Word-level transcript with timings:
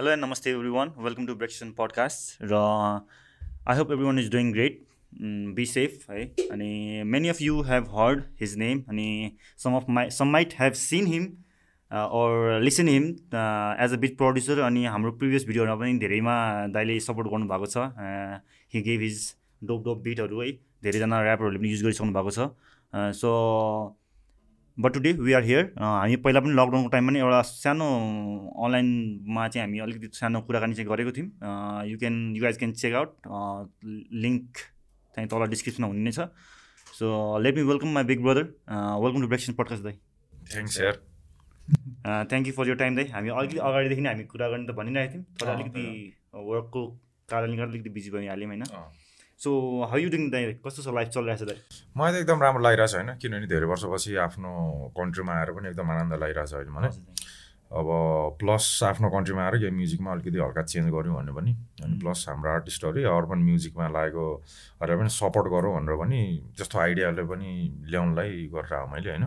Hello 0.00 0.10
and 0.10 0.24
नमस्ते 0.24 0.50
everyone 0.68 0.92
welcome 0.98 1.26
to 1.26 1.34
Brexon 1.34 1.70
podcast 1.78 2.44
र 2.50 2.58
I 3.68 3.76
hope 3.78 3.90
everyone 4.04 4.18
is 4.18 4.30
doing 4.32 4.52
great 4.52 4.78
be 5.56 5.64
safe 5.66 6.06
है 6.10 6.22
अनि 6.52 7.02
many 7.06 7.28
of 7.28 7.42
you 7.42 7.60
have 7.62 7.88
heard 7.96 8.22
his 8.40 8.54
name 8.58 8.80
अनि 8.88 9.36
some 9.64 9.74
of 9.76 9.90
my 9.98 10.10
some 10.10 10.28
might 10.28 10.54
have 10.60 10.72
seen 10.82 11.06
him 11.06 11.26
or 11.90 12.60
listen 12.62 12.88
him 12.88 13.04
as 13.04 13.92
a 13.92 13.96
beat 14.00 14.16
producer 14.18 14.60
अनि 14.68 14.84
हाम्रो 14.86 15.12
previous 15.12 15.46
भिडियोहरूमा 15.46 15.80
पनि 15.80 15.98
धेरैमा 15.98 16.36
दाइले 16.78 16.98
support 17.08 17.28
गर्नुभएको 17.28 17.66
छ. 17.66 17.84
He 18.74 18.82
gave 18.82 19.00
his 19.00 19.22
dope 19.64 19.84
dope 19.84 20.02
बिटहरू 20.08 20.40
है? 20.40 20.52
धेरैजना 20.82 21.22
ऱ्यापरहरूले 21.22 21.58
पनि 21.58 21.76
युज 21.76 21.82
गरिसक्नु 21.84 22.12
भएको 22.12 22.30
छ 22.30 23.12
so 23.20 23.36
but 24.82 24.92
today 24.94 25.12
we 25.12 25.32
are 25.32 25.42
here 25.44 25.64
हामी 25.78 26.16
पहिला 26.24 26.40
पनि 26.40 26.52
लकडाउनको 26.58 26.88
टाइममा 26.90 27.10
पनि 27.10 27.18
एउटा 27.20 27.40
सानो 27.48 27.86
अनलाइनमा 28.64 29.48
चाहिँ 29.48 29.64
हामी 29.66 29.78
अलिकति 29.86 30.08
सानो 30.18 30.40
कुराकानी 30.48 30.74
चाहिँ 30.74 30.88
गरेको 30.90 31.12
थियौँ। 31.16 31.28
You 31.90 31.98
can 31.98 32.16
you 32.36 32.42
guys 32.42 32.56
can 32.58 32.72
check 32.82 32.94
out 33.00 33.10
link 34.24 34.58
चाहिँ 35.14 35.28
तल 35.28 35.46
डिस्क्रिप्सनमा 35.50 35.88
हुने 35.88 36.02
नै 36.04 36.12
छ। 36.12 36.28
So 36.98 37.06
let 37.44 37.56
me 37.56 37.62
welcome 37.72 37.88
my 37.94 38.04
big 38.04 38.22
brother 38.22 38.46
welcome 39.04 39.20
to 39.20 39.28
Brexon 39.28 39.52
podcast 39.60 39.82
दाई। 39.84 39.96
थ्याङ्क्स 40.52 40.80
यार 40.80 40.96
thank 42.30 42.46
you 42.46 42.52
for 42.52 42.68
your 42.68 42.76
time 42.84 42.96
दाई। 42.96 43.06
हामी 43.16 43.28
अलिकति 43.30 43.58
अगाडिदेखि 43.68 44.02
नै 44.02 44.10
हामी 44.10 44.24
कुरा 44.32 44.48
गर्ने 44.48 44.66
त 44.66 44.76
भनिरहेको 44.80 45.12
थियौँ 45.12 45.24
तर 45.40 45.48
अलिकति 45.56 45.84
वर्कको 46.50 46.86
कारणले 47.30 47.56
गर्दा 47.56 47.72
अलिकति 47.72 47.90
बिजी 47.96 48.10
भइहाल्यौँ 48.10 48.50
होइन? 48.50 48.64
सो 49.40 49.50
हाउ 49.90 49.98
यु 49.98 50.08
डिङ 50.10 50.30
दाइ 50.30 50.52
कस्तो 50.64 50.82
छ 50.82 50.94
लाइफ 50.94 51.08
चलिरहेको 51.16 51.44
छ 51.44 51.48
दाइ 51.48 51.58
मलाई 51.96 52.12
त 52.12 52.16
एकदम 52.22 52.42
राम्रो 52.42 52.62
लागिरहेछ 52.62 52.94
होइन 52.94 53.10
किनभने 53.16 53.46
धेरै 53.52 53.66
वर्षपछि 53.72 54.16
आफ्नो 54.28 54.50
कन्ट्रीमा 54.96 55.32
आएर 55.40 55.50
पनि 55.56 55.68
एकदम 55.68 55.90
आनन्द 55.90 56.14
लागिरहेछ 56.22 56.52
अहिले 56.54 56.72
मलाई। 56.76 56.92
अब 57.70 57.88
प्लस 58.38 58.64
आफ्नो 58.84 59.08
कन्ट्रीमा 59.10 59.42
आएर 59.42 59.54
यो 59.62 59.70
म्युजिकमा 59.72 60.10
अलिकति 60.12 60.38
हल्का 60.38 60.62
चेन्ज 60.72 60.88
गऱ्यौँ 60.92 61.14
भनेर 61.16 61.34
पनि 61.34 61.52
अनि 61.84 61.98
प्लस 62.02 62.24
हाम्रो 62.28 62.50
आर्टिस्टहरू 62.52 63.00
अर्बन 63.10 63.38
म्युजिकमा 63.48 63.86
लागेको 63.96 64.24
भनेर 64.80 64.96
पनि 65.00 65.10
सपोर्ट 65.16 65.46
गरौँ 65.54 65.72
भनेर 65.76 65.96
पनि 66.02 66.18
त्यस्तो 66.56 66.78
आइडियाले 66.84 67.24
पनि 67.30 67.50
ल्याउनलाई 67.90 68.32
गरेर 68.54 68.74
आऊ 68.74 68.86
मैले 68.92 69.10
होइन। 69.10 69.24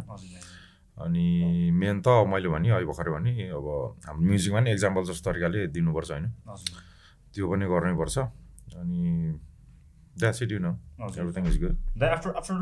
अनि 1.06 1.26
मेन 1.74 2.02
त 2.06 2.08
मैले 2.30 2.50
भने 2.54 2.70
अहिले 2.70 2.88
भर्खरै 2.92 3.12
भने 3.16 3.32
अब 3.50 3.68
हाम्रो 4.06 4.28
म्युजिकमा 4.30 4.60
नि 4.60 4.72
इक्जाम्पल 4.78 5.04
जस्तो 5.10 5.32
तरिकाले 5.32 5.66
दिनुपर्छ 5.74 6.12
होइन। 6.12 6.28
त्यो 7.34 7.44
पनि 7.50 7.66
गर्नै 7.72 7.96
पर्छ 7.98 8.18
अनि 8.78 9.02
that's 10.20 10.42
it 10.44 10.52
you 10.52 10.60
know 10.60 10.72
everything 11.10 11.48
is 11.48 11.62
good 11.64 11.78
दाइ 11.98 12.10
आफ्टर 12.10 12.30
आफ्टर 12.38 12.56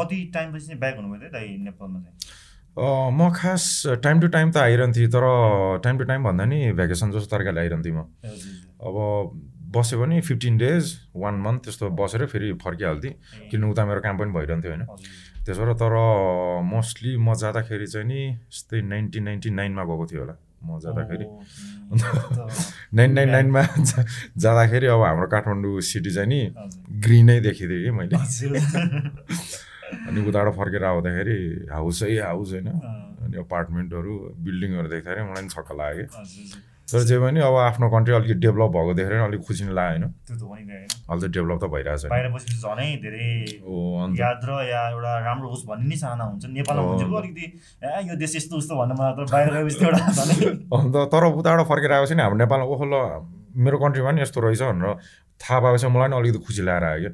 कति 0.00 0.18
टाइमपछि 0.34 0.66
चाहिँ 0.66 0.80
ब्याक 0.80 0.96
हुनुभयो 0.96 1.30
दाइ 1.32 1.56
नेपालमा 1.60 2.00
चाहिँ? 2.00 2.16
म 2.76 3.30
खास 3.36 3.64
टाइम 4.02 4.20
टु 4.20 4.28
टाइम 4.36 4.50
त 4.50 4.56
आइरहन्थेँ 4.58 5.08
तर 5.08 5.24
टाइम 5.84 5.98
टु 5.98 6.04
टाइम 6.04 6.24
भन्दा 6.24 6.44
नि 6.44 6.60
भ्याकेसन 6.72 7.10
जस्तो 7.12 7.36
तरिकाले 7.36 7.60
आइरहन्थेँ 7.60 7.92
म। 7.92 8.00
अब 8.82 8.96
बस्यो 9.74 9.98
भने 10.00 10.20
फिफ्टिन 10.20 10.56
डेज 10.58 10.94
वान 11.16 11.34
मन्थ 11.42 11.62
त्यस्तो 11.64 11.90
बसेर 11.98 12.26
फेरि 12.32 12.52
फर्किहाल्थेँ 12.64 13.12
किन 13.50 13.64
उता 13.64 13.84
मेरो 13.86 14.00
काम 14.00 14.18
पनि 14.18 14.32
भइरहन्थ्यो 14.32 14.70
होइन। 14.70 14.84
त्यसो 15.44 15.60
भएर 15.60 15.72
तर 15.82 15.94
मोस्टली 16.64 17.16
म 17.16 17.34
जाँदाखेरि 17.34 17.86
चाहिँ 17.86 18.06
नि 18.06 18.20
यस्तै 18.28 18.80
नाइन्टिन 18.90 19.22
नाइन्टी 19.24 19.50
नाइनमा 19.50 19.84
गएको 19.84 20.06
थियो 20.06 20.20
होला। 20.20 20.34
म 20.64 20.78
जाँदाखेरि 20.80 21.26
नाइन 22.96 23.12
नाइन 23.12 23.30
नाइनमा 23.30 23.62
जाँदाखेरि 24.38 24.86
अब 24.86 25.02
हाम्रो 25.02 25.26
काठमाडौँ 25.26 25.80
सिटी 25.80 26.10
चाहिँ 26.10 26.28
नि 26.28 26.40
ग्रिनै 26.90 27.40
देखिदिएँ 27.40 27.84
कि 27.84 27.90
मैले। 27.90 28.16
अनि 30.08 30.28
उताबाट 30.28 30.54
फर्केर 30.54 30.84
आउँदाखेरि 30.84 31.68
हाउसै 31.72 32.16
हाउस 32.18 32.50
होइन। 32.50 32.68
अनि 32.68 33.36
अपार्टमेन्टहरू 33.36 34.14
बिल्डिङहरू 34.38 34.88
देख्दाखेरि 34.88 35.22
मलाई 35.22 35.42
पनि 35.42 35.48
छक्क 35.48 35.72
लाग्यो। 35.72 36.06
कि 36.06 36.73
तर 36.92 37.02
जे 37.08 37.16
पनि 37.18 37.40
अब 37.40 37.54
आफ्नो 37.56 37.88
कन्ट्री 37.90 38.14
अलिकति 38.14 38.34
डेभलप 38.44 38.70
भएको 38.76 38.92
देखेर 38.94 39.12
अलिक 39.26 39.40
खुसी 39.46 39.64
नै 39.64 39.72
लाग्यो 39.72 40.04
होइन। 40.04 40.84
अहिले 41.08 41.26
त 41.26 41.30
डेभलप 41.34 41.58
त 41.62 41.66
भइरहेछ 41.74 42.02
बाहिर 42.12 42.28
बसेपछि 42.34 42.56
झनै 42.60 42.88
धेरै 43.04 43.28
याद 44.20 44.40
र 44.44 44.50
या 44.68 44.82
एउटा 44.92 45.12
राम्रो 45.26 45.48
होस् 45.48 45.64
भन्ने 45.64 45.88
नै 45.88 45.96
चाहना 45.96 46.24
हुन्छ। 46.24 46.44
नेपालमा 46.44 46.84
हुन्छ 46.92 47.04
अलिकति 47.24 47.46
यो 48.08 48.14
देश 48.20 48.36
यस्तो 48.36 48.54
उस्तो 48.60 48.74
भन्नु 48.80 48.94
मलाई 49.00 49.12
बाहिर 49.32 49.48
गएपछि 49.54 49.84
एउटा 49.84 50.02
अन्त 50.76 50.96
तर 51.12 51.24
उताबाट 51.40 51.60
फर्केर 51.72 51.92
आएपछि 51.92 52.14
नि 52.14 52.22
हाम्रो 52.22 52.38
नेपालमा 52.44 52.66
ओहो 52.74 52.84
ल 52.84 52.94
मेरो 53.64 53.76
कन्ट्रीमा 53.78 54.10
नि 54.12 54.20
यस्तो 54.22 54.40
रहेछ 54.44 54.62
भनेर 54.62 54.94
थाहा 55.40 55.58
पाएपछि 55.64 55.86
मलाई 55.94 56.08
नि 56.12 56.16
अलिकति 56.20 56.38
खुसी 56.46 56.62
लागेर 56.68 56.84
आयो 56.84 57.00
क्या। 57.00 57.10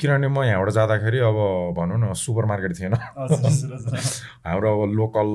किनभने 0.00 0.28
म 0.28 0.44
यहाँबाट 0.44 0.70
जाँदाखेरि 0.76 1.18
अब 1.30 1.38
भनौँ 1.78 1.98
न 1.98 2.12
सुपर 2.14 2.44
मार्केट 2.52 2.72
थिएन। 2.78 2.94
हाम्रो 4.46 4.68
अब 4.76 4.92
लोकल 5.00 5.28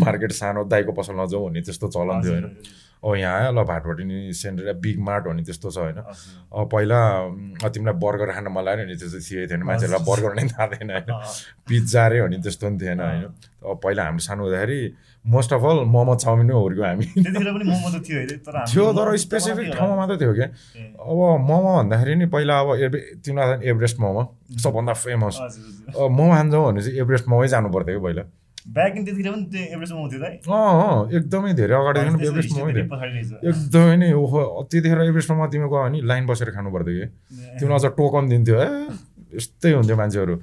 मार्केट 0.00 0.32
सानो 0.32 0.64
दाइको 0.70 0.92
पसल 0.96 1.14
नजाउँ 1.20 1.44
भन्ने 1.44 1.60
त्यस्तो 1.66 1.86
चलन 1.92 2.22
थियो 2.24 2.32
होइन। 2.32 2.46
यहाँ 3.04 3.36
आयो 3.40 3.52
ल 3.52 3.64
भाटपट्टि 3.68 4.04
नि 4.04 4.32
सेन्टर 4.32 4.72
बिग 4.80 4.98
मार्ट 5.04 5.24
भन्ने 5.28 5.42
त्यस्तो 5.44 5.70
छ 5.70 5.78
होइन। 5.78 5.98
अब 6.00 6.64
पहिला 6.72 6.98
तिमीलाई 7.68 7.96
बर्गर 8.00 8.28
खान 8.32 8.46
मन 8.48 8.62
लाग्यो 8.64 8.84
नि 8.88 8.96
त्यस्तो 8.96 9.20
थिए 9.20 9.46
थिएन 9.52 9.62
मान्छेहरूलाई 9.68 10.02
बर्गर 10.08 10.32
नै 10.34 10.44
थाहा 10.48 10.66
थिएन 10.72 10.90
होइन 10.90 11.12
पिज्जा 11.68 12.00
अरे 12.06 12.16
भन्ने 12.22 12.38
त्यस्तो 12.40 12.64
पनि 12.66 12.78
थिएन 12.80 13.00
होइन। 13.00 13.24
अब 13.64 13.76
पहिला 13.84 14.02
हामी 14.04 14.20
सानो 14.24 14.42
हुँदाखेरि 14.44 14.80
most 15.24 15.52
of 15.52 15.62
all 15.64 15.78
momo 15.88 16.14
chow mein 16.20 16.46
नै 16.46 16.54
हुर्क्यो 16.54 16.84
हामी। 16.84 17.06
थियो 18.68 18.84
तर 18.92 19.16
स्पेसिफिक 19.16 19.66
ठाउँमा 19.72 19.94
मात्रै 19.96 20.16
थियो 20.20 20.32
क्या। 20.34 20.48
अब 21.00 21.20
मोमो 21.48 21.70
भन्दाखेरि 21.76 22.14
नि 22.14 22.26
पहिला 22.28 22.54
अब 22.60 22.68
एभे 22.84 22.98
तिमीलाई 23.24 23.68
एभरेस्ट 23.68 23.96
मोमो 24.00 24.22
सबभन्दा 24.64 24.92
फेमस 24.92 25.36
मोमो 25.96 26.32
खान्छौँ 26.34 26.64
भने 26.66 26.80
चाहिँ 26.82 26.98
एभरेस्ट 27.00 27.28
मोमै 27.28 27.48
जानु 27.48 27.68
पर्थ्यो 27.72 27.98
कि 27.98 28.04
पहिला। 28.04 28.24
ब्याक 28.64 28.92
त्यतिखेर 28.94 29.32
पनि 29.32 29.44
त्यो 29.52 29.76
थियो 30.10 30.56
अँ 30.56 31.12
एकदमै 31.16 31.52
धेरै 31.52 31.74
अगाडिदेखि 31.76 32.24
एकदमै 33.48 33.96
नै 34.00 34.08
ओहो 34.16 34.40
त्यतिखेर 34.72 35.00
एभरेस्ट 35.04 35.30
मोमो 35.30 35.46
तिमी 35.52 35.68
गयो 35.68 35.82
भने 35.84 35.98
लाइन 36.00 36.24
बसेर 36.26 36.50
खानु 36.56 36.72
पर्थ्यो 36.72 36.94
कि। 36.96 37.06
तिमीलाई 37.60 37.78
अझ 37.78 37.86
टोकन 37.98 38.24
दिन्थ्यो 38.32 38.56
ए 38.56 38.68
यस्तै 39.36 39.70
हुन्थ्यो 39.76 39.96
मान्छेहरू। 40.00 40.34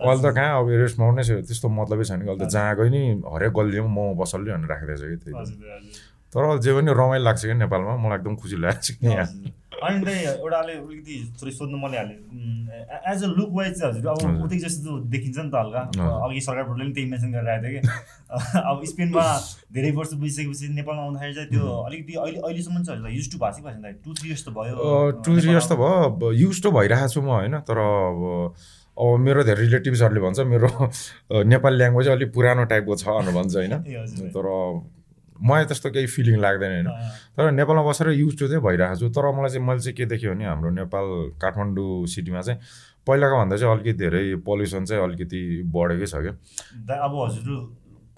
अहिले 0.00 0.22
त 0.24 0.26
कहाँ 0.32 0.50
अब 0.58 0.66
एभरेस्ट 0.70 0.96
मोमो 0.98 1.12
नै 1.18 1.22
छ 1.28 1.30
त्यस्तो 1.44 1.68
मतलबै 1.68 2.04
छैन 2.08 2.20
कि। 2.24 2.28
अहिले 2.32 2.46
त 2.46 2.48
जहाँ 2.56 2.72
गयो 2.78 2.88
नि 2.88 3.02
हरेक 3.36 3.52
गल्लीमा 3.52 3.90
मोमो 3.96 4.12
पसलले 4.16 4.48
भनेर 4.56 4.68
राखिदिएछ 4.72 5.02
कि 5.04 5.16
त्यही 5.28 5.44
तर 6.32 6.42
जे 6.64 6.70
पनि 6.72 6.90
रमाइलो 6.92 7.24
लाग्छ 7.24 7.42
कि 7.44 7.54
नेपालमा 7.68 7.92
मलाई 8.00 8.18
एकदम 8.18 8.34
खुसी 8.40 8.56
लागेको 8.64 8.80
छ 8.80 8.88
कि 8.96 9.06
यहाँ। 9.12 9.28
अनि 9.78 10.04
त 10.04 10.08
एउटाले 10.08 10.72
अलिकति 10.72 11.14
थोरै 11.40 11.52
सोध्नु 11.58 11.76
मन 11.78 11.94
हाल्यो। 11.94 12.16
एज 13.12 13.22
अ 13.24 13.28
लुक 13.38 13.50
वाइज 13.56 13.72
चाहिँ 13.78 13.92
हजुर 13.92 14.06
अब 14.10 14.42
उतै 14.44 14.58
जस्तो 14.64 14.98
देखिन्छ 15.14 15.38
नि 15.38 15.50
त 15.50 15.54
हल्का। 15.54 15.80
अघि 16.24 16.40
सरकारबाट 16.40 16.78
पनि 16.78 16.92
त्यही 16.96 17.06
मेन्सन 17.10 17.30
गरेर 17.32 17.48
आएको 17.48 17.68
थियो 17.68 17.80
कि। 17.80 17.88
अब 18.70 18.84
स्पेनमा 18.92 19.24
धेरै 19.74 19.90
वर्ष 19.98 20.12
बुझिसकेपछि 20.22 20.68
नेपालमा 20.78 21.02
आउँदाखेरि 21.02 21.34
चाहिँ 21.34 21.48
त्यो 21.50 21.64
अलिकति 21.88 22.12
अहिले 22.24 22.40
अहिलेसम्म 22.40 22.82
चाहिँ 22.82 23.00
हजुर 23.00 23.10
युज 23.18 23.26
टु 23.32 23.38
भएको 23.38 23.70
छैन 23.70 23.82
त। 23.82 23.94
टु 24.04 24.10
थ्री 24.18 24.28
इयर्स 24.28 24.44
त 24.44 24.50
भयो। 24.58 24.74
टु 25.24 25.30
थ्री 25.38 25.48
इयर्स 25.50 25.68
त 25.70 25.72
भयो। 25.78 26.32
युज 26.42 26.62
टु 26.62 26.70
भइरहेको 26.78 27.08
छु 27.14 27.20
म 27.22 27.30
होइन। 27.38 27.54
तर 27.70 27.78
अब 27.78 28.20
अब 28.98 29.18
मेरो 29.22 29.42
धेरै 29.46 29.62
रिलेटिभ्सहरूले 29.62 30.20
भन्छ 30.26 30.38
मेरो 30.52 30.70
नेपाली 31.54 31.76
ल्याङ्ग्वेज 31.78 32.08
अलिक 32.18 32.30
पुरानो 32.34 32.64
टाइपको 32.72 32.94
छ 32.98 33.06
भनेर 33.08 33.34
भन्छ 33.34 33.54
होइन। 33.56 33.74
तर 34.34 34.46
मलाई 35.38 35.64
त्यस्तो 35.70 35.90
केही 35.90 36.06
फिलिङ 36.06 36.36
लाग्दैन 36.40 36.72
होइन। 36.72 36.88
तर 37.36 37.50
नेपालमा 37.52 37.82
बसेर 37.88 38.08
युज 38.10 38.38
टु 38.38 38.48
चाहिँ 38.48 38.62
भइरहेको 38.62 38.96
छु। 38.98 39.08
तर 39.14 39.24
मलाई 39.30 39.50
चाहिँ 39.50 39.66
मैले 39.66 39.80
चाहिँ 39.80 39.96
के 39.96 40.04
देखेँ 40.06 40.30
भने 40.30 40.44
हाम्रो 40.44 40.70
नेपाल 40.78 41.06
काठमाडौँ 41.38 42.06
सिटीमा 42.06 42.40
चाहिँ 42.42 42.60
पहिलाको 43.06 43.36
भन्दा 43.38 43.56
चाहिँ 43.56 43.72
अलिकति 43.74 43.92
धेरै 43.98 44.24
पल्युसन 44.44 44.84
चाहिँ 44.84 45.02
अलिकति 45.04 45.40
बढेकै 45.74 46.06
छ 46.06 46.14
क्या। 46.24 46.34
अब 46.98 47.12
हजुर 47.24 47.48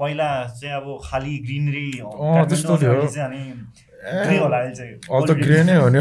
पहिला 0.00 0.28
चाहिँ 0.48 0.74
अब 0.74 0.86
खालि 1.04 1.34
ग्रिनरी 1.44 1.86
त्यस्तो 2.00 2.76
थियो। 2.80 3.04
त 5.20 5.30
ग्रे 5.36 5.62
नै 5.68 5.76
हो 5.76 5.88
नि। 5.92 6.00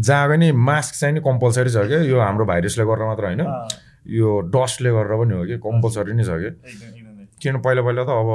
जहाँ 0.00 0.28
पनि 0.28 0.48
मास्क 0.52 0.92
चाहिँ 0.96 1.14
नि 1.14 1.20
कम्पलसरी 1.20 1.70
छ 1.70 1.84
क्या। 1.92 2.00
यो 2.08 2.16
हाम्रो 2.20 2.44
भाइरसले 2.48 2.84
गर्दा 2.88 3.04
मात्र 3.04 3.24
होइन। 3.28 3.44
यो 4.08 4.28
डस्टले 4.48 4.90
गरेर 4.90 5.12
पनि 5.20 5.34
हो 5.36 5.44
कि। 5.44 5.56
कम्पलसरी 5.60 6.12
नै 6.16 6.24
छ 6.24 6.40
कि। 6.40 6.50
किन 7.42 7.56
पहिला 7.64 7.82
पहिला 7.82 8.02
त 8.06 8.10
अब 8.22 8.30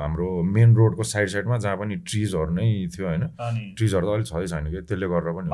हाम्रो 0.00 0.26
मेन 0.54 0.74
रोडको 0.76 1.02
साइड 1.12 1.28
साइडमा 1.34 1.56
जहाँ 1.64 1.76
पनि 1.76 1.94
ट्रिजहरू 2.06 2.52
नै 2.54 2.66
थियो 2.94 3.06
होइन। 3.08 3.24
ट्रिजहरू 3.78 4.04
त 4.06 4.10
अलिक 4.14 4.26
छँदै 4.30 4.46
छैन 4.52 4.64
कि? 4.70 4.80
त्यसले 4.88 5.06
गरेर 5.10 5.30
पनि 5.34 5.48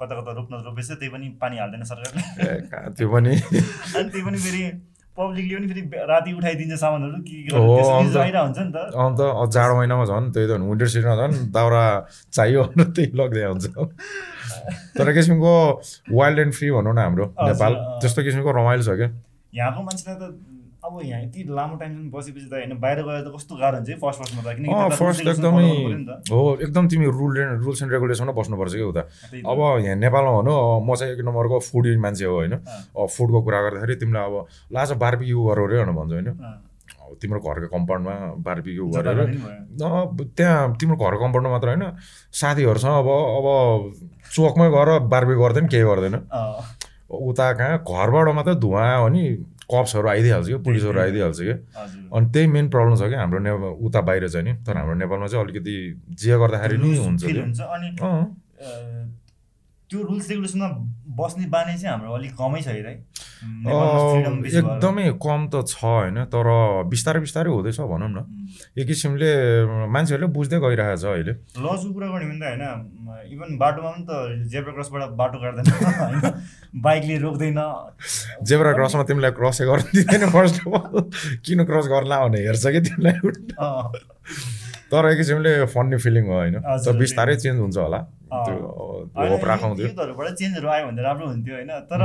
कता 0.00 0.12
कता 0.20 0.30
रोप्न 0.38 0.54
रोपेछ 0.68 0.88
त्यही 0.90 1.10
पनि 1.14 1.26
पानी 1.40 1.56
हाल्दैन 1.58 1.82
सरकारले। 1.92 2.22
त्यो 2.98 3.08
पनि। 3.08 3.32
अनि 3.96 4.08
त्यो 4.12 4.24
पनि 4.26 4.38
फेरि 4.44 4.62
पब्लिकले 5.18 5.56
पनि 5.56 5.66
फेरि 5.68 5.82
राति 6.08 6.32
उठाइदिन्छ 6.38 6.74
सामानहरू 6.80 7.18
के 7.26 7.36
हुन्छ 7.56 8.58
नि 8.58 8.72
त। 8.74 8.76
अन्त 9.04 9.20
जाडो 9.54 9.74
महिनामा 9.78 10.04
झन् 10.04 10.30
त्यही 10.34 10.46
त 10.48 10.60
विन्टर 10.62 10.88
सिजनमा 10.94 11.16
झन् 11.22 11.34
दाउरा 11.56 11.84
चाहियो 12.36 12.62
भनेर 12.68 12.88
त्यही 12.96 13.08
लग्दै 13.20 13.44
हुन्छ 13.48 13.66
तर 14.98 15.12
किसिमको 15.16 15.54
वाइल्ड 16.20 16.38
एन्ड 16.44 16.52
फ्री 16.54 16.70
भनौँ 16.76 16.94
न 16.94 16.98
हाम्रो 16.98 17.26
नेपाल। 17.48 17.72
त्यस्तो 18.04 18.20
किसिमको 18.28 18.50
रमाइलो 18.60 18.82
छ 18.82 18.94
क्या? 19.00 19.10
यहाँको 19.54 19.80
मान्छेलाई 19.82 20.16
त 20.20 20.24
अब 20.88 21.00
यहाँ 21.04 21.20
यति 21.22 21.44
लामो 21.48 21.76
टाइमसम्म 21.76 22.10
बसेपछि 22.10 22.46
त 22.48 22.52
होइन 22.52 22.72
बाहिर 22.80 22.98
गएर 23.04 23.20
त 23.20 23.32
कस्तो 23.36 23.54
गाह्रो 23.60 23.76
हुन्छ 23.78 24.00
फर्स्ट 24.02 24.18
फर्स्टमा 24.20 24.42
त 24.42 24.56
किनकि 24.56 24.96
फर्स्ट 24.96 25.26
एकदमै 25.28 25.68
हो 26.32 26.40
एकदम 26.66 26.88
तिमी 26.88 27.06
रुल 27.18 27.38
एन्ड 27.38 27.64
रुल्स 27.64 27.82
एन्ड 27.82 27.92
रेगुलेसनमा 27.92 28.32
बस्नुपर्छ 28.40 28.74
कि 28.74 28.86
उता 28.92 29.02
अब 29.52 29.60
यहाँ 29.84 29.96
नेपालमा 30.04 30.32
भनौँ 30.38 30.56
म 30.80 30.94
चाहिँ 30.94 31.12
एक 31.14 31.20
नम्बरको 31.28 31.58
फुड 31.68 31.86
मान्छे 32.04 32.24
हो 32.24 32.34
होइन। 32.38 32.56
फुडको 33.16 33.38
कुरा 33.42 33.58
गर्दाखेरि 33.62 33.94
तिमीलाई 34.00 34.24
अब 34.24 34.34
लाज 34.72 34.92
बार्बी 35.04 35.26
यु 35.28 35.38
गर 35.44 35.58
अरे 35.60 35.76
भनेर 35.78 35.94
भन्छ 35.98 36.12
होइन। 36.12 36.28
तिम्रो 37.20 37.40
घरको 37.40 37.66
कम्पाउन्डमा 37.72 38.14
बार्बिक्यू 38.46 38.86
गरेर 38.94 39.20
नि। 39.28 39.36
न, 39.80 39.84
त्यहाँ 40.36 40.76
तिम्रो 40.80 40.96
घरको 40.96 41.20
कम्पाउन्डमा 41.24 41.52
मात्र 41.52 41.68
होइन 41.68 41.84
साथीहरूसँग 42.40 42.96
अब 43.00 43.08
अब 43.08 43.46
चोकमै 44.34 44.68
गएर 44.70 44.90
बार्बिक्यू 45.08 45.40
गर्दैन 45.42 45.66
केही 45.72 45.84
गर्दैन। 45.88 46.16
उता 47.08 47.46
कहाँ 47.58 47.78
घरबाट 47.80 48.28
मात्रै 48.36 48.54
धुवा 48.60 48.82
आयो 48.84 49.04
भने 49.04 49.24
कप्सहरू 49.72 50.08
आइदिइहाल्छ 50.08 50.46
क्या 50.48 50.58
पुलिसहरू 50.66 50.98
आइदिइहाल्छ 51.00 51.38
क्या 51.40 51.56
हजुर। 51.82 52.00
अनि 52.16 52.26
त्यही 52.32 52.46
मेन 52.56 52.68
प्रब्लम 52.70 52.94
छ 52.96 53.08
क्या 53.08 53.20
हाम्रो 53.20 53.38
नेपाल 53.46 53.70
उता 53.86 54.00
बाहिर 54.08 54.28
चाहिँ 54.28 54.44
नि 54.46 54.52
तर 54.66 54.76
हाम्रो 54.76 54.94
नेपालमा 55.04 55.26
चाहिँ 55.26 55.44
अलिकति 55.44 55.74
जे 56.22 56.38
गर्दाखेरि 56.38 56.76
नि 56.78 56.96
हुन्छ 56.96 57.22
त्यो 59.90 59.98
रुल्स 60.02 60.26
रेगुलेसनमा 60.30 60.68
बस्ने 61.18 61.46
बानी 61.50 61.74
चाहिँ 61.78 61.90
हाम्रो 61.92 62.14
अलिक 62.14 62.32
कमै 62.38 62.60
छ 62.62 62.68
है। 62.68 62.94
एकदमै 63.38 65.06
कम 65.18 65.40
त 65.52 65.54
छ 65.66 65.82
होइन 65.82 66.18
तर 66.32 66.46
बिस्तारै 66.90 67.20
बिस्तारै 67.26 67.50
हुँदैछ 67.50 67.78
भनौँ 67.82 68.10
न। 68.10 68.18
एक 68.78 68.86
किसिमले 68.86 69.30
मान्छेहरूले 69.94 70.28
बुझ्दै 70.34 70.58
गइरहेको 70.58 70.98
छ 70.98 71.04
अहिले। 71.14 71.32
लजको 71.58 71.90
कुरा 71.94 72.06
गर्ने 72.08 72.26
भने 72.30 72.38
त 72.38 72.44
होइन 72.48 72.64
इभन 73.34 73.50
बाटोमा 73.58 73.90
पनि 73.90 74.04
त 74.08 74.10
जेब्रा 74.50 74.72
क्रसबाट 74.74 75.02
बाटो 75.20 75.36
काट्दैन 75.38 75.66
होइन? 75.70 76.24
बाइकले 76.82 77.16
रोक्दैन। 77.18 77.60
जेब्रा 78.42 78.72
क्रसमा 78.78 79.02
तिमीलाई 79.10 79.32
क्रसै 79.38 79.64
गर्न 79.70 79.86
दिँदैन 79.94 80.24
फर्स्ट 80.34 80.56
अफ 80.66 80.72
अल 80.74 81.10
किन 81.46 81.58
क्रस 81.64 81.86
गर्ला 81.94 82.16
भने 82.26 82.38
हेर्छ 82.46 82.64
कि 82.74 82.80
तिमीलाई? 82.90 83.16
तर 84.90 85.02
एक 85.10 85.16
किसिमले 85.18 85.52
फन्नी 85.72 85.96
फिलिङ 86.02 86.24
हो 86.26 86.36
होइन। 86.42 86.54
बिस्तारै 86.98 87.36
चेन्ज 87.36 87.58
हुन्छ 87.60 87.76
होला। 87.78 88.00
युथहरूबाट 89.84 90.28
चेन्जहरू 90.40 90.68
आयो 90.68 90.84
भने 90.86 91.02
राम्रो 91.02 91.26
हुन्थ्यो 91.32 91.54
होइन 91.54 91.72
तर. 91.90 92.02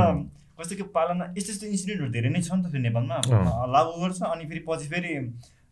कस्तो 0.54 0.74
कि 0.76 0.84
पालना 0.94 1.24
यस्तो 1.36 1.50
यस्तो 1.52 1.66
इन्सिडेन्टहरू 1.66 2.10
धेरै 2.14 2.30
नै 2.30 2.40
छ 2.40 2.54
नि 2.54 2.62
त 2.62 2.66
फेरि 2.70 2.82
नेपालमा。लागु 2.86 3.92
गर्छ 4.02 4.20
अनि 4.22 4.44
फेरि 4.50 4.60
पछि 4.68 4.86
फेरि 4.92 5.12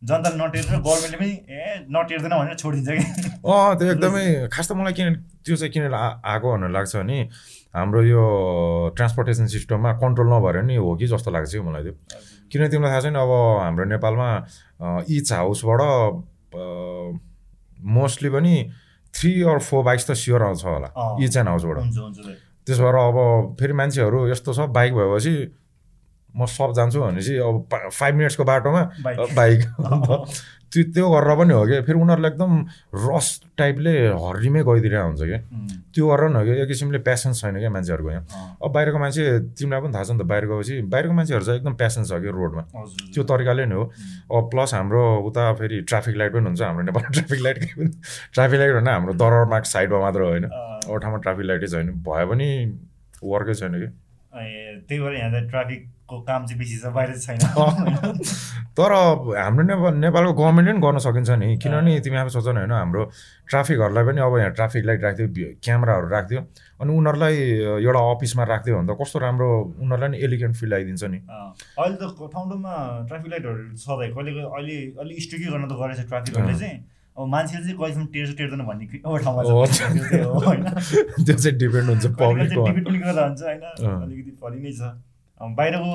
जनताले 0.02 0.36
नटेरेर 0.42 0.78
गभर्मेन्टले 0.82 1.18
पनि 1.22 1.34
ए 1.46 1.86
नटेर्दैन 1.86 2.34
भनेर 2.34 2.56
छोडिदिन्छ 2.58 2.90
कि? 2.90 3.04
अँ 3.46 3.78
त्यो 3.78 3.90
एकदमै 3.94 4.24
खास 4.50 4.66
त 4.68 4.74
मलाई 4.74 4.94
किन 4.98 5.06
त्यो 5.46 5.54
चाहिँ 5.56 5.72
किन 5.72 5.82
आएको 5.94 6.46
भनेर 6.54 6.70
लाग्छ 6.74 6.92
भने 6.96 7.18
हाम्रो 7.78 8.00
यो 8.02 8.22
ट्रान्सपोर्टेसन 8.98 9.46
सिस्टममा 9.54 9.90
कन्ट्रोल 10.02 10.26
नभएर 10.34 10.56
नि 10.66 10.76
हो 10.82 10.90
कि 10.98 11.06
जस्तो 11.14 11.30
लाग्छ 11.30 11.52
कि 11.54 11.62
मलाई 11.62 11.82
त्यो। 11.86 11.94
किन 12.50 12.60
तिमीलाई 12.74 12.90
थाहा 12.90 13.00
छैन 13.06 13.16
अब 13.22 13.32
हाम्रो 13.62 13.84
नेपालमा 13.94 14.28
इच 15.06 15.32
हाउसबाट 15.32 15.80
मोस्टली 17.78 18.30
पनि 18.34 18.54
थ्री 19.14 19.32
अर 19.42 19.58
फोर 19.58 19.84
बाइक्स 19.84 20.10
त 20.10 20.12
स्योर 20.12 20.42
आउँछ 20.42 20.64
होला। 20.64 20.88
इच 21.24 21.36
एन्ड 21.36 21.48
हाउसबाट। 21.48 21.76
त्यसो 22.66 22.82
भएर 22.82 22.94
अब 22.94 23.56
फेरि 23.60 23.72
मान्छेहरू 23.72 24.28
यस्तो 24.30 24.54
छ 24.54 24.60
बाइक 24.70 24.94
भएपछि 24.94 25.34
म 26.36 26.46
सब 26.46 26.72
जान्छु 26.72 27.00
भनेपछि 27.00 27.36
अब 27.36 27.68
फाइभ 27.92 28.14
मिनट्सको 28.14 28.44
बाटोमा 28.44 28.82
बाइक। 29.36 29.60
त्यो 30.72 30.82
त्यो 30.94 31.06
गरेर 31.12 31.36
पनि 31.36 31.52
हो 31.52 31.64
कि 31.68 31.80
फेरि 31.84 31.98
उनीहरूले 32.00 32.28
एकदम 32.28 32.52
रस 33.06 33.28
टाइपले 33.60 33.92
हर्रीमै 34.24 34.62
गइदिरहेको 34.64 35.08
हुन्छ 35.08 35.22
क्या। 35.22 35.40
त्यो 35.92 36.04
गरेर 36.08 36.28
पनि 36.28 36.38
हो 36.38 36.44
कि 36.44 36.52
एक 36.62 36.68
किसिमले 36.68 36.98
प्यासन 37.08 37.32
छैन 37.36 37.58
क्या 37.60 37.70
मान्छेहरूको 37.76 38.10
यहाँ। 38.10 38.24
अब 38.56 38.70
बाहिरको 38.72 38.98
मान्छे 38.98 39.22
तिमीलाई 39.52 39.80
पनि 39.84 39.92
थाहा 39.92 40.04
छ 40.04 40.10
नि 40.12 40.18
त 40.18 40.24
बाहिर 40.32 40.44
गएपछि 40.48 40.74
बाहिरको 40.88 41.12
मान्छेहरू 41.12 41.44
चाहिँ 41.44 41.58
एकदम 41.60 41.74
प्यासन 41.76 42.02
छ 42.08 42.12
कि 42.24 42.30
रोडमा। 42.32 42.62
त्यो 43.12 43.22
तरिकाले 43.28 43.64
नै 43.68 43.76
हो। 43.76 43.84
अब 44.32 44.44
प्लस 44.48 44.74
हाम्रो 44.74 45.02
उता 45.28 45.52
फेरि 45.60 45.80
ट्राफिक 45.92 46.16
लाइट 46.16 46.32
पनि 46.32 46.46
हुन्छ। 46.48 46.62
हाम्रो 46.62 46.82
नेपालमा 46.88 47.10
ट्राफिक 47.12 47.40
लाइट 47.42 47.58
ट्राफिक 48.32 48.58
लाइट 48.60 48.72
भने 48.80 48.90
हाम्रो 48.90 49.12
दरबार 49.20 49.44
मार्ग 49.52 49.64
साइडमा 49.68 49.98
मात्र 50.00 50.20
होइन। 50.24 50.44
अरू 50.48 50.98
ठाउँमा 50.98 51.18
ट्राफिक 51.20 51.46
लाइटै 51.46 51.68
छैन। 51.68 51.86
भए 52.08 52.24
पनि 52.32 52.48
वर्कै 53.22 53.54
छैन 53.60 53.74
कि 53.76 53.88
त्यही 54.32 55.00
भएर 55.00 55.14
यहाँ 55.14 55.30
चाहिँ 55.30 55.48
ट्राफिकको 56.12 56.20
काम 56.28 56.46
चाहिँ 56.46 56.58
बेसी 56.58 56.76
छ 56.78 56.84
बाहिर 56.92 57.16
छैन। 57.18 57.38
तर 58.76 58.92
हाम्रो 58.92 59.64
नेपाल 59.64 59.94
नेपालको 59.96 60.32
गभर्मेन्टले 60.32 60.72
पनि 60.72 60.80
गर्न 60.80 60.98
सकिन्छ 60.98 61.30
नि। 61.40 61.56
किनभने 61.56 62.00
तिमी 62.04 62.16
आफै 62.16 62.30
सोच 62.36 62.46
होइन 62.52 62.72
हाम्रो 62.72 63.02
ट्राफिकहरूलाई 63.48 64.04
पनि 64.04 64.20
अब 64.20 64.36
यहाँ 64.38 64.52
ट्राफिक 64.52 64.84
लाइट 64.84 65.00
राखिदियो 65.02 65.48
क्यामेराहरू 65.64 66.08
राखिदियो 66.08 66.40
अनि 66.80 66.90
उनीहरूलाई 66.92 67.34
एउटा 67.80 68.00
अफिसमा 68.12 68.44
राखिदियो 68.44 68.76
भने 68.78 68.88
त 68.92 68.96
कस्तो 69.00 69.18
राम्रो 69.24 69.48
उनीहरूलाई 69.80 70.08
नि 70.08 70.18
एलिगेन्ट 70.24 70.54
फिल 70.56 70.74
आइदिन्छ 70.74 71.04
नि। 71.04 71.18
अहिले 71.18 71.96
त 71.96 72.04
ठाउँ 72.16 72.28
ठाउँमा 72.32 72.74
ट्राफिक 73.08 73.30
लाइटहरू 73.32 73.76
सधैँ 73.76 74.10
कहिले 74.16 74.30
अहिले 74.48 74.76
अलिक 75.00 75.16
स्ट्रिकै 75.26 75.48
गर्न 75.52 75.64
त 75.68 75.74
गरेछ 75.80 76.00
ट्राफिकहरूले 76.08 76.58
चाहिँ। 76.58 76.78
अब 77.12 77.28
मान्छेले 77.28 77.62
चाहिँ 77.62 77.76
कहिलेसम्म 77.76 78.06
टेर्छ 78.12 78.30
टेर्दैन 78.40 78.62
भन्ने 78.64 78.84
कि 78.88 78.96
एउटा 79.04 79.20
ठाउँमा 79.20 79.42
त्यो 79.44 81.34
चाहिँ 81.36 81.56
डिपेन्ड 81.60 81.88
हुन्छ 81.92 82.06
चाहिँ 82.08 82.48
डिबेट 82.48 82.84
पनि 82.88 82.98
गर्दा 83.04 83.22
हुन्छ 83.28 83.42
होइन। 83.42 83.60
अलिकति 84.00 84.32
फरक 84.40 84.60
नै 84.64 84.72
छ। 84.72 84.80
अब 84.80 85.11
बाहिरको 85.42 85.92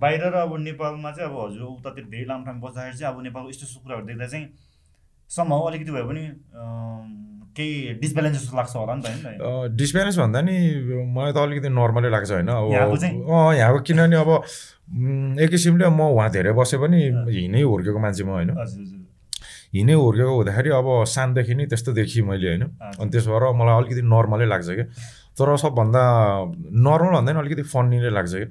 बाहिर 0.00 0.22
र 0.30 0.36
अब 0.46 0.52
नेपालमा 0.62 1.10
चाहिँ 1.12 1.30
अब 1.30 1.36
हजुर 1.44 1.62
उतातिर 1.62 2.04
धेरै 2.10 2.26
लामो 2.26 2.44
टाइम 2.44 2.60
बस्दाखेरि 2.60 2.96
चाहिँ 2.98 3.14
अब 3.14 3.22
नेपालको 3.22 3.48
यस्तो 3.50 3.66
यस्तो 3.66 3.80
कुराहरू 3.82 4.06
देख्दा 4.06 4.26
चाहिँ 4.26 4.46
सम्भव 5.30 5.66
अलिकति 5.70 5.90
भए 5.90 6.04
पनि 6.10 6.22
केही 7.56 7.94
डिसब्यालेन्स 8.00 8.36
जस्तो 8.38 8.56
लाग्छ 8.56 8.76
होला 8.76 8.94
नि 8.94 9.02
त 9.02 9.06
होइन 9.10 9.76
डिसब्यालेन्स 9.76 10.18
भन्दा 10.18 10.40
नि 10.46 10.56
मलाई 11.16 11.32
त 11.32 11.38
अलिकति 11.42 11.68
नर्मलै 11.68 12.10
लाग्छ 12.10 12.30
होइन। 12.30 12.48
अब 12.48 12.70
यहाँको 13.58 13.80
किनभने 13.90 14.16
अब 14.16 14.30
एक 15.42 15.50
किसिमले 15.50 15.88
म 15.90 16.00
उहाँ 16.14 16.30
धेरै 16.30 16.52
बसे 16.54 16.78
पनि 16.78 16.98
हिँडै 17.26 17.62
हुर्केको 17.62 17.98
मान्छे 17.98 18.24
म 18.24 18.30
होइन। 18.38 18.50
हिँडै 19.74 19.94
हुर्केको 19.94 20.32
हुँदाखेरि 20.36 20.70
अब 20.78 20.86
सानदेखि 21.10 21.54
नै 21.54 21.66
त्यस्तो 21.66 21.92
देखिँ 21.98 22.22
मैले 22.22 22.46
होइन। 22.48 22.62
अनि 23.02 23.10
त्यसो 23.10 23.30
भएर 23.30 23.44
मलाई 23.58 23.74
अलिकति 23.82 24.02
नर्मलै 24.14 24.46
लाग्छ 24.46 24.68
क्या। 24.70 24.86
तर 25.40 25.56
सबभन्दा 25.56 26.02
नर्मल 26.86 27.12
भन्दा 27.16 27.32
नि 27.32 27.38
अलिकति 27.40 27.64
फन्नी 27.72 27.98
नै 28.04 28.10
लाग्छ 28.12 28.30
हजुर। 28.30 28.48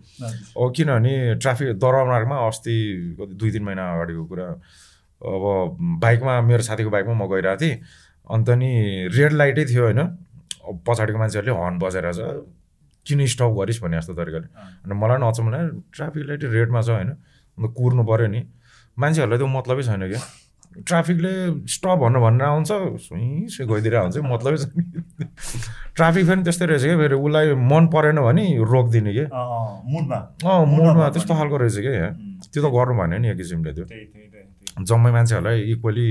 अब 0.58 0.74
किनभने 0.76 1.14
ट्राफिक 1.42 1.68
दरबारमा 1.78 2.38
अस्ति 2.48 2.76
दुई 3.40 3.52
तिन 3.52 3.64
महिना 3.64 3.84
अगाडिको 3.94 4.24
कुरा 4.26 4.48
अब 5.22 5.44
बाइकमा 6.02 6.34
मेरो 6.50 6.64
साथीको 6.66 6.90
बाइकमा 6.90 7.14
म 7.14 7.28
गइरहेको 7.30 7.62
थिएँ 7.62 7.76
अन्त 8.30 8.50
नि 8.62 8.72
रेड 9.18 9.34
लाइटै 9.34 9.66
थियो 9.72 9.84
होइन। 9.84 10.02
पछाडिको 10.88 11.18
मान्छेहरूले 11.20 11.54
हर्न 11.60 11.78
बजाइरहेछ 11.80 12.20
किन 13.06 13.26
स्टप 13.26 13.52
गरिस्? 13.58 13.82
भने 13.82 13.98
जस्तो 13.98 14.14
तरिकाले। 14.14 14.48
अनि 14.86 14.94
मलाई 14.94 15.18
पनि 15.18 15.28
अचम्म 15.28 15.50
लाग्यो 15.50 15.82
ट्राफिक 15.96 16.24
लाइट 16.30 16.44
रेडमा 16.56 16.82
छ 16.82 16.90
होइन 16.90 17.10
अन्त 17.10 17.74
कुर्नु 17.78 18.04
पऱ्यो 18.06 18.28
नि। 18.28 18.42
मान्छेहरूलाई 18.98 19.38
त्यो 19.40 19.48
मतलबै 19.58 19.84
छैन 19.84 20.04
क्या। 20.12 20.22
ट्राफिकले 20.86 21.32
स्टप 21.66 21.98
भन्नु 22.04 22.20
भनेर 22.22 22.46
आउँछ 22.48 22.72
सुई 23.08 23.48
सुई 23.50 23.66
गइदिरहेको 23.66 24.06
हुन्छ 24.06 24.18
मतलबै 24.34 24.58
छैन। 24.62 24.78
ट्राफिक 26.00 26.24
फेरि 26.30 26.42
त्यस्तै 26.48 26.66
रहेछ 26.72 26.84
क्या 26.84 26.98
फेरि 27.04 27.16
उसलाई 27.28 27.48
मन 27.72 27.84
परेन 27.94 28.18
भने 28.28 28.44
रोकिदिने 28.72 29.12
कि? 29.18 29.26
मुडमा। 29.94 30.20
अँ 30.48 30.66
मुडमा 30.74 31.06
त्यस्तो 31.12 31.34
भने। 31.34 31.40
खालको 31.40 31.58
रहेछ 31.64 31.78
क्या 31.86 31.94
यहाँ। 32.00 32.12
त्यो 32.52 32.60
त 32.64 32.68
गर्नु 32.76 32.94
भएन 33.00 33.14
नि 33.22 33.28
एक 33.30 33.38
किसिमले 33.38 33.72
त्यो। 33.78 33.86
जम्मै 34.90 35.12
मान्छेहरूलाई 35.12 35.58
इक्वली 35.76 36.10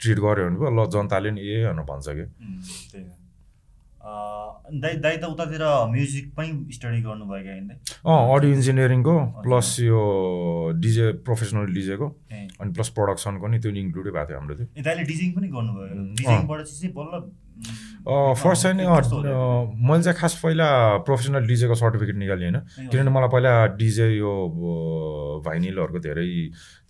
ट्रिट 0.00 0.18
गऱ्यो 0.18 0.44
भने 0.46 0.56
पो 0.58 0.66
ल 0.74 0.78
जनताले 0.90 1.30
नि 1.30 1.40
ए 1.40 1.56
भनेर 1.70 1.86
भन्छ 1.90 2.06
कि। 2.18 2.24
दाइ 4.82 4.94
दाइ 5.04 5.16
त 5.22 5.24
उतातिर 5.30 5.62
म्युजिक 5.92 6.24
पनि 6.36 6.48
स्टडी 6.74 7.00
गर्नुभयो 7.02 7.52
अँ 8.08 8.20
अडियो 8.34 8.50
इन्जिनियरिङको 8.56 9.14
प्लस 9.44 9.68
यो 9.80 10.00
डिजे 10.82 11.06
प्रोफेसनल 11.26 11.66
डिजेको 11.76 12.06
अनि 12.60 12.70
प्लस 12.72 12.88
प्रडक्सनको 12.98 13.46
नि 13.52 13.58
त्यो 13.62 13.70
इन्क्लुडै 13.82 14.10
भएको 14.10 14.26
थियो 14.28 14.38
हाम्रो 14.38 14.54
त्यो। 14.58 14.66
दाइले 14.82 15.02
डिजिङ 15.12 15.28
पनि 15.36 15.46
गर्नुभयो। 15.54 15.86
डिजिङबाट 16.18 16.60
चाहिँ 16.66 16.92
बल्ल 16.98 17.12
फर्स्ट 18.02 18.62
चाहिँ 18.62 18.76
नि 18.76 18.84
मैले 18.86 20.02
चाहिँ 20.02 20.18
खास 20.18 20.34
पहिला 20.42 20.66
प्रोफेसनल 21.06 21.46
डिजेको 21.46 21.74
सर्टिफिकेट 21.74 22.16
निकालेँ 22.16 22.50
होइन। 22.50 22.90
किनभने 22.90 23.10
मलाई 23.14 23.28
पहिला 23.30 23.52
डिजे 23.78 24.06
यो 24.18 24.32
भाइनिलहरूको 25.46 25.98
धेरै 26.02 26.26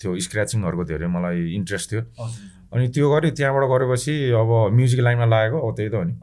थियो 0.01 0.11
स्क्र्याचिङहरूको 0.27 0.85
धेरै 0.89 1.07
मलाई 1.13 1.53
इन्ट्रेस्ट 1.61 1.93
थियो। 1.93 2.03
अनि 2.73 2.89
त्यो 2.89 3.07
गरेँ 3.13 3.31
त्यहाँबाट 3.37 3.65
गरेपछि 3.69 4.15
अब 4.41 4.51
म्युजिक 4.73 5.01
लाइनमा 5.05 5.27
लागेको 5.29 5.59
अब 5.61 5.77
त्यही 5.77 5.91
त 5.93 5.95
हो 5.95 6.05
नि। 6.09 6.15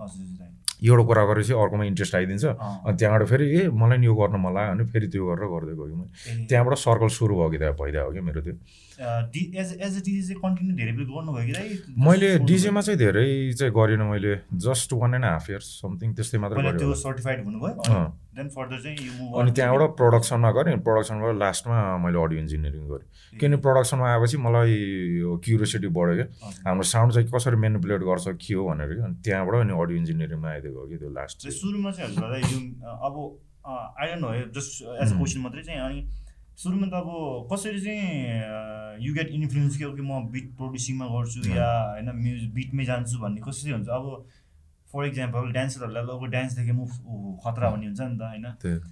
एउटा 0.80 1.04
कुरा 1.06 1.24
गरेपछि 1.30 1.54
अर्कोमा 1.54 1.84
इन्ट्रेस्ट 1.86 2.16
आइदिन्छ। 2.16 2.46
अनि 2.46 2.96
त्यहाँबाट 2.98 3.24
फेरि 3.30 3.46
ए 3.46 3.70
मलाई 3.70 3.98
नि 4.02 4.06
यो 4.10 4.14
गर्न 4.16 4.36
मन 4.42 4.52
लाग्यो 4.58 4.74
भने 4.74 4.84
फेरि 4.90 5.08
त्यो 5.14 5.24
गरेर 5.30 5.48
गर्दै 5.54 5.74
गयो 5.78 5.96
मैले। 6.02 6.46
त्यहाँबाट 6.50 6.74
सर्कल 6.82 7.10
सुरु 7.14 7.34
भयो 7.38 7.50
कि 7.54 7.58
त्यहाँ 7.62 7.76
भइदियो 7.78 8.06
हो 8.06 8.12
कि 8.16 8.22
मेरो 8.26 8.42
त्यो। 8.42 8.56
डि- 9.00 9.56
एज 9.56 9.70
एज 9.80 9.98
अ 9.98 10.02
डिजे 10.06 10.22
चाहिँ 10.28 10.40
कन्टिन्यू 10.44 10.76
धेरै 10.78 10.92
बेर 10.92 11.06
गर्नुभयो 11.10 11.46
कि 11.46 11.54
दाइ 11.54 11.68
मैले? 12.08 12.30
डिजेमा 12.52 12.82
चाहिँ 12.82 12.98
धेरै 13.00 13.26
चाहिँ 13.60 13.74
गरिनँ 13.74 14.06
मैले 14.12 14.34
just 14.66 14.94
one 14.94 15.14
and 15.16 15.26
half 15.26 15.50
years 15.50 15.68
something 15.82 16.14
त्यस्तै 16.16 16.38
मात्र 16.44 16.72
त्यो। 16.80 16.94
सर्टिफाइड 17.04 17.44
हुनुभयो। 17.46 18.04
देन 18.36 18.48
फर्दर 18.56 18.78
चाहिँ 18.84 18.98
अनि 19.42 19.52
त्यहाँबाट 19.56 19.96
प्रडक्सनमा 20.02 20.52
गरेँ 20.58 20.78
प्रडक्सनबाट 20.88 21.36
लास्टमा 21.40 21.78
मैले 22.04 22.20
अडियो 22.24 22.40
इन्जिनियरिङ 22.44 22.84
गरेँ 22.92 23.08
किनभने 23.40 23.58
प्रडक्सनमा 23.66 24.06
आएपछि 24.14 24.38
मलाई 24.46 24.76
क्युरियोसिटी 25.48 25.88
बढ्यो 25.98 26.16
क्या। 26.20 26.28
हाम्रो 26.68 26.84
साउन्ड 26.94 27.14
चाहिँ 27.14 27.28
कसरी 27.36 27.56
मेनिपुलेट 27.66 28.02
गर्छ 28.12 28.28
के 28.44 28.54
हो 28.54 28.68
भनेर 28.70 28.90
कि 28.96 29.02
अनि 29.08 29.16
त्यहाँबाट 29.26 29.56
अनि 29.64 29.74
अडियो 29.82 29.98
इन्जिनियरिङमा 30.04 30.50
आइदिएको 30.56 30.88
कि 30.92 30.98
त्यो 31.04 31.10
लास्ट 31.20 31.38
सुरुमा 31.60 31.92
चाहिँ 31.92 32.10
हजुरलाई 32.12 32.42
अब 33.08 33.16
I 33.70 34.08
don't 34.12 34.22
know 34.24 34.30
just 34.60 34.72
as. 35.04 35.10
Question 35.18 35.40
मात्रै 35.46 35.64
चाहिँ 35.64 35.80
अनि 35.88 36.00
सुरुमा 36.60 36.88
त 36.92 36.94
अब 37.00 37.48
कसरी 37.52 37.80
चाहिँ 37.80 39.00
यु 39.00 39.14
गेट 39.16 39.30
इन्फ्लुएन्स 39.32 39.78
कि 39.80 39.86
कि 39.96 40.04
म 40.04 40.28
बिट 40.28 40.48
प्रड्युसिङमा 40.60 41.06
गर्छु. 41.08 41.40
या 41.56 41.68
होइन 41.96 42.10
म्युजिक 42.20 42.54
बिटमै 42.54 42.84
जान्छु 42.86 43.16
भन्ने 43.20 43.40
कसरी 43.48 43.72
हुन्छ। 43.72 43.88
अब 43.88 44.06
फर 44.92 45.06
इक्जाम्पल 45.06 45.52
डान्सरहरूलाई 45.56 46.04
अब 46.04 46.26
डान्सदेखि 46.36 46.72
मुभ 46.76 46.92
खतरा 47.46 47.70
भन्ने 47.70 47.86
हुन्छ 47.88 48.02
नि 48.02 48.18
त 48.20 48.22
होइन? 48.28 48.46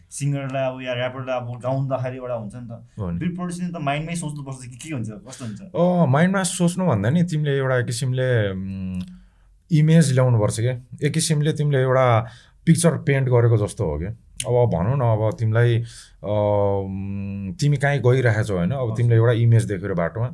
सिङ्गरलाई 0.07 0.63
अब 0.63 0.75
या 0.81 0.93
ऱ्यापरलाई 0.95 1.35
अब 1.43 1.47
गाउँदाखेरि 1.59 2.17
एउटा 2.17 2.35
हुन्छ 2.39 2.55
नि 2.55 2.67
त। 2.71 2.73
बिट 3.19 3.31
प्रड्युसिङ 3.35 3.65
त 3.67 3.77
माइन्डमै 3.83 4.15
सोच्नुपर्छ 4.15 4.61
कि 4.71 4.77
के 4.77 4.89
हुन्छ 4.95 5.09
कस्तो 5.27 5.43
हुन्छ। 5.45 5.61
अँ 5.75 6.07
माइन्डमा 6.07 6.43
सोच्नु 6.47 6.87
भन्दा 6.87 7.09
नि 7.09 7.23
तिमीले 7.27 7.51
एउटा 7.57 7.81
किसिमले 7.89 8.29
इमेज 9.71 10.05
ल्याउनुपर्छ 10.15 10.57
क्या 10.59 10.75
एक 11.03 11.13
किसिमले 11.13 11.51
तिमीले 11.59 11.81
एउटा 11.83 12.05
पिक्चर 12.63 12.93
पेन्ट 13.03 13.25
गरेको 13.27 13.57
जस्तो 13.65 13.83
हो 13.91 13.97
कि। 13.99 14.09
अब 14.45 14.53
भनौँ 14.73 14.97
न 14.97 15.01
अब 15.01 15.37
तिमीलाई 15.39 15.77
तिमी 17.59 17.77
कहीँ 17.77 17.99
गइरहेछौ 18.01 18.53
होइन? 18.55 18.71
अब 18.71 18.93
तिमीले 18.97 19.15
एउटा 19.15 19.33
इमेज 19.43 19.63
देखेर 19.65 19.93
बाटोमा 19.93 20.27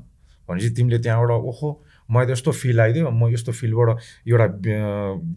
भनेपछि 0.50 0.70
तिमीले 0.76 1.00
त्यहाँबाट 1.00 1.30
ओहो! 1.32 1.70
मैले 2.12 2.28
त 2.28 2.32
यस्तो 2.32 2.52
फिल 2.52 2.80
आइदियो 2.82 3.10
म 3.12 3.30
यस्तो 3.34 3.52
फिलबाट 3.52 3.90
एउटा 4.28 4.48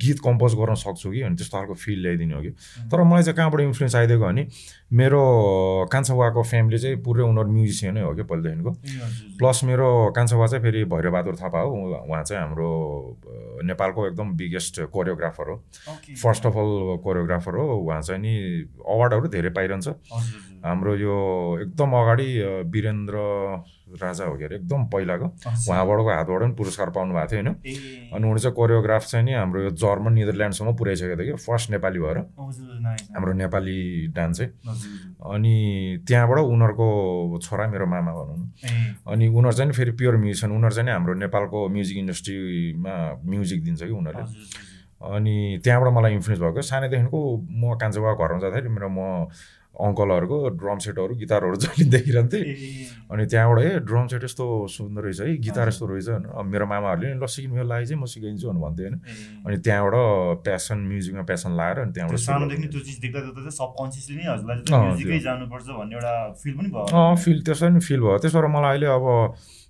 गीत 0.02 0.18
कम्पोज 0.24 0.54
गर्न 0.54 0.74
सक्छु 0.74 1.10
कि 1.10 1.20
अनि 1.22 1.36
त्यस्तो 1.36 1.56
खालको 1.56 1.74
फिल 1.74 1.98
ल्याइदिने 2.02 2.34
हो 2.34 2.40
कि। 2.42 2.50
तर 2.90 3.02
मलाई 3.02 3.22
चाहिँ 3.22 3.36
कहाँबाट 3.36 3.60
इन्फ्लुएन्स 3.60 3.94
आइदिएको 3.96 4.24
भने 4.24 4.46
मेरो 4.92 5.22
कान्छा 5.92 6.14
बुवाको 6.14 6.42
फ्यामिली 6.42 6.78
चाहिँ 6.78 6.96
पुरै 7.02 7.22
उनीहरू 7.22 7.50
म्युजिसियनै 7.52 8.00
हो 8.02 8.14
कि 8.14 8.22
पहिलेदेखिको। 8.22 8.70
प्लस 9.38 9.64
मेरो 9.64 9.86
कान्छा 10.16 10.36
बुवा 10.36 10.46
चाहिँ 10.46 10.62
फेरि 10.64 10.84
भैरबहादुर 10.90 11.36
थापा 11.36 11.60
हो 11.60 11.70
उहाँ 12.02 12.22
चाहिँ 12.24 12.42
हाम्रो 12.42 12.68
नेपालको 13.64 14.06
एकदम 14.06 14.36
बिगेस्ट 14.36 14.80
कोरियोग्राफर 14.90 15.50
हो। 15.50 15.56
फर्स्ट 16.22 16.46
अफ 16.46 16.56
अल 16.56 16.96
कोरियोग्राफर 17.04 17.54
हो 17.56 17.64
उहाँ 17.78 18.00
चाहिँ 18.02 18.20
नि 18.22 18.34
अवार्डहरू 18.86 19.28
धेरै 19.28 19.50
पाइरहन्छ। 19.50 19.88
हाम्रो 20.66 20.96
यो 20.96 21.16
एकदम 21.62 21.90
अगाडि 22.02 22.28
वीरेन्द्र 22.74 23.16
राजा 23.86 24.24
हो 24.24 24.36
के 24.36 24.44
अरे 24.44 24.56
एकदम 24.56 24.84
पहिलाको। 24.90 25.26
उहाँबाटको 25.70 26.10
हातबाट 26.10 26.40
पनि 26.42 26.54
पुरस्कार 26.58 26.90
पाउनु 26.90 27.14
भएको 27.14 27.30
थियो 27.30 27.42
होइन? 27.42 28.10
अनि 28.14 28.24
उनी 28.30 28.40
चाहिँ 28.40 28.54
कोरियोग्राफ 28.54 29.06
चाहिँ 29.06 29.24
नि 29.26 29.32
हाम्रो 29.32 29.62
यो 29.62 29.70
जर्मन 29.70 30.12
निदरल्यान्डसम्म 30.12 30.74
पुऱ्याइसकेको 30.76 31.22
थियो 31.22 31.36
कि 31.36 31.42
फर्स्ट 31.46 31.70
नेपाली 31.70 31.98
भएर। 31.98 32.18
हाम्रो 32.18 33.32
नेपाली 33.32 34.06
डान्स 34.10 34.38
चाहिँ। 34.38 34.50
अनि 35.22 35.54
त्यहाँबाट 36.08 36.38
उनीहरूको 36.38 36.86
छोरा 37.42 37.66
मेरो 37.70 37.86
मामा 37.86 38.12
भनौँ 38.12 38.36
न। 38.36 38.50
अनि 39.06 39.26
उनीहरू 39.28 39.56
चाहिँ 39.56 39.72
फेरि 39.72 39.90
प्योर 39.94 40.16
म्युजिसियन 40.16 40.52
उनीहरू 40.52 40.74
चाहिँ 40.74 40.90
हाम्रो 40.90 41.14
नेपालको 41.14 41.68
म्युजिक 41.68 41.98
इन्डस्ट्रीमा 41.98 42.94
म्युजिक 43.24 43.64
दिन्छ 43.64 43.82
कि 43.82 43.94
उनीहरूले। 43.94 44.26
अनि 44.96 45.60
त्यहाँबाट 45.64 45.92
मलाई 45.92 46.12
इन्फ्लुएन्स 46.14 46.42
भएको। 46.42 46.62
सानैदेखिको 46.62 47.20
म 47.36 47.76
कान्छा 47.78 48.00
बाबा 48.00 48.26
घरमा 48.26 48.38
जाँदाखेरि 48.40 48.68
मेरो 48.68 48.88
म 48.88 49.28
अङ्कलहरूको 49.76 50.36
ड्रम 50.56 50.78
सेटहरू 50.80 51.14
गिटारहरू 51.20 51.56
जहिले 51.62 51.84
देखिरहन्थेँ। 51.92 52.42
अनि 53.12 53.24
त्यहाँबाट 53.28 53.58
ए 53.60 53.70
ड्रम 53.84 54.06
सेट 54.08 54.24
यस्तो 54.24 54.44
सुन्दर 54.72 55.02
रहेछ 55.04 55.20
है 55.20 55.36
गिटार 55.36 55.68
यस्तो 55.68 55.86
रहेछ 55.86 56.08
होइन 56.08 56.24
मेरो 56.48 56.66
मामाहरूले 56.66 57.06
नि 57.12 57.20
ल 57.20 57.26
सिक्नु 57.28 57.64
लागि 57.64 57.86
चाहिँ 57.86 58.00
म 58.00 58.04
सिकाइदिन्छु 58.08 58.46
भनेर 58.48 58.62
भन्थ्यो 58.64 58.86
होइन। 58.88 58.96
अनि 59.44 59.56
त्यहाँबाट 59.60 59.94
प्यासन 60.48 60.78
म्युजिकमा 60.88 61.22
प्यासन 61.28 61.50
लाएर 61.60 61.76
अनि 61.84 61.92
त्यो 61.92 62.08
त्यहाँबाट 62.08 62.48
अँ, 66.96 67.14
फिल 67.20 67.38
त्यसरी 67.44 67.70
नै 67.76 67.80
फिल 67.84 68.00
भयो। 68.00 68.18
त्यसो 68.24 68.36
भएर 68.40 68.48
मलाई 68.56 68.70
अहिले 68.80 68.88
अब 68.96 69.04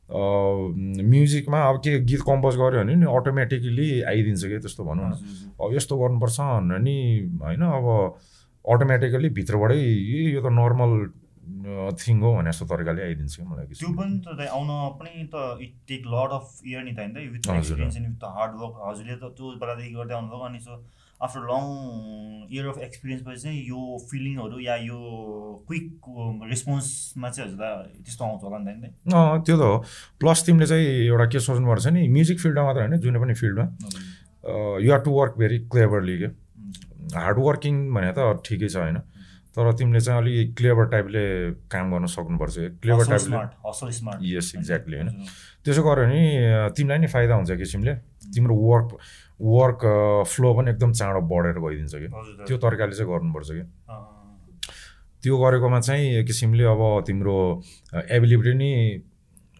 म्युजिकमा 0.06 1.58
अब 1.66 1.76
के 1.82 1.98
गीत 2.06 2.22
कम्पोज 2.22 2.54
गऱ्यो 2.56 2.78
भने 2.78 2.94
नि 2.94 3.06
अटोमेटिकली 3.10 3.88
आइदिन्छ 4.06 4.42
कि 4.46 4.58
त्यस्तो 4.62 4.82
भनौँ 4.86 5.10
न। 5.10 5.12
अब 5.58 5.74
यस्तो 5.74 5.94
गर्नुपर्छ 5.98 6.38
भनेर 6.40 6.78
नि 6.78 6.96
होइन 7.42 7.62
अब 7.66 7.86
अटोमेटिकली 8.66 9.28
भित्रबाटै 9.38 9.78
यो 9.78 10.40
त 10.42 10.52
नर्मल 10.58 10.92
थिङ 12.00 12.20
हो 12.20 12.30
भने 12.36 12.50
जस्तो 12.50 12.66
तरिकाले 12.66 13.02
आइदिन्छ 13.02 13.34
कि 13.36 13.42
मलाई 13.46 13.66
त्यो। 13.70 13.88
पनि 13.96 14.14
त 14.26 14.46
आउन 14.50 14.68
पनि 15.00 15.24
त 15.32 15.36
इट 15.62 15.74
टेक 15.88 16.02
लड 16.14 16.30
अफ 16.36 16.46
इयर 16.66 16.82
नि 16.84 16.92
त 16.92 16.98
होइन 17.00 17.32
with. 17.32 17.50
Experience 17.56 17.96
and 17.96 18.06
with 18.06 18.18
the 18.20 18.30
hard 18.36 18.52
work 18.62 18.74
हजुरले 18.86 19.16
त 19.16 19.34
त्यो 19.36 19.46
बेलादेखि 19.62 19.92
गर्दै 19.96 20.14
आउनुभएको 20.14 20.44
अनि 20.50 20.60
so 20.66 20.72
after 21.20 21.40
long 21.48 21.64
year 22.52 22.66
of 22.68 22.78
experience 22.86 23.22
पछि 23.26 23.40
चाहिँ 23.42 23.60
यो 23.68 23.80
फिलिङहरू 24.10 24.58
या 24.60 24.74
यो 24.86 24.98
क्विक 25.68 26.10
रेस्पोन्समा 26.50 27.30
चाहिँ 27.30 27.48
हजुरलाई 27.48 28.02
त्यस्तो 28.04 28.24
आउँछ 28.24 28.42
होला 28.44 28.58
नि 28.58 28.72
त 28.72 29.14
होइन 29.14 29.42
त्यो 29.46 29.56
त 29.56 29.62
हो 29.62 29.76
प्लस 30.20 30.44
तिमीले 30.46 30.66
चाहिँ 30.72 30.88
एउटा 31.06 31.26
के 31.32 31.40
सोच्नुपर्छ 31.46 31.86
नि 31.96 32.08
म्युजिक 32.16 32.38
फिल्डमा 32.40 32.64
मात्र 32.64 32.80
होइन 32.86 32.98
जुनै 33.06 33.20
पनि 33.22 33.34
फिल्डमा। 33.42 33.64
You 34.86 34.98
to 35.06 35.10
work 35.20 35.38
very 35.38 35.58
cleverly 35.72 36.18
के 36.18 36.28
हुन्छ। 37.06 37.14
हार्ड 37.14 37.38
वर्किङ 37.38 37.74
भने 37.94 38.12
त 38.12 38.42
ठिकै 38.42 38.68
छ 38.68 38.76
होइन। 38.76 38.98
तर 39.56 39.72
तिमीले 39.72 40.00
चाहिँ 40.00 40.20
अलिक 40.20 40.56
क्लेभर 40.56 40.84
टाइपले 40.92 41.22
काम 41.72 41.92
गर्न 41.92 42.06
सक्नुपर्छ। 42.12 42.56
क्लेभर 42.82 43.04
टाइपले. 43.08 43.36
यस 44.36 44.52
एक्ज्याक्टली 44.58 44.96
होइन। 44.96 45.08
त्यसो 45.64 45.82
गऱ्यो 45.82 46.04
भने 46.04 46.20
तिमीलाई 46.76 46.98
नि 46.98 47.06
फाइदा 47.08 47.34
हुन्छ 47.34 47.50
किसिमले 47.56 47.94
तिम्रो 48.36 48.54
वर्क 48.54 48.88
वर्क 49.40 49.80
फ्लो 50.28 50.52
पनि 50.54 50.70
एकदम 50.70 50.92
चाँडो 50.92 51.20
बढेर 51.24 51.56
गइदिन्छ 51.56 51.94
कि? 51.94 52.08
त्यो 52.46 52.56
तरिकाले 52.58 52.92
चाहिँ 52.92 53.08
गर्नुपर्छ 53.12 53.48
कि? 53.56 53.64
त्यो 55.22 55.34
गरेकोमा 55.40 55.80
चाहिँ 55.80 56.24
किसिमले 56.24 56.64
अब 56.64 56.82
तिम्रो 57.06 57.36
एबिलिटी 57.96 58.52
नि 58.54 58.70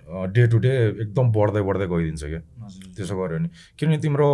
डे 0.07 0.47
टु 0.47 0.59
डे 0.63 0.73
एकदम 1.03 1.27
बढ्दै 1.35 1.63
बढ्दै 1.67 1.87
गइदिन्छ 1.91 2.23
क्या। 2.25 2.41
त्यसो 2.95 3.15
गऱ्यो 3.19 3.39
भने। 3.39 3.49
किनभने 3.79 3.99
तिम्रो 3.99 4.29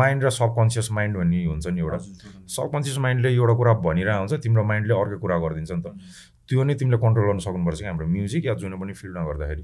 माइन्ड 0.00 0.24
र 0.24 0.30
सबकन्सियस 0.40 0.88
माइन्ड 0.96 1.16
भन्ने 1.16 1.44
हुन्छ 1.52 1.66
नि 1.68 1.80
एउटा। 1.80 1.98
सबकन्सियस 2.48 2.98
माइन्डले 3.04 3.28
एउटा 3.36 3.54
कुरा 3.60 3.72
भनिरहेको 3.84 4.20
हुन्छ 4.24 4.32
तिम्रो 4.40 4.62
माइन्डले 4.64 4.94
अर्कै 4.96 5.16
कुरा 5.20 5.36
गरिदिन्छ 5.44 5.72
नि 5.72 5.82
त। 5.84 5.88
त्यो 6.48 6.64
नै 6.64 6.74
तिमीले 6.80 6.98
कन्ट्रोल 7.04 7.24
गर्न 7.28 7.40
सक्नुपर्छ 7.44 7.78
कि 7.80 7.86
हाम्रो 7.92 8.06
म्युजिक 8.08 8.42
या 8.46 8.54
जुनै 8.60 8.76
पनि 8.80 8.92
फिल्डमा 8.92 9.22
गर्दाखेरि। 9.28 9.62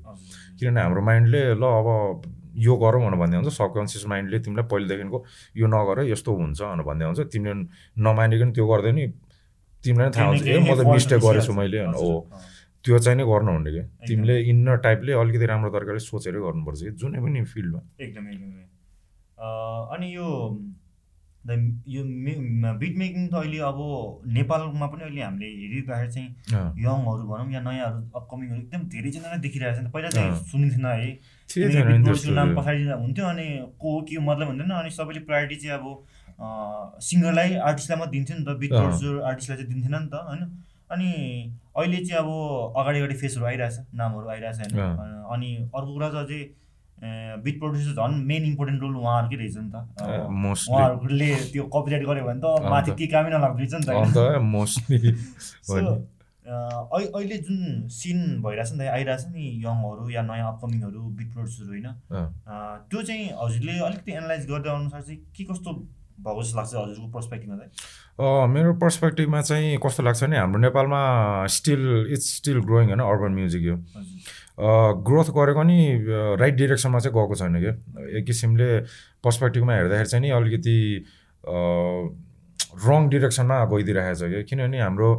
किनभने 0.58 0.80
हाम्रो 0.84 1.00
माइन्डले 1.08 1.42
ल 1.56 1.64
अब 1.64 1.88
यो 2.68 2.74
गरौँ 2.76 3.00
भनेर 3.08 3.18
भन्दै 3.18 3.36
हुन्छ 3.40 3.50
सबकन्सियस 3.56 4.04
माइन्डले 4.12 4.38
तिमीलाई 4.44 4.66
पहिलेदेखिको 4.68 5.18
यो 5.56 5.66
नगर 5.66 5.96
यस्तो 6.12 6.30
हुन्छ 6.38 6.60
भनेर 6.60 6.84
भन्दै 6.84 7.04
हुन्छ। 7.08 7.20
तिमीले 7.32 7.54
नमानिकन 8.04 8.48
त्यो 8.52 8.64
गर्दै 8.68 8.92
नि। 8.92 9.04
तिमीलाई 9.84 10.06
नै 10.08 10.12
थाहा 10.12 10.28
हुन्छ 10.28 10.42
ए 10.44 10.58
म 10.60 10.70
त 10.76 10.80
मिस्टेक 10.92 11.20
गरेछु। 11.24 11.52
मैले 11.56 11.78
हो। 11.96 12.28
त्यो 12.84 12.98
चाहिँ 12.98 13.16
नै 13.18 13.24
गर्नु 13.24 13.52
हुने 13.52 13.70
कि 13.70 13.82
तिमीले 14.06 14.34
इन्नर 14.50 14.76
टाइपले 14.78 15.12
अलिकति 15.12 15.46
राम्रो 15.46 15.70
तरिकाले 15.70 15.98
सोचेरै 16.00 16.40
गर्नुपर्छ 16.40 16.80
कि 16.82 16.90
जुनै 17.00 17.18
पनि 17.20 17.44
फिल्डमा। 17.44 17.80
एकदमै 18.00 18.30
एकदमै 18.32 18.64
अँ, 19.38 19.80
अनि 19.94 20.06
यो 20.16 20.28
द- 21.46 21.82
यो 21.86 22.02
बिट 22.78 22.96
मेकिङ 22.96 23.28
त 23.28 23.34
अहिले 23.34 23.58
अब 23.58 23.78
नेपालमा 24.28 24.86
पनि 24.86 25.02
अहिले 25.04 25.22
हामीले 25.22 25.46
हेरिरहेको 25.46 26.10
चाहिँ 26.10 26.28
यङहरू 26.78 27.22
भनौँ 27.28 27.52
या 27.52 27.60
नयाँहरू 27.60 28.00
अपकमिङहरू 28.14 28.60
एकदम 28.60 28.82
धेरैजना 28.88 29.28
नै 29.32 29.38
देखिरहेको 29.38 29.80
छ 29.80 29.92
पहिला 29.92 30.08
चाहिँ। 30.08 30.32
सुनिन्थेन 30.44 30.86
है। 30.86 31.10
नाम। 32.34 32.54
पछाडि 32.56 32.82
हुन्थ्यो 32.84 33.26
अनि 33.26 33.46
को 33.80 33.90
के 34.02 34.18
मतलब 34.20 34.46
हुँदैन 34.48 34.70
अनि 34.70 34.90
सबैले 34.90 35.20
प्रायोरिटी 35.20 35.56
चाहिँ 35.56 35.78
अब 35.78 35.86
सिङ्गरलाई 37.02 37.54
आर्टिस्टलाई 37.68 37.98
मात्रै 37.98 38.12
दिन्थ्यो 38.18 38.36
नि 38.38 38.44
त 38.44 38.58
बिट। 38.58 38.70
प्रड्युसर 38.70 39.22
आर्टिस्टलाई 39.22 39.56
चाहिँ 39.58 39.70
दिन्थेन 39.72 39.94
नि 39.94 40.08
त 40.08 40.14
होइन। 40.28 40.42
अनि 40.90 41.08
अहिले 41.78 41.98
चाहिँ 42.04 42.18
अब 42.22 42.28
अगाडि 42.76 42.98
अगाडि 42.98 43.14
फेसहरू 43.22 43.44
आइरहेछ 43.46 43.76
नामहरू 43.94 44.28
आइरहेछ 44.28 44.56
होइन। 44.58 44.72
अनि 45.34 45.48
अर्को 45.74 45.92
कुरा 45.92 46.08
चाहिँ 46.10 46.24
अझै 46.26 46.40
बिट 47.44 47.58
प्रड्युसर 47.60 47.92
झन् 48.02 48.14
मेन 48.26 48.44
इम्पोर्टेन्ट 48.44 48.80
रोल 48.82 48.96
उहाँहरूकै 48.96 49.36
रहेछ 49.36 49.56
नि 49.56 49.70
त। 49.70 49.74
उहाँहरूले 50.70 51.30
त्यो 51.52 51.64
कपिराइट 51.74 52.04
गर्यो 52.06 52.24
भने 52.26 52.40
त 52.40 52.46
माथि। 52.70 52.90
केही 52.98 53.08
कामै 53.12 53.30
नलाग्दो 53.30 53.58
रहेछ 53.58 53.74
नि 53.74 53.84
त। 53.86 53.90
अहिले 56.48 57.36
जुन 57.46 57.88
सिन 57.92 58.18
भइरहेछ 58.42 58.72
नि 58.72 58.78
त 58.78 58.88
आइरहेछ 58.88 59.24
नि 59.30 59.44
यङहरू 59.64 60.08
या 60.10 60.22
नयाँ 60.24 60.48
अपकमिङहरू 60.52 61.00
बिट 61.18 61.28
प्रड्युसर 61.32 61.66
होइन। 61.68 61.88
त्यो 62.90 63.02
चाहिँ 63.02 63.24
हजुरले 63.42 63.78
अलिकति 63.88 64.12
एनालाइज 64.12 64.46
गर्दै 64.50 64.70
अनुसार 64.74 65.02
चाहिँ 65.02 65.18
के 65.36 65.44
कस्तो 65.44 65.70
भएको 66.18 66.42
जस्तो 66.42 66.56
लाग्छ 66.58 66.74
हजुरको 66.74 67.08
पर्सपेक्टिभमा 67.14 67.56
चाहिँ? 67.56 67.70
मेरो 68.54 68.72
पर्सपेक्टिभमा 68.82 69.40
चाहिँ 69.40 69.78
कस्तो 69.84 70.02
लाग्छ 70.02 70.24
भने 70.24 70.38
हाम्रो 70.38 70.60
नेपालमा 70.60 71.00
स्टिल 71.56 71.82
इट्स 72.12 72.26
स्टिल 72.36 72.58
ग्रोइङ 72.66 72.88
होइन 72.88 73.00
अर्बन 73.00 73.32
म्युजिक 73.34 73.62
यो। 73.62 73.76
ग्रोथ 75.06 75.28
गरेको 75.38 75.62
नि 75.62 75.78
राइट 76.42 76.54
डिरेक्सनमा 76.54 76.98
चाहिँ 76.98 77.14
गएको 77.14 77.34
छैन 77.38 77.54
कि? 77.62 77.70
एक 78.18 78.24
किसिमले 78.26 78.68
पर्सपेक्टिभमा 79.24 79.72
हेर्दाखेरि 79.74 80.08
चाहिँ 80.08 80.22
नि 80.22 80.30
अलिकति 80.34 80.78
रङ 82.86 83.08
डिरेक्सनमा 83.08 83.64
गइदिइरहेको 83.70 84.14
छ 84.18 84.22
कि? 84.34 84.42
किनभने 84.50 84.78
हाम्रो 84.80 85.10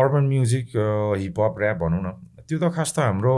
अर्बन 0.00 0.24
म्युजिक 0.32 0.66
हिपहप 1.20 1.54
ऱ्याप 1.62 1.76
भनौँ 1.84 2.02
न 2.02 2.10
त्यो 2.48 2.58
त 2.58 2.72
खास 2.74 2.90
त 2.96 2.98
हाम्रो 2.98 3.36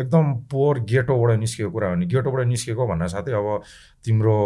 एकदम 0.00 0.24
पोर 0.50 0.78
गेटोबाट 0.88 1.38
निस्केको 1.38 1.70
कुरा 1.70 1.88
हो 1.88 1.94
नि। 2.00 2.06
गेटोबाट 2.06 2.46
निस्केको 2.46 2.86
भन्दा 2.86 3.06
साथै 3.12 3.32
अब 3.34 3.62
तिम्रो 4.06 4.38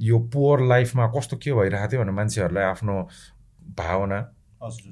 यो 0.00 0.18
पोर 0.32 0.56
लाइफमा 0.66 1.06
कस्तो 1.16 1.36
के 1.36 1.52
भइरहेको 1.52 1.88
थियो 1.92 2.00
भने 2.02 2.12
मान्छेहरूलाई 2.18 2.64
आफ्नो 2.64 2.94
भावना 3.78 4.18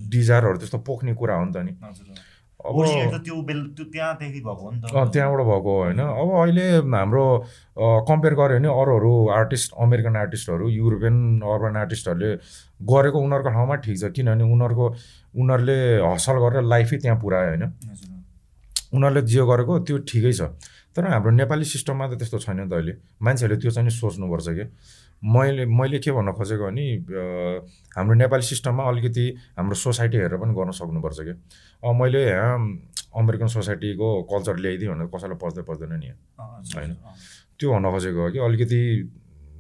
डिजायरहरू 0.09 0.59
त्यस्तो 0.59 0.79
पोख्ने 0.89 1.13
कुरा 1.15 1.35
हो 1.35 1.45
नि 1.45 1.53
त 1.53 1.57
नि। 1.65 1.73
अब 2.59 2.75
त्यहाँबाट 5.13 5.43
भएको 5.47 5.73
होइन। 5.79 6.01
अब 6.01 6.29
अहिले 6.41 6.67
हाम्रो 6.91 7.25
कम्पेयर 8.09 8.35
गऱ्यो 8.35 8.59
भने 8.59 8.69
अरू 8.69 8.93
अरू 8.99 9.13
आर्टिस्ट 9.31 9.73
अमेरिकन 9.79 10.17
आर्टिस्टहरू 10.17 10.69
युरोपियन 10.69 11.17
अर्बन 11.41 11.77
आर्टिस्टहरूले 11.79 12.31
गरेको 12.93 13.19
उनीहरूको 13.19 13.51
ठाउँमा 13.51 13.75
ठिक 13.87 13.97
छ। 13.99 14.11
किनभने 14.11 14.45
उनीहरूको 14.45 14.87
उनीहरूले 15.39 15.79
हसल 16.03 16.37
गरेर 16.45 16.63
लाइफै 16.73 16.97
त्यहाँ 16.99 17.19
पुऱ्यायो 17.23 17.49
होइन। 17.49 17.65
उनीहरूले 18.93 19.23
जे 19.23 19.43
गरेको 19.53 19.73
त्यो 19.87 19.97
ठिकै 20.09 20.33
छ। 20.33 20.41
तर 20.97 21.07
हाम्रो 21.07 21.31
नेपाली 21.31 21.65
सिस्टममा 21.65 22.05
त 22.09 22.19
त्यस्तो 22.19 22.39
छैन 22.39 22.57
नि 22.61 22.69
त 22.69 22.73
अहिले। 22.73 22.93
मान्छेहरूले 23.23 23.61
त्यो 23.61 23.71
चाहिँ 23.71 23.87
नि 23.87 23.93
सोच्नुपर्छ 23.93 24.49
कि? 24.49 24.65
मैले 25.23 25.67
मैले 25.67 25.99
के 25.99 26.11
भन्न 26.11 26.33
खोजेको 26.33 26.65
भने 26.65 26.85
हाम्रो 27.97 28.15
नेपाली 28.23 28.43
सिस्टममा 28.43 28.83
अलिकति 28.89 29.25
हाम्रो 29.59 29.75
सोसाइटी 29.75 30.17
हेरेर 30.17 30.39
पनि 30.39 30.53
गर्न 30.55 30.71
सक्नुपर्छ 30.71 31.19
कि? 31.27 31.35
अब 31.85 31.95
मैले 32.01 32.21
यहाँ 32.25 32.57
अमेरिकन 33.15 33.47
सोसाइटीको 33.47 34.09
कल्चर 34.33 34.57
ल्याइदिएँ 34.59 34.91
भनेर 34.91 35.07
कसैलाई 35.15 35.39
पर्दै 35.43 35.63
पर्दैन 35.69 35.93
नि। 35.99 36.09
होइन? 36.75 36.93
त्यो 37.59 37.67
भन्न 37.73 37.87
खोजेको 37.91 38.21
हो 38.23 38.31
कि 38.31 38.39
अलिकति 38.39 38.81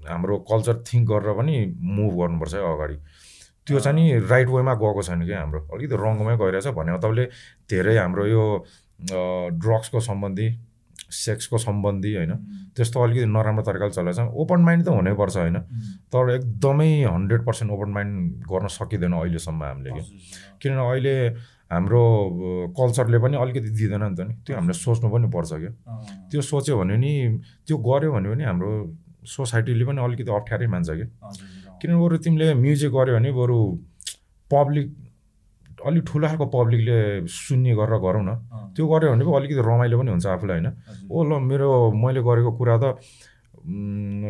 हाम्रो 0.08 0.35
कल्चर 0.50 0.75
थिङ्क 0.88 1.04
गरेर 1.11 1.32
पनि 1.38 1.54
मुभ 1.76 2.12
गर्नुपर्छ 2.18 2.54
है 2.54 2.62
अगाडि। 2.73 2.97
त्यो 3.66 3.78
चाहिँ 3.85 3.97
नि 3.99 4.04
राइट 4.26 4.49
वेमा 4.49 4.75
गएको 4.75 5.02
छैन 5.02 5.20
कि 5.26 5.32
हाम्रो? 5.32 5.61
अलिकति 5.75 5.97
रङमै 6.02 6.35
गइरहेछ 6.38 6.66
भने 6.78 6.99
तपाईँले 6.99 7.25
धेरै 7.70 7.97
हाम्रो 7.99 8.26
यो 8.26 8.44
ड्रग्सको 9.62 10.00
सम्बन्धी 10.00 10.49
सेक्सको 11.10 11.58
सम्बन्धी 11.58 12.14
होइन? 12.14 12.32
त्यस्तो 12.76 13.00
अलिकति 13.02 13.26
नराम्रो 13.26 13.62
तरिकाले 13.64 13.92
चलाएको 13.92 14.16
छ 14.16 14.34
ओपन 14.42 14.60
माइन्ड 14.60 14.84
त 14.84 14.88
हुनैपर्छ 14.88 15.36
होइन? 15.36 15.58
तर 16.12 16.30
एकदमै 16.34 16.90
हन्ड्रेड 17.04 17.44
पर्सेन्ट 17.46 17.72
ओपन 17.72 17.90
माइन्ड 17.96 18.44
गर्न 18.52 18.66
सकिँदैन 18.78 19.12
अहिलेसम्म 19.12 19.62
हामीले 19.64 19.90
कि 19.90 20.02
किनभने 20.62 20.84
अहिले 20.88 21.14
हाम्रो 21.72 22.02
कल्चरले 22.76 23.18
पनि 23.24 23.36
अलिकति 23.36 23.70
दिँदैन 23.78 24.02
नि 24.04 24.16
त 24.16 24.20
नि? 24.28 24.34
त्यो 24.44 24.56
हामीले 24.56 24.72
सोच्नु 24.72 25.08
पनि 25.10 25.28
पर्छ 25.32 25.52
क्या? 25.52 25.72
त्यो 26.30 26.40
सोच्यो 26.40 26.78
भने 26.78 26.96
नि 26.96 27.12
त्यो 27.66 27.76
गऱ्यो 27.88 28.12
भने 28.12 28.28
पनि 28.32 28.44
हाम्रो 28.44 28.70
सोसाइटीले 29.28 29.84
पनि 29.84 30.00
अलिकति 30.04 30.30
अप्ठ्यारै 30.32 30.66
मान्छ 30.72 30.88
कि 30.90 31.04
किनभने 31.80 32.00
बरु 32.04 32.16
तिमीले 32.24 32.54
म्युजिक 32.64 32.90
गऱ्यो 32.92 33.14
भने 33.16 33.30
बरु 33.32 33.58
पब्लिक 34.50 34.86
अलिक 35.87 36.02
ठुलो 36.06 36.26
खालको 36.28 36.47
पब्लिकले 36.50 37.26
सुन्ने 37.26 37.73
गरेर 37.78 37.99
गरौँ 38.02 38.25
न। 38.25 38.30
त्यो 38.75 38.85
गऱ्यो 38.88 39.08
भने 39.12 39.25
पो 39.25 39.32
अलिकति 39.38 39.62
रमाइलो 39.62 39.97
पनि 39.99 40.11
हुन्छ 40.11 40.26
आफूलाई 40.26 40.58
होइन? 40.58 40.68
ओ 41.11 41.16
ल 41.23 41.32
मेरो 41.38 41.68
मैले 41.94 42.20
गरेको 42.23 42.50
कुरा 42.58 42.76
त 42.82 42.85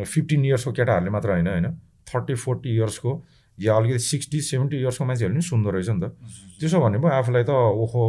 फिफ्टिन 0.05 0.45
इयर्सको 0.45 0.71
केटाहरूले 0.77 1.09
मात्र 1.09 1.29
होइन 1.33 1.47
होइन? 1.47 1.67
थर्टी 2.05 2.33
फोर्टी 2.35 2.69
इयर्सको 2.75 3.11
या 3.57 3.75
अलिकति 3.75 3.99
सिक्सटी 3.99 4.39
सेभेन्टी 4.41 4.77
इयर्सको 4.77 5.05
मान्छेहरूले 5.05 5.39
पनि 5.39 5.49
सुन्दो 5.49 5.69
रहेछ 5.69 5.89
नि 5.89 5.99
त। 5.99 6.05
त्यसो 6.59 6.77
भने 6.79 6.97
पो 6.99 7.07
आफूलाई 7.07 7.43
त 7.43 7.51
ओहो 7.51 8.03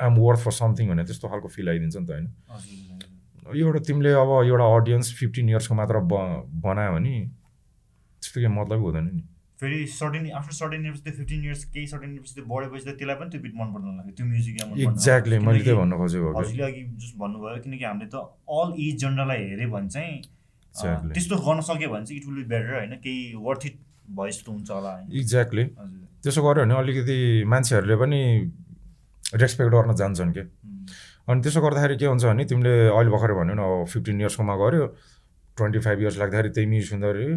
आम 0.00 0.14
वर्थ 0.16 0.40
फर 0.44 0.52
समथिङ 0.52 0.88
भने 0.90 1.04
त्यस्तो 1.04 1.28
खालको 1.28 1.48
फिल 1.48 1.68
आइदिन्छ 1.68 1.96
नि 1.96 2.06
त 2.06 2.10
होइन? 2.10 2.26
एउटा 3.50 3.80
तिमीले 3.86 4.10
अब 4.16 4.30
एउटा 4.46 4.66
अडियन्स 4.76 5.06
फिफ्टिन 5.18 5.48
इयर्सको 5.48 5.74
मात्र 5.74 5.98
ब 6.06 6.12
बनायो 6.64 6.92
भने 6.96 7.14
त्यस्तो 8.22 8.38
केही 8.40 8.52
मतलबै 8.54 8.80
हुँदैन 8.80 9.06
नि। 9.10 9.22
फेरि 9.60 9.78
सर्टेन 9.92 10.30
आफ्टर 10.40 10.54
सर्टेन 10.56 10.84
इयर्स 10.86 11.00
त्यो 11.04 11.12
फिफ्टिन 11.12 11.44
इयर्स 11.44 11.64
केही 11.72 11.86
सर्टेन 11.86 12.12
इयर्स 12.12 12.34
त्यो 12.34 12.44
बढेपछि 12.52 12.84
त 12.84 12.96
त्यसलाई 12.98 13.16
पनि 13.20 13.30
त्यो 13.30 13.40
बिट 13.44 13.54
मन 13.60 13.68
पर्दैन 13.74 13.96
लाग्यो। 14.00 14.14
त्यो 14.16 14.26
म्युजिक 14.26 14.54
एक्ज्याक्टली 14.88 15.38
मैले 15.46 15.60
त्यही 15.64 15.78
भन्नु 15.80 15.96
खोजेको 16.00 16.28
हजुरले 16.38 16.64
अघि 16.70 16.82
जस्ट 17.02 17.16
भन्नुभयो 17.22 17.58
किनकि 17.64 17.84
हामीले 17.84 18.08
त 18.14 18.16
अल 18.58 18.68
एज 18.86 18.94
जनरललाई 19.04 19.40
हेऱ्यो 19.50 19.68
भने 19.76 19.88
चाहिँ 19.94 20.16
त्यस्तो 21.12 21.36
गर्न 21.44 21.60
सक्यो 21.68 21.88
भने 21.92 22.04
चाहिँ 22.08 22.18
इट 22.20 22.26
विल 22.28 22.36
बी 22.40 22.44
बेटर 22.54 22.72
होइन? 22.78 22.92
केही 23.04 23.20
वर्थ 23.46 23.62
इट 23.66 23.76
जस्तो 24.16 24.52
हुन्छ 24.52 24.70
होला 24.70 24.92
एक्ज्याक्टली 25.20 25.64
त्यसो 26.24 26.40
गऱ्यो 26.48 26.64
भने 26.64 26.74
अलिकति 26.80 27.18
मान्छेहरूले 27.52 27.96
पनि 28.02 28.20
रेस्पेक्ट 29.44 29.70
गर्न 29.76 29.94
जान्छन् 30.00 30.32
कि। 30.36 30.42
अनि 31.28 31.40
त्यसो 31.44 31.60
गर्दाखेरि 31.60 31.96
के 32.00 32.06
हुन्छ 32.12 32.24
भने 32.24 32.44
तिमीले 32.50 32.74
अहिले 32.96 33.10
भर्खर 33.14 33.32
भन्यो 33.40 33.54
न 33.54 33.60
अब 33.60 33.86
फिफ्टिन 33.92 34.20
इयर्सकोमा 34.20 34.54
गऱ्यो 34.62 34.86
ट्वेन्टी 35.56 35.78
फाइभ 35.84 35.98
इयर्स 36.00 36.16
लाग्दाखेरि 36.22 36.50
त्यही 36.56 36.66
म्युजिक 36.72 36.90
सुन्दाखेरि 36.90 37.28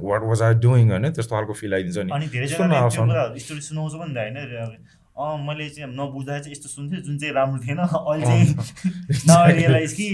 वाट 0.00 0.22
वाज 0.22 0.42
आई 0.42 0.54
डुइङ 0.54 0.90
होइन 0.90 1.10
त्यस्तो 1.10 1.36
खालको 1.36 1.52
फिल 1.52 1.74
आइदिन्छ 1.74 1.98
नि। 1.98 2.10
अनि 2.12 2.26
धेरै 2.26 2.46
स्टोरी 2.48 3.60
सुनाउँछ 3.60 3.94
पनि 3.94 4.18
होइन 4.18 4.76
अँ 5.12 5.36
मैले 5.44 5.68
चाहिँ 5.68 5.92
नबुझ्दाखेरि 5.92 6.42
चाहिँ 6.42 6.52
यस्तो 6.52 6.68
सुन्थेँ 6.68 7.00
जुन 7.00 7.18
चाहिँ 7.18 7.34
राम्रो 7.34 7.60
थिएन। 7.60 7.78
अहिले 7.84 8.24
चाहिँ 8.26 9.52
रियलाइज 9.56 9.92
कि 9.92 10.06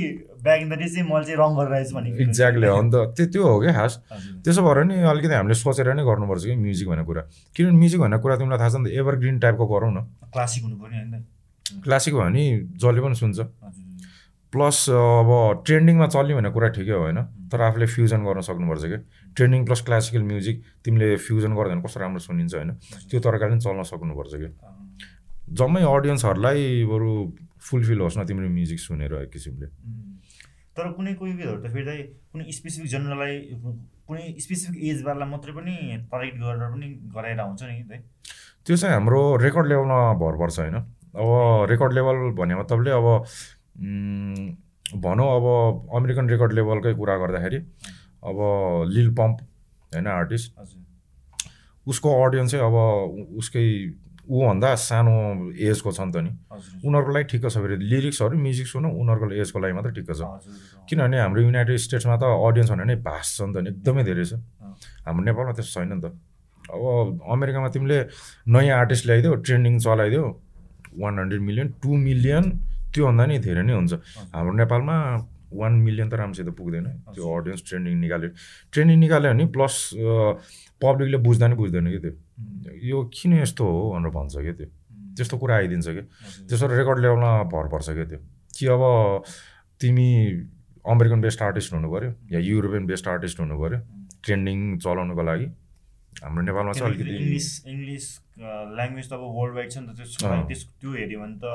ब्याक 0.43 0.61
इन 0.61 0.69
द 0.69 0.79
डे 0.79 0.89
चाहिँ 0.89 1.07
मैले 1.11 1.25
चाहिँ 1.25 1.39
रङ 1.39 1.55
गरिरहेछु 1.55 1.95
भने 1.97 2.11
एक्ज्याक्टली 2.23 2.67
अन्त 2.67 2.95
त्यो 3.17 3.27
त्यो 3.27 3.43
हो 3.47 3.61
क्या 3.61 3.73
खास। 3.73 4.03
त्यसो 4.45 4.63
भएर 4.63 4.85
नि 4.85 4.95
अलिकति 5.03 5.35
हामीले 5.35 5.55
सोचेर 5.55 5.95
नै 5.95 6.03
गर्नुपर्छ 6.03 6.45
कि 6.45 6.57
म्युजिक 6.57 6.89
भन्ने 6.89 7.05
कुरा। 7.05 7.23
किनभने 7.57 7.79
म्युजिक 7.79 8.01
भन्ने 8.01 8.19
कुरा 8.19 8.37
तिमीलाई 8.37 8.59
थाहा 8.59 8.69
छ 8.69 8.75
नि 8.75 8.91
त 8.91 8.95
एभर 8.99 9.15
टाइपको 9.39 9.67
गरौँ 9.67 9.93
न। 9.95 9.99
क्लासिक 10.35 10.63
हुनु 10.65 10.77
पर्ने 10.77 10.97
होइन। 10.99 11.25
क्लासिक 11.85 12.15
भयो 12.15 12.23
भने 12.25 12.45
जसले 12.83 13.01
पनि 13.01 13.15
सुन्छ। 13.15 13.39
प्लस 14.53 14.91
अब 14.91 15.63
ट्रेन्डिङमा 15.67 16.07
चल्ने 16.07 16.35
भन्ने 16.35 16.51
कुरा 16.51 16.69
ठिकै 16.69 16.91
हो 16.91 17.01
होइन। 17.07 17.19
तर 17.53 17.61
आफूले 17.61 17.87
फ्युजन 17.87 18.25
गर्न 18.25 18.41
सक्नुपर्छ 18.41 18.83
कि 18.83 18.99
ट्रेन्डिङ 19.39 19.65
प्लस 19.65 19.81
क्लासिकल 19.87 20.23
म्युजिक 20.31 20.57
तिमीले 20.85 21.09
फ्युजन 21.25 21.53
गर्दा 21.55 21.75
भने 21.75 21.83
कस्तो 21.87 22.01
राम्रो 22.01 22.21
सुनिन्छ 22.27 22.55
होइन? 22.55 22.71
त्यो 23.09 23.19
तरिकाले 23.23 23.55
पनि 23.55 23.63
चल्न 23.63 23.83
सक्नुपर्छ 23.91 24.33
कि? 24.43 24.49
जम्मै 25.59 25.83
अडियन्सहरूलाई 25.89 26.61
बरु 26.85 27.11
फुलफिल 27.67 28.01
होस् 28.01 28.19
न 28.19 28.25
तिम्रो 28.29 28.49
म्युजिक 28.51 28.79
सुनेर 28.81 29.13
एक 29.23 29.31
किसिमले। 29.33 29.67
तर 30.77 30.91
कुनै 30.97 31.13
कोही 31.21 31.33
बेलाहरू 31.39 31.61
त 31.63 31.71
फेरि 31.75 31.97
कुनै 32.33 32.45
स्पेसिफिक 32.57 32.89
जनरलाई 32.91 33.35
कुनै 34.09 34.25
स्पेसिफिक 34.39 34.77
एजवाला 34.91 35.25
मात्रै 35.27 35.53
पनि 35.57 35.75
टार्गेट 36.13 36.35
गरेर 36.43 36.69
पनि 36.75 36.87
गराएर 37.15 37.41
हुन्छ 37.41 37.63
नि 37.63 37.75
है 37.91 37.99
त्यो 38.67 38.77
चाहिँ 38.77 38.95
हाम्रो 38.95 39.21
रेकर्ड 39.43 39.67
लेभलमा 39.69 39.99
भर 40.23 40.35
पर्छ 40.43 40.57
होइन। 40.61 40.77
अब 41.19 41.29
रेकर्ड 41.71 41.93
लेभल 41.99 42.17
भने 42.39 42.55
मतलबले 42.63 42.91
अब 42.95 43.07
भनौँ 45.03 45.29
अब 45.37 45.47
अमेरिकन 45.97 46.29
रेकर्ड 46.31 46.53
लेभलकै 46.53 46.93
कुरा 46.95 47.17
गर्दाखेरि 47.25 47.59
अब 48.23 48.39
लिल 48.95 49.09
पम्प 49.15 49.37
होइन 49.95 50.07
आर्टिस्ट 50.07 50.47
उसको 51.87 52.09
अडियन्स 52.25 52.51
चाहिँ 52.51 52.65
अब 52.67 52.77
उसकै 53.39 53.65
ऊभन्दा 54.29 54.75
सानो 54.77 55.13
एजको 55.57 55.93
छ 55.93 56.01
नि 56.01 56.13
त 56.13 56.17
नि। 56.21 56.31
उनीहरूको 56.85 57.13
लागि 57.17 57.27
ठिक्क 57.33 57.45
छ 57.49 57.57
फेरि 57.65 57.77
लिरिक्सहरू 57.81 58.37
म्युजिक 58.37 58.67
सुनौँ 58.69 58.93
उनीहरूको 58.93 59.35
एजको 59.41 59.59
लागि 59.59 59.73
मात्रै 59.73 59.93
ठिक्क 59.97 60.11
छ। 60.13 60.23
किनभने 60.85 61.17
हाम्रो 61.17 61.41
युनाइटेड 61.49 61.77
स्टेट्समा 61.81 62.17
त 62.21 62.25
अडियन्स 62.29 62.71
भने 62.71 62.85
नै 62.85 62.97
भाष 63.09 63.27
छ 63.37 63.49
नि 63.49 63.53
त 63.55 63.57
नि 63.65 63.69
एकदमै 63.73 64.03
धेरै 64.05 64.25
छ। 64.29 64.37
हाम्रो 65.09 65.23
नेपालमा 65.25 65.53
त्यस्तो 65.57 65.81
छैन 65.81 65.89
नि 65.97 66.01
त। 66.05 66.13
अब 66.69 67.25
अमेरिकामा 67.25 67.69
तिमीले 67.73 67.99
नयाँ 68.53 68.77
आर्टिस्ट 68.79 69.05
ल्याइदेऊ 69.09 69.33
trending 69.49 69.75
चलाइदेऊ 69.81 70.27
one 71.01 71.13
hundred 71.19 71.43
million 71.49 71.69
two 71.81 71.91
million 71.97 72.45
त्योभन्दा 72.93 73.25
नि 73.33 73.37
धेरै 73.49 73.63
नै 73.65 73.75
हुन्छ। 73.81 73.93
हाम्रो 74.37 74.55
नेपालमा 74.61 74.97
वान 75.53 75.73
मिलियन 75.87 76.09
त 76.09 76.15
राम्रोसित 76.21 76.49
पुग्दैन। 76.59 76.87
त्यो 77.15 77.25
अडियन्स 77.25 77.63
ट्रेन्डिङ 77.69 77.95
निकाल्यो। 78.05 78.31
ट्रेन्डिङ 78.73 78.99
निकाल्यो 78.99 79.31
भने 79.33 79.45
प्लस 79.57 79.75
पब्लिकले 80.83 81.19
बुझ्दा 81.27 81.47
नि 81.49 81.55
बुझ्दैन 81.55 81.87
कि 81.93 81.99
त्यो। 82.05 82.13
यो 82.91 82.99
किन 83.15 83.33
यस्तो 83.43 83.65
हो 83.65 83.81
भनेर 83.93 84.11
भन्छ 84.13 84.35
क्या 84.37 84.55
त्यो। 84.59 84.69
त्यस्तो 85.17 85.37
कुरा 85.39 85.55
आइदिन्छ 85.57 85.89
कि 85.89 86.03
त्यसो 86.49 86.67
रेकर्ड 86.69 86.99
लेभलमा 87.05 87.33
भर 87.53 87.67
पर्छ 87.73 87.89
क्या 87.91 88.07
त्यो। 88.11 88.21
कि 88.59 88.67
अब 88.75 88.83
तिमी 89.81 90.09
अमेरिकन 90.87 91.21
बेस्ट 91.21 91.43
आर्टिस्ट 91.43 91.73
हुनु 91.73 91.89
पऱ्यो 91.93 92.11
या 92.33 92.39
युरोपियन 92.39 92.87
बेस्ट 92.87 93.09
आर्टिस्ट 93.09 93.41
हुनु 93.41 93.57
पऱ्यो 93.59 93.79
ट्रेन्डिङ 94.25 94.59
चलाउनुको 94.85 95.23
लागि 95.23 95.47
हाम्रो 96.23 96.43
नेपालमा 96.43 96.73
चाहिँ 96.73 96.95
अलिकति 96.95 97.11
इङ्ग्लिस 97.15 97.49
इङ्ग्लिस 97.67 98.07
ल्याङ्ग्वेज 98.39 99.07
त 99.11 99.13
अब 99.13 99.23
वर्ल्ड 99.39 99.55
वाइड 99.57 99.71
छ 99.71 99.79
नि 99.79 99.95
त। 99.95 100.01
त्यो 100.81 100.91
हेऱ्यो 100.93 101.19
भने 101.21 101.37
त 101.43 101.47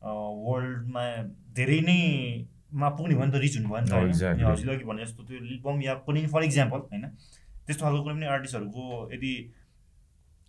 वर्ल्डमा 0.00 1.04
धेरै 1.56 1.80
नै 1.88 2.00
मा 2.72 2.88
पुग्ने 2.98 3.14
भयो 3.14 3.26
नि 3.26 3.32
त 3.32 3.36
रिच 3.42 3.56
हुनु 3.58 3.68
भयो 3.68 3.80
नि 3.80 3.88
त 3.90 3.92
हजुरले 4.50 4.74
अघि 4.74 4.84
भने 4.84 5.04
जस्तो 5.04 5.22
त्यो 5.28 5.38
लिपम 5.44 5.80
या 5.82 5.94
कुनै 6.06 6.26
फर 6.34 6.42
इक्जाम्पल 6.44 6.78
होइन 6.90 7.04
त्यस्तो 7.66 7.82
खालको 7.84 8.02
कुनै 8.04 8.14
पनि 8.14 8.26
आर्टिस्टहरूको 8.34 8.84
यदि 9.14 9.32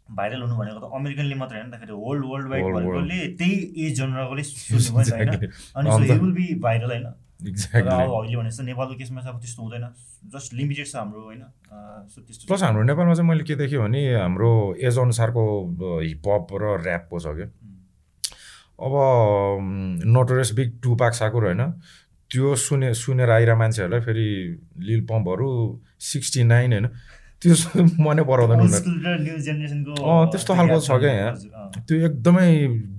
भाइरल 0.09 0.41
हुनु 0.41 0.55
भनेको 0.59 0.79
त 0.79 0.85
अमेरिकनले 0.99 1.35
मात्रै 1.41 1.57
होइन 1.59 1.71
फेरि 1.81 1.95
होल्ड 2.03 2.23
वर्ल्ड 2.29 2.47
वाइड 2.51 2.63
भएकोले 2.75 3.19
त्यही 3.39 3.55
एज 3.85 3.91
जनरकोले 3.97 4.43
सुन्नु 4.43 4.91
भयो 4.97 5.15
होइन। 5.15 5.29
अनि 5.75 5.87
सो 5.91 5.99
विल 6.21 6.33
बी 6.37 6.47
भाइरल 6.67 6.91
होइन। 6.91 7.05
अब 7.41 7.87
अहिले 7.89 8.37
भने 8.37 8.49
जस्तो 8.49 8.63
नेपालको 8.63 8.95
केसमा 8.97 9.21
चाहिँ 9.21 9.33
अब 9.33 9.39
त्यस्तो 9.41 9.61
हुँदैन। 9.63 9.85
जस्ट 10.33 10.53
लिमिटेड 10.53 10.87
छ 10.87 10.95
हाम्रो 10.95 11.21
होइन। 11.21 11.43
प्लस 12.47 12.63
हाम्रो 12.63 12.83
नेपालमा 12.83 13.13
चाहिँ 13.13 13.29
मैले 13.29 13.43
के 13.43 13.55
देखेँ 13.55 13.79
भने 13.79 14.01
हाम्रो 14.13 14.51
एज 14.77 14.99
अनुसारको 14.99 15.43
हिपहप 16.01 16.53
र 16.61 16.75
ऱ्यापको 16.85 17.19
छ 17.19 17.33
क्या। 17.39 17.47
अब 18.81 18.93
नोटोरियस 20.11 20.51
बिग 20.59 20.69
टु 20.83 20.95
पाक 21.01 21.13
साकुर 21.13 21.43
होइन 21.45 21.63
त्यो 22.31 22.55
सुने 22.65 22.93
सुनेर 22.95 23.29
आइरहेको 23.29 23.59
मान्छेहरूलाई 23.59 24.01
फेरि 24.07 24.27
लिल 24.89 25.01
पम्पहरू 25.09 25.47
सिक्सटी 26.11 26.43
नाइन 26.51 26.71
होइन। 26.73 26.87
त्यो 27.41 27.53
मनै 28.05 28.23
पराउँदैन 28.23 28.59
अँ 28.61 30.19
त्यस्तो 30.31 30.55
खालको 30.55 30.79
छ 30.79 30.89
क्या 31.03 31.13
यहाँ। 31.13 31.33
त्यो 31.87 31.95
एकदमै 32.07 32.49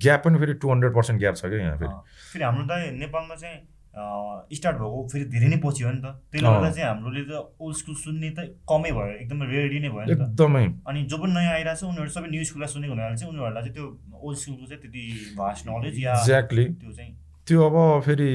ग्याप 0.04 0.20
पनि 0.24 0.38
फेरि 0.38 0.54
टु 0.62 0.66
हन्ड्रेड 0.72 0.92
पर्सेन्ट 0.94 1.20
ग्याप 1.20 1.34
छ 1.36 1.42
क्या 1.52 1.60
यहाँ 1.64 1.78
फेरि। 1.82 1.94
फेरि 2.32 2.44
हाम्रो 2.44 2.64
त 2.66 2.72
नेपालमा 3.02 3.34
चाहिँ 3.42 3.58
स्टार्ट 3.92 4.76
भएको 4.80 5.00
फेरि 5.12 5.24
धेरै 5.32 5.48
नै 5.52 5.58
पछि 5.64 5.82
हो 5.84 5.90
नि 5.92 6.00
त। 6.04 6.06
त्यसले 6.32 6.48
गर्दा 6.48 6.70
चाहिँ 6.76 6.88
हाम्रोले 6.88 7.22
त 7.28 7.32
ओल्ड 7.60 7.76
स्कुल 7.80 7.96
सुन्ने 8.04 8.30
त 8.36 8.40
कमै 8.68 8.90
भयो 8.96 9.12
एकदमै 9.22 9.46
रेडी 9.52 9.78
नै 9.84 9.90
भयो 9.94 10.04
एकदमै। 10.16 10.64
अनि 10.90 11.00
जो 11.12 11.16
पनि 11.22 11.32
नयाँ 11.32 11.52
आइरहेको 11.56 11.80
छ 11.80 11.88
उनीहरू 11.92 12.10
सबै 12.16 12.28
न्यु 12.32 12.44
स्कुललाई 12.50 12.70
सुनेको 12.74 12.92
हुनाले 12.94 13.16
चाहिँ 13.20 13.30
उनीहरूलाई 13.32 13.62
चाहिँ 13.62 13.74
त्यो 13.76 13.86
ओल्ड 14.26 14.38
स्कुलको 14.42 14.64
चाहिँ 14.72 14.80
त्यति 14.82 15.02
भास्ट 15.40 15.60
नलेज 15.68 15.94
या 16.04 16.12
एक्ज्याक्टली 16.20 16.64
त्यो 16.82 16.90
चाहिँ 16.98 17.12
त्यो 17.46 17.58
अब 17.68 17.76
फेरि 18.06 18.32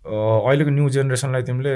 अहिलेको 0.00 0.70
न्यू 0.70 0.88
जेनेरेसनलाई 0.90 1.42
तिमीले 1.44 1.74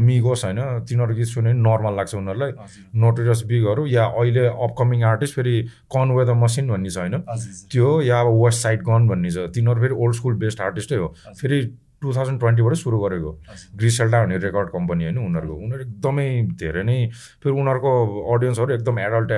मिगोस 0.00 0.44
होइन। 0.44 0.60
तिनीहरू 0.88 1.14
गीत 1.14 1.28
सुने 1.28 1.52
नर्मल 1.52 1.94
लाग्छ 1.96 2.14
उनीहरूलाई। 2.14 2.52
नोटरियस 2.96 3.42
बिगहरू 3.44 3.86
या 3.86 4.04
अहिले 4.16 4.44
अपकमिङ 4.66 5.02
आर्टिस्ट 5.04 5.34
फेरि 5.36 5.54
कनवे 5.92 6.24
द 6.24 6.30
मसिन 6.40 6.68
भन्ने 6.72 6.90
छ 6.90 6.98
होइन। 7.04 7.20
त्यो 7.68 7.88
या 8.02 8.20
अब 8.20 8.28
वेस्ट 8.44 8.60
साइड 8.62 8.82
गन 8.88 9.08
भन्ने 9.08 9.30
छ। 9.30 9.52
तिनीहरू 9.52 9.80
फेरि 9.80 9.94
ओल्ड 9.94 10.14
स्कुल 10.16 10.34
बेस्ड 10.40 10.60
आर्टिस्टै 10.60 10.96
हो। 10.96 11.08
फेरि 11.40 11.58
टु 12.00 12.12
थाउजन्ड 12.12 12.40
ट्वेन्टीबाटै 12.40 12.76
सुरु 12.76 12.96
गरेको। 13.00 13.30
ग्रिसेल्डा 13.76 14.18
भन्ने 14.22 14.36
रेकर्ड 14.38 14.68
कम्पनी 14.76 15.04
होइन 15.04 15.18
उनीहरूको। 15.18 15.54
उनीहरू 15.64 15.82
एकदमै 15.84 16.28
धेरै 16.60 16.82
नै 16.84 16.98
फेरि 17.44 17.54
उनीहरूको 17.60 17.92
अडियन्सहरू 18.34 18.70
एकदम 18.74 18.98
एडल्ट 19.04 19.30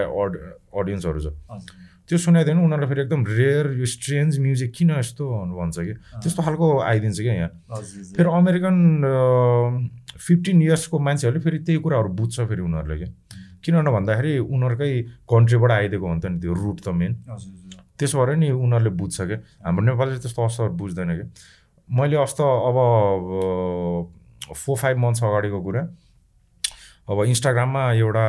अडियन्सहरू 0.79 1.21
छ। 1.21 1.27
त्यो 2.09 2.19
सुनाइदिनु 2.19 2.61
उनीहरूलाई 2.64 2.88
फेरि 2.88 3.03
एकदम 3.03 3.23
रेयर 3.27 3.66
यो 3.79 3.87
स्ट्रेन्ज 3.87 4.38
म्युजिक 4.38 4.71
किन 4.79 4.90
यस्तो 4.99 5.25
भन्छ 5.59 5.77
कि? 5.79 5.95
त्यस्तो 6.23 6.42
खालको 6.42 6.66
आइदिन्छ 6.90 7.19
क्या 7.21 7.35
यहाँ। 7.35 7.51
फेरि 8.14 8.31
अमेरिकन 8.31 8.77
फिफ्टिन 10.14 10.62
इयर्सको 10.62 10.99
मान्छेहरूले 10.99 11.42
फेरि 11.45 11.59
त्यही 11.66 11.79
कुराहरू 11.83 12.09
बुझ्छ 12.14 12.37
फेरि 12.47 12.62
उनीहरूले 12.62 12.97
क्या। 13.03 13.11
किन 13.64 13.75
भन्दाखेरि 13.83 14.33
उनीहरूकै 14.38 14.90
कन्ट्रीबाट 15.27 15.71
आइदिएको 15.71 16.07
हुन्छ 16.07 16.25
नि 16.27 16.38
त्यो 16.40 16.53
रुट 16.55 16.79
त 16.87 16.88
मेन 16.95 17.12
त्यसो 17.99 18.14
भएर 18.19 18.37
नि 18.38 18.49
उनीहरूले 18.55 18.90
बुझ्छ 19.03 19.16
क्या। 19.21 19.38
हाम्रो 19.66 19.85
नेपालले 19.90 20.19
त्यस्तो 20.23 20.40
असर 20.47 20.69
बुझ्दैन 20.79 21.11
क्या। 21.19 21.27
मैले 21.88 22.16
अस्त 22.23 22.38
अब 22.40 22.77
फोर 24.55 24.77
फाइभ 24.79 24.97
मन्थ्स 25.03 25.23
अगाडिको 25.27 25.59
कुरा 25.66 25.83
अब 27.09 27.25
इन्स्टाग्राममा 27.25 27.83
एउटा 27.92 28.25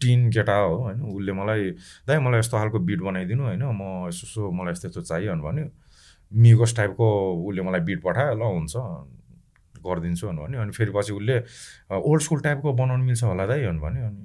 टिन 0.00 0.30
केटा 0.30 0.56
हो 0.56 0.74
होइन 0.76 1.00
उसले 1.16 1.32
मलाई 1.32 1.70
दाइ 2.06 2.18
मलाई 2.18 2.38
यस्तो 2.38 2.56
खालको 2.58 2.78
बिट 2.88 3.00
बनाइदिनु 3.00 3.42
होइन 3.42 3.62
म 3.64 4.08
यसो 4.08 4.26
यसो 4.26 4.50
मलाई 4.50 4.72
यस्तो 4.72 4.88
यस्तो 4.88 5.02
चाहियो 5.02 5.34
भन्यो। 5.42 5.66
मिगोस 6.32 6.76
टाइपको 6.76 7.06
उसले 7.48 7.62
मलाई 7.62 7.80
बिट 7.88 8.02
पठायो 8.02 8.34
ल 8.34 8.42
हुन्छ 8.42 8.74
गरिदिन्छु 9.86 10.26
भन्यो। 10.26 10.60
अनि 10.60 10.72
फेरि 10.74 10.92
पछि 10.96 11.12
उसले 11.14 11.36
ओल्ड 11.94 12.22
स्कुल 12.22 12.40
टाइपको 12.42 12.72
बनाउनु 12.74 13.04
मिल्छ 13.04 13.22
होला 13.24 13.46
दाइ 13.46 13.60
भन्यो। 13.78 14.06
अनि 14.06 14.22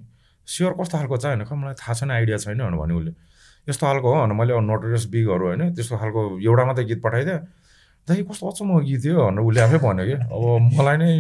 स्योर 0.48 0.74
कस्तो 0.80 0.98
खालको 0.98 1.18
छ 1.18 1.26
होइन 1.26 1.46
मलाई 1.46 1.74
थाहा 1.78 1.94
छैन 1.94 2.12
आइडिया 2.12 2.38
छैन 2.38 2.58
भन्यो 2.58 2.98
उसले। 2.98 3.12
यस्तो 3.70 3.86
खालको 3.86 4.08
हो 4.10 4.22
भने 4.26 4.34
मैले 4.34 4.60
नोटरियस 4.60 5.06
बिगहरू 5.14 5.46
होइन 5.48 5.62
त्यस्तो 5.78 5.98
खालको 6.02 6.22
एउटा 6.42 6.64
मात्रै 6.66 6.86
गीत 6.90 7.02
पठाइदिएँ 7.06 7.40
दाइ 8.08 8.24
कस्तो 8.26 8.50
अचम्म 8.50 8.80
गीत 8.90 9.00
थियो 9.06 9.18
भनेर 9.22 9.46
उसले 9.46 9.62
आफै 9.62 9.80
भन्यो 9.86 10.06
कि। 10.10 10.16
अब 10.34 10.44
मलाई 10.82 10.98
नै 10.98 11.12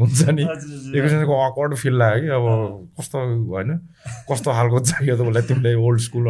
हुन्छ 0.00 0.20
नि। 0.36 0.42
एकैछिनको 0.96 1.34
अकवर्ड 1.46 1.74
फिल 1.76 1.94
लाग्यो 2.00 2.20
कि 2.22 2.28
अब 2.36 2.44
कस्तो 2.98 3.18
होइन 3.52 3.70
कस्तो 4.30 4.48
खालको 4.52 4.78
चाहियो 4.90 5.16
त 5.16 5.20
उसलाई 5.28 5.42
तिमीले 5.50 5.74
ओल्ड 5.76 6.00
स्कुल 6.00 6.24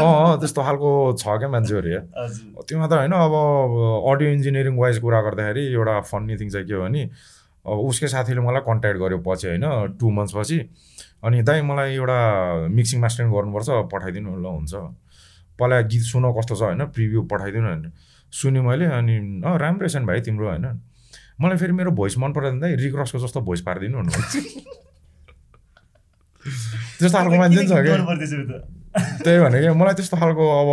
अँ 0.00 0.38
त्यस्तो 0.40 0.60
खालको 0.62 0.90
छ 1.20 1.24
क्या 1.38 1.48
मान्छेहरू 1.54 1.88
या। 1.92 2.00
त्यो 2.66 2.76
मात्र 2.78 2.96
होइन 3.02 3.12
अब 3.20 3.34
अडियो 4.12 4.28
इन्जिनियरिङ 4.32 4.74
वाइज 4.78 4.98
कुरा 5.04 5.20
गर्दाखेरि 5.28 5.62
एउटा 5.72 5.94
फन्नी 6.10 6.34
थिङ 6.40 6.48
चाहिँ 6.50 6.66
के 6.66 6.74
हो 6.74 6.82
भने 6.82 7.02
अब 7.64 7.78
उसकै 7.88 8.08
साथीले 8.08 8.40
मलाई 8.42 8.62
कन्ट्याक्ट 8.66 8.98
गर्यो 9.00 9.18
पछि 9.26 9.46
होइन 9.48 9.64
टु 10.00 10.10
मन्थ्स 10.10 10.34
पछि 10.34 10.58
अनि 11.22 11.42
दाइ 11.46 11.62
मलाई 11.62 11.94
एउटा 11.94 12.18
मिक्सिङ 12.74 12.98
मास्टरिङ 13.00 13.28
गर्नुपर्छ 13.30 13.68
पठाइदिनु 13.92 14.30
ल 14.34 14.46
हुन्छ। 14.56 14.74
पहिला 15.58 15.80
गीत 15.86 16.02
सुन 16.02 16.24
कस्तो 16.38 16.54
छ 16.56 16.62
होइन 16.62 16.82
प्रिभ्यू 16.96 17.22
पठाइदिनु 17.30 17.66
होइन 17.68 17.84
सुनेँ 18.32 18.62
मैले 18.66 18.86
अनि 18.98 19.14
अँ 19.46 19.54
राम्रै 19.58 19.88
छ 19.88 19.96
नि 19.96 20.06
भाइ 20.06 20.20
तिम्रो 20.26 20.48
होइन। 20.48 20.66
मलाई 21.42 21.56
फेरि 21.58 21.72
मेरो 21.72 21.90
भोइस 21.92 22.18
मन 22.18 22.32
पराइदिँदा 22.32 22.66
रिक्रसको 22.80 23.18
जस्तो 23.18 23.40
भोइस 23.42 23.60
पारिदिनु 23.62 23.98
भन्नु 23.98 24.12
त्यस्तो 27.00 27.18
खालको 27.18 27.36
मान्छे 27.36 27.66
छ 27.66 27.72
क्या 27.82 27.96
त्यही 28.92 29.38
भने 29.40 29.60
क्या 29.60 29.72
मलाई 29.74 29.94
त्यस्तो 29.94 30.16
खालको 30.16 30.44
अब 30.52 30.70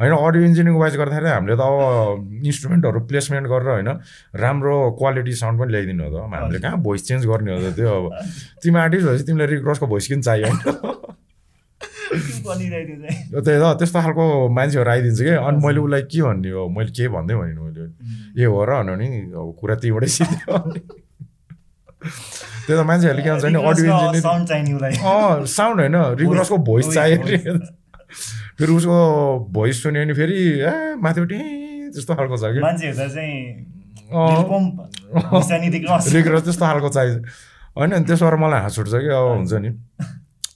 होइन 0.00 0.12
अडियो 0.12 0.42
इन्जिनियरिङ 0.44 0.76
वाइज 0.80 0.94
गर्दाखेरि 0.96 1.30
हामीले 1.30 1.56
त 1.56 1.60
अब 1.60 1.76
इन्स्ट्रुमेन्टहरू 2.42 3.00
प्लेसमेन्ट 3.06 3.46
गरेर 3.52 3.68
होइन 3.70 3.90
राम्रो 4.34 4.76
क्वालिटी 4.96 5.34
साउन्ड 5.36 5.60
पनि 5.60 5.70
ल्याइदिनु 5.72 6.02
हो 6.04 6.10
त 6.10 6.16
हामीले 6.34 6.60
कहाँ 6.60 6.78
भोइस 6.80 7.02
चेन्ज 7.04 7.26
गर्ने 7.26 7.50
हो 7.52 7.58
त 7.60 7.74
त्यो 7.76 7.90
अब 7.92 8.04
तिमी 8.62 8.78
आर्टिस्ट 8.80 9.06
भएपछि 9.06 9.24
तिमीलाई 9.24 9.48
रिक्रसको 9.52 9.86
भोइस 9.86 10.06
किन 10.08 10.20
चाहियो 10.22 10.48
त्यही 12.10 13.58
त 13.60 13.64
त्यस्तो 13.76 13.98
खालको 14.00 14.24
मान्छेहरू 14.50 14.90
आइदिन्छ 14.90 15.20
कि 15.20 15.32
अनि 15.40 15.58
मैले 15.60 15.80
उसलाई 15.80 16.02
के 16.08 16.20
भन्ने 16.22 16.50
हो 16.50 16.68
मैले 16.70 16.90
के 16.92 17.08
भन्दै 17.10 17.34
भने 17.34 17.52
मैले 17.60 17.69
ए 18.36 18.44
हो 18.46 18.64
र 18.64 18.70
भन्यो 18.80 18.94
नि 18.96 19.08
अब 19.32 19.48
कुरा 19.56 19.74
त्यहीँबाटै 19.76 20.10
सिक्यो 20.10 20.58
त्यो 22.66 22.74
त 22.74 22.80
मान्छेहरूले 22.82 23.22
के 23.22 23.30
भन्छ 23.30 23.44
नि 23.46 23.60
अडियो 23.62 23.92
इन्जिनियरिङ 24.32 24.94
अँ 25.04 25.46
साउन्ड 25.48 25.78
होइन 25.80 25.96
रिगुलसको 26.16 26.56
भोइस 26.64 26.86
चाहियो 26.94 27.18
फेरि 28.56 28.72
उसको 28.72 28.98
भोइस 29.50 29.82
सुन्यो 29.82 30.00
भने 30.00 30.14
फेरि 30.14 30.38
ए 30.62 30.72
माथिपट्टि 30.98 31.38
त्यस्तो 31.90 32.12
खालको 32.14 32.36
छ 32.36 32.44
कि 32.50 32.60
रिगुलस 36.10 36.42
त्यस्तो 36.44 36.64
खालको 36.64 36.88
चाहिन्छ 36.90 37.18
होइन 37.76 38.04
त्यसो 38.04 38.24
भएर 38.24 38.36
मलाई 38.36 38.60
हाँस 38.60 38.78
उठ्छ 38.78 38.94
कि 38.96 39.08
अब 39.10 39.26
हुन्छ 39.30 39.52
नि 39.60 39.70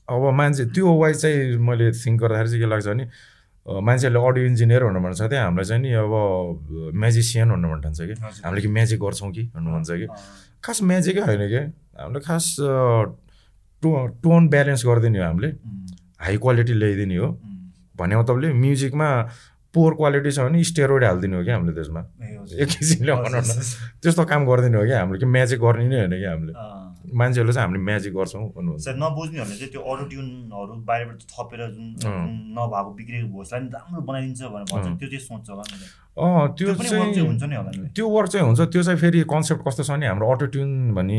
अब 0.07 0.23
मान्छे 0.33 0.64
त्यो 0.70 0.94
वाइज 0.94 1.16
चाहिँ 1.23 1.57
मैले 1.61 1.90
थिङ्क 1.94 2.20
गर्दाखेरि 2.20 2.49
चाहिँ 2.49 2.61
के 2.61 2.68
लाग्छ 2.68 2.87
भने 2.87 3.05
मान्छेहरूले 3.64 4.20
अडियो 4.29 4.44
इन्जिनियर 4.46 4.85
भन्नु 4.85 5.00
भन्छ 5.00 5.20
त्यहाँ 5.24 5.44
हामीलाई 5.44 5.64
चाहिँ 5.64 5.83
नि 5.83 5.90
अब 5.96 6.12
म्याजिसियन 6.94 7.48
भन्नु 7.50 7.81
ठान्छ 7.81 8.00
कि। 8.00 8.14
हामीले 8.44 8.61
कि 8.61 8.68
म्याजिक 8.68 9.00
गर्छौँ 9.00 9.31
कि 9.33 9.42
भन्नु 9.57 9.70
भन्छ 9.72 9.90
कि। 9.90 10.07
खास 10.64 10.83
म्याजिकै 10.83 11.20
होइन 11.20 11.42
कि। 11.48 11.61
हामीले 11.96 12.20
खास 12.20 12.44
टो 13.83 13.88
टोन 14.20 14.48
ब्यालेन्स 14.48 14.85
गरिदिने 14.87 15.18
हो 15.18 15.24
हामीले। 15.24 15.48
हाई 16.20 16.37
क्वालिटी 16.37 16.72
ल्याइदिने 16.72 17.16
हो। 17.16 17.29
भन्ने 17.96 18.16
मतलबले 18.16 18.53
म्युजिकमा 18.53 19.09
पोर 19.74 19.94
क्वालिटी 19.94 20.31
छ 20.31 20.38
भने 20.44 20.62
स्टेरोइड 20.64 21.05
हालिदिने 21.05 21.37
हो 21.37 21.42
कि 21.44 21.50
हामीले 21.50 21.72
त्यसमा। 21.72 22.00
एक 22.61 22.68
किसिमले 22.68 23.12
भनौँ 23.12 23.40
न 23.40 23.50
त्यस्तो 24.03 24.24
काम 24.24 24.44
गरिदिने 24.46 24.77
हो 24.79 24.85
कि 24.85 24.92
हामीले 24.92 25.18
कि 25.18 25.27
म्याजिक 25.27 25.59
गर्ने 25.61 25.88
नै 25.88 25.96
होइन 26.05 26.14
कि 26.20 26.29
हामीले। 26.29 26.53
मान्छेहरूले 27.12 27.52
चाहिँ 27.54 27.66
हामीले 27.66 27.84
म्याजिक 27.84 28.12
गर्छौँ 28.14 28.44
भन्नुहुन्छ। 28.56 28.88
नबुझ्नेहरूले 29.04 29.56
चाहिँ 29.60 29.72
त्यो 29.72 29.82
अरू 29.84 30.04
ट्युनहरू 30.10 30.74
बाहिरबाट 30.88 31.20
थपेर 31.32 31.60
जुन 31.74 31.86
नभएको 32.56 32.90
बिग्रेको 32.98 33.28
भोइसलाई 33.34 33.60
राम्रो 33.74 34.00
बनाइदिन्छ 34.08 34.42
भनेर 34.54 34.66
भन्छ। 34.72 34.86
त्यो 35.00 35.08
चाहिँ 35.12 35.24
सोच्छ 35.28 35.48
अँ 36.14 36.46
त्यो 36.56 36.74
चाहिँ 36.74 37.26
हुन्छ 37.26 37.42
नि 37.42 37.54
होला 37.56 37.70
त्यो 37.94 38.06
वर्क 38.08 38.28
चाहिँ 38.30 38.46
हुन्छ। 38.46 38.60
त्यो 38.72 38.82
चाहिँ 38.82 38.98
फेरि 39.00 39.20
कन्सेप्ट 39.26 39.62
कस्तो 39.66 39.82
छ 39.82 39.90
भने 39.90 40.06
हाम्रो 40.06 40.26
अटो 40.32 40.46
ट्युन 40.54 40.70
भन्ने 40.94 41.18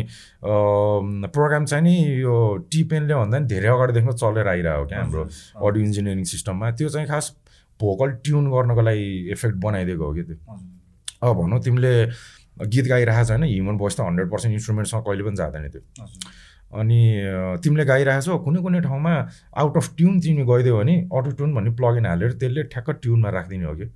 प्रोग्राम 1.35 1.65
चाहिँ 1.65 1.83
नि 1.83 1.95
यो 2.23 2.35
टिपेनले 2.71 3.13
भन्दा 3.13 3.39
नि 3.39 3.45
धेरै 3.51 3.69
अगाडिदेखि 3.75 4.13
चलेर 4.15 4.47
आइरहेको 4.47 4.85
क्या 4.87 4.99
हाम्रो 5.01 5.23
अडियो 5.67 5.83
इन्जिनियरिङ 5.85 6.23
सिस्टममा। 6.23 6.71
त्यो 6.79 6.89
चाहिँ 6.89 7.07
खास 7.07 7.25
भोकल 7.79 8.09
ट्युन 8.23 8.43
गर्नको 8.51 8.81
लागि 8.81 9.07
इफेक्ट 9.35 9.55
बनाइदिएको 9.59 10.05
हो 10.05 10.13
कि 10.15 10.23
त्यो। 10.23 10.37
अब 11.23 11.35
भनौँ 11.35 11.59
तिमीले 11.63 11.93
गीत 12.57 12.85
गाइरहेको 12.87 13.25
छ 13.25 13.31
होइन 13.31 13.43
ह्युमन 13.43 13.77
भोइस 13.77 13.97
त 13.97 13.99
हन्ड्रेड 14.01 14.29
पर्सेन्ट 14.31 14.53
इन्स्ट्रुमेन्टसँग 14.53 15.03
कहिले 15.03 15.23
पनि 15.23 15.35
जाँदैन 15.35 15.69
त्यो। 15.69 15.81
अनि 16.79 16.99
तिमीले 17.63 17.85
गाइरहेको 17.85 18.21
छौ 18.21 18.37
कुनै 18.45 18.59
कुनै 18.61 18.79
ठाउँमा 18.81 19.13
आउट 19.57 19.77
अफ 19.77 19.85
ट्युन 19.97 20.19
तिमी 20.21 20.43
गइदियो 20.45 20.77
भने 20.77 20.95
अटो 21.11 21.29
ट्युन 21.37 21.53
भन्ने 21.55 21.71
प्लगइन 21.75 22.05
हालेर 22.05 22.31
त्यसले 22.41 22.63
ठ्याक्क 22.73 22.89
ट्युनमा 23.03 23.29
राखिदिने 23.37 23.65
हो 23.65 23.75
कि। 23.75 23.87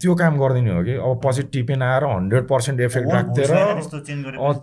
त्यो 0.00 0.14
काम 0.16 0.38
गरिदिने 0.40 0.70
हो 0.72 0.82
कि। 0.84 0.94
अब 0.96 1.20
पछि 1.24 1.42
टिपेन 1.52 1.82
आएर 1.82 2.04
हन्ड्रेड 2.08 2.44
पर्सेन्ट 2.48 2.80
इफेक्ट 2.80 3.08
राखिदिएर 3.12 3.50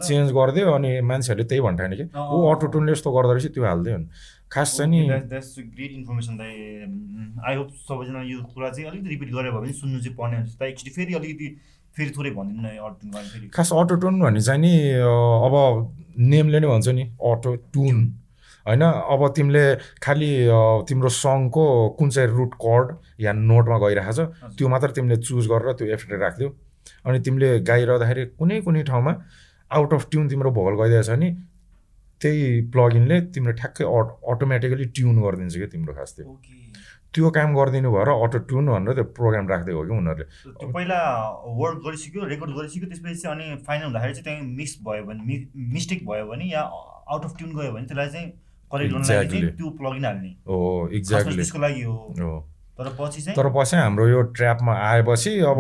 चेन्ज 0.02 0.32
गरिदियो 0.34 0.72
अनि 0.74 0.92
मान्छेहरूले 1.10 1.46
त्यही 1.50 1.62
भन्थ्यो 1.62 1.98
कि। 1.98 2.06
ऊ 2.10 2.38
अटो 2.52 2.68
ट्युनले 2.74 2.92
यस्तो 2.92 3.10
गर्दो 3.14 3.34
रहेछ 3.34 3.54
त्यो 3.54 3.64
हालिदियो 3.66 3.98
भने 3.98 4.08
खास 4.50 4.70
चाहिँ 4.78 4.90
नि। 4.90 5.02
ग्रेट 5.06 5.92
इन्फर्मेसन 5.92 6.34
आई 6.42 7.56
होप 7.56 7.70
सबैजना 7.86 8.20
यो 8.26 8.38
कुरा 8.50 8.70
चाहिँ 8.70 8.90
अलिकति 8.90 9.10
रिपिट 9.10 9.30
गरेर 9.30 9.52
भयो 9.52 9.62
भने 9.62 9.74
सुन्नु 9.78 10.00
चाहिँ 10.02 10.16
पर्ने 10.18 10.38
हुन्छ। 10.38 10.62
एक्चुली 10.62 10.92
फेरि 10.98 11.14
अलिकति 11.22 11.48
फेरि 11.96 12.12
थोरै 12.18 12.32
भनिदिनु 12.32 12.62
न 12.62 12.68
अटो 12.88 13.12
फेरि। 13.14 13.48
खास 13.56 13.70
अटो 13.74 13.96
टुन 14.02 14.20
भन्ने 14.22 14.42
चाहिँ 14.42 14.62
नि 14.62 14.74
अब 15.46 15.56
नेमले 16.32 16.60
नै 16.60 16.68
भन्छ 16.68 16.88
नि 16.90 17.04
अटो 17.22 17.56
टुन 17.74 17.98
होइन 18.66 18.84
अब 18.84 19.22
तिमीले 19.36 19.64
खालि 20.02 20.32
तिम्रो 20.90 21.10
सङको 21.14 21.66
कुन 22.00 22.10
चाहिँ 22.10 22.30
रुट 22.30 22.54
कर्ड 22.66 22.88
या 23.20 23.32
नोटमा 23.40 23.78
गइरहेको 23.78 24.14
छ 24.14 24.54
त्यो 24.58 24.68
मात्र 24.70 24.92
तिमीले 24.98 25.18
चुज 25.22 25.48
गरेर 25.48 25.74
त्यो 25.80 25.88
एफेक्ट 25.96 26.22
राखिदियो 26.22 26.50
अनि 27.06 27.20
तिमीले 27.20 27.50
गाइरहँदाखेरि 27.70 28.26
कुनै 28.40 28.62
कुनै 28.62 28.84
ठाउँमा 28.84 29.14
आउट 29.72 29.94
अफ 29.94 30.08
ट्युन 30.12 30.30
तिम्रो 30.30 30.52
भोकल 30.52 30.76
गइदिएछ 30.82 31.10
भने 31.10 31.30
त्यही 32.22 32.44
प्लगइनले 32.74 33.22
तिम्रो 33.36 33.54
ठ्याक्कै 33.62 33.86
अटोमेटिकली 34.34 34.86
ट्युन 34.98 35.16
गरिदिन्छ 35.22 35.56
क्या 35.56 35.68
तिम्रो 35.68 35.94
खास 35.94 36.14
त्यो। 36.18 36.38
त्यो 37.14 37.30
काम 37.30 37.56
गरिदिनु 37.56 37.92
भएर 37.94 38.10
अटो 38.14 38.38
ट्युन 38.50 38.66
भनेर 38.68 38.94
त्यो 38.94 39.04
प्रोग्राम 39.18 39.48
राखिदिएको 39.50 39.80
हो 39.80 39.86
कि 39.88 39.98
उनीहरूले। 39.98 40.26
पहिला 40.74 41.00
वर्क 41.62 41.78
गरिसक्यो 41.88 42.26
रेकर्ड 42.30 42.52
गरिसक्यो 42.58 42.88
त्यसपछि 42.90 43.16
चाहिँ 43.16 43.36
अनि 43.36 43.64
फाइनल 43.68 43.86
हुँदाखेरि 43.86 44.14
चाहिँ 44.14 44.24
त्यहाँ 44.24 44.56
मिक्स 44.58 44.78
भयो 44.88 45.04
भने 45.10 45.38
मिस्टेक 45.74 46.00
भयो 46.08 46.26
भने 46.32 46.46
या 46.52 46.62
आउट 46.62 47.24
अफ 47.26 47.36
ट्युन 47.38 47.52
गयो 47.58 47.72
भने 47.74 47.86
त्यसलाई 47.86 48.10
चाहिँ 48.10 48.30
करेक्ट 48.72 48.94
गर्नु 48.94 49.52
त्यो 49.58 49.70
प्लगिन 49.78 50.06
हाल्ने। 50.06 50.32
हो 50.48 50.90
एक्ज्याक्टली 50.94 51.36
त्यसको 51.36 51.60
लागि 51.60 51.82
हो। 51.82 52.50
तर 52.80 52.88
पछि 53.00 53.22
चाहिँ 53.22 53.36
तर 53.38 53.50
पछि 53.56 53.76
हाम्रो 53.78 54.08
यो 54.08 54.22
ट्र्यापमा 54.34 54.74
आएपछि 54.74 55.32
अब 55.46 55.60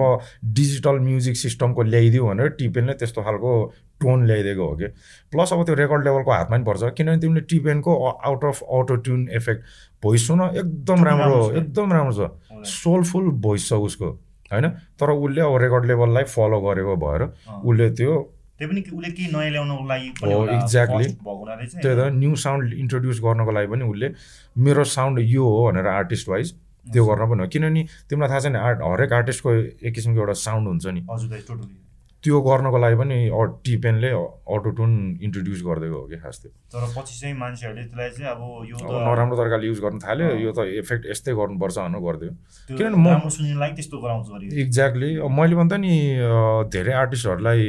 डिजिटल 0.59 0.99
म्युजिक 0.99 1.35
सिस्टमको 1.37 1.81
ल्याइदियो 1.83 2.27
भनेर 2.27 2.47
टिपेनले 2.57 2.93
त्यस्तो 2.97 3.21
खालको 3.21 3.51
टोन 4.01 4.25
ल्याइदिएको 4.27 4.67
हो 4.67 4.75
कि? 4.75 4.87
प्लस 5.31 5.53
अब 5.53 5.63
त्यो 5.65 5.75
रेकर्ड 5.75 6.03
लेभलको 6.05 6.31
हातमा 6.31 6.57
पनि 6.57 6.63
पर्छ। 6.65 6.93
किनभने 6.97 7.19
तिमीले 7.19 7.41
टिपेनको 7.47 7.91
out 8.07 8.45
of 8.45 8.61
auto 8.61 8.95
tune 9.05 9.27
effect 9.31 9.61
voice 10.03 10.27
सुन 10.27 10.41
एकदम 10.41 11.03
राम्रो 11.03 11.39
एकदम 11.51 11.93
राम्रो 11.93 12.13
छ। 12.13 12.31
सोलफुल 12.67 13.29
भोइस 13.43 13.69
छ 13.69 13.73
उसको 13.87 14.09
होइन? 14.51 14.69
तर 14.99 15.09
उसले 15.09 15.41
अब 15.41 15.55
रेकर्ड 15.61 15.85
लेभललाई 15.85 16.23
फलो 16.29 16.61
गरेको 16.61 16.95
भएर। 17.03 17.21
उसले 17.63 17.89
त्यो 17.91 18.13
त्यही 18.53 18.69
पनि 18.69 18.81
कि 18.81 18.91
उसले 18.91 19.09
केही 19.11 19.27
नयाँ 19.33 19.51
ल्याउनको 19.51 19.85
लागि 19.87 20.09
पनि 20.21 20.33
हो, 20.33 20.45
चाहिँ। 20.67 21.07
त्यही 21.81 21.95
त 21.95 22.11
न्यू 22.13 22.35
साउन्ड 22.37 22.73
इन्ट्रोड्युस 22.73 23.19
गर्नको 23.23 23.51
लागि 23.51 23.67
पनि 23.67 23.83
उसले 23.83 24.07
मेरो 24.57 24.83
साउन्ड 24.83 25.19
यो 25.19 25.43
हो 25.43 25.71
भनेर 25.71 25.87
आर्टिस्ट 25.87 26.29
वाइज 26.29 26.53
त्यो 26.93 27.05
गर्न 27.05 27.29
पनि 27.31 27.41
हो। 27.41 27.47
किनभने 27.49 27.81
तिमीलाई 28.09 28.29
थाहा 28.29 28.39
छ 28.39 28.45
नि 28.53 28.59
आर्ट 28.59 28.77
हरेक 28.83 29.13
आर्टिस्टको 29.13 29.49
एक 29.87 29.93
किसिमको 29.93 30.19
एउटा 30.19 30.33
साउन्ड 30.43 30.67
हुन्छ 30.67 30.85
नि। 30.85 31.01
हजुर 31.09 31.29
दाइ 31.29 31.41
टोटली 31.47 31.75
त्यो 32.23 32.39
गर्नको 32.41 32.77
लागि 32.79 32.95
पनि 32.95 33.17
टिपेनले 33.65 34.09
अटो 34.55 34.69
टुन 34.79 34.91
इन्ट्रोड्युस 35.27 35.61
गरिदिएको 35.67 35.97
हो 35.99 36.05
कि 36.07 36.17
खास। 36.23 36.35
त्यो 36.41 36.51
तर 36.71 36.83
पछि 36.95 37.13
चाहिँ 37.19 37.35
मान्छेहरूले 37.35 37.83
त्यसलाई 37.83 38.09
चाहिँ 38.15 38.29
अब 38.31 38.41
यो 38.71 38.75
नराम्रो 38.79 39.35
तरिकाले 39.37 39.65
युज 39.67 39.79
गर्न 39.83 39.97
थाल्यो। 39.99 40.27
यो 40.39 40.51
त 40.55 40.59
इफेक्ट 40.83 41.03
यस्तै 41.11 41.31
गर्नुपर्छ 41.35 41.77
भनेर 41.83 42.01
गरिदियो। 42.07 42.31
किनभने 42.79 42.95
म- 42.95 43.07
राम्रो 43.11 43.29
सुन्ने 43.35 43.55
लागि 43.59 43.73
त्यस्तो 43.75 43.97
गराउँछ 43.99 44.53
एक्ज्याक्टली 44.63 45.09
अब 45.19 45.31
मैले 45.39 45.55
भन्दा 45.59 45.77
नि 45.83 45.93
धेरै 46.71 46.93
आर्टिस्टहरूलाई 47.03 47.61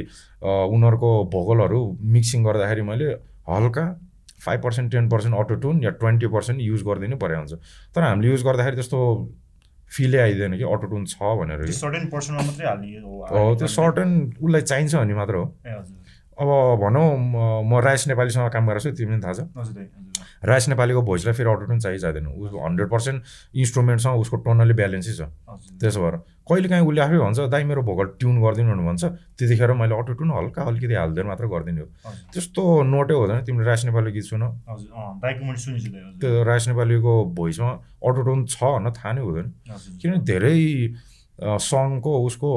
उनीहरूको 0.44 1.10
भोकलहरू 1.34 1.80
मिक्सिङ 2.14 2.38
गर्दाखेरि 2.46 2.82
मैले 2.90 3.06
हल्का 3.50 3.84
five 4.44 4.60
percent 4.62 4.92
ten 4.92 5.08
percent 5.08 5.34
auto 5.34 5.54
tune 5.64 5.82
या 5.84 5.90
ट्वेन्टी 6.00 6.26
पर्सेन्ट 6.30 6.60
युज 6.60 6.82
गरिदिनु 6.84 7.16
परे 7.16 7.36
हुन्छ। 7.36 7.52
तर 7.94 8.00
हामीले 8.02 8.28
युज 8.30 8.42
गर्दाखेरि 8.44 8.76
त्यस्तो 8.76 8.98
फिलै 9.88 10.18
आइदिएन 10.18 10.56
कि 10.58 10.64
अटो 10.64 10.86
टुन 10.86 11.04
छ 11.04 11.16
भनेर 11.20 11.66
हो 13.30 13.54
त्यो 13.54 13.66
सर्टन 13.68 14.10
उसलाई 14.42 14.62
चाहिन्छ 14.62 14.94
भने 14.96 15.14
मात्र 15.14 15.34
हो। 15.34 15.44
अब 16.34 16.48
भनौँ 16.82 17.08
म- 17.18 17.80
राइस 17.84 18.08
नेपालीसँग 18.08 18.50
काम 18.50 18.66
गरेको 18.66 18.80
छु 18.80 18.96
तिमीलाई 18.96 19.20
थाहा 19.20 19.32
छ। 19.32 19.40
राइस 20.44 20.68
नेपालीको 20.68 21.02
भोइसलाई 21.02 21.34
फेरि 21.34 21.50
अटो 21.50 21.64
टुन 21.66 21.78
चाहिँ 21.78 21.98
चाहिँदैन 21.98 22.26
उसको 22.26 22.66
हन्ड्रेड 22.66 22.88
पर्सेन्ट 22.90 23.22
इन्स्ट्रुमेन्टसँग 23.54 24.14
उसको 24.20 24.36
टोनली 24.36 24.74
ब्यालेन्सै 24.74 25.12
छ। 25.12 25.20
त्यसो 25.80 26.00
भएर 26.02 26.14
कहिले 26.48 26.68
काहीँ 26.68 26.84
उसले 26.84 27.00
आफै 27.00 27.18
भन्छ 27.18 27.38
दाइ 27.48 27.64
मेरो 27.64 27.82
भोकल 27.88 28.06
ट्युन 28.20 28.36
गरिदिनु 28.44 28.82
भन्छ। 28.84 29.04
त्यतिखेर 29.38 29.72
मैले 29.80 29.94
अटो 29.96 30.12
ट्युन 30.12 30.30
हल्का 30.36 30.60
अलिकति 30.62 30.94
हालिदिएर 30.94 31.26
मात्र 31.26 31.44
गरिदिने 31.48 31.80
हो। 31.80 31.88
त्यस्तो 32.32 32.62
नोटै 32.84 33.14
हुँदैन। 33.14 33.38
तिमीले 33.48 33.64
राज 33.64 33.80
नेपाली 33.88 34.10
गीत 34.12 34.24
सुन। 34.28 34.42
त्यो 36.20 36.42
राज 36.44 36.62
नेपालीको 36.68 37.12
भोइसमा 37.32 37.72
अटो 38.04 38.20
ट्युन 38.22 38.40
छ 38.44 38.60
भन्न 38.60 38.92
थाहा 38.92 39.12
नै 39.16 39.22
हुँदैन। 39.24 39.46
किनभने 40.00 40.20
धेरै 40.28 40.58
सङको 41.64 42.12
उसको 42.28 42.50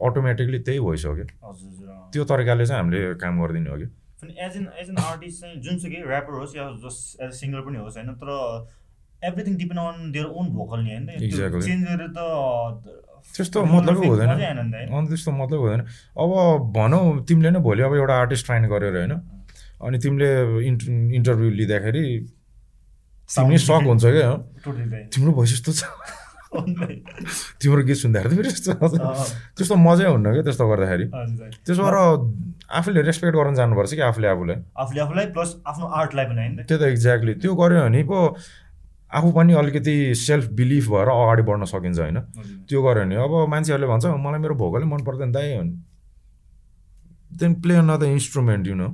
अटोमेटिकली 0.00 0.58
त्यही 0.66 0.80
भोइस 0.80 1.04
हो 1.04 1.14
कि 1.16 1.24
हजुर 1.24 1.68
हजुर 1.70 1.88
अँ। 1.88 2.10
त्यो 2.12 2.22
तरिकाले 2.24 2.64
चाहिँ 2.66 2.80
हामीले 2.80 3.00
काम 3.20 3.40
गरिदिने 3.40 3.70
हो 3.70 3.76
कि। 3.80 3.86
As 4.20 4.56
an 4.56 4.66
as 4.80 4.88
an 4.90 4.96
artist 5.00 5.40
चाहिँ 5.40 5.56
जुनसुकै 5.64 6.00
ऱ्यापर 6.04 6.32
होस् 6.40 6.56
या 6.56 6.64
जस्ट 6.84 7.20
एज 7.20 7.28
अ 7.28 7.36
सिङ्गर 7.40 7.60
पनि 7.66 7.78
होस् 7.80 7.96
होइन 7.96 8.12
तर 8.20 8.30
everything 9.28 9.54
depend 9.56 9.80
on 9.80 10.10
their 10.12 10.26
own 10.40 10.46
vocal 10.56 10.80
नि 10.80 10.90
होइन. 10.90 11.06
चेन्ज 11.60 11.84
गरेर 11.88 12.10
त 12.16 12.20
त्यस्तो 13.36 13.58
मतलबै 13.64 14.06
हुँदैन? 14.06 14.30
अन्त 14.90 15.08
त्यस्तो 15.10 15.30
मतलब 15.32 15.58
हुँदैन। 15.60 15.82
अब 16.16 16.30
भनौँ 16.76 17.04
तिमीले 17.28 17.50
नै 17.50 17.60
भोलि 17.60 17.82
अब 17.82 17.94
एउटा 17.94 18.14
आर्टिस्ट 18.22 18.44
ट्राइन 18.46 18.64
गरेर 18.72 18.96
होइन 18.96 19.14
अनि 19.80 19.96
तिमीले 19.98 20.30
इन्ट 20.68 20.80
इन्टरभ्यू 21.18 21.48
लिँदाखेरि 21.60 22.04
तिमी 23.30 23.56
सक 23.58 23.84
हुन्छ 23.86 24.04
क्या। 24.04 24.30
तिम्रो 25.12 25.30
भोइस 25.32 25.52
यस्तो 25.52 25.72
छ। 25.72 25.82
तिम्रो 26.50 27.82
गीत 27.86 27.96
सुन्दाखेरि 27.96 28.34
त 28.34 28.36
फेरि 28.36 28.50
यस्तो 28.50 28.74
त्यस्तो 29.54 29.74
मजै 29.78 30.06
हुन्न 30.10 30.26
क्या 30.34 30.42
त्यस्तो 30.42 30.64
गर्दाखेरि। 30.66 31.06
त्यसो 31.62 31.82
भएर 31.86 31.96
आफूले 32.74 33.00
रेस्पेक्ट 33.06 33.34
गर्न 33.38 33.54
जानुपर्छ 33.54 33.94
कि 33.94 34.02
आफूले 34.02 34.26
आफूलाई? 34.34 34.56
आफूले 34.82 35.00
आफूलाई 35.00 35.26
प्लस 35.30 35.50
आफ्नो 35.62 35.86
आर्टलाई 35.86 36.24
पनि 36.26 36.40
होइन 36.42 36.66
त्यो 36.66 36.76
त 36.78 36.82
एक्ज्याक्टली 36.90 37.32
त्यो 37.38 37.54
गऱ्यो 37.54 37.80
भने 37.86 38.02
पो 38.02 38.18
आफू 39.12 39.30
पनि 39.32 39.52
अलिकति 39.60 39.94
सेल्फ 40.14 40.50
बिलिफ 40.58 40.88
भएर 40.88 41.08
अगाडि 41.10 41.42
बढ्न 41.42 41.64
सकिन्छ 41.66 41.98
होइन। 41.98 42.18
त्यो 42.68 42.82
गऱ्यो 42.82 43.04
भने 43.04 43.16
अब 43.24 43.32
मान्छेहरूले 43.50 43.88
भन्छ 43.92 44.04
मलाई 44.26 44.40
मेरो 44.40 44.54
भोकलै 44.62 44.86
मन 44.86 45.00
पर्दैन 45.04 45.32
दाइ 45.32 45.56
भने 45.58 45.72
then 47.40 47.52
play 47.62 47.74
another 47.76 48.06
instrument 48.06 48.66
you 48.66 48.74
know 48.74 48.88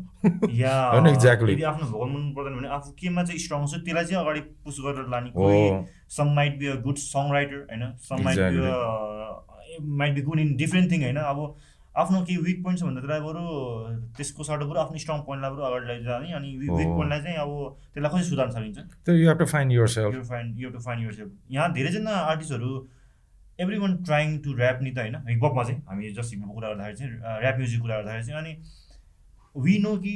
या 0.55 0.73
होइन. 0.91 1.07
यदि 1.07 1.63
आफ्नो 1.63 1.87
भोकल 1.91 2.11
मन 2.11 2.33
पर्दैन 2.37 2.55
भने 2.59 2.69
आफू 2.77 2.91
केमा 3.01 3.23
चाहिँ 3.25 3.41
स्ट्रङ 3.41 3.67
छ 3.67 3.83
त्यसलाई 3.85 4.05
चाहिँ 4.05 4.21
अगाडि 4.23 4.41
पुस 4.65 4.77
गरेर 4.87 5.07
लाने 5.13 5.29
some 6.17 6.35
might 6.37 6.59
be 6.59 6.67
a 6.67 6.75
good 6.83 6.99
songwriter 7.33 7.59
होइन 7.71 7.93
some 8.09 8.25
might 8.25 8.39
be. 8.41 8.59
Might 10.01 10.13
be 10.15 10.23
good 10.23 10.39
in 10.41 10.57
different 10.57 10.93
thing 10.93 11.03
होइन 11.03 11.17
अब 11.23 11.39
आफ्नो 11.97 12.19
केही 12.29 12.37
विक 12.47 12.59
पोइन्ट 12.65 12.79
छ 12.81 12.83
भन्दा 12.85 13.01
त्यसलाई 13.01 13.21
बरु 13.27 13.43
त्यसको 14.17 14.45
सट्टा 14.45 14.67
बरु 14.71 14.79
आफ्नो 14.81 14.99
स्ट्रङ 15.05 15.21
पोइन्टलाई 15.29 15.51
बरु 15.53 15.63
अगाडि 15.69 15.87
लैजाने 15.93 16.33
अनि 16.39 16.51
विक। 16.59 16.91
पोइन्टलाई 16.97 17.21
चाहिँ 17.23 17.39
अब 17.45 17.53
त्यसलाई 17.95 18.11
कसरी 18.13 18.29
सुधार्न 18.31 18.51
सकिन्छ? 18.57 18.79
You 19.09 19.29
have 19.29 19.39
to 19.39 19.47
find 19.53 19.73
yourself 19.95 20.15
you 20.15 20.23
find 20.33 20.61
you 20.61 20.71
to 20.71 20.81
find 20.87 21.05
yourself 21.21 21.31
यहाँ 21.57 21.73
धेरैजना 21.73 22.17
आर्टिस्टहरू 22.33 22.73
every 23.59 23.79
one 23.79 23.97
trying 24.05 24.39
to 24.45 24.57
rap 24.59 24.83
नि 24.83 24.91
त 24.91 24.99
होइन 24.99 25.17
हिपहपमा 25.29 25.63
चाहिँ 25.65 25.81
हामी 25.89 26.11
जस्ट 26.21 26.35
हिपहपको 26.35 26.55
कुरा 26.55 26.69
गर्दाखेरि 26.69 26.97
चाहिँ 26.97 27.41
ऱ्याप 27.41 27.57
म्युजिक 27.59 27.81
कुरा 27.81 27.97
गर्दाखेरि 27.97 28.27
चाहिँ 28.27 28.41
अनि 28.41 28.53
वी 29.65 29.79
नो 29.85 29.97
कि 30.05 30.15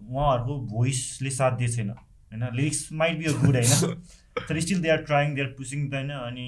उहाँहरूको 0.00 0.60
भोइसले 0.72 1.30
साथ 1.36 1.58
दिएको 1.58 1.74
छैन 1.76 1.90
होइन? 1.90 2.42
Lyrics 2.54 2.88
might 3.00 3.18
be 3.18 3.24
a 3.24 3.32
good 3.44 3.56
होइन? 3.56 4.02
तर 4.48 4.60
still 4.60 4.80
they 4.82 4.88
are 4.90 5.02
trying 5.08 5.34
they 5.34 5.42
are 5.42 5.48
pushing 5.58 5.88
त 5.90 5.94
होइन 5.94 6.10
अनि 6.10 6.46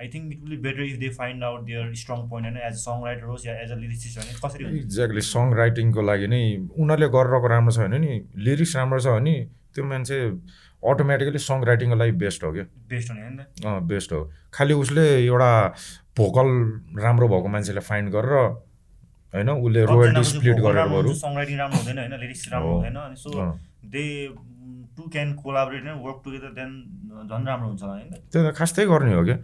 I 0.00 0.08
think 0.14 0.32
it 0.32 0.40
will 0.42 0.56
be 0.56 0.62
better 0.66 0.82
if 0.82 0.96
they 0.98 1.08
find 1.16 1.44
out 1.44 1.64
their 1.70 1.94
strong 2.02 2.28
point 2.28 2.46
होइन 2.46 2.58
एज 2.66 2.74
अ 2.74 2.82
सङ 2.84 3.04
राइटर 3.06 3.24
होस् 3.32 3.46
या 3.46 3.54
एज 3.62 3.70
अ 3.70 3.76
लिरिक्सिस्ट 3.82 4.18
भने 4.20 4.32
कसरी 4.44 4.78
एक्ज्याक्टली 4.78 5.24
सङ 5.30 5.54
राइटिङको 5.62 6.02
लागि 6.10 6.26
नै 6.34 6.42
उनीहरूले 6.82 7.08
गरिरहेको 7.16 7.48
राम्रो 7.54 7.72
छ 7.76 7.88
भने 7.88 7.98
नि 8.04 8.12
लिरिक्स 8.46 8.76
राम्रो 8.76 9.00
छ 9.00 9.18
भने 9.18 9.34
त्यो 9.74 9.84
मान्छे 9.90 10.18
अटोमेटिकली 10.82 11.40
सङ 11.42 11.64
राइटिङको 11.64 11.96
लागि 11.96 12.12
बेस्ट 12.22 12.44
हो 12.44 12.52
क्या। 12.52 12.64
बेस्ट 12.88 13.10
हुने 13.10 13.22
होइन 13.22 13.36
त? 13.36 13.66
अँ 13.66 13.80
बेस्ट 13.90 14.12
हो। 14.12 14.20
खालि 14.54 14.74
उसले 14.84 15.04
एउटा 15.24 15.50
भोकल 16.18 16.48
राम्रो 17.04 17.28
भएको 17.28 17.48
मान्छेलाई 17.54 17.84
फाइन्ड 17.90 18.10
गरेर 18.14 18.34
होइन 19.34 19.50
उसले 19.50 19.84
रोयल्टी 19.90 20.24
स्प्लिट 20.30 20.58
गरेर 20.66 20.86
बरु। 20.94 21.14
सङ 21.22 21.36
राइटिङ 21.36 21.56
राम्रो 21.58 21.78
हुँदैन 21.78 21.98
होइन 21.98 22.14
लिरिक्स 22.24 22.48
राम्रो 22.52 22.70
हो। 22.70 22.76
हुँदैन 22.76 23.14
so 23.22 23.30
they 23.94 24.04
to 24.96 25.08
can 25.14 25.32
collaborate 25.40 25.86
work 26.04 26.20
together 26.24 26.52
then 26.58 26.70
झन् 27.30 27.46
राम्रो 27.46 27.68
हुन्छ 27.68 27.82
होइन? 27.82 28.12
त्यो 28.30 28.40
त 28.44 28.54
खास 28.58 28.74
त्यही 28.74 28.88
गर्ने 28.92 29.14
हो 29.14 29.24
क्या। 29.24 29.38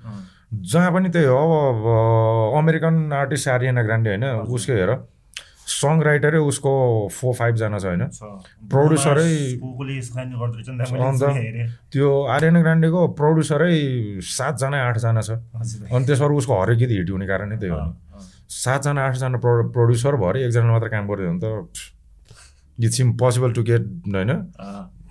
जहाँ 0.53 0.91
पनि 0.93 1.09
त्यही 1.11 1.27
हो 1.27 1.37
अब 1.39 1.79
अमेरिकन 2.59 3.13
आर्टिस्ट 3.13 3.49
आरियाना 3.49 3.83
ग्रान्डे 3.83 4.11
होइन। 4.11 4.25
उसकै 4.51 4.75
हेर 4.75 4.93
सङ 5.71 6.03
राइटरै 6.03 6.39
उसको 6.43 6.73
फोर 7.15 7.35
फाइभजना 7.35 7.79
छ 7.79 7.85
होइन। 7.87 8.03
त 10.83 10.91
अन्त? 10.99 11.23
त्यो 11.93 12.09
आर्यना 12.27 12.61
ग्रान्डेको 12.61 13.01
प्रड्युसरै 13.15 13.75
सातजना 14.19 14.79
आठजना 14.89 15.23
छ। 15.23 15.31
अनि 15.95 16.05
त्यसबाट 16.07 16.31
उसको 16.35 16.53
हरेक 16.63 16.79
गीत 16.79 16.91
हिट 16.91 17.11
हुने 17.11 17.27
कारण 17.31 17.49
नै। 17.49 17.57
त्यही 17.63 17.71
हो 17.71 17.79
सातजना 18.51 19.01
आठजना 19.07 19.39
प्रो 19.39 19.71
प्रड्युसर 19.71 20.17
भएर 20.19 20.37
एकजना 20.51 20.71
मात्र 20.75 20.89
काम 20.91 21.07
गरिदियो 21.07 21.31
भने 21.31 21.41
त 21.41 21.47
इट्स 22.79 23.01
इम्पोसिबल 23.01 23.53
टु 23.55 23.63
गेट 23.63 23.83
होइन 24.11 24.31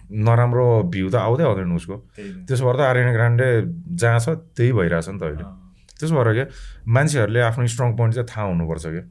नराम्रो 0.10 0.66
भ्यू 0.90 1.10
त 1.10 1.16
आउँदै 1.16 1.44
आउँदैन 1.46 1.72
उसको। 1.76 1.96
त्यसो 2.48 2.64
भएर 2.66 2.76
त 2.76 2.82
आर्यना 2.90 3.12
ग्रान्डे 3.14 3.48
जहाँ 3.96 4.20
छ 4.20 4.28
त्यही 4.58 4.72
भइरहेछ 4.74 5.08
नि 5.10 5.20
त 5.20 5.24
अहिले। 5.24 5.46
त्यसो 6.00 6.14
भएर 6.18 6.30
क्या 6.34 6.46
मान्छेहरूले 6.88 7.40
आफ्नो 7.50 7.68
स्ट्रङ 7.74 7.90
पोइन्ट 7.98 8.14
चाहिँ 8.16 8.28
थाहा 8.30 8.46
हुनुपर्छ 8.50 8.86
क्या। 8.86 9.06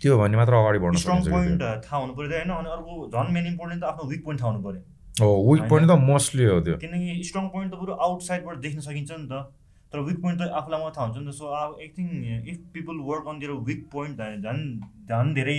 त्यो 0.00 0.16
भने 0.20 0.36
मात्र 0.36 0.52
अगाडि 0.54 0.78
बढ्न 0.84 0.96
स्ट्रङ 1.00 1.20
पोइन्ट 1.32 1.62
थाहा 1.84 1.96
हुनु 2.00 2.12
पऱ्यो 2.14 2.28
होइन 2.36 2.50
अनि 2.52 2.68
अर्को 2.76 2.92
झन् 3.08 3.32
मेन 3.32 3.46
इम्पोर्टेन्ट 3.52 3.80
त 3.82 3.86
आफ्नो 3.88 4.04
विक 4.12 4.24
पोइन्ट 4.24 4.40
थाहा 4.40 4.50
हुनु 4.52 4.62
पऱ्यो 4.64 4.82
हो 5.20 5.52
विक 5.52 5.62
पोइन्ट 5.68 5.86
त 5.90 5.92
मोस्टली 6.04 6.44
हो 6.44 6.60
त्यो। 6.60 6.76
किनकि 6.84 7.22
स्ट्रङ 7.24 7.44
पोइन्ट 7.54 7.68
त 7.72 7.76
बरु 7.80 7.92
आउटसाइडबाट 8.06 8.56
देख्न 8.64 8.80
सकिन्छ 8.88 9.10
नि 9.12 9.28
त। 9.32 9.48
तर 9.92 9.98
विक 10.04 10.18
पोइन्ट 10.22 10.40
त 10.40 10.42
आफूलाई 10.58 10.80
मात्र 10.82 10.94
थाहा 10.96 11.06
हुन्छ 11.06 11.18
नि 11.22 11.30
त। 11.30 11.34
सो 11.38 11.44
अब 11.54 11.70
I 11.80 11.88
think 11.96 12.48
if 12.50 12.58
people 12.74 12.96
work 13.08 13.24
on 13.30 13.38
their 13.38 13.52
weak 13.64 13.82
point 13.92 14.16
झन् 14.44 14.62
झन् 15.08 15.34
धेरै 15.34 15.58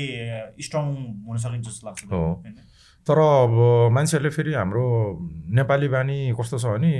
स्ट्रङ 0.62 0.86
हुन 1.25 1.38
सकिन्छ 1.45 1.65
जस्तो 1.67 1.88
लाग्छ। 1.88 2.04
हो। 2.12 2.23
तर 3.08 3.20
अब 3.20 3.91
मान्छेहरूले 3.94 4.30
फेरि 4.36 4.54
हाम्रो 4.54 4.86
नेपाली 5.54 5.88
बानी 5.88 6.18
कस्तो 6.39 6.58
छ 6.58 6.65
भने 6.65 6.91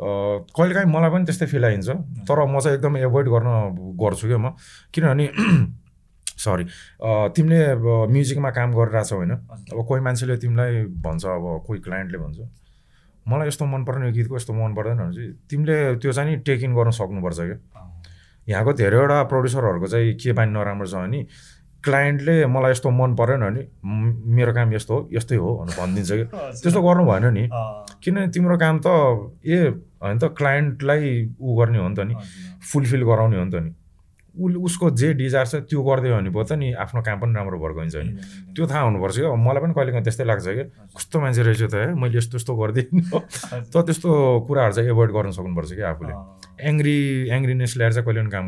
कहिलेकाहीँ 0.00 0.88
मलाई 0.90 1.10
पनि 1.10 1.24
त्यस्तै 1.24 1.46
फिल 1.46 1.64
आइन्छ। 1.64 1.88
तर 2.26 2.44
म 2.44 2.60
चाहिँ 2.60 2.76
एकदम 2.78 2.96
एभोइड 2.96 3.28
गर्न 3.28 3.48
गर्छु 4.00 4.26
क्या 4.26 4.38
म। 4.38 4.56
किनभने 4.94 5.26
सरी 6.44 6.64
तिमीले 7.36 7.60
म्युजिकमा 8.10 8.50
काम 8.50 8.72
गरिरहेछौ 8.74 9.16
होइन। 9.16 9.32
अब 9.70 9.84
कोही 9.88 10.00
मान्छेले 10.02 10.36
तिमीलाई 10.42 10.84
भन्छ 11.04 11.24
अब 11.24 11.44
कोही 11.66 11.80
क्लाइन्टले 11.80 12.18
भन्छ। 12.18 12.38
मलाई 13.28 13.48
यस्तो 13.48 13.64
मन 13.64 13.84
पर्दैन 13.84 14.04
यो 14.06 14.12
गीतको 14.12 14.36
यस्तो 14.36 14.52
मन 14.52 14.74
पर्दैन 14.74 14.96
भने 14.98 15.14
चाहिँ 15.14 15.32
तिमीले 15.50 15.76
त्यो 16.02 16.12
चाहिँ 16.12 16.30
नि 16.30 16.36
टेक 16.42 16.62
इन 16.64 16.74
गर्न 16.74 16.90
सक्नुपर्छ 16.90 17.38
क्या। 17.38 17.58
यहाँको 18.48 18.72
धेरैवटा 18.72 19.22
प्रड्युसरहरूको 19.30 19.86
चाहिँ 19.88 20.14
के 20.20 20.32
बानी 20.32 20.52
नराम्रो 20.52 20.86
छ 20.86 20.94
भने 20.94 21.20
क्लाइन्टले 21.84 22.34
मलाई 22.46 22.70
यस्तो 22.70 22.90
मन 22.90 23.14
परेन 23.16 23.40
भने 23.40 23.62
"म- 23.84 24.14
मेरो 24.36 24.52
काम 24.54 24.72
यस्तो 24.72 24.94
हो 24.94 25.08
यस्तै 25.12 25.36
हो 25.36 25.50
भनेर 25.58 25.76
भनिदिन्छ 25.80 26.10
कि। 26.12 26.24
त्यस्तो 26.62 26.80
गर्नु 26.82 27.04
भएन 27.04 27.26
नि 27.34 27.44
किनभने 28.02 28.28
तिम्रो 28.28 28.56
काम 28.58 28.76
त 28.86 28.88
ए 29.46 29.58
होइन 30.02 30.18
त 30.18 30.24
क्लाइन्टलाई 30.38 31.02
ऊ 31.40 31.56
गर्ने 31.58 31.78
हो 31.78 31.88
नि 31.88 31.94
त 31.96 32.00
नि। 32.00 32.14
फुलफिल 32.72 33.02
गराउने 33.04 33.36
हो 33.38 33.44
नि 33.44 33.50
त 33.50 33.62
नि 33.64 33.70
उसले 34.34 34.58
उसको 34.58 34.90
जे 34.90 35.12
डिजायर 35.14 35.46
छ 35.46 35.54
त्यो 35.70 35.82
गरिदियो 35.82 36.14
भने 36.16 36.30
पो 36.30 36.42
त 36.42 36.52
नि 36.58 36.72
आफ्नो 36.74 37.00
काम 37.06 37.20
पनि 37.20 37.32
राम्रो 37.34 37.58
भएर 37.58 37.72
गइन्छ 37.78 37.96
नि। 37.96 38.12
त्यो 38.54 38.66
थाहा 38.66 38.82
हुनुपर्छ 38.90 39.16
क्या 39.18 39.34
मलाई 39.34 39.62
पनि 39.62 39.72
कहिले 39.74 39.92
काहीँ 39.94 40.04
त्यस्तै 40.04 40.24
लाग्छ 40.24 40.46
क्या 40.46 40.64
कस्तो 40.96 41.16
मान्छे 41.20 41.42
रहेछ 41.42 41.62
त 41.70 41.74
है। 41.74 41.94
मैले 41.94 42.18
यस्तो 42.18 42.36
यस्तो 42.38 42.52
गरिदिएँ। 42.54 42.88
त 43.72 43.74
त्यस्तो 43.86 44.10
कुराहरू 44.48 44.72
चाहिँ 44.74 44.90
एभोइड 44.90 45.10
गर्न 45.14 45.30
सक्नुपर्छ 45.38 45.70
क्या 45.74 45.88
आफूले। 45.90 46.14
एङ्ग्री 46.66 46.96
एङ्ग्रिनेस 47.30 47.72
ल्याएर 47.78 47.92
चाहिँ 47.92 48.06
कहिले 48.06 48.20
पनि 48.20 48.30
काम 48.30 48.44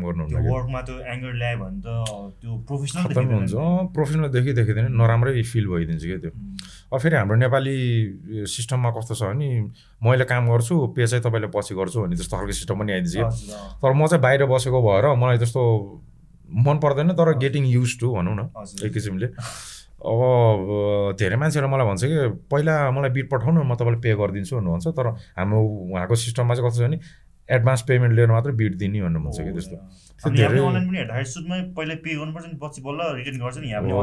खतम 3.07 3.27
हुन्छ। 3.35 3.53
प्रोफेसनल 3.95 4.27
देखि 4.35 4.51
देखिँदैन 4.59 4.91
नराम्रै 4.91 5.41
फिल 5.43 5.65
भइदिन्छ 5.67 6.03
क्या 6.03 6.17
त्यो। 6.17 6.31
अब 6.93 6.99
फेरि 6.99 7.15
हाम्रो 7.15 7.35
नेपाली 7.35 7.75
सिस्टममा 8.47 8.89
कस्तो 8.97 9.15
छ 9.15 9.23
भने 9.23 9.47
मैले 10.03 10.25
काम 10.25 10.47
गर्छु 10.47 10.75
पे 10.95 11.07
चाहिँ 11.07 11.23
तपाईँले 11.23 11.47
पछि 11.51 11.75
गर्छु 11.75 12.01
भन्ने 12.01 12.15
त्यस्तो 12.15 12.37
खालको 12.37 12.53
सिस्टम 12.55 12.79
पनि 12.79 12.91
आइदिन्छ। 12.93 13.83
तर 13.83 13.91
म 13.91 14.07
चाहिँ 14.07 14.21
बाहिर 14.23 14.45
बसेको 14.47 14.79
भएर 14.87 15.05
मलाई 15.19 15.37
त्यस्तो 15.43 15.61
मन 16.47 16.77
पर्दैन 16.79 17.11
तर 17.19 17.37
गेटिङ 17.43 17.65
युज 17.67 17.99
टु 17.99 18.13
भनौँ 18.15 18.35
न 18.39 18.47
एक 18.87 18.93
किसिमले। 18.93 19.27
अब 19.97 21.15
धेरै 21.19 21.35
मान्छेहरू 21.35 21.67
मलाई 21.67 21.85
भन्छ 21.87 22.03
कि 22.07 22.17
पहिला 22.47 22.73
मलाई 22.95 23.11
बिट 23.11 23.27
पठाउनु 23.31 23.63
म 23.67 23.75
तपाईँलाई 23.75 24.01
पे 24.01 24.15
गरिदिन्छु 24.15 24.55
भन्नुहुन्छ। 24.55 24.87
तर 24.87 25.07
हाम्रो 25.35 25.59
उहाँको 25.91 26.15
सिस्टममा 26.15 26.55
चाहिँ 26.55 26.69
कस्तो 26.69 26.79
छ 26.79 26.87
भने 26.87 26.97
एडभान्स 27.49 27.81
पेमेन्ट 27.87 28.13
लिएर 28.15 28.29
मात्रै 28.31 28.53
बिट 28.53 28.73
दिने 28.77 29.01
भन्नु 29.01 29.19
भन्छ 29.19 29.37
कि 29.39 29.51
त्यस्तो। 29.51 29.75
हो। 33.91 34.01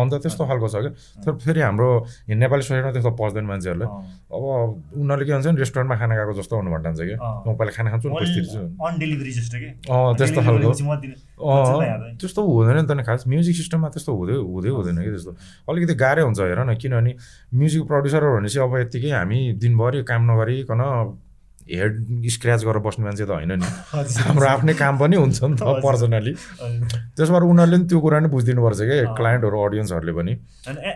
अन्त 0.00 0.14
त्यस्तो 0.22 0.46
खालको 0.46 0.68
छ 0.70 0.74
क्या। 0.80 0.92
तर 1.26 1.32
फेरि 1.42 1.60
हाम्रो 1.60 1.88
नेपाली 2.30 2.62
सोसाइटीमा 2.62 2.92
त्यस्तो 2.94 3.10
पच्दैन 3.20 3.44
मान्छेहरूलाई। 3.50 3.88
अब 4.30 4.42
उनीहरूले 4.94 5.26
के 5.26 5.32
भन्छ 5.34 5.46
नि 5.46 5.58
रेस्टुरेन्टमा 5.58 5.96
खाना 5.98 6.14
खाएको 6.16 6.32
जस्तो 6.38 6.54
हुनु 6.56 6.70
क्या। 6.70 7.18
अँ। 7.18 7.50
म 7.50 7.58
पहिला 7.58 7.72
खाना 7.74 7.90
खान्छु 7.90 8.08
के? 9.58 9.70
त्यस्तो 10.18 10.40
खालको। 10.40 10.70
हुन्छ। 10.70 10.80
त्यस्तो 12.20 12.40
हुँदैन 12.46 12.76
नि 12.78 12.86
त 12.86 13.02
खास। 13.06 13.24
म्युजिक 13.26 13.54
सिस्टममा 13.56 13.88
त्यस्तो 13.90 14.12
हुँदै 14.14 14.34
हुँदै 14.38 14.70
हुँदैन 14.70 14.96
कि 15.02 15.10
त्यस्तो। 15.10 15.32
अलिकति 15.66 15.94
गाह्रै 15.98 16.22
हुन्छ 16.22 16.40
हेर 16.40 16.60
न 16.62 16.78
किनभने 16.78 17.12
म्युजिक 17.58 17.82
प्रड्युसर 17.90 18.22
भनेपछि 18.38 18.58
अब 18.62 18.76
यत्तिकै 18.86 19.10
हामी 19.10 19.38
दिनभरि 19.58 19.98
काम 20.06 20.22
नगरिकन 20.30 20.82
हेड 21.74 22.28
स्क्र्याच 22.28 22.64
गरेर 22.64 22.78
बस्ने 22.78 23.04
मान्छे 23.04 23.24
त 23.24 23.30
होइन 23.30 23.52
नि। 23.52 23.70
हाम्रो 24.28 24.46
आफ्नै 24.46 24.74
काम 24.74 24.98
पनि 24.98 25.16
हुन्छ 25.16 25.42
नि 25.44 25.56
त। 25.56 25.62
पर्सनली 25.62 26.32
हजुर। 26.32 26.86
त्यसो 27.16 27.32
भएर 27.32 27.42
उनीहरूले 27.42 27.76
पनि 27.76 27.88
त्यो 27.88 28.00
कुरा 28.00 28.20
नै 28.20 28.28
बुझिदिनुपर्छ 28.28 28.80
क्या। 28.80 29.14
क्लाइन्टहरू 29.14 29.62
अडियन्सहरूले 29.64 30.12
पनि 30.12 30.32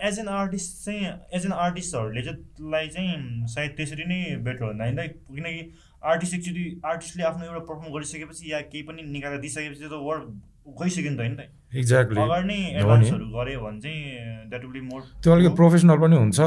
एज 0.08 0.18
एन 0.18 0.28
आर्टिस्ट 0.28 0.84
चाहिँ 0.84 1.12
एज 1.32 1.46
एन 1.46 1.52
आर्टिस्टहरूले 1.52 2.22
चाहिँ 2.22 2.88
चाहिँ 2.88 3.46
सायद 3.46 3.70
त्यसरी 3.76 4.04
नै 4.04 4.36
बेटर 4.36 4.64
हुँदैन 4.64 4.98
होइन 4.98 5.08
किनकि 5.08 5.72
आर्टिस्ट 6.04 6.34
एक्चुली 6.34 6.80
आर्टिस्टले 6.84 7.24
आफ्नो 7.24 7.44
एउटा 7.44 7.58
पर्फर्म 7.58 7.94
गरिसकेपछि 7.94 8.52
या 8.52 8.60
केही 8.60 8.82
पनि 8.82 9.02
निकालेर 9.02 9.40
दिइसकेपछि 9.40 9.84
त 9.84 9.92
वर्क 9.92 10.34
गइसक्यो 10.66 11.10
नि 11.10 11.16
त 11.16 11.20
त 11.38 11.76
एक्ज्याक्टली 11.76 12.20
अगाडि 12.20 12.46
नै 12.48 12.56
हो 12.56 12.62
नि। 12.64 12.78
एडभान्सहरू 12.80 13.26
गऱ्यो 13.36 13.60
भने 13.60 13.80
चाहिँ 13.80 14.48
द्याट 14.50 14.62
विल 14.64 14.72
बी 14.72 14.80
मोर 14.88 15.00
त्यो 15.22 15.32
अलिकति 15.34 15.54
प्रोफेसनल 15.60 15.98
पनि 16.04 16.16
हुन्छ। 16.16 16.38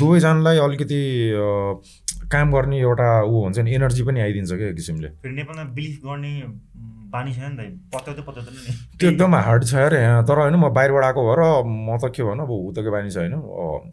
दुवैजनालाई 0.00 0.58
अलिकति 0.66 1.00
अ, 1.32 1.46
काम 2.32 2.46
गर्ने 2.52 2.78
एउटा 2.80 3.08
ऊ 3.24 3.34
हुन्छ 3.44 3.58
नि 3.58 3.70
एनर्जी 3.74 4.02
पनि 4.04 4.20
आइदिन्छ 4.20 4.52
क्या 4.52 4.68
एक 4.68 4.76
किसिमले। 4.76 5.08
फेरि 5.22 5.34
नेपालमा 5.34 5.64
बिलिभ 5.74 5.96
गर्ने 6.06 6.32
उम्, 6.42 6.54
बानी 7.10 7.32
छैन 7.34 7.52
नि 7.56 7.66
त 7.66 7.94
पत्याउँदै 7.94 8.22
पत्याउँदैन 8.28 8.54
नि। 8.66 8.72
त्यो 8.98 9.10
एकदम 9.10 9.34
हार्ड 9.34 9.64
छ 9.64 9.74
अरे 9.88 10.00
यहाँ 10.02 10.22
तर 10.28 10.38
होइन 10.38 10.54
म 10.56 10.68
बाहिरबाट 10.76 11.04
आएको 11.04 11.20
भएर 11.28 11.42
म 11.64 11.96
त 11.96 12.12
के 12.12 12.22
भनौँ 12.22 12.44
अब 12.46 12.52
उतकै 12.52 12.90
बानी 12.92 13.10
छ 13.10 13.16
होइन। 13.24 13.34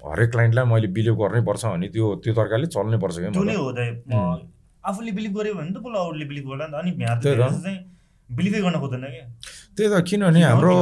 हरेक 0.04 0.30
क्लाइन्टलाई 0.32 0.66
मैले 0.74 0.88
बिलिभ 0.92 1.16
गर्नै 1.24 1.42
पर्छ 1.48 1.64
भने 1.66 1.88
त्यो 1.96 2.06
त्यो 2.24 2.34
तरिकाले 2.34 2.68
चल्नै 2.76 2.98
पर्छ 3.00 3.16
क्या 3.18 3.30
नै. 3.32 3.56
आफूले 4.84 5.12
बिलिभ 5.16 5.34
गर्यो 5.40 5.54
भने 5.56 5.72
त 5.72 5.78
बल्ल 5.80 5.96
अरूले 6.04 6.26
बिलिभ 6.28 6.46
गर्ला 6.52 6.66
नि 6.84 6.92
त। 6.92 7.40
अनि 7.40 7.74
बिलिभै 8.30 8.60
गर्न 8.62 8.80
खोज्दैन 8.80 9.06
क्या। 9.14 9.26
त्यही 9.78 9.90
त 9.92 10.04
किनभने 10.08 10.42
हाम्रो? 10.44 10.76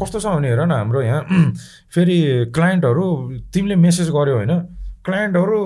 कस्तो 0.00 0.18
छ 0.20 0.26
भने 0.26 0.48
हेर 0.48 0.60
न 0.64 0.72
हाम्रो 0.72 1.00
यहाँ 1.02 1.22
फेरि 1.94 2.18
क्लाइन्टहरू 2.54 3.06
तिमीले 3.54 3.76
मेसेज 3.76 4.08
गर्यो 4.10 4.34
होइन 4.36 4.52
क्लाइन्टहरू 5.04 5.58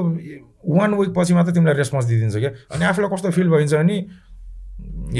वान 0.76 0.94
विक 0.94 1.10
पछि 1.16 1.34
मात्रै 1.34 1.54
तिमीलाई 1.54 1.74
रेस्पोन्स 1.76 2.04
दिइदिन्छ 2.06 2.36
क्या 2.36 2.50
अनि 2.74 2.84
आफूलाई 2.84 3.10
कस्तो 3.14 3.30
फिल 3.38 3.48
भइन्छ 3.50 3.74
भने 3.74 3.96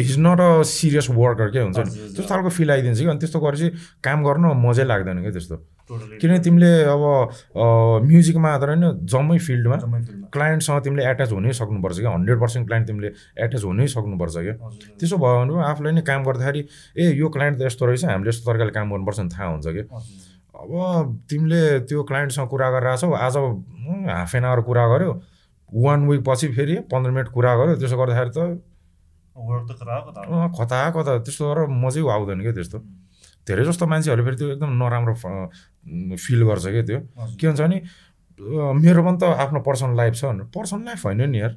is 0.01 0.17
not 0.19 0.41
a 0.41 0.63
serious 0.63 1.07
worker 1.11 1.51
क्या 1.51 1.63
हुन्छ 1.63 1.79
नि। 1.79 1.85
त्यस्तो 1.85 2.23
खालको 2.29 2.49
फिल 2.49 2.71
आइदिन्छ 2.71 2.99
कि 2.99 3.07
अनि 3.07 3.19
त्यस्तो 3.19 3.39
गरेपछि 3.41 3.69
काम 4.05 4.19
गर्न 4.25 4.45
मजै 4.65 4.85
लाग्दैन 4.85 5.21
क्या 5.23 5.33
त्यस्तो। 5.33 5.57
किनभने 5.93 6.39
तिमीले 6.41 6.73
अब 6.89 7.03
म्युजिकमा 8.09 8.49
मात्र 8.49 8.69
होइन 8.73 8.85
जम्मै 9.13 9.39
फिल्डमा 9.47 9.77
क्लाइन्टसँग 10.33 10.81
तिमीले 10.85 11.03
एट्याच 11.11 11.31
हुनै 11.33 11.53
सक्नुपर्छ 11.53 11.99
क्या। 11.99 12.11
हन्ड्रेड 12.11 12.39
पर्सेन्ट 12.41 12.67
क्लाइन्ट 12.67 12.87
तिमीले 12.89 13.09
एट्याच 13.45 13.65
हुनै 13.65 13.87
सक्नुपर्छ 13.95 14.37
क्या। 14.37 14.55
त्यसो 14.99 15.17
भयो 15.19 15.37
भने 15.43 15.53
आफूलाई 15.69 15.93
नै 15.93 16.03
काम 16.09 16.21
गर्दाखेरि 16.25 16.63
ए 16.97 17.13
यो 17.21 17.29
क्लाइन्ट 17.29 17.59
त 17.59 17.63
यस्तो 17.69 17.87
रहेछ 17.87 18.05
हामीले 18.05 18.31
यस्तो 18.31 18.45
तरिकाले 18.49 18.73
काम 18.73 18.87
गर्नुपर्छ 18.93 19.19
नि 19.21 19.29
थाहा 19.35 19.49
हुन्छ 19.53 19.67
कि 19.67 19.83
हजुर। 19.93 20.31
अब 20.63 20.73
तिमीले 21.29 21.63
त्यो 21.91 22.03
क्लाइन्टसँग 22.09 22.49
कुरा 22.49 22.69
गरिरहेछौ 22.71 23.13
आज 23.27 23.37
हाफ 24.09 24.35
एन 24.35 24.45
आवर 24.45 24.61
कुरा 24.65 24.85
गऱ्यो 24.89 25.13
वान 25.73 26.09
विक 26.09 26.21
पछि 26.25 26.49
फेरि 26.57 26.77
पन्ध्र 26.89 27.11
मिनट 27.11 27.29
कुरा 27.37 27.53
गऱ्यो 27.61 27.75
त्यसो 27.83 27.97
गर्दाखेरि 27.99 28.31
त 28.37 28.39
त 29.35 29.73
कता 30.59 30.79
कता 30.91 31.19
त्यस्तो 31.19 31.45
गरेर 31.51 31.67
मजै 31.85 32.03
आउँदैन 32.15 32.41
क्या 32.41 32.53
त्यस्तो 32.53 32.79
धेरै 33.49 33.65
जस्तो 33.65 33.87
मान्छेहरूले 33.87 34.25
फेरि 34.25 34.37
त्यो 34.37 34.49
एकदम 34.49 34.71
नराम्रो 34.83 35.15
फिल 36.17 36.43
गर्छ 36.43 36.67
क्या 36.67 36.83
त्यो। 36.83 36.99
के 37.41 37.47
हुन्छ 37.47 37.61
भने 37.61 37.79
मेरो 38.79 39.03
पनि 39.03 39.19
त 39.19 39.25
आफ्नो 39.45 39.61
पर्सनल 39.61 39.97
लाइफ 39.97 40.15
छ 40.15 40.25
भनेर 40.25 40.47
पर्सनल 40.57 40.85
लाइफ 40.85 41.07
होइन 41.07 41.31
नि 41.31 41.41
यार 41.41 41.57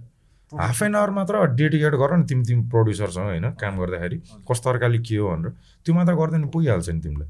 हाफ 0.51 0.81
एन 0.83 0.95
आवर 0.95 1.09
मात्र 1.09 1.45
डेडिकेट 1.55 1.93
गर 1.93 2.15
न 2.17 2.23
तिमी 2.25 2.43
तिमी 2.43 2.63
प्रड्युसरसँग 2.69 3.25
होइन 3.25 3.51
काम 3.61 3.79
गर्दाखेरि 3.79 4.17
कस्तो 4.49 4.71
तरिकाले 4.71 4.99
के 4.99 5.17
हो 5.17 5.29
भनेर 5.29 5.51
त्यो 5.85 5.95
मात्र 5.95 6.13
गर्दैन 6.15 6.47
पुगिहाल्छ 6.47 6.89
नि 6.89 7.01
तिमीलाई 7.01 7.29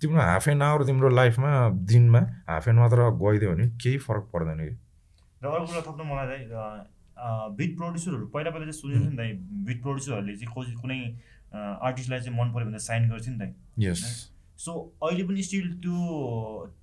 तिम्रो 0.00 0.20
हाफ 0.20 0.48
एन 0.48 0.62
आवर 0.62 0.84
तिम्रो 0.84 1.08
लाइफमा 1.08 1.52
दिनमा 1.90 2.20
हाफ 2.48 2.68
एन 2.68 2.76
मात्र 2.76 3.10
गइदियो 3.22 3.50
भने 3.50 3.68
केही 3.82 3.98
फरक 3.98 4.24
पर्दैन 4.32 4.58
कि 4.58 4.74
र 5.42 5.46
अर्को 5.46 5.66
कुरा 5.66 5.80
थप्नु 5.80 6.04
मलाई 6.04 6.26
चाहिँ 6.26 6.91
बिट 7.56 7.76
प्रड्युसरहरू 7.76 8.26
पहिला 8.26 8.50
पहिला 8.50 8.70
चाहिँ 8.72 8.94
थियो 8.94 9.10
नि 9.10 9.16
त 9.16 9.38
बिट 9.66 9.82
प्रड्युसरहरूले 9.82 10.36
चाहिँ 10.36 10.54
कसै 10.58 10.74
कुनै 10.82 11.00
आर्टिस्टलाई 11.88 12.20
चाहिँ 12.20 12.38
मन 12.38 12.52
पऱ्यो 12.52 12.66
भने 12.66 12.78
साइन 12.78 13.08
गर्थ्यो 13.10 13.34
नि 13.34 13.38
त 13.38 13.54
यस 13.78 14.30
सो 14.58 14.72
अहिले 15.02 15.24
पनि 15.24 15.42
स्टिल 15.42 15.70
त्यो 15.84 15.96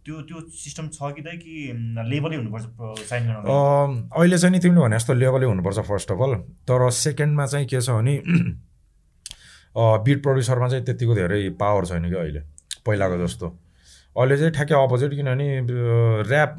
त्यो 0.06 0.22
त्यो 0.22 0.40
सिस्टम 0.64 0.88
छ 0.88 1.12
कि 1.16 1.22
त 1.22 1.36
कि 1.44 1.54
लेभलै 2.10 2.36
हुनुपर्छ 2.36 2.66
साइन 3.10 3.24
गर्न 3.28 4.10
अहिले 4.16 4.38
चाहिँ 4.38 4.56
नि 4.56 4.60
तिमीले 4.60 4.82
भने 4.82 4.96
जस्तो 4.96 5.14
लेभलै 5.14 5.46
हुनुपर्छ 5.46 5.80
फर्स्ट 5.80 6.12
अफ 6.12 6.22
अल 6.22 6.36
तर 6.70 6.90
सेकेन्डमा 6.90 7.46
चाहिँ 7.46 7.68
के 7.68 7.82
छ 7.82 7.90
भने 7.90 8.18
बिट 9.78 10.24
प्रड्युसरमा 10.24 10.68
चाहिँ 10.68 10.86
त्यतिको 10.86 11.16
धेरै 11.16 11.50
पावर 11.60 11.86
छैन 11.86 12.10
क्या 12.10 12.22
अहिले 12.22 12.42
पहिलाको 12.86 13.18
जस्तो। 13.26 13.48
अहिले 14.18 14.38
चाहिँ 14.38 14.54
ठ्याक्कै 14.54 14.76
अपोजिट 14.76 15.12
किनभने 15.12 15.48
ऱ्याप 16.30 16.56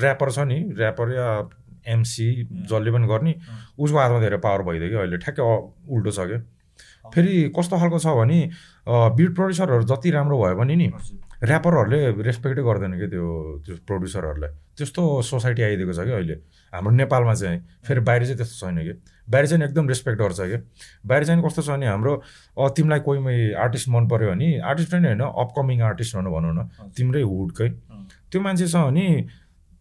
ऱ्यापर 0.00 0.30
छ 0.30 0.38
नि 0.38 0.58
ऱ्यापर 0.78 1.12
या 1.14 1.28
एमसी 1.94 2.28
जसले 2.68 2.90
पनि 2.92 3.06
गर्ने 3.08 3.34
उसको 3.78 3.98
हातमा 3.98 4.20
धेरै 4.20 4.38
पावर 4.46 4.62
भइदियो 4.68 4.88
कि 4.90 4.96
अहिले 5.02 5.18
ठ्याक्कै 5.24 5.42
उल्टो 5.96 6.10
छ 6.10 6.28
क्या। 6.28 6.40
फेरि 7.14 7.34
कस्तो 7.56 7.78
खालको 7.78 7.98
छ 7.98 8.06
भने 8.18 8.38
बिट 9.18 9.34
प्रड्युसरहरू 9.36 9.84
जति 9.90 10.10
राम्रो 10.10 10.38
भयो 10.38 10.56
भने 10.56 10.74
नि 10.76 10.86
ऱ्यापरहरूले 11.44 12.00
रेस्पेक्टै 12.22 12.62
गर्दैन 12.62 12.92
क्या 12.98 13.08
त्यो 13.08 13.26
त्यो 13.66 13.74
प्रड्युसरहरूलाई 13.88 14.50
त्यस्तो 14.78 15.02
सोसाइटी 15.22 15.62
आइदिएको 15.62 15.92
छ 15.92 16.06
क्या 16.06 16.16
अहिले। 16.16 16.36
हाम्रो 16.72 16.92
नेपालमा 16.94 17.34
चाहिँ 17.34 17.58
फेरि 17.86 18.00
बाहिर 18.08 18.22
चाहिँ 18.24 18.36
त्यस्तो 18.36 18.66
छैन 18.66 18.78
कि 18.86 18.94
बाहिर 19.30 19.46
चाहिँ 19.46 19.64
एकदम 19.64 19.88
रेस्पेक्ट 19.88 20.18
गर्छ 20.20 20.40
क्या। 20.40 20.60
बाहिर 21.06 21.24
चाहिँ 21.24 21.42
कस्तो 21.44 21.62
छ 21.62 21.68
भने 21.70 21.86
हाम्रो 21.86 22.12
तिमीलाई 22.76 23.00
कोही 23.06 23.18
मै 23.26 23.36
आर्टिस्ट 23.64 23.88
मन 23.88 24.08
पऱ्यो 24.08 24.30
भने 24.30 24.48
आर्टिस्ट 24.70 24.90
पनि 24.92 25.06
होइन 25.08 25.22
अपकमिङ 25.24 25.82
आर्टिस्ट 25.90 26.16
भनौँ 26.16 26.32
भनौँ 26.34 26.54
न 26.54 26.90
तिम्रै 26.96 27.22
हुडकै 27.22 27.68
त्यो 28.30 28.40
मान्छे 28.42 28.66
छ 28.66 28.76
भने 28.88 29.06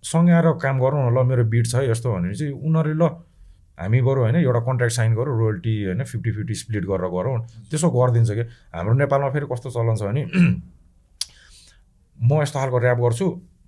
सँगै 0.08 0.32
आएर 0.34 0.48
काम 0.62 0.80
गरौँ 0.80 1.02
न 1.02 1.14
ल 1.14 1.24
मेरो 1.26 1.44
बिट 1.46 1.66
छ 1.68 1.76
है 1.76 1.90
यस्तो 1.90 2.14
भने 2.14 2.34
चाहिँ 2.34 2.54
उनीहरूले 2.54 2.96
ल 2.96 3.10
हामी 3.78 4.00
बरु 4.02 4.20
होइन 4.22 4.36
एउटा 4.38 4.60
कन्ट्र्याक्ट 4.68 4.96
साइन 4.96 5.14
गरौँ 5.16 5.34
रोयल्टी 5.38 5.74
होइन 5.84 6.04
फिफ्टी 6.04 6.32
फिफ्टी 6.32 6.54
स्प्लिट 6.56 6.84
गरेर 6.86 7.10
गरौँ। 7.10 7.36
त्यसो 7.70 7.88
गरिदिन्छ 7.92 8.30
कि? 8.32 8.44
हाम्रो 8.74 8.94
नेपालमा 8.98 9.30
फेरि 9.30 9.46
कस्तो 9.52 9.70
चलन 9.70 9.96
छ 9.96 10.04
भने 10.04 10.24
म 12.18 12.42
यस्तो 12.42 12.60
खालको 12.60 12.78
ऱ्याप 12.80 12.98
गर्छु 13.00 13.26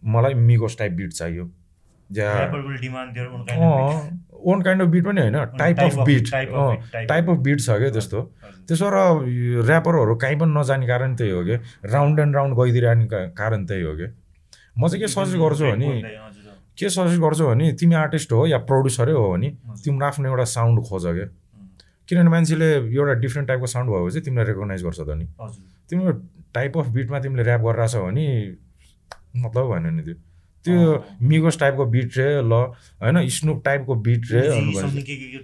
मलाई 0.07 0.33
मिगोस 0.33 0.77
टाइप 0.77 0.91
बिट 0.93 1.11
चाहियो। 1.13 1.43
ओन 4.45 4.61
काइन्ड 4.61 4.81
अफ 4.81 4.87
बिट 4.89 5.03
पनि 5.05 5.21
होइन 5.21 5.35
type 5.57 5.79
of 5.79 6.05
beat 6.05 6.29
type 7.07 7.29
of 7.29 7.37
beat 7.39 7.59
छ 7.61 7.69
क्या 7.77 7.89
त्यस्तो? 7.89 8.21
त्यसो 8.67 8.89
र 8.89 8.97
ऱ्यापरहरू 9.69 10.15
कहीँ 10.15 10.37
पनि 10.39 10.53
नजाने 10.57 10.87
कारण 10.87 11.15
त्यही 11.15 11.31
हो 11.31 11.43
कि? 11.45 11.55
राउन्ड 11.85 12.19
एन्ड 12.19 12.35
राउन्ड 12.35 12.55
गइदिइरहने 12.57 13.05
का- 13.07 13.29
कारण 13.37 13.65
त्यही 13.65 13.83
हो 13.83 13.93
कि? 13.95 14.07
म 14.77 14.87
चाहिँ 14.87 15.01
के 15.01 15.07
सजेस्ट 15.07 15.37
गर्छु 15.37 15.63
भने 15.65 15.87
के 16.79 16.89
सजेस्ट 16.89 17.21
गर्छु 17.21 17.47
भने 17.47 17.71
तिमी 17.79 17.95
आर्टिस्ट 17.95 18.31
हो 18.31 18.45
या 18.47 18.57
प्रड्युसरै 18.69 19.13
हो 19.13 19.27
भने 19.31 19.49
तिम्रो 19.83 20.05
आफ्नो 20.07 20.29
एउटा 20.29 20.45
साउन्ड 20.53 20.83
खोज 20.89 21.05
क्या। 21.17 21.27
किनभने 22.09 22.29
मान्छेले 22.29 22.69
एउटा 22.75 23.13
डिफ्रेन्ट 23.21 23.47
टाइपको 23.47 23.67
साउन्ड 23.67 23.89
भयो 23.91 24.01
भने 24.03 24.11
चाहिँ 24.11 24.25
तिमीलाई 24.25 24.45
रेकगनाइज 24.45 24.83
गर्छ 24.83 24.99
त 24.99 25.09
नि। 25.17 25.25
तिम्रो 25.89 26.11
टाइप 26.53 26.77
अफ 26.77 26.87
बिटमा 26.95 27.19
तिमीले 27.19 27.43
ऱ्याप 27.43 27.61
गरिरहेछौ 27.61 28.01
भने 28.05 28.25
मतलब 29.37 29.71
भएन 29.71 29.93
नि 29.95 30.03
त्यो। 30.03 30.15
त्यो 30.65 30.77
मिगोस 31.23 31.59
टाइपको 31.59 31.85
बिट 31.85 32.17
रे 32.17 32.27
ल 32.41 32.53
होइन 33.01 33.27
स्नुप 33.35 33.61
टाइपको 33.65 33.95
बिट 34.07 34.31
रे 34.31 34.41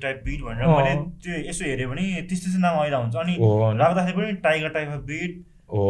टाइप 0.02 0.18
बिट 0.26 0.42
भनेर 0.42 0.68
मैले 0.68 0.96
त्यो 1.24 1.34
यसो 1.50 1.66
हेऱ्यो 1.66 1.88
भने 1.90 2.04
त्यस्तो 2.30 2.46
त्यस्तो 2.46 2.60
नाम 2.60 2.74
हुन्छ 3.02 3.16
अनि 3.16 3.36
राख्दाखेरि 3.80 4.18
पनि 4.18 4.34
टाइगर 4.48 4.70
टाइप 4.76 4.90
अफ 4.90 5.04
बिट 5.12 5.32
हो। 5.72 5.86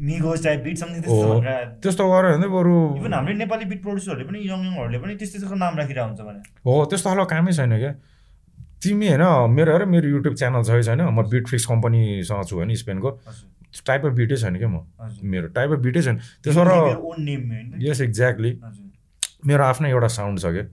टाइप 0.00 0.60
बिट 0.64 0.76
समथिङ 0.78 1.00
त्यस्तो 1.02 1.40
त्यस्तो 1.82 2.04
गऱ्यो 2.10 2.30
भने 2.36 2.48
बरु 2.48 2.76
इभन 2.98 3.12
हाम्रो 3.14 3.34
नेपाली 3.40 3.64
बिट 3.72 3.80
प्रड्युसरहरूले 3.82 4.24
पनि 4.28 4.38
यङ 4.40 4.60
यङहरूले 4.66 4.98
पनि 4.98 5.14
त्यस्तो 5.20 5.38
त्यस्तो 5.38 5.56
नाम 5.60 5.76
राखिरहेको 5.76 6.08
हुन्छ 6.08 6.20
भने। 6.28 6.40
हो 6.64 6.72
त्यस्तो 6.90 7.08
खालको 7.10 7.26
कामै 7.32 7.52
छैन 7.52 7.76
क्या। 7.78 7.92
तिमी 8.80 9.06
होइन 9.08 9.24
मेरो 9.56 9.70
हेर 9.72 9.84
मेरो 9.84 10.08
युट्युब 10.08 10.34
च्यानल 10.40 10.62
छ 10.64 10.70
कि 10.72 10.82
छैन? 10.88 11.00
म 11.04 11.22
बिट 11.28 11.44
फिक्स 11.52 11.66
कम्पनीसँग 11.68 12.44
छु 12.48 12.56
होइन 12.56 12.74
स्पेनको 12.82 13.10
टाइप 13.86 14.06
अफ 14.06 14.12
बिटै 14.20 14.36
छैन 14.42 14.56
क्या 14.56 14.68
म। 14.68 14.88
मेरो 15.22 15.48
टाइप 15.56 15.70
अफ 15.70 15.80
बिटै 15.84 16.02
छैन। 16.02 16.16
त्यसो 16.44 16.62
र 16.64 16.72
यस 17.84 18.00
एक्ज्याक्टली 18.00 18.52
मेरो 19.46 19.62
आफ्नै 19.64 19.90
एउटा 19.90 20.08
साउन्ड 20.16 20.38
छ 20.40 20.46
क्या। 20.56 20.64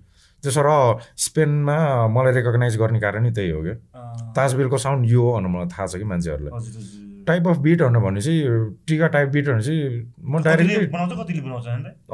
त्यसो 0.44 0.62
र 0.64 0.72
स्पेनमा 1.18 1.78
मलाई 2.16 2.34
रेकगनाइज 2.40 2.78
गर्ने 2.78 3.00
कारण 3.04 3.24
नै 3.28 3.32
त्यही 3.36 3.52
हो 3.52 3.62
क्या। 3.64 3.76
अँ, 3.76 4.32
ताजबिलको 4.36 4.78
साउन्ड 4.78 5.10
यो 5.12 5.22
हो 5.22 5.36
भनेर 5.36 5.52
मलाई 5.52 5.68
थाहा 5.76 5.86
छ 5.88 6.00
कि 6.00 6.08
मान्छेहरूलाई। 6.08 7.07
टाइप 7.28 7.48
अफ 7.48 7.58
बिट 7.66 7.82
भने 7.82 8.22
चाहिँ 8.22 8.42
टिका 8.88 9.08
टाइप 9.16 9.30
बिट 9.30 9.46
भने 9.50 9.64
चाहिँ 9.64 9.82
म 10.22 10.42
डाइरेक्टली? 10.44 10.86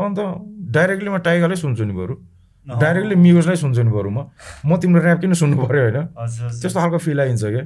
अन्त 0.05 0.19
डाइरेक्टली 0.75 1.09
म 1.09 1.17
टाइगरलाई 1.27 1.57
सुन्छु 1.63 1.83
नि 1.83 1.93
बरु। 1.93 2.15
डाइरेक्टली 2.67 3.15
म्युजलाई 3.15 3.55
सुन्छु 3.55 3.83
नि 3.83 3.91
बरु 3.91 4.09
म। 4.09 4.29
म 4.65 4.77
तिम्रो 4.81 5.01
ऱ्याप 5.03 5.19
किन 5.21 5.33
सुन्नु 5.33 5.55
पऱ्यो 5.63 5.81
होइन? 5.83 5.97
त्यस्तो 6.61 6.79
खालको 6.79 6.97
फिल 6.97 7.19
आइन्छ 7.21 7.43
क्या। 7.43 7.63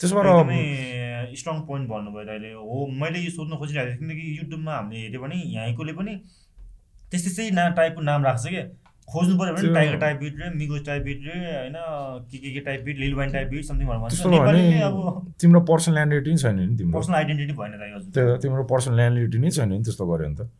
त्यसबाट 0.00 0.26
एकदमै 0.26 0.60
स्ट्रङ 1.36 1.56
पोइन्ट 1.68 1.84
भन्नुभयो 1.88 2.24
अहिले। 2.28 2.50
हो 2.52 2.86
मैले 3.00 3.18
यो 3.20 3.30
सोध्न 3.30 3.56
खोजिरहेको 3.56 3.90
थिएँ 3.90 3.98
किनकि 4.00 4.24
युट्युबमा 4.38 4.72
हामीले 4.76 5.00
हेऱ्यो 5.00 5.20
भने 5.22 5.36
यहीँकोले 5.36 5.92
पनि 5.92 6.12
त्यस्तै 7.10 7.30
त्यस्तै 7.30 7.50
ना 7.58 7.68
टाइपको 7.78 8.00
नाम 8.00 8.20
राख्छ 8.24 8.46
क्या। 8.46 8.64
खोज्नु 9.12 9.34
पऱ्यो 9.38 9.52
भने 9.54 9.74
टाइगर 9.74 9.96
टाइप 10.00 10.16
बिट 10.20 10.34
रे 10.40 10.50
मिगोस 10.54 10.82
टाइप 10.86 11.02
बिट 11.02 11.20
रे 11.26 11.38
होइन 11.38 11.76
के 12.30 12.38
के 12.38 12.50
के 12.54 12.60
type 12.66 12.80
beat 12.84 12.96
Lil Wayne 12.98 13.32
type 13.32 13.48
beat 13.50 13.64
something 13.64 13.86
भनेर 13.88 14.82
अब 14.82 14.96
तिम्रो 15.40 15.60
पर्सनालिटी 15.70 16.30
नै 16.30 16.36
छैन 16.36 16.56
नि 16.60 16.76
तिम्रो। 16.78 16.98
पर्सनल 16.98 17.16
आइडेन्टिटी 17.16 17.52
भएन 17.60 17.72
दाइ 17.80 17.90
हजुर। 17.94 18.10
त्यो 18.14 18.36
तिम्रो 18.42 18.64
पर्सनालिटी 18.72 19.38
नै 19.38 19.50
छैन 19.50 19.68
नि 19.72 19.82
त्यस्तो 19.82 20.04
गऱ्यो 20.10 20.28
भने 20.28 20.36
त। 20.36 20.50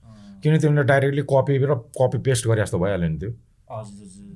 किन 0.43 0.59
तिमीले 0.59 0.83
डाइरेक्टली 0.91 1.23
कपी 1.33 1.55
र 1.71 1.75
कपी 2.01 2.19
पेस्ट 2.27 2.43
गरे 2.49 2.63
जस्तो 2.63 2.79
भइहाल्यो 2.79 3.09
नि 3.09 3.19
त्यो। 3.19 3.31
हजुर 3.31 4.03
हजुर। 4.05 4.30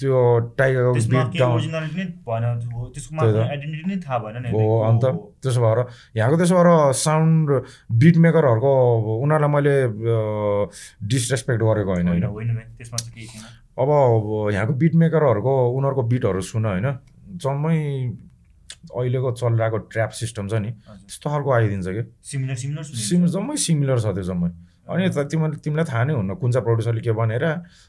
त्यो 0.00 0.18
टाइगरको 0.58 0.92
बिट 1.14 1.28
डाउन। 1.38 1.60
हो 4.52 4.66
अन्त 4.88 5.04
त्यसो 5.42 5.60
भएर 5.60 5.78
यहाँको 6.16 6.36
त्यसो 6.36 6.54
भएर 6.56 6.68
साउन्ड 7.02 7.48
बिट 8.02 8.16
मेकरहरूको 8.26 8.72
उनीहरूलाई 9.22 9.50
मैले 9.54 9.74
डिसरेस्पेक्ट 11.14 11.60
गरेको 11.62 11.90
होइन 11.94 12.08
होइन। 12.08 12.24
अब 13.74 13.88
यहाँको 14.52 14.72
बिट 14.82 14.94
मेकरहरूको 15.02 15.52
उनीहरूको 15.76 16.02
बिटहरू 16.12 16.40
सुन 16.52 16.64
होइन। 16.64 16.86
जम्मै 17.42 17.78
अहिलेको 18.84 19.28
चलिरहेको 19.32 19.78
ट्र्याप 19.90 20.10
सिस्टम 20.20 20.44
छ 20.48 20.54
नि 20.60 20.70
त्यस्तो 20.78 21.26
खालको 21.30 21.50
आइदिन्छ 21.50 21.86
क्या 21.88 22.04
सिमिलर 22.30 22.56
सिमिलर 22.62 22.84
सिम 22.84 23.26
जम्मै 23.34 23.56
सिमिलर 23.64 23.98
छ 23.98 24.06
त्यो 24.14 24.24
जम्मै। 24.30 24.50
अनि 24.84 25.08
त 25.08 25.24
तिमीले 25.32 25.56
तिमीलाई 25.64 25.86
थाहा 25.88 26.04
नै 26.04 26.14
हुन्न 26.14 26.34
कुन 26.36 26.50
चाहिँ 26.52 26.64
प्रड्युसरले 26.64 27.00
के 27.00 27.12
भनेर। 27.16 27.44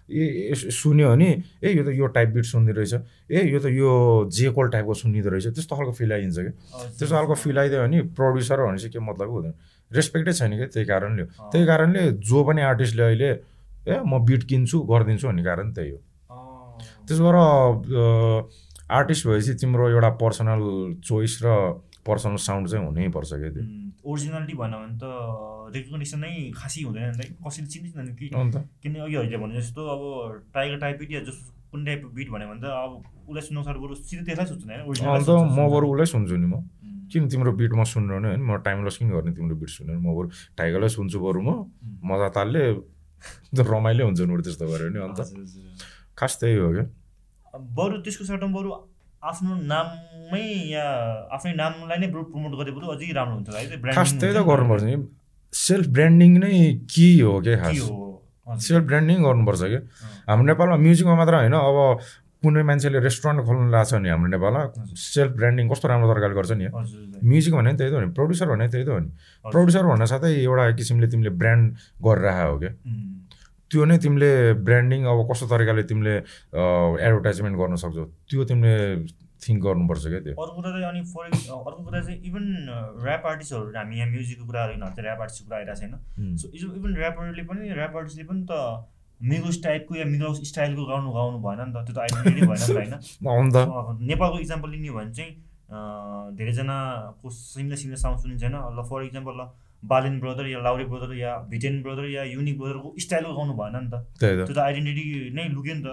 ए 0.07 0.55
सुन्यो 0.55 1.07
भने 1.11 1.29
ए 1.63 1.67
यो 1.75 1.83
त 1.83 1.89
यो 1.91 2.07
टाइप 2.07 2.29
बिट 2.35 2.45
सुन्ने 2.45 2.71
रहेछ। 2.71 2.93
ए 3.31 3.39
यो 3.51 3.59
त 3.59 3.67
यो 3.75 3.91
जेकोल 4.31 4.67
टाइपको 4.71 4.93
सुनिँदो 5.03 5.29
रहेछ। 5.29 5.47
त्यस्तो 5.59 5.75
खालको 5.75 5.91
फिल 5.91 6.11
आइदिन्छ 6.13 6.37
क्या। 6.39 6.53
त्यस्तो 6.95 7.15
खालको 7.15 7.35
फिल 7.35 7.59
आइदियो 7.59 7.81
भने 7.83 8.01
प्रड्युसर 8.15 8.59
भने 8.63 8.77
चाहिँ 8.79 8.93
के 8.93 8.99
मतलब 8.99 9.29
हुँदैन। 9.29 9.53
रेस्पेक्टै 9.91 10.33
छैन 10.33 10.51
क्या 10.55 10.67
त्यही 10.71 10.85
कारणले 10.87 11.21
हो। 11.21 11.49
त्यही 11.51 11.65
कारणले 11.67 12.01
जो 12.23 12.43
पनि 12.43 12.61
आर्टिस्टले 12.63 13.03
अहिले 13.03 13.29
ए 13.85 13.99
म 14.01 14.23
बिट 14.25 14.43
किन्छु 14.49 14.77
गरिदिन्छु 14.87 15.27
भन्ने 15.27 15.43
कारण 15.43 15.71
त्यही 15.75 15.91
हो। 15.91 15.99
त्यसो 17.07 17.21
भएर 17.21 17.37
आर्टिस्ट 18.91 19.27
भएपछि 19.27 19.53
तिम्रो 19.61 19.89
एउटा 19.89 20.09
पर्सनल 20.21 20.61
चोइस 21.03 21.33
र 21.43 21.47
पर्सनल 22.06 22.38
साउन्ड 22.47 22.68
चाहिँ 22.70 22.86
हुनैपर्छ 22.86 23.32
क्या 23.34 23.49
त्यो। 23.56 23.64
ओरिजिनालिटी 24.06 24.53
भएन 24.53 24.74
भने 24.78 24.95
त 25.01 25.06
रेकग्नेसन 25.76 26.20
नै 26.22 26.32
खासै 26.53 26.82
हुँदैन 26.86 27.03
नि 27.10 27.18
त। 27.18 27.41
कसैले 27.41 27.68
चिन्दैन 27.74 28.08
कि। 28.16 28.26
अन्त? 28.30 28.56
किन 28.82 28.93
अघि 29.01 29.16
अहिले 29.16 29.38
भने 29.41 29.53
जस्तो 29.60 29.82
अब 29.82 30.01
टाइगर 30.53 30.78
टाइप 30.86 30.97
या 31.12 31.22
जस्तो 31.26 31.51
कुन 31.72 31.86
टाइपको 31.86 32.08
बिट 32.14 32.28
भन्यो 32.30 32.47
भने 32.49 32.62
त 32.62 32.66
अब 32.70 32.91
उसलाई 33.28 33.43
सुन्नु 33.47 33.62
साह्रो 33.66 33.80
बरु 33.82 33.93
सिधै 33.95 34.24
त्यसलाई 34.24 34.80
होइन 34.86 35.10
अन्त 35.18 35.30
म 35.58 35.60
बरु 35.74 35.86
उसलाई 35.93 36.08
सुन्छु 36.14 36.36
नि 36.38 36.47
म। 36.47 36.56
किन 37.12 37.24
तिम्रो 37.30 37.51
बिट 37.60 37.72
म 37.74 37.84
सुन्नु 37.84 38.12
होइन 38.14 38.41
म 38.41 38.58
टाइम 38.62 38.86
लस 38.86 38.97
किन 39.01 39.10
गर्ने 39.10 39.32
तिम्रो 39.34 39.56
बिट 39.58 39.70
सुन्नु 39.70 39.99
म 39.99 40.08
बरु 40.18 40.28
टाइगरलाई 40.58 40.89
सुन्छु 40.97 41.18
बरु 41.20 41.41
म। 41.41 41.49
मजा 42.06 42.30
तालले 42.38 42.64
रमाइलो 43.74 44.03
हुन्छ 44.06 44.20
नि 44.22 44.32
बरु 44.34 44.43
त्यस्तो 44.45 44.66
गऱ्यो 44.70 44.88
भने 44.93 44.99
अन्त। 45.10 45.20
खास 46.14 46.34
त्यही 46.39 46.56
हो 46.62 46.70
क्या। 46.72 46.86
बरु 47.78 47.95
त्यसको 48.06 48.24
साटो 48.30 48.47
बरु 48.53 48.70
आफ्नो 49.30 49.51
नाममै 49.73 50.47
या 50.69 50.86
आफ्नै 51.36 51.53
नामलाई 51.61 51.97
नै 52.01 52.07
प्रमोट 52.13 52.53
गरे 52.59 52.71
अझै 52.95 53.07
राम्रो 53.17 53.36
हुन्छ। 53.36 53.49
है 53.55 53.93
खास 53.97 54.11
त्यही 54.21 54.34
त 54.38 54.39
गर्नुपर्छ 54.49 54.84
नि। 54.89 54.95
सेल्फ 55.53 55.88
ब्रान्डिङ 55.95 56.32
नै 56.43 56.53
कि 56.93 57.07
हो 57.21 57.34
क्या 57.45 57.55
खास। 57.63 57.82
सेल्फ 58.67 58.84
ब्रान्डिङ 58.89 59.17
गर्नुपर्छ 59.28 59.61
क्या 59.73 59.82
हाम्रो 60.30 60.45
नेपालमा 60.51 60.78
म्युजिकमा 60.86 61.15
मात्र 61.21 61.34
होइन 61.41 61.57
अब 61.57 61.78
कुनै 62.45 62.63
मान्छेले 62.69 62.99
रेस्टुरेन्ट 63.01 63.39
खोल्नु 63.47 63.65
लाग्छ 63.73 63.91
नि 64.05 64.09
हाम्रो 64.13 64.30
नेपालमा। 64.36 64.61
सेल्फ 64.93 65.32
ब्रान्डिङ 65.39 65.65
कस्तो 65.71 65.86
राम्रो 65.89 66.07
तरिकाले 66.13 66.36
गर्छ 66.39 66.51
नि। 66.61 66.65
म्युजिक 67.26 67.53
भने 67.57 67.71
नि 67.71 67.78
त्यही 67.82 67.89
त 67.91 67.93
हो 67.97 68.01
नि। 68.05 68.09
प्रड्युसर 68.17 68.47
भने 68.53 68.65
त्यही 68.69 68.86
त 68.86 68.89
हो 68.93 68.99
नि। 69.01 69.09
प्रड्युसर 69.53 69.84
भन्न 69.89 70.05
साथै 70.13 70.30
एउटा 70.45 70.63
किसिमले 70.78 71.07
तिमीले 71.09 71.32
ब्रान्ड 71.41 71.63
गरिरहेको 72.05 72.51
हो 72.53 72.57
क्या 72.61 72.71
त्यो 73.72 73.86
नै 73.89 73.97
तिमीले 74.05 74.32
ब्रान्डिङ 74.66 75.05
अब 75.11 75.20
कस्तो 75.30 75.45
तरिकाले 75.51 75.84
तिमीले 75.91 76.16
एडभर्टाइजमेन्ट 76.16 77.55
गर्न 77.59 77.76
सक्छौ? 77.84 78.05
त्यो 78.30 78.43
तिमीले 78.49 78.76
थिङ्क 79.45 79.59
गर्नुपर्छ 79.63 80.03
क्या 80.11 80.20
त्यो। 80.26 80.34
अर्को 80.41 80.55
कुरा 80.57 80.70
चाहिँ 80.72 80.88
अनि 80.89 81.01
फर 81.13 81.24
अर्को 81.30 81.82
कुरा 81.86 81.99
चाहिँ 82.01 82.18
इभन 82.30 82.45
ऱ्याप 83.05 83.26
आर्टिस्टहरू 83.32 83.74
हामी 83.78 83.95
यहाँ 83.97 84.09
म्युजिकको 84.11 84.45
कुरा 84.45 84.61
चाहिँ 84.68 85.05
ऱ्याप 85.05 85.20
आर्टिस्टको 85.22 85.47
कुरा 85.49 85.57
आइरहेको 85.59 85.80
छैन. 85.82 85.93
सो 86.38 86.45
इभन 86.80 86.91
ऱ्यापरले 86.97 87.43
पनि 87.49 87.70
ऱ्याप 87.78 87.97
आर्टिस्टले 87.97 88.26
पनि 88.30 88.45
त 88.49 88.53
मिगोस 89.32 89.57
टाइपको 89.63 89.95
या 89.95 90.05
मिगोस 90.05 90.38
स्टाइलको 90.51 90.86
गाउनु 90.86 91.11
गाउनु 91.18 91.38
भएन 91.45 91.59
नि 91.68 91.74
त। 91.74 91.78
त्यो 91.86 91.93
त 91.95 91.99
आइडेन्टिटी 92.05 92.41
भएन 92.47 92.61
नि 92.61 93.51
त 93.51 93.57
होइन। 93.66 94.01
नेपालको 94.11 94.39
इक्जाम्पल 94.45 94.70
लिने 94.76 94.88
हो 94.88 94.95
भने 94.97 95.13
चाहिँ 95.20 95.34
धेरैजनाको 96.38 97.30
सिमिलर 97.30 97.78
सिमिलर 97.84 97.99
साउन्ड 98.01 98.20
सुनिन्छ 98.22 98.43
होइन। 98.43 98.57
ल 98.78 98.84
फर 98.89 99.03
इक्जाम्पल 99.09 99.34
ल 99.41 99.43
बालेन 99.86 100.19
ब्रदर 100.19 100.45
या 100.47 100.59
लाउरे 100.65 100.86
ब्रदर 100.91 101.11
या 101.17 101.31
भिटेन 101.51 101.75
ब्रदर 101.83 102.05
या 102.09 102.23
युनिक 102.36 102.55
ब्रदरको 102.59 102.89
स्टाइलको 103.05 103.33
गाउनु 103.38 103.53
भएन 103.59 103.75
नि 103.83 103.89
त। 103.93 103.95
त्यो 104.19 104.53
त 104.53 104.59
आइडेन्टिटी 104.65 105.03
नै 105.38 105.43
लुक्यो 105.55 105.73
नि 105.75 105.83
त। 105.86 105.88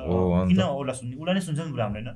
किन 0.48 0.60
उसलाई 0.62 0.96
सुन्ने? 1.00 1.14
उसलाई 1.20 1.34
नै 1.34 1.42
सुन्छ 1.46 1.60
नि 1.60 1.72
पुरा 1.72 1.84
हाम्रो 1.84 2.00
होइन? 2.00 2.10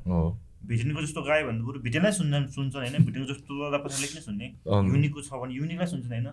भिटेनको 0.66 1.01
जस्तो 1.07 1.20
गायो 1.22 1.47
भने 1.47 1.61
बरु 1.66 1.79
भिटेनलाई 1.87 2.12
सुन्छन् 2.18 2.47
सुन्छन् 2.57 2.83
होइन? 2.83 2.97
भिटेनको 3.07 3.27
जस्तो 3.33 3.53
पछाडि 3.85 4.09
किन 4.12 4.20
सुन्ने। 4.29 4.47
युनिकको 4.66 5.20
छ 5.22 5.31
भने 5.41 5.53
युनिकलाई 5.55 5.89
सुन्छन् 5.95 6.12
होइन? 6.16 6.29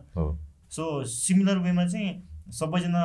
सो 0.74 0.84
सिमिलर 1.06 1.58
वेमा 1.66 1.86
चाहिँ 1.86 2.10
सबैजना 2.50 3.02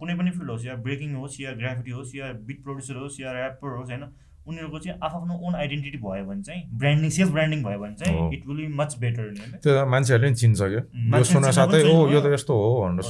कुनै 0.00 0.14
पनि 0.18 0.30
फिल्ड 0.36 0.50
होस् 0.50 0.64
या 0.66 0.74
ब्रेकिङ 0.84 1.14
होस् 1.16 1.40
या 1.40 1.50
ग्राफिटी 1.60 1.90
होस् 1.90 2.14
या 2.16 2.26
बिट 2.48 2.58
प्रड्युसर 2.64 2.96
होस् 3.00 3.20
या 3.20 3.28
ऱ्यापर 3.32 3.70
होस् 3.78 3.90
होइन? 3.90 4.04
उनीहरूको 4.46 4.78
चाहिँ 4.84 4.98
आफ्नो 5.08 5.34
ओन 5.46 5.54
आइडेन्टिटी 5.62 5.98
भयो 6.04 6.24
भने 6.28 6.42
चाहिँ 6.48 6.62
ब्रान्डिङ 6.80 7.10
सेल्फ 7.16 7.30
ब्रान्डिङ 7.32 7.60
भयो 7.64 7.78
भने 7.82 7.94
चाहिँ 8.00 8.14
हो। 8.18 8.30
It 8.36 8.42
will 8.48 8.56
be 8.56 8.66
much 8.80 8.96
better 9.04 9.24
त्यो 9.34 9.70
त 9.76 9.84
मान्छेहरूले 9.94 10.30
नि 10.30 10.36
चिन्छ 10.42 10.60
क्या 10.62 10.82
यो 11.18 11.24
सुन्न 11.32 11.50
साथै 11.58 11.82
पनि 11.82 11.90
ओ 11.90 11.98
छैन, 12.04 12.12
यो 12.14 12.20
हो। 12.20 12.24
त 12.28 12.32
यस्तो 12.34 12.52
हो 12.62 12.68
भनेर 12.82 13.04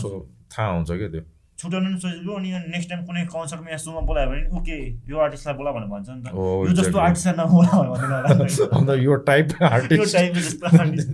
थाहा 0.55 0.69
हुन्छ 0.75 0.91
क्या 1.01 1.09
त्यो 1.15 1.23
छुट्याउनु 1.59 1.89
पनि 1.91 1.99
सजिलो 2.05 2.33
अनि 2.39 2.49
नेक्स्ट 2.75 2.89
टाइम 2.91 3.01
कुनै 3.09 3.23
कन्सर्टमा 3.35 3.71
या 3.71 3.79
सोमा 3.83 4.01
बोलायो 4.11 4.27
भने 4.31 4.43
ओके 4.59 4.77
यो 5.11 5.17
आर्टिस्टलाई 5.27 5.55
बोला 5.59 5.71
भनेर 5.75 5.89
भन्छ 5.95 6.09
नि 6.11 6.23
त 6.23 6.27
हो 6.35 6.45
यो 6.67 6.73
जस्तो. 6.79 6.99
आर्टिस्टलाई 6.99 7.35
नबोला 7.41 7.75
भनेर 7.91 8.11
अन्त 8.79 8.91
यो 9.07 9.15
टाइप 9.31 9.47
आर्टिस्ट। 9.71 11.11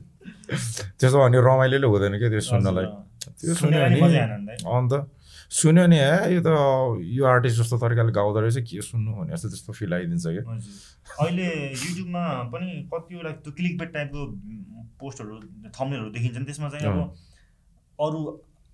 त्यसो 1.00 1.16
भने 1.22 1.38
रमाइलो 1.48 1.88
हुँदैन 1.92 2.14
क्या 2.20 2.28
त्यो 2.34 2.40
सुन्नलाई। 2.50 2.86
त्यो 3.40 3.54
सुन्यो 3.60 3.78
भने 4.02 4.54
अन्त 4.76 4.92
सुन्यो 5.50 5.86
नि 5.90 5.96
ए 5.98 6.34
यो 6.34 6.40
त 6.46 6.50
यो 7.02 7.24
आर्टिस्ट 7.26 7.58
जस्तो 7.60 7.76
तरिकाले 7.82 8.12
गाउँदो 8.14 8.40
रहेछ 8.40 8.58
के 8.70 8.80
सुन्नु? 8.86 9.10
भने 9.18 9.32
जस्तो 9.34 9.48
त्यस्तो 9.50 9.72
फिल 9.74 9.94
आइदिन्छ 9.94 10.26
क्या। 10.26 10.44
अहिले 11.24 11.48
युट्युबमा 11.74 12.22
पनि 12.54 12.68
कतिवटा 12.94 13.30
त्यो 13.42 13.52
क्लिक 13.58 13.78
बेट 13.78 13.90
टाइपको 13.94 14.20
पोस्टहरू 15.00 15.34
थम्नेलहरू 15.74 16.10
देखिन्छ 16.14 16.36
नि 16.38 16.44
त्यसमा 16.44 16.68
चाहिँ 16.70 16.86
अब 16.86 16.98
अरू 17.98 18.20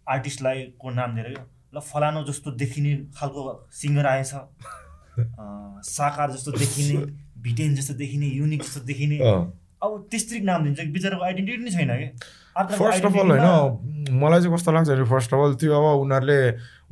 आर्टिस्टलाई 0.07 0.62
को 0.81 0.91
नाम 1.01 1.14
दिएर 1.16 1.29
ल 1.74 1.81
फलानु 1.81 2.24
जस्तो 2.29 2.51
देखिने 2.61 2.93
खालको 3.16 3.41
सिङ्गर 3.72 4.07
आएछ। 4.07 4.33
साकार 5.97 6.33
जस्तो 6.33 6.53
देखिने 6.53 6.95
भिटेन 7.43 7.74
जस्तो 7.74 7.95
देखिने 7.95 8.27
युनिक 8.37 8.62
जस्तो 8.62 8.81
देखिने। 8.85 9.18
अब 9.83 9.91
त्यस्तै 10.11 10.41
नाम 10.45 10.64
दिन्छ। 10.64 10.81
बिचराको 10.93 11.24
आइडेन्टिटी 11.24 11.62
नै 11.64 11.70
छैन 11.72 11.93
कि 11.97 12.09
फर्स्ट 12.77 13.05
अफ 13.05 13.16
अल 13.16 13.31
होइन 13.33 13.95
मलाई 14.11 14.41
चाहिँ 14.41 14.55
कस्तो 14.55 14.71
लाग्छ 14.73 14.89
भने 14.89 15.05
फर्स्ट 15.11 15.31
अफ 15.35 15.41
अल 15.45 15.55
त्यो 15.61 15.73
अब 15.75 15.85
उनीहरूले 16.01 16.39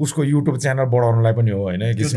उसको 0.00 0.20
युट्युब 0.24 0.56
च्यानल 0.58 0.84
बढाउनलाई 0.94 1.32
पनि 1.38 1.50
हो 1.50 1.62
होइन? 1.62 1.82
त्यही 1.94 2.08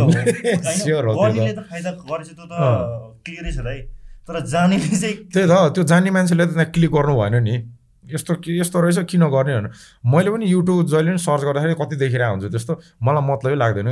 त 5.47 5.51
त्यो 5.73 5.83
जान्ने 5.83 6.11
मान्छेले 6.11 6.45
त 6.45 6.47
त्यहाँ 6.53 6.71
क्लिक 6.75 6.91
गर्नु 6.91 7.15
भएन 7.15 7.35
नि। 7.43 7.55
यस्तो 8.07 8.33
के 8.39 8.55
यस्तो 8.59 8.79
रहेछ 8.79 8.99
किन 9.11 9.23
गर्ने 9.27 9.53
भनेर। 9.55 9.71
मैले 10.07 10.29
पनि 10.31 10.45
युट्युब 10.47 10.87
जहिले 10.87 11.11
पनि 11.11 11.19
सर्च 11.19 11.41
गर्दाखेरि 11.43 11.75
कति 11.75 11.95
देखिरहेको 11.95 12.31
हुन्छु 12.31 12.49
त्यस्तो 12.55 12.73
मलाई 13.03 13.23
मतलबै 13.27 13.55
लाग्दैन 13.59 13.87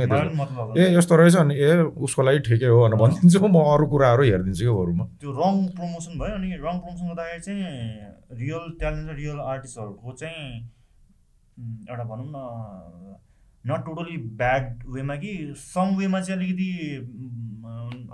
ए 0.76 0.96
यस्तो 0.96 1.16
रहेछ 1.20 1.36
भने 1.36 1.54
ए 1.56 1.92
उसको 2.00 2.20
लागि 2.24 2.38
ठिकै 2.48 2.68
हो 2.72 2.80
भनेर 2.80 2.96
भनिदिन्छु 2.96 3.38
म 3.44 3.56
अरू 3.76 3.84
कुराहरू 3.92 4.22
हेरिदिन्छु 4.24 4.64
क्या 4.64 4.72
बरुमा 4.72 5.04
त्यो 5.20 5.30
रङ 5.40 5.54
प्रमोसन 5.76 6.12
भयो 6.16 6.32
अनि 6.40 6.48
रङ 6.64 6.74
प्रमोसन 6.80 7.04
गर्दाखेरि 7.12 7.40
चाहिँ 7.44 7.60
रियल 8.40 8.64
ट्यालेन्ट 8.80 9.08
र 9.10 9.14
रियल 9.20 9.38
आर्टिस्टहरूको 9.52 10.10
चाहिँ 10.16 10.48
एउटा 11.58 12.04
भनौँ 12.04 12.28
न 12.28 13.16
नट 13.64 13.80
टोटली 13.84 14.16
ब्याड 14.38 14.64
वेमा 14.94 15.14
कि 15.22 15.30
सम 15.58 15.96
वेमा 15.98 16.20
चाहिँ 16.20 16.38
अलिकति 16.38 16.68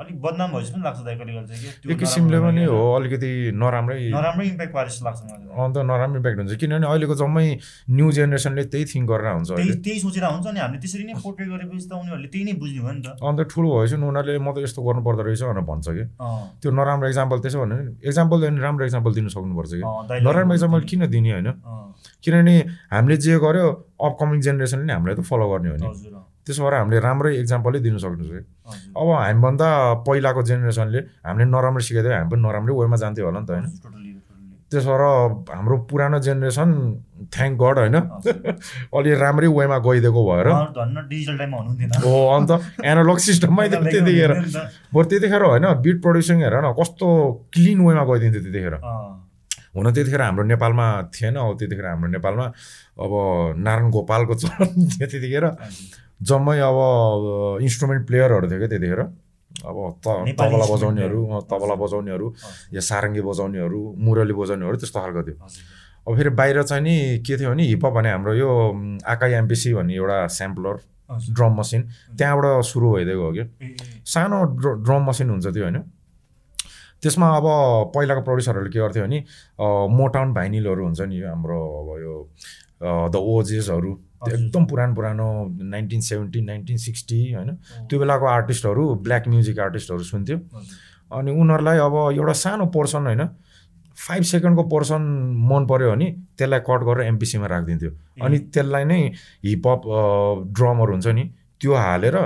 अलिक 0.03 0.21
बदनाम 0.23 0.51
जस्तो 0.61 0.75
पनि 0.75 0.83
लाग्छ 0.85 1.01
दाइ 1.05 1.17
कहिले 1.17 1.33
कहिले 1.33 1.47
चाहिँ 1.47 1.63
कि 1.63 1.81
त्यो 1.83 1.93
एक 1.93 1.99
किसिमले 1.99 2.39
पनि 2.41 2.65
हो 2.65 2.79
अलिकति 2.93 3.31
नराम्रै 3.63 3.97
नराम्रो 4.15 4.45
इम्प्याक्ट 4.45 4.73
पारे 4.75 4.89
जस्तो 4.89 5.05
लाग्छ 5.05 5.21
मलाई। 5.23 5.65
अन्त 5.65 5.77
नराम्रो 5.91 6.17
इम्प्याक्ट 6.17 6.39
हुन्छ 6.41 6.57
किनभने 6.63 6.87
अहिलेको 6.89 7.15
जम्मै 7.23 7.45
न्यू 7.97 8.07
जेनेरेसनले 8.19 8.65
त्यही 8.73 8.85
थिङ्क 8.93 9.07
गरेर 9.11 9.33
हुन्छ 9.33 9.51
त्यही 9.53 9.77
त्यही 9.85 9.99
सोचेर 10.01 10.25
हुन्छ 10.25 10.47
अनि 10.53 10.61
हामीले 10.65 10.81
त्यसरी 10.81 11.05
नै 11.05 11.15
पोर्ट्रेट 11.21 11.49
गरेपछि 11.53 11.87
त 11.89 11.93
उनीहरूले 12.01 12.29
त्यही 12.33 12.45
नै 12.49 12.53
बुझ्ने 12.63 12.81
भयो 12.81 12.93
नि 12.97 13.03
त। 13.05 13.09
अन्त 13.21 13.41
ठुलो 13.53 13.69
भएपछि 13.77 13.97
नि 14.01 14.07
उनीहरूले 14.09 14.39
म 14.41 14.49
त 14.57 14.65
यस्तो 14.65 14.81
गर्नु 14.89 15.03
पर्दो 15.05 15.23
रहेछ 15.29 15.43
भनेर 15.53 15.65
भन्छ 15.69 15.87
कि। 15.93 16.05
त्यो 16.65 16.71
नराम्रो 16.73 17.07
एक्जाम्पल 17.13 17.39
त्यसो 17.45 17.59
भने 17.61 17.77
भने 18.33 18.61
राम्रो 18.65 18.85
एक्जाम्पल 18.89 19.13
दिनु 19.21 19.29
सक्नुपर्छ 19.37 19.73
कि। 19.77 19.85
नराम्रो 20.25 20.55
एक्जाम्पल 20.57 20.81
किन 20.89 21.07
दिने 21.13 21.31
होइन? 21.37 21.49
किनभने 22.25 22.55
हामीले 22.93 23.17
जे 23.25 23.39
गर्यो 23.45 23.67
अपकमिङ 24.01 24.39
जेनेरेसनले 24.47 24.85
नि 24.87 24.93
हामीलाई 24.93 25.15
त 25.17 25.23
फलो 25.31 25.47
गर्ने 25.53 25.69
हो 25.71 25.77
नि। 25.77 25.87
त्यसो 26.47 26.61
भएर 26.65 26.75
हामीले 26.75 26.99
राम्रै 27.07 27.31
एक्जाम्पलै 27.43 27.79
दिनु 27.87 27.99
सक्नु 27.99 28.25
हजुर। 28.25 28.43
अब 28.99 29.09
हामीभन्दा 29.23 29.69
पहिलाको 30.07 30.43
जेनेरेसनले 30.51 31.01
हामीले 31.27 31.47
नराम्रो 31.55 31.83
सिकाइदियो 31.89 32.13
हामी 32.19 32.31
पनि 32.33 32.43
नराम्रै 32.43 32.73
वेमा 32.81 32.97
जान्थ्यो 33.03 33.25
होला 33.27 33.41
नि 33.41 33.47
त 33.47 33.51
होइन. 33.53 33.67
त्यसो 34.73 34.89
भएर 34.89 35.03
हाम्रो 35.53 35.77
पुरानो 35.91 36.19
जेनेरेसन 36.27 36.71
थ्याङ्क 37.35 37.55
गड 37.63 37.77
होइन। 37.79 37.97
अलि 38.97 39.11
राम्रै 39.23 39.49
वेमा 39.59 39.79
गइदिएको 39.87 40.21
भएर। 40.29 40.49
हो 42.03 42.15
अन्त 42.37 42.51
एनालग 42.91 43.19
सिस्टममै 43.29 43.67
त्यतिखेर। 43.69 44.33
बरु 44.95 45.05
त्यतिखेर 45.13 45.43
होइन 45.53 45.67
बिट 45.85 45.97
प्रड्युसिङ 46.03 46.37
हेर 46.43 46.55
न 46.65 46.73
कस्तो 46.81 47.07
क्लिन 47.53 47.79
वेमा 47.87 48.05
गइदिन्थ्यो 48.11 48.43
त्यतिखेर। 48.43 48.75
हुन 49.75 49.93
त्यतिखेर 49.93 50.23
हाम्रो 50.23 50.45
नेपालमा 50.53 50.87
थिएन 51.15 51.37
अब 51.37 51.57
त्यतिखेर 51.59 51.87
हाम्रो 51.87 52.09
नेपालमा 52.17 52.47
अब 53.05 53.13
नारायण 53.65 53.91
गोपालको 53.91 54.35
चलन 54.43 54.69
थियो 54.93 55.07
त्यतिखेर। 55.13 55.45
जम्मै 56.29 56.59
अब 56.61 56.79
इन्स्ट्रुमेन्ट 57.67 58.07
प्लेयरहरू 58.07 58.47
थियो 58.51 58.59
क्या 58.59 58.69
त्यतिखेर। 58.69 59.01
अब 59.69 59.77
त 60.05 60.07
तबला 60.41 60.67
बजाउनेहरू 60.73 61.21
तबला 61.51 61.75
बजाउनेहरू 61.83 62.27
या 62.75 62.81
सारङ्गी 62.91 63.23
बजाउनेहरू 63.29 63.81
मुरली 64.05 64.35
बजाउनेहरू 64.41 64.77
त्यस्तो 64.83 64.99
खालको 65.01 65.23
थियो। 65.29 65.37
अब 66.09 66.11
फेरि 66.17 66.31
बाहिर 66.41 66.63
चाहिँ 66.63 66.83
नि 66.83 66.95
के 67.27 67.37
थियो 67.39 67.51
भने 67.51 67.63
हिपहप 67.73 67.93
भने 67.97 68.11
हाम्रो 68.11 68.33
यो 68.35 68.49
आकाई 69.13 69.33
एमपिसी 69.43 69.73
भन्ने 69.75 69.95
एउटा 69.95 70.17
स्याम्पलर। 70.39 70.77
ड्रम 71.37 71.53
मसिन 71.61 71.81
त्यहाँबाट 72.19 72.65
सुरु 72.65 72.89
भइदिएको 72.93 73.23
हो 73.23 73.33
कि 73.33 73.41
ए, 73.41 73.45
ए, 73.67 73.77
सानो 74.13 74.39
ड्र 74.57 74.69
ड्रम 74.85 75.03
मसिन 75.09 75.31
हुन्छ 75.31 75.47
त्यो 75.47 75.63
होइन? 75.65 75.79
त्यसमा 77.03 77.29
अब 77.37 77.47
पहिलाको 77.95 78.23
प्रड्युसरहरूले 78.23 78.71
के 78.71 78.79
गर्थ्यो 78.79 79.05
भने 79.05 79.19
मोटाउन 79.99 80.35
भाइनिलहरू 80.35 80.85
हुन्छ 80.85 81.01
नि 81.11 81.21
हाम्रो 81.23 81.59
अब 81.81 81.89
यो 82.03 82.15
द 82.83 83.17
ओजेसहरू। 83.17 83.93
एकदम 84.29 84.65
पुरानो 84.71 84.95
पुरानो 84.95 85.27
नाइन्टिन 85.71 86.01
सेभेन्टी 86.01 86.41
नाइन्टिन 86.43 86.77
सिक्सटी 86.79 87.21
होइन? 87.33 87.51
त्यो 87.91 87.99
बेलाको 87.99 88.27
आर्टिस्टहरू 88.27 88.83
ब्ल्याक 89.05 89.29
म्युजिक 89.29 89.59
आर्टिस्टहरू 89.61 90.03
सुन्थ्यो। 90.05 90.39
अनि 91.11 91.31
उनीहरूलाई 91.41 91.79
अब 91.79 91.95
एउटा 92.19 92.33
सानो 92.43 92.67
पोर्सन 92.77 93.07
होइन? 93.07 93.23
फाइभ 93.99 94.23
सेकेन्डको 94.25 94.63
पोर्सन 94.69 95.03
मन 95.51 95.67
पऱ्यो 95.71 95.91
भने 95.91 96.07
त्यसलाई 96.39 96.61
कट 96.69 96.81
गरेर 96.87 97.07
एमपिसीमा 97.07 97.47
राखिदिन्थ्यो। 97.47 97.91
अनि 98.23 98.39
त्यसलाई 98.55 98.85
नै 98.85 99.01
हिपहप 99.45 99.81
ड्रमहरू 100.57 100.93
हुन्छ 100.93 101.07
नि 101.19 101.25
त्यो 101.61 101.75
हालेर 101.75 102.17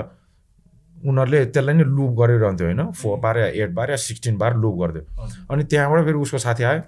उनीहरूले 1.05 1.45
त्यसलाई 1.53 1.75
नै 1.75 1.83
लुप 1.83 2.11
गरिरहन्थ्यो 2.19 2.67
होइन? 2.67 2.81
फोर 2.91 3.17
बार 3.19 3.37
या 3.37 3.47
एट 3.63 3.71
बार 3.77 3.89
या 3.91 3.97
सिक्सटिन 4.07 4.37
बार 4.37 4.55
लुप 4.57 4.75
गरिदियो। 4.81 5.03
अनि 5.51 5.63
त्यहाँबाट 5.63 6.05
फेरि 6.05 6.17
उसको 6.17 6.37
साथी 6.37 6.63
आयो 6.63 6.81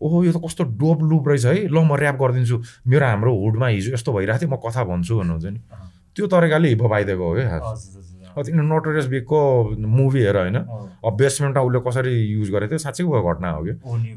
ओहो 0.00 0.16
यो 0.24 0.32
त 0.32 0.38
कस्तो 0.44 0.64
डोप 0.80 0.98
लुप 1.10 1.28
रहेछ 1.28 1.44
है। 1.44 1.68
ल 1.68 1.76
म 1.84 1.92
ऱ्याप 1.98 2.16
गरिदिन्छु। 2.22 2.56
मेरो 2.88 3.06
हाम्रो 3.06 3.30
हुडमा 3.36 3.66
हिजो 3.68 3.92
यस्तो 3.92 4.12
भइरहेको 4.12 4.40
थियो 4.40 4.50
म 4.50 4.56
कथा 4.64 4.82
भन्छु 4.84 5.12
भन्नुहुन्छ 5.18 5.46
नि। 5.50 5.60
त्यो 6.16 6.26
तरिकाले 6.26 6.68
हिपहप 6.68 6.92
आइदिएको 6.92 7.24
हो 7.24 7.34
क्या। 7.36 7.58
तिनीहरू 8.42 8.66
नोटोरियस 8.68 9.06
बिगको 9.06 9.40
मुभी 9.88 10.20
हेर 10.22 10.36
होइन? 10.36 10.56
अब 11.06 11.16
बेसमेन्टमा 11.16 11.62
उसले 11.62 11.80
कसरी 11.80 12.12
युज 12.32 12.50
गरेको 12.50 12.70
थियो 12.70 12.78
साँच्चै 12.78 13.04
भएको 13.04 13.28
घटना 13.34 13.50
हो 13.50 13.62
कि? 13.64 13.72
हो 13.80 13.96
नि 13.96 14.08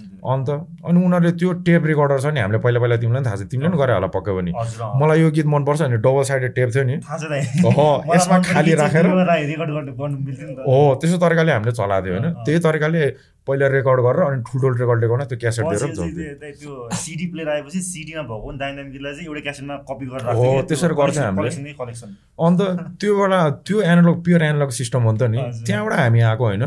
नि। 0.00 0.18
अन्त 0.24 0.48
अनि 0.84 0.98
उनीहरूले 1.04 1.32
त्यो 1.32 1.52
टेप 1.62 1.82
रेकर्डर 1.84 2.18
छ 2.20 2.26
नि 2.26 2.40
हामीले 2.40 2.58
पहिला 2.58 2.80
पहिला 2.80 2.96
तिमीलाई 2.96 3.22
पनि 3.22 3.26
थाहा 3.26 3.36
छ 3.36 3.48
तिमीले 3.50 3.68
पनि 3.68 3.78
गरे 3.78 3.92
होला 3.92 4.06
पक्कै 4.06 4.32
पनि। 4.36 4.50
मलाई 5.00 5.20
यो 5.20 5.30
गीत 5.30 5.46
मनपर्छ 5.46 5.80
भने 5.82 5.96
डबल 5.98 6.22
साइडेड 6.22 6.52
टेप 6.54 6.68
थियो 6.74 6.84
नि। 6.84 6.96
यसमा 8.14 8.36
खाली 8.42 8.70
राखेर- 8.74 9.06
नि 9.06 10.54
हो 10.66 10.94
त्यस्तो 10.94 11.18
तरिकाले 11.18 11.52
हामीले 11.52 11.72
चलाएको 11.72 12.06
थियो 12.06 12.14
होइन। 12.14 12.26
त्यही 12.44 12.58
तरिकाले 12.60 13.02
पहिला 13.48 13.66
रेकर्ड 13.72 14.00
गरेर 14.04 14.22
अनि 14.22 14.42
ठुल्ठुलो 14.46 14.72
रेकर्ड 14.80 15.00
लिएर 15.04 15.24
त्यो 15.30 15.38
क्यासेट 15.40 15.64
दिएर 15.64 16.34
त्यो- 16.60 16.92
सिडी 17.00 17.26
प्लेयर 17.32 17.48
आएपछि 17.48 17.80
सिडीमा 17.82 18.22
भएको 18.30 18.50
गीतलाई 18.92 19.12
चाहिँ 19.14 19.26
एउटै 19.26 19.40
क्यासेटमा 19.40 19.76
कपी 19.90 20.06
गरेर 20.06 20.26
हो, 20.36 20.44
त्यसरी 20.68 20.88
त्यो 20.88 20.96
गर्थ्यौँ 21.00 21.24
हामीले। 21.26 21.50
अन्त 22.46 22.60
त्यो 23.00 23.12
एउटा 23.16 23.40
त्यो 23.66 23.76
एनालग 23.82 24.16
प्योर 24.24 24.42
एनालग 24.42 24.70
सिस्टम 24.80 25.00
हो 25.02 25.12
नि 25.12 25.18
त 25.18 25.22
नि। 25.30 25.38
त्यहाँबाट 25.66 25.92
हामी 25.98 26.20
आएको 26.20 26.44
होइन। 26.44 26.62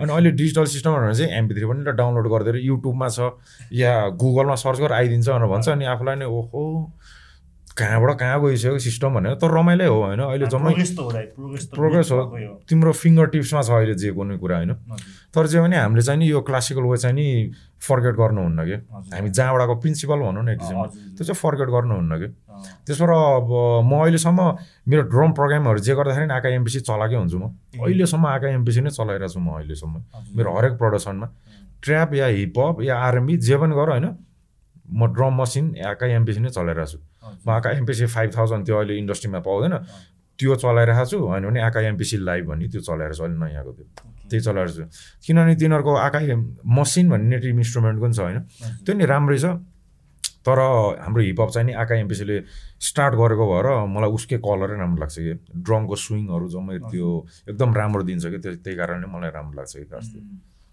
अनि 0.00 0.10
अहिले 0.12 0.30
डिजिटल 0.40 0.64
सिस्टमहरू 0.74 1.12
चाहिँ 1.14 1.30
एमपी 1.38 1.52
थ्री 1.54 1.64
पनि 1.66 1.80
डाउनलोड 1.92 2.26
गरिदिएर 2.32 2.56
युट्युबमा 2.64 3.08
छ 3.08 3.18
या 3.72 3.92
गुगलमा 4.22 4.54
सर्च 4.62 4.78
गरेर 4.78 4.92
आइदिन्छ 4.92 5.28
भनेर 5.28 5.48
भन्छ 5.52 5.68
अनि 5.68 5.84
आफूलाई 5.84 6.16
नै 6.16 6.26
ओहो। 6.26 6.62
कहाँबाट 7.72 8.18
कहाँ 8.18 8.40
गइसक्यो 8.42 8.78
सिस्टम 8.78 9.14
भनेर 9.14 9.34
तर 9.40 9.50
रमाइलो 9.50 9.86
हो 9.88 10.02
होइन? 10.04 10.20
अहिले 10.20 10.46
जम्मै 10.46 10.72
प्रोग्रेस 11.72 12.10
हो 12.12 12.20
तिम्रो 12.68 12.92
फिङ्गर 12.92 13.26
टिप्समा 13.32 13.62
छ 13.62 13.70
अहिले 13.72 13.94
जे 13.96 14.12
कुनै 14.12 14.36
कुरा 14.36 14.56
होइन? 14.56 14.72
तर 15.32 15.46
जे 15.46 15.60
भने 15.60 15.76
हामीले 15.76 16.02
चाहिँ 16.02 16.18
नि 16.20 16.26
यो 16.30 16.40
क्लासिकल 16.44 16.84
वे 16.84 16.96
चाहिँ 16.96 17.16
नि 17.16 17.26
फर्गेट 17.80 18.14
गर्नुहुन्न 18.14 18.60
कि। 18.68 18.76
हामी 19.16 19.30
जहाँबाट 19.30 19.60
आएको 19.60 19.74
प्रिन्सिपल 19.80 20.18
भनौँ 20.20 20.44
न 20.44 20.48
एक 20.52 20.58
किसिममा 20.60 20.84
हजुर, 20.84 21.02
त्यो 21.16 21.24
चाहिँ 21.24 21.40
फर्गेट 21.40 21.68
गर्नुहुन्न 21.72 22.12
कि 22.20 22.28
त्यसबाट 22.86 23.10
अब 23.10 23.50
म 23.88 23.92
अहिलेसम्म 24.02 24.40
मेरो 24.88 25.02
ड्रम 25.08 25.32
प्रोग्रामहरू 25.32 25.78
जे 25.80 25.94
गर्दाखेरि 25.96 26.26
नि 26.28 26.34
आका 26.34 26.48
एमपिसी 26.52 26.80
चलाएकै 26.84 27.16
हुन्छु 27.16 27.38
म। 27.38 27.56
अहिलेसम्म 27.80 28.26
आका 28.26 28.48
एमपिसी 28.52 28.80
नै 28.80 28.90
चलाइरहेको 28.92 29.32
छु 29.32 29.40
म 29.40 29.48
अहिलेसम्म। 29.56 29.94
मेरो 30.36 30.48
हरेक 30.56 30.72
प्रडक्सनमा 30.76 31.26
ट्र्याप 31.82 32.14
या 32.14 32.26
हिपहप 32.26 32.82
या 32.82 32.94
आरएमबी 33.00 33.36
जे 33.48 33.56
पनि 33.56 33.74
गर 33.74 33.88
होइन? 33.96 34.06
म 34.92 35.00
ड्रम 35.14 35.32
मसिन 35.40 35.64
आका 35.80 36.06
एमपिसी 36.06 36.40
नै 36.40 36.50
चलाइरहेको 36.52 36.92
छु। 36.92 36.98
आका 37.48 37.70
एमपिसी 37.80 38.06
फाइभ 38.06 38.30
थाउजन्ड 38.36 38.62
त्यो 38.66 38.76
अहिले 38.76 38.94
इन्डस्ट्रीमा 38.98 39.40
पाउँदैन। 39.40 39.74
त्यो 40.38 40.54
चलाइरहेको 40.56 41.06
छु 41.10 41.18
होइन 41.18 41.44
भने 41.46 41.60
आका 41.60 41.80
एमपिसी 41.92 42.16
लाइभ 42.28 42.44
भन्ने 42.48 42.68
त्यो 42.72 42.80
चलाइरहेको 42.80 43.16
छु 43.16 43.24
अहिले 43.24 43.38
नयाँको 43.38 43.72
त्यो। 43.72 43.86
त्यही 44.30 44.42
चलाइरहेको 44.42 44.76
छु। 44.78 44.84
किनभने 45.26 45.54
तिनीहरूको 45.60 45.92
आकाई 46.08 46.26
मसिन 46.66 47.06
भन्ने 47.10 47.28
नेटिभ 47.36 47.56
इन्स्ट्रुमेन्टको 47.56 48.04
पनि 48.04 48.14
छ 48.14 48.20
होइन। 48.20 48.38
त्यो 48.84 48.92
नि 48.96 49.04
राम्रै 49.06 49.38
छ। 49.38 49.46
तर 50.42 50.58
हाम्रो 51.06 51.22
हिपहप 51.22 51.50
चाहिँ 51.54 51.66
नि 51.66 51.72
आका 51.78 51.94
एमपिसीले 52.02 52.36
स्टार्ट 52.82 53.14
गरेको 53.14 53.44
भएर 53.46 53.66
मलाई 53.86 54.10
उसकै 54.10 54.38
कलरै 54.42 54.74
राम्रो 54.74 55.00
लाग्छ 55.02 55.16
कि। 55.18 55.34
ड्रमको 55.62 55.94
स्विङहरू 55.94 56.46
जम्मै 56.50 56.78
त्यो 56.90 57.08
एकदम 57.50 57.70
राम्रो 57.78 58.02
दिन्छ 58.02 58.24
कि। 58.26 58.38
त्यो 58.42 58.52
त्यही 58.64 58.76
कारणले 58.76 59.06
मलाई 59.06 59.30
राम्रो 59.30 59.54
लाग्छ 59.54 59.72
कि 59.76 59.86
खास 59.86 60.06
त्यो। 60.10 60.22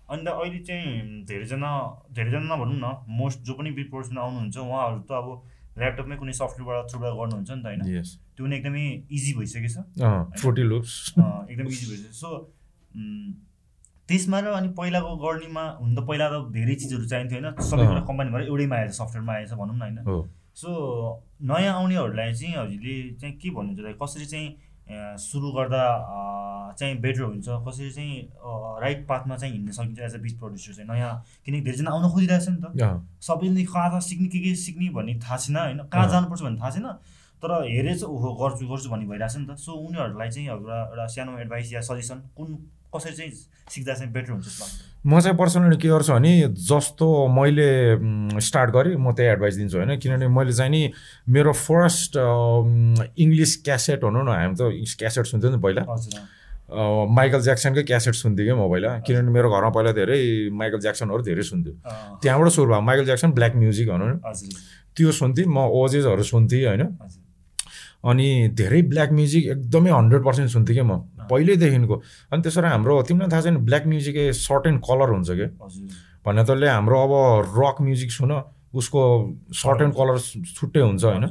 अन्त 0.10 0.26
अहिले 0.26 0.60
चाहिँ 0.66 1.22
धेरैजना 1.30 1.70
धेरैजना 2.18 2.46
नभनौँ 2.50 2.80
न 2.82 2.88
मोस्ट 3.14 3.40
जो 3.46 3.54
पनि 3.54 3.70
बिट 3.78 3.94
आउनुहुन्छ 3.94 4.58
उहाँहरू 4.58 5.00
त 5.06 5.12
अब 5.14 5.28
ल्यापटपमै 5.80 6.16
कुनै 6.22 6.34
सफ्टवेयरबाट 6.34 6.90
थ्रुबाट 6.92 7.14
गर्नुहुन्छ 7.20 7.50
नि 7.52 7.62
त 7.64 7.66
होइन? 7.66 7.82
त्यो 8.36 8.46
पनि 8.46 8.56
एकदमै 8.56 8.86
इजी 9.18 9.32
लुप्स। 10.72 10.94
अँ, 11.18 11.46
एकदम 11.50 11.68
इजी 11.68 11.86
भइसक्यो 11.92 12.14
सो 12.22 12.30
त्यसमा 14.10 14.40
र 14.42 14.48
अनि 14.58 14.70
पहिलाको 14.78 15.10
गर्नेमा 15.22 15.64
हुन 15.80 15.90
त 15.96 16.00
पहिला 16.08 16.26
त 16.30 16.36
धेरै 16.52 16.76
चिजहरू 16.82 17.06
चाहिन्थ्यो 17.06 17.38
होइन? 17.40 17.48
सबै। 17.62 17.86
कुरा 17.86 18.02
भएर 18.34 18.44
एउटैमा 18.50 18.76
आएछ 18.76 18.92
सफ्टवेयरमा 18.92 19.34
आएछ 19.34 19.52
भनौँ 19.54 19.76
न 19.78 19.82
होइन? 19.82 19.98
सो 20.60 20.70
नयाँ 21.42 21.74
आउनेहरूलाई 21.74 22.34
चाहिँ 22.34 22.56
हजुरले 22.58 22.96
चाहिँ 23.22 23.34
के 23.38 23.50
भन्नुहुन्छ 23.50 23.96
कसरी 24.02 24.26
चाहिँ 24.26 24.48
सुरु 25.22 25.52
गर्दा 25.54 25.82
चाहिँ 26.80 26.96
बेटर 27.02 27.22
हुन्छ 27.22 27.48
कसरी 27.68 27.90
चाहिँ 27.92 28.16
राइट 28.82 29.06
पाथमा 29.08 29.38
चाहिँ 29.38 29.54
हिँड्न 29.54 29.72
सकिन्छ 29.72 30.00
एज 30.00 30.16
अ 30.16 30.22
बिच 30.24 30.34
प्रड्युसर 30.40 30.74
चाहिँ 30.74 30.90
नयाँ 30.90 31.14
किनकि 31.46 31.62
धेरैजना 31.62 31.92
आउन 31.92 32.10
खोजिरहेछ 32.10 32.50
नि 32.50 32.58
त। 32.64 32.66
सबैले 33.22 33.64
कहाँ 33.68 34.00
सिक्ने 34.00 34.28
के 34.28 34.40
के 34.40 34.56
सिक्ने 34.56 34.90
भन्ने 34.96 35.20
थाहा 35.20 35.38
छैन 35.38 35.58
होइन? 35.58 35.80
कहाँ। 35.92 36.08
जानुपर्छ 36.10 36.42
भन्ने 36.42 36.60
थाहा 36.60 36.72
छैन 36.72 36.88
तर 37.44 37.52
हेरे 37.68 37.94
चाहिँ 37.96 38.14
ओहो 38.16 38.30
गर्छु 38.40 38.68
गर्छु 38.68 38.90
भन्ने 38.90 39.06
भइरहेछ 39.12 39.36
नि 39.38 39.46
त। 39.48 39.58
सो 39.60 39.72
उनीहरूलाई 39.72 40.30
चाहिँ 40.30 40.48
एउटा 40.50 40.78
एउटा 40.90 41.06
सानो 41.08 41.38
एडभाइस 41.40 41.74
या 41.74 41.82
सजेसन 41.88 42.18
कुन 42.38 42.48
कसरी 42.96 43.14
चाहिँ 43.16 43.32
सिक्दा 43.70 43.94
चाहिँ 43.94 44.12
बेटर 44.14 44.32
हुन्छ 44.32 44.48
म 45.06 45.20
चाहिँ 45.20 45.38
पर्सनली 45.38 45.78
के 45.78 45.88
गर्छु 45.88 46.14
भने 46.14 46.32
जस्तो 46.68 47.08
मैले 47.32 47.68
स्टार्ट 48.42 48.70
गरेँ 48.72 48.96
म 48.96 49.14
त्यही 49.16 49.30
एडभाइस 49.30 49.56
दिन्छु 49.56 49.78
होइन? 49.78 49.98
किनभने 50.00 50.28
मैले 50.28 50.54
चाहिँ 50.54 50.72
नि 50.72 50.82
मेरो 51.30 51.54
फर्स्ट 51.54 52.18
इङ्ग्लिस 53.16 53.56
क्यासेट 53.64 54.04
भनौँ 54.04 54.24
न 54.26 54.30
हामी 54.36 54.56
त 54.60 54.98
क्यासेट 55.00 55.26
सुन्थ्यौँ 55.32 55.54
नि 55.56 55.60
पहिला। 55.64 55.86
माइकल 56.70 57.42
ज्याक्सनकै 57.42 57.84
क्यासेट 57.84 58.14
सुन्थेँ 58.14 58.46
क्या 58.46 58.56
म 58.56 58.70
पहिला 58.70 58.90
किनभने 59.06 59.32
मेरो 59.32 59.50
घरमा 59.50 59.70
पहिला 59.74 59.92
धेरै 59.92 60.50
माइकल 60.54 60.80
ज्याक्सनहरू 60.80 61.22
धेरै 61.24 61.44
सुन्थ्यो। 61.44 61.74
त्यहाँबाट 62.22 62.50
सुरु 62.54 62.70
भयो 62.72 62.82
माइकल 62.82 63.06
ज्याक्सन 63.06 63.32
ब्ल्याक 63.34 63.56
म्युजिक 63.56 63.88
भनौँ 63.90 64.10
न। 64.10 64.18
त्यो 64.96 65.12
सुन्थेँ 65.12 65.46
म 65.46 65.66
ओजेसहरू 65.66 66.24
सुन्थेँ 66.24 66.66
होइन? 66.66 66.84
अनि 68.06 68.28
धेरै 68.56 68.82
ब्ल्याक 68.92 69.12
म्युजिक 69.12 69.44
एकदमै 69.54 69.92
हन्ड्रेड 69.92 70.22
पर्सेन्ट 70.24 70.50
सुन्थेँ 70.52 70.76
क्या 70.76 70.86
म 70.86 71.04
पहिल्यैदेखिको 71.30 71.96
अनि 72.32 72.42
त्यसो 72.42 72.62
भएर 72.62 72.72
हाम्रो 72.72 73.02
तिमीलाई 73.10 73.30
थाहा 73.30 73.42
छैन 73.42 73.58
ब्ल्याक 73.66 73.84
म्युजिकै 73.88 74.26
सर्ट 74.38 74.68
एन्ड 74.68 74.80
कलर 74.86 75.10
हुन्छ 75.10 75.30
क्या? 75.30 75.50
भन्ने 76.26 76.44
तले 76.46 76.68
हाम्रो 76.70 76.98
अब 77.06 77.14
रक 77.58 77.76
म्युजिक 77.82 78.12
सुन 78.12 78.32
उसको 78.70 79.02
सर्ट 79.52 79.82
एन्ड 79.82 79.94
कलर 79.98 80.18
छुट्टै 80.56 80.80
हुन्छ 80.80 81.04
होइन। 81.04 81.26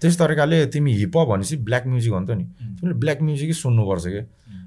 त्यस 0.00 0.18
तरिकाले 0.18 0.58
तिमी 0.72 0.92
हिपहप 1.04 1.28
भनेपछि 1.28 1.56
ब्ल्याक 1.68 1.86
म्युजिक 1.86 2.12
हो 2.12 2.18
नि। 2.20 2.26
त 2.26 2.30
नि 2.32 2.44
उम्, 2.44 2.74
तिमीले 2.80 2.96
ब्ल्याक 2.98 3.18
म्युजिकै 3.22 3.52
सुन्नुपर्छ 3.52 4.06
क्या। 4.08 4.24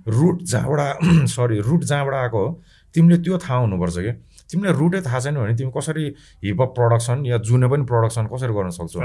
रुट 0.07 0.41
जहाँबाट 0.41 1.27
सरी 1.29 1.59
रुट 1.59 1.83
जहाँबाट 1.83 2.15
आएको 2.15 2.45
हो 2.47 2.61
तिमीले 2.95 3.17
त्यो 3.23 3.37
थाहा 3.37 3.59
हुनुपर्छ 3.59 3.97
क्या 3.97 4.13
तिमीलाई 4.51 4.73
रुटै 4.73 5.01
थाहा 5.01 5.19
छैन 5.19 5.35
भने 5.35 5.55
तिमी 5.55 5.71
कसरी 5.77 6.05
हिपहप 6.43 6.69
प्रडक्सन 6.75 7.25
या 7.25 7.37
जुनै 7.37 7.67
पनि 7.67 7.83
प्रडक्सन 7.87 8.27
कसरी 8.27 8.53
गर्न 8.53 8.69
सक्छौ. 8.69 8.99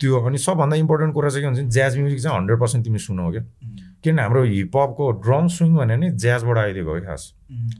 त्यो 0.00 0.20
अनि 0.26 0.38
सबभन्दा 0.38 0.76
इम्पोर्टेन्ट 0.76 1.14
कुरा 1.14 1.28
चाहिँ 1.28 1.42
के 1.42 1.46
हुन्छ 1.46 1.72
ज्याज 1.74 1.98
म्युजिक 1.98 2.20
चाहिँ 2.20 2.38
हन्ड्रेड 2.38 2.58
पर्सेन्ट 2.60 2.84
तिमी 2.84 2.98
सुनौ 2.98 3.30
क्या 3.30 3.42
उम्, 3.42 3.76
किन 4.04 4.18
हाम्रो 4.18 4.42
हिपहपको 4.44 5.10
ड्रम 5.22 5.46
स्विङ 5.48 5.76
भने 5.76 5.96
नि 5.96 6.10
ज्याजबाट 6.10 6.58
आइदिएको 6.58 6.90
हो 6.90 7.00
कि 7.00 7.06
खास। 7.06 7.22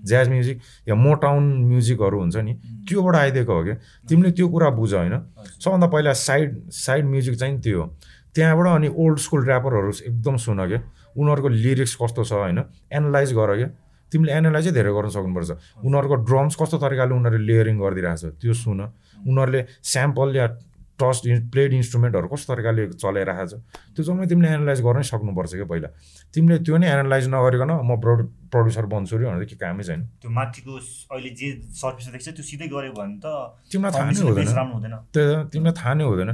ज्याज 0.06 0.28
म्युजिक 0.28 0.60
या 0.88 0.94
मोटाउन 0.94 1.42
म्युजिकहरू 1.64 2.20
हुन्छ 2.20 2.36
नि 2.36 2.52
उम्, 2.52 2.86
त्योबाट 2.88 3.14
आइदिएको 3.16 3.52
हो 3.52 3.64
क्या 3.64 3.74
तिमीले 4.08 4.30
त्यो 4.30 4.48
कुरा 4.48 4.70
बुझ 4.70 4.94
होइन। 4.94 5.14
सबभन्दा 5.60 5.86
पहिला 5.86 6.12
साइड 6.12 6.70
साइड 6.70 7.04
म्युजिक 7.06 7.34
चाहिँ 7.34 7.60
त्यो। 7.60 7.82
हो 7.82 7.86
त्यहाँबाट 8.34 8.66
अनि 8.66 8.88
ओल्ड 8.94 9.18
स्कुल 9.18 9.48
ऱ्यापरहरू 9.48 9.90
एकदम 10.06 10.36
सुन 10.46 10.66
क्या 10.68 10.80
उनीहरूको 11.16 11.48
लिरिक्स 11.48 11.94
कस्तो 12.02 12.22
छ 12.24 12.32
होइन? 12.32 12.58
एनालाइज 12.92 13.32
गर 13.32 13.50
क्या। 13.56 13.68
तिमीले 14.12 14.32
एनालाइजै 14.32 14.72
धेरै 14.78 14.92
गर्न 14.94 15.08
सक्नुपर्छ। 15.10 15.50
उनीहरूको 15.86 16.16
ड्रम्स 16.28 16.54
कस्तो 16.60 16.76
तरिकाले 16.84 17.12
उनीहरूले 17.14 17.46
लेयरिङ 17.50 17.76
गरिदिरहेको 17.82 18.18
छ 18.22 18.24
त्यो 18.38 18.54
सुन। 18.54 18.80
उनीहरूले 19.26 19.60
स्याम्पल 19.82 20.28
या 20.36 20.46
टस्ट 20.94 21.26
प्लेड 21.50 21.72
इन्स्ट्रुमेन्टहरू 21.74 22.26
कस्तो 22.30 22.54
तरिकाले 22.54 22.82
चलाइरहेको 23.02 23.46
छ 23.50 23.54
त्यो 23.98 24.02
जम्मै 24.06 24.26
तिमीले 24.30 24.48
एनालाइज 24.54 24.80
गर्नै 24.86 25.02
सक्नुपर्छ 25.10 25.52
क्या 25.58 25.66
पहिला। 25.66 25.88
तिमीले 26.30 26.56
त्यो 26.62 26.76
नै 26.78 26.86
एनालाइज 26.86 27.26
नगरिकन 27.34 27.70
म 27.82 27.98
प्रडु 27.98 28.22
प्रड्युसर 28.54 28.86
बन्छु 28.86 29.18
अरे 29.18 29.26
भनेर 29.26 29.44
के 29.50 29.56
कामै 29.58 29.82
छैन। 29.82 30.00
त्यो 30.22 30.30
माथिको 30.30 30.70
अहिले 31.10 31.30
जे 31.34 31.46
सर्भिस 31.82 32.06
देख्छ 32.14 32.26
त्यो 32.38 32.44
सिधै 32.46 32.66
गऱ्यो 32.70 32.94
भने 32.94 33.18
त 33.18 33.26
तिमीलाई 33.66 33.90
थाहा 33.90 34.10
नै 34.14 34.22
हुँदैन। 34.22 34.46
base 34.46 34.54
राम्रो 34.54 34.74
हुँदैन। 34.78 34.94
त्यो 35.10 35.22
तिमीलाई 35.50 35.74
थाहा 35.74 35.94
नै 35.98 36.04
हुँदैन। 36.06 36.30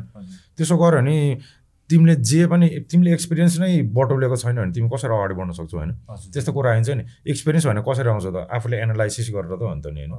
त्यसो 0.60 0.74
गर 0.76 0.94
भने 1.00 1.16
तिमीले 1.90 2.14
जे 2.30 2.46
पनि 2.46 2.66
तिमीले 2.90 3.12
एक्सपिरियन्स 3.12 3.58
नै 3.60 3.70
बटुलेको 3.90 4.36
छैन 4.42 4.56
भने 4.56 4.72
तिमी 4.72 4.88
कसरी 4.94 5.10
अगाडि 5.10 5.34
बढ्न 5.34 5.52
सक्छौ 5.58 5.78
होइन। 5.78 5.92
त्यस्तो 6.32 6.52
कुरा 6.54 6.70
आइन्छ 6.70 6.90
नि। 6.90 7.04
एक्सपिरियन्स 7.26 7.66
भने 7.66 7.82
कसरी 7.82 8.08
आउँछ 8.08 8.26
त? 8.30 8.46
आफूले 8.46 8.76
एनालाइसिस 8.80 9.30
गरेर 9.34 9.54
त 9.58 9.62
हो 9.62 9.74
नि 9.74 10.06
होइन। 10.06 10.14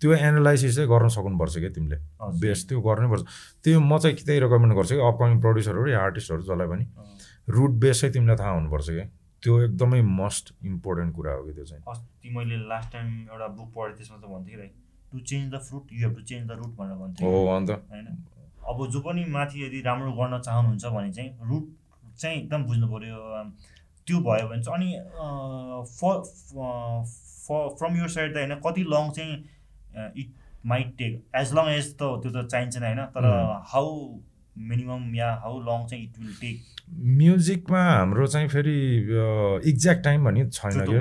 त्यो 0.00 0.12
एनालाइसिस 0.12 0.76
चाहिँ 0.76 0.88
गर्न 0.92 1.08
सक्नुपर्छ 1.16 1.54
क्या 1.58 1.70
तिमीले। 1.72 1.96
बेस्ट 2.40 2.68
त्यो 2.68 2.80
गर्नैपर्छ 2.80 3.22
त्यो 3.64 3.80
म 3.80 3.98
चाहिँ 3.98 4.16
त्यही 4.16 4.40
रेकमेन्ड 4.44 4.74
गर्छु 4.76 4.94
कि 4.94 5.02
अपकमिङ 5.08 5.40
प्रड्युसरहरू 5.40 5.88
या 5.88 6.00
आर्टिस्टहरू 6.04 6.42
जसलाई 6.42 6.68
पनि। 6.68 6.84
रुट 7.48 7.72
बेस 7.80 8.00
चाहिँ 8.00 8.12
तिमीलाई 8.12 8.36
थाहा 8.36 8.52
हुनुपर्छ 8.60 8.88
क्या। 8.90 9.06
त्यो 9.42 9.52
एकदमै 9.62 10.00
मस्ट 10.20 10.54
इम्पोर्टेन्ट 10.64 11.10
कुरा 11.14 11.32
हो 11.32 11.42
कि 11.46 11.52
त्यो 11.56 11.64
चाहिँ। 11.64 11.82
अस्ति 11.88 12.28
मैले 12.36 12.56
लास्ट 12.68 12.92
टाइम 12.92 13.06
एउटा 13.32 13.46
बुक 13.56 13.68
पढेँ 13.74 13.96
त्यसमा 13.96 14.16
त 14.20 14.24
भन्थेँ 14.28 14.56
कि 14.56 14.68
to 15.12 15.18
change 15.22 15.52
the 15.54 15.56
fruit 15.64 15.84
you 15.92 15.98
have 16.02 16.14
to 16.16 16.22
change 16.22 16.44
the 16.48 16.52
root 16.60 16.72
भनेर 16.76 16.96
भन्थेँ 17.00 17.24
हो 17.24 17.46
अन्त। 17.56 17.70
होइन? 17.70 18.06
अब 18.68 18.78
जो 18.92 19.00
पनि 19.00 19.24
माथि 19.30 19.64
यदि 19.64 19.80
राम्रो 19.82 20.12
गर्न 20.12 20.40
चाहनुहुन्छ 20.40 20.84
भने 20.96 21.10
चाहिँ 21.12 21.30
रुट 21.50 21.64
चाहिँ 22.18 22.36
एकदम 22.38 22.60
बुझ्नु 22.64 22.86
पऱ्यो 22.88 23.18
त्यो 24.06 24.16
भयो 24.20 24.46
भने 24.48 24.62
चाहिँ 24.62 24.76
अनि 24.76 24.90
फ्रम 27.78 27.92
युर 27.96 28.08
साइड 28.10 28.34
त 28.34 28.36
होइन 28.36 28.54
कति 28.66 28.82
लङ 28.94 29.10
चाहिँ 29.16 29.34
it 30.16 30.28
might 30.66 30.88
take 30.98 31.12
as 31.40 31.52
long 31.54 31.66
as 31.72 31.86
त 31.94 32.00
त्यो 32.22 32.30
त 32.32 32.46
चाहिन्छ 32.46 32.74
होइन 32.78 33.00
तर 33.16 33.24
हाउ 33.74 33.86
मिनिमम 34.70 35.14
या 35.14 35.28
हाउ 35.42 35.54
लङ 35.62 35.86
चाहिँ 35.86 36.04
इट 36.04 36.18
विल 36.18 36.34
टेक 36.40 36.56
म्युजिकमा 37.16 37.82
हाम्रो 37.84 38.26
चाहिँ 38.26 38.48
फेरि 38.48 38.76
एक्ज्याक्ट 39.70 40.02
टाइम 40.04 40.24
भन्ने 40.24 40.48
छैन 40.50 40.84
क्या। 40.86 41.00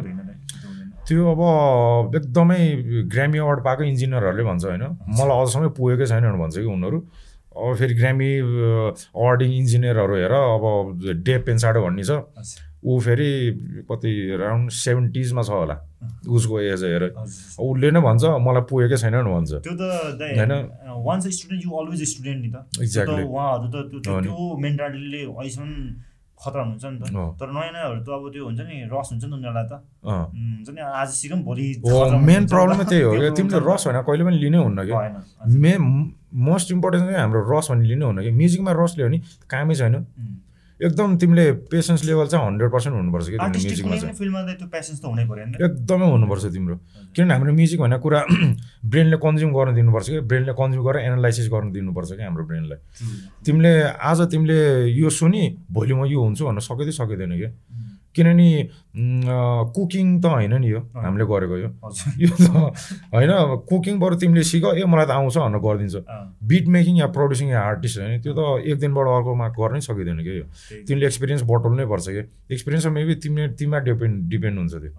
त्यो 1.07 1.21
अब 1.31 1.41
एकदमै 2.15 2.59
ग्रामी 3.13 3.37
अवार्ड 3.37 3.63
पाएको 3.65 3.83
इन्जिनियरहरूले 3.83 4.43
भन्छ 4.43 4.63
होइन। 4.65 4.83
मलाई 5.19 5.41
अझसम्म 5.41 5.69
पुगेकै 5.77 6.05
छैन 6.07 6.23
भन्छ 6.39 6.55
कि 6.57 6.69
उनीहरू। 6.75 6.99
अब 7.55 7.75
फेरि 7.79 7.93
ग्रामी 7.95 8.29
अवार्डिङ 8.41 9.49
इन्जिनियरहरू 9.57 10.15
हेर 10.15 10.33
अब 10.33 10.63
डेप 11.23 11.41
पेन्साडो 11.45 11.79
भन्ने 11.85 12.03
छ 12.03 12.11
ऊ 12.85 12.99
फेरि 13.01 13.29
कति 13.89 14.11
राउन्ड 14.39 14.69
सेभेन्टिजमा 14.69 15.41
छ 15.41 15.49
होला 15.49 15.75
उसको 16.29 16.59
एज 16.61 16.83
हेर। 16.85 17.03
उसले 17.57 17.91
नै 17.91 18.01
भन्छ 18.01 18.23
मलाई 18.45 18.63
पुगेकै 18.69 18.97
छैन 19.01 19.15
भनेर 19.15 19.31
भन्छ। 19.35 19.51
त्यो 19.65 19.73
त 19.73 19.83
नि 22.35 22.45
नि। 25.65 25.95
खतरा 26.35 26.63
हुन्छ 26.63 26.85
नि। 26.85 26.97
त। 26.99 27.01
तर 27.39 27.47
नयाँ 27.47 27.71
नयाँहरू 27.73 28.01
त 28.05 28.09
अब 28.11 28.23
त्यो 28.35 28.43
हुन्छ 28.45 28.61
नि 28.69 28.75
रस 28.91 29.07
हुन्छ 29.11 29.23
नि 29.23 29.33
उनीहरूलाई 29.33 29.65
त। 29.65 29.73
हुन्छ 30.05 30.69
नि 30.75 30.81
आज 30.83 31.09
सिकौँ 31.15 31.39
भोलि 31.41 31.67
मेन 32.29 32.43
प्रब्लमै 32.53 32.83
नि। 32.83 32.89
त्यही 32.91 33.01
हो। 33.01 33.11
तिमीले 33.33 33.59
नि। 33.59 33.65
रस 33.65 33.81
होइन 33.87 33.97
कहिले 34.05 34.23
पनि 34.27 34.37
लिनै 34.43 34.59
हुन्न 34.61 34.79
क्या 34.85 34.99
भएन 34.99 35.15
हजुर। 35.15 35.57
मे 35.63 35.73
मोस्ट 36.35 36.71
इम्पोर्टेन्ट 36.71 37.05
चाहिँ 37.05 37.19
हाम्रो 37.19 37.41
रस 37.47 37.67
भन्ने 37.71 37.87
लिनु 37.87 38.05
हुन्न 38.05 38.21
कि 38.23 38.31
म्युजिकमा 38.31 38.71
रस 38.75 38.93
लियो 38.97 39.07
भने 39.07 39.19
कामै 39.49 39.75
छैन। 39.75 39.95
एकदम 40.79 41.17
तिमीले 41.17 41.51
पेसेन्स 41.71 42.03
लेभल 42.05 42.27
चाहिँ 42.27 42.45
हन्ड्रेड 42.45 42.71
पर्सेन्ट 42.71 42.95
हुनुपर्छ 42.95 43.25
कि 43.29 43.37
म्युजिकमा 43.37 43.95
चाहिँ। 43.95 44.15
हुनै 45.07 45.23
एकदमै 45.65 46.05
हुनुपर्छ 46.11 46.45
तिम्रो। 46.45 46.75
किनभने 47.15 47.33
हाम्रो 47.33 47.53
म्युजिक 47.53 47.79
भन्ने 47.79 47.97
कुरा 48.03 48.19
ब्रेनले 48.91 49.17
कन्ज्युम 49.23 49.51
गर्न 49.55 49.75
दिनुपर्छ 49.75 50.07
कि 50.09 50.19
ब्रेनले 50.19 50.53
कन्ज्युम 50.59 50.83
गरेर 50.85 51.05
एनालाइसिस 51.05 51.47
गर्न 51.47 51.71
दिनुपर्छ 51.71 52.11
कि 52.11 52.23
हाम्रो 52.23 52.43
ब्रेनलाई। 52.43 52.79
तिमीले 53.45 53.73
आज 54.03 54.19
तिमीले 54.31 54.59
यो 54.99 55.09
सुनि 55.09 55.43
भोलि 55.71 55.93
म 55.95 56.05
यो 56.11 56.19
हुन्छु 56.19 56.43
भन्न 56.45 56.59
सकिँदै 56.59 56.91
सकिँदैन 56.91 57.31
कि। 57.39 57.47
उम्, 57.47 57.84
किनभने 58.15 58.47
कुकिङ 59.75 60.07
त 60.21 60.31
होइन 60.33 60.53
नि 60.61 60.69
यो 60.69 60.79
हामीले 60.97 61.25
गरेको 61.31 61.57
यो 61.57 61.69
यो 62.19 62.29
त 62.37 62.47
होइन 63.13 63.31
कुकिङ 63.71 63.99
बरु 63.99 64.15
तिमीले 64.23 64.43
सिक 64.51 64.65
ए 64.71 64.85
मलाई 64.87 65.05
त 65.05 65.17
आउँछ 65.17 65.37
भनेर 65.37 65.61
गरिदिन्छ 65.65 65.95
बिट 66.51 66.67
मेकिङ 66.75 66.97
या 66.97 67.07
प्रड्युसिङ 67.17 67.49
या 67.49 67.61
आर्टिस्ट 67.69 67.99
होइन 67.99 68.21
त्यो 68.23 68.33
त 68.33 68.71
एक 68.71 68.77
दिनबाट 68.79 69.07
अर्कोमा 69.15 69.47
गर्नै 69.59 69.81
सकिँदैन 69.87 70.23
क्या 70.23 70.35
यो। 70.35 70.45
तिमीले 70.83 71.05
एक्सपिरियन्स 71.07 71.43
बटुल्नै 71.51 71.85
पर्छ 71.93 72.05
कि 72.09 72.23
एक्सपिरियन्समा 72.55 72.93
मेबी 72.99 73.15
तिमीले 73.25 73.47
तिमीमा 73.61 73.79
डिपेन्ड 73.89 74.29
डिपेन्ड 74.29 74.55
हुन्छ 74.59 74.73
त्यो 74.85 74.93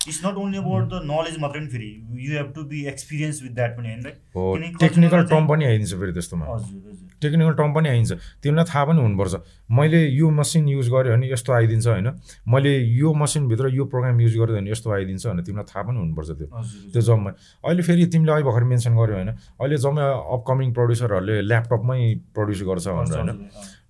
it's 0.00 0.20
not 0.24 0.36
only 0.44 0.58
about 0.58 0.84
the 0.86 1.00
knowledge 1.08 1.38
मात्रै 1.40 1.60
नि 1.62 1.68
फेरि 1.72 1.90
you 2.20 2.30
have 2.32 2.52
to 2.54 2.62
be 2.70 2.84
experience 2.92 3.42
with 3.42 3.56
that 3.58 3.76
पनि 3.76 3.88
होइन 3.88 4.76
टेक्निकल 4.84 5.26
टर्म 5.32 5.46
पनि 5.48 5.64
आइदिन्छ 5.64 6.00
फेरि 6.00 6.12
त्यस्तोमा 6.12 6.46
हजुर 6.46 6.80
हजुर 6.90 7.11
टेक्निकल 7.22 7.54
टर्म 7.54 7.72
पनि 7.72 7.88
आइन्छ। 7.88 8.12
तिमीलाई 8.42 8.64
थाहा 8.66 8.84
पनि 8.84 9.00
हुनुपर्छ। 9.02 9.34
मैले 9.70 10.00
यो 10.12 10.30
मसिन 10.30 10.68
युज 10.68 10.88
गरेँ 10.90 11.12
भने 11.14 11.26
यस्तो 11.32 11.52
आइदिन्छ 11.52 11.86
होइन। 11.86 12.08
मैले 12.46 12.72
यो 13.00 13.12
मसिनभित्र 13.14 13.68
यो 13.72 13.84
प्रोग्राम 13.88 14.20
युज 14.20 14.34
गरेँ 14.36 14.54
भने 14.58 14.70
यस्तो 14.70 14.88
आइदिन्छ 14.92 15.26
भने 15.26 15.42
तिमीलाई 15.42 15.66
थाहा 15.70 15.82
पनि 15.86 15.98
हुनुपर्छ 15.98 16.30
त्यो। 16.38 16.48
त्यो 16.92 17.02
जम्मै। 17.02 17.32
अहिले 17.64 17.82
फेरि 17.82 18.06
तिमीले 18.12 18.32
अहिले 18.32 18.46
भर्खर 18.46 18.64
मेन्सन 18.72 18.92
गर्यो 18.98 19.14
होइन। 19.16 19.30
अहिले 19.32 19.76
जम्मै 19.84 20.02
अपकमिङ 20.36 20.68
प्रड्युसरहरूले 20.74 21.36
ल्यापटपमै 21.42 22.00
प्रड्युस 22.34 22.60
गर्छ 22.68 22.86
भनेर 22.88 23.18
होइन। 23.18 23.30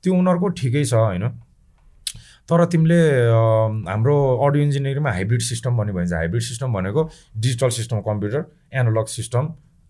त्यो 0.03 0.13
उनीहरूको 0.13 0.49
ठिकै 0.61 0.85
छ 0.85 0.95
होइन। 0.95 1.25
तर 2.51 2.65
तिमीले 2.69 3.01
हाम्रो 3.89 4.15
अडियो 4.45 4.63
इन्जिनियरिङमा 4.63 5.11
हाइब्रिड 5.11 5.43
सिस्टम 5.43 5.77
भन्ने 5.79 5.93
भनिन्छ। 5.95 6.13
हाइब्रिड 6.13 6.43
सिस्टम 6.43 6.73
भनेको 6.75 7.01
digital 7.39 7.71
system 7.79 8.01
computer 8.03 8.41
analog 8.75 9.07
system 9.09 9.45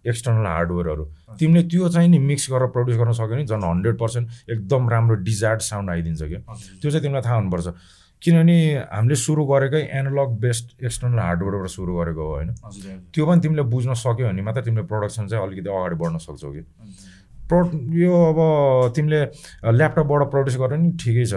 external 0.06 0.46
हार्डवेयरहरू 0.46 1.04
तिमीले 1.40 1.62
त्यो 1.70 1.88
चाहिँ 1.88 2.08
नि 2.08 2.18
मिक्स 2.18 2.50
गरेर 2.50 2.68
प्रड्युस 2.76 2.96
गर्न 2.98 3.12
सक्यो 3.12 3.34
भने 3.34 3.44
झन् 3.46 3.64
हन्ड्रेड 3.64 3.96
पर्सेन्ट 3.98 4.50
एकदम 4.50 4.88
राम्रो 4.88 5.16
डिजायर्ड 5.28 5.60
साउन्ड 5.62 5.90
आइदिन्छ 5.90 6.22
क्या। 6.22 6.40
त्यो 6.80 6.90
चाहिँ 6.90 7.02
तिमीलाई 7.02 7.22
थाहा 7.22 7.36
हुनुपर्छ। 7.36 7.68
किनभने 8.22 8.56
हामीले 8.94 9.16
सुरु 9.18 9.44
गरेकै 9.46 9.82
एनालग 9.98 10.30
बेस्ड 10.40 10.84
एक्सटर्नल 10.84 11.18
हार्डवेयरबाट 11.18 11.68
सुरु 11.70 11.92
गरेको 11.96 12.22
हो 12.22 12.34
होइन? 12.34 12.50
त्यो 13.14 13.26
पनि 13.26 13.40
तिमीले 13.42 13.62
बुझ्न 13.66 13.94
सक्यो 13.98 14.26
भने 14.26 14.42
मात्र 14.42 14.62
तिमीले 14.62 14.84
प्रडक्सन 14.86 15.26
चाहिँ 15.26 15.42
अलिकति 15.46 15.70
अगाडि 15.70 15.96
बढ्न 15.98 16.18
सक्छौ 16.22 16.50
कि। 16.52 16.62
प्रो 17.50 17.58
यो 17.98 18.12
अब 18.30 18.38
तिमीले 18.94 19.20
ल्यापटपबाट 19.74 20.22
प्रड्युस 20.30 20.56
गरेर 20.62 20.78
नि 20.78 20.90
ठिकै 21.02 21.26
छ। 21.26 21.34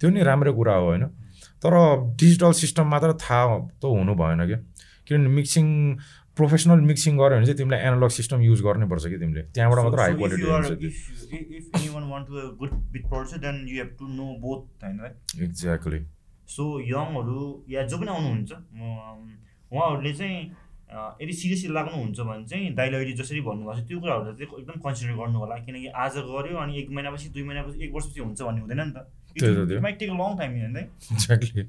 त्यो 0.00 0.10
नि 0.10 0.22
राम्रै 0.22 0.52
कुरा 0.52 0.74
हो 0.76 0.84
होइन? 0.84 1.04
तर 1.64 1.72
डिजिटल 2.20 2.52
सिस्टम 2.52 2.84
मात्र 2.84 3.12
थाहा 3.16 3.56
त 3.80 3.84
हुनु 3.88 4.12
भएन 4.14 4.40
क्या। 4.44 4.58
किनभने 5.08 5.28
मिक्सिङ 5.36 5.66
प्रोफेसनल 6.36 6.80
मिक्सिङ 6.90 7.12
गऱ्यो 7.18 7.36
भने 7.36 7.46
चाहिँ 7.46 7.58
तिमीलाई 7.58 7.80
एनालग 7.88 8.10
सिस्टम 8.10 8.38
युज 8.42 8.60
गर्नैपर्छ 8.66 9.04
कि 9.06 9.18
तिमीले? 9.18 9.42
त्यहाँबाट 9.54 9.78
मात्र 9.84 10.00
हाई 10.00 10.14
क्वालिटी 10.14 10.44
हुन्छ? 10.44 10.70
एक्ज्याक्टली 15.42 16.00
सो 16.54 16.64
यङहरू 16.88 17.40
या 17.70 17.80
जो 17.86 17.96
पनि 17.98 18.10
आउनुहुन्छ 18.14 18.52
उहाँहरूले 19.72 20.12
चाहिँ 20.14 20.40
यदि 21.22 21.32
सिरियसली 21.32 21.70
लाग्नुहुन्छ 21.74 22.18
भने 22.20 22.44
चाहिँ 22.50 22.74
दाइले 22.74 22.96
अहिले 22.96 23.14
जसरी 23.20 23.40
भन्नुभएको 23.46 23.80
छ 23.80 23.86
त्यो 23.88 23.98
कुराहरूलाई 24.00 24.34
चाहिँ 24.34 24.50
एकदम 24.60 24.76
कन्सिडर 24.84 25.14
गर्नु 25.20 25.38
होला 25.38 25.56
किनकि 25.64 25.88
आज 26.02 26.14
गऱ्यो 26.34 26.56
अनि 26.64 26.72
एक 26.80 26.88
महिनापछि 26.90 27.26
दुई 27.34 27.44
महिनापछि 27.48 27.78
एक 27.84 27.92
वर्षपछि 27.94 28.20
हुन्छ 28.20 28.40
भन्ने 28.42 28.60
हुँदैन 28.60 28.80
नि 28.82 28.92
त। 28.92 28.98
माइट 29.82 29.96
टेक 29.98 30.10
लङ 30.10 30.30
टाइम 30.38 30.50
होइन 30.58 30.76
एक्ज्याक्टली 30.76 31.62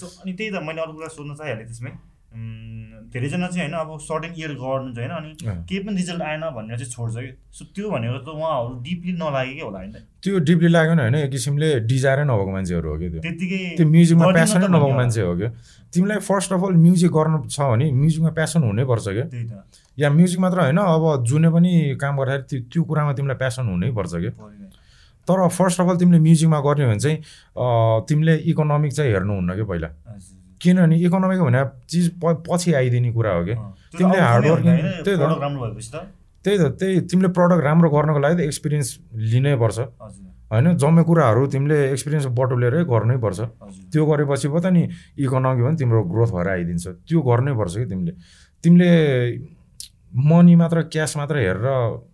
सो 0.00 0.04
अनि 0.22 0.32
त्यही 0.32 0.50
त 0.52 0.62
मैले 0.68 0.80
अरू 0.80 0.92
कुरा 0.92 1.08
सोध्न 1.16 1.34
चाहिहालेँ 1.40 1.66
त्यसमै। 1.66 1.92
धेरैजना 2.30 3.46
चाहिँ 3.46 3.60
होइन 3.60 3.74
अब 3.74 3.98
सर्टेन 4.00 4.32
इयर 4.38 4.52
गर्नुहुन्छ 4.54 4.98
होइन 4.98 5.10
अनि। 5.10 5.30
केही 5.66 5.80
पनि 5.82 5.96
रिजल्ट 5.96 6.22
आएन 6.22 6.42
भनेर 6.56 6.78
चाहिँ 6.78 6.90
छोड्छ 6.92 7.14
कि। 7.16 7.32
सो 7.50 7.64
त्यो 7.74 7.90
भनेको 7.90 8.18
त 8.22 8.28
उहाँहरू 8.30 8.74
डिपली 8.86 9.12
नलागेकै 9.18 9.62
होला 9.66 9.78
होइन। 9.78 9.92
त्यो 10.22 10.38
डिपली 10.46 10.68
लाग्यो 10.70 10.94
भने 10.94 11.02
होइन 11.02 11.14
एक 11.26 11.30
किसिमले 11.30 11.68
डिजायरै 11.90 12.24
नभएको 12.30 12.50
मान्छेहरू 12.54 12.88
हो 12.90 12.96
कि 12.98 13.08
त्यो। 13.10 13.20
त्यत्तिकै 13.26 13.58
त्यो 13.76 13.86
म्युजिकमा 13.90 14.26
प्यासनै 14.30 14.66
नभएको 14.70 14.94
मान्छे 15.00 15.20
हो 15.26 15.34
क्या 15.36 15.50
तिमीलाई 15.92 16.18
फर्स्ट 16.22 16.50
अफ 16.54 16.62
अल 16.70 16.74
म्युजिक 16.86 17.10
गर्नु 17.10 17.38
छ 17.50 17.58
भने 17.70 17.86
म्युजिकमा 17.98 18.30
प्यासन 18.38 18.62
हुनैपर्छ 18.62 19.06
क्या 19.10 19.26
या 19.98 20.08
म्युजिक 20.10 20.38
मात्र 20.40 20.58
होइन 20.70 20.78
अब 20.78 21.04
जुनै 21.26 21.50
पनि 21.50 21.72
काम 21.98 22.14
गर्दाखेरि 22.20 22.46
त्यो 22.46 22.58
त्यो 22.70 22.82
कुरामा 22.88 23.12
तिमीलाई 23.18 23.38
प्यासन 23.42 23.64
हुनैपर्छ 23.68 24.12
क्या। 24.14 24.32
तर 25.28 25.48
फर्स्ट 25.50 25.80
अफ 25.80 25.88
अल 25.90 25.96
तिमीले 25.98 26.18
म्युजिकमा 26.22 26.58
गर्ने 26.62 26.84
हो 26.84 26.90
भने 26.90 27.00
चाहिँ 27.00 27.18
तिमीले 28.06 28.34
इकोनोमिक 28.50 28.92
चाहिँ 28.92 29.10
हेर्नुहुन्न 29.12 29.50
कि 29.58 29.64
पहिला। 29.66 29.88
किनभने 30.60 30.96
इकोनोमिक 30.96 31.40
भने 31.40 31.64
चिज 31.88 32.20
प- 32.20 32.44
पछि 32.50 32.72
आइदिने 32.72 33.12
कुरा 33.12 33.32
हो 33.32 33.44
कि। 33.44 33.54
तिमीले 33.98 34.18
होइन, 34.72 35.02
त्यही 35.04 35.16
त। 35.16 35.20
त्यही 36.44 36.58
त 36.58 36.60
त्यही 36.60 37.00
तिमीले 37.00 37.28
प्रडक्ट 37.28 37.64
राम्रो 37.64 37.90
गर्नको 37.90 38.18
लागि 38.18 38.36
त 38.36 38.40
एक्सपिरियन्स 38.40 38.98
लिनै 39.14 39.56
पर्छ। 39.56 39.78
होइन 40.52 40.76
जम्मै 40.76 41.02
कुराहरू 41.02 41.46
तिमीले 41.46 41.90
एक्सपिरियन्स 41.92 42.26
बटुलेरै 42.26 42.84
गर्नै 42.84 43.16
पर्छ। 43.16 43.40
त्यो 43.92 44.06
गरेपछि 44.06 44.48
पो 44.48 44.60
त 44.60 44.66
नि 44.66 44.88
इकोनोमी 45.18 45.62
पनि 45.62 45.76
तिम्रो 45.76 46.02
ग्रोथ 46.04 46.26
भएर 46.26 46.48
आइदिन्छ। 46.48 46.88
त्यो 46.88 47.20
गर्नै 47.20 47.52
पर्छ 47.52 47.76
कि 47.76 47.84
तिमीले। 47.84 48.12
तिमीले 48.64 48.90
मनी 50.16 50.54
मात्र 50.54 50.82
क्यास 50.82 51.16
मात्र 51.16 51.36
हेरेर 51.36 51.64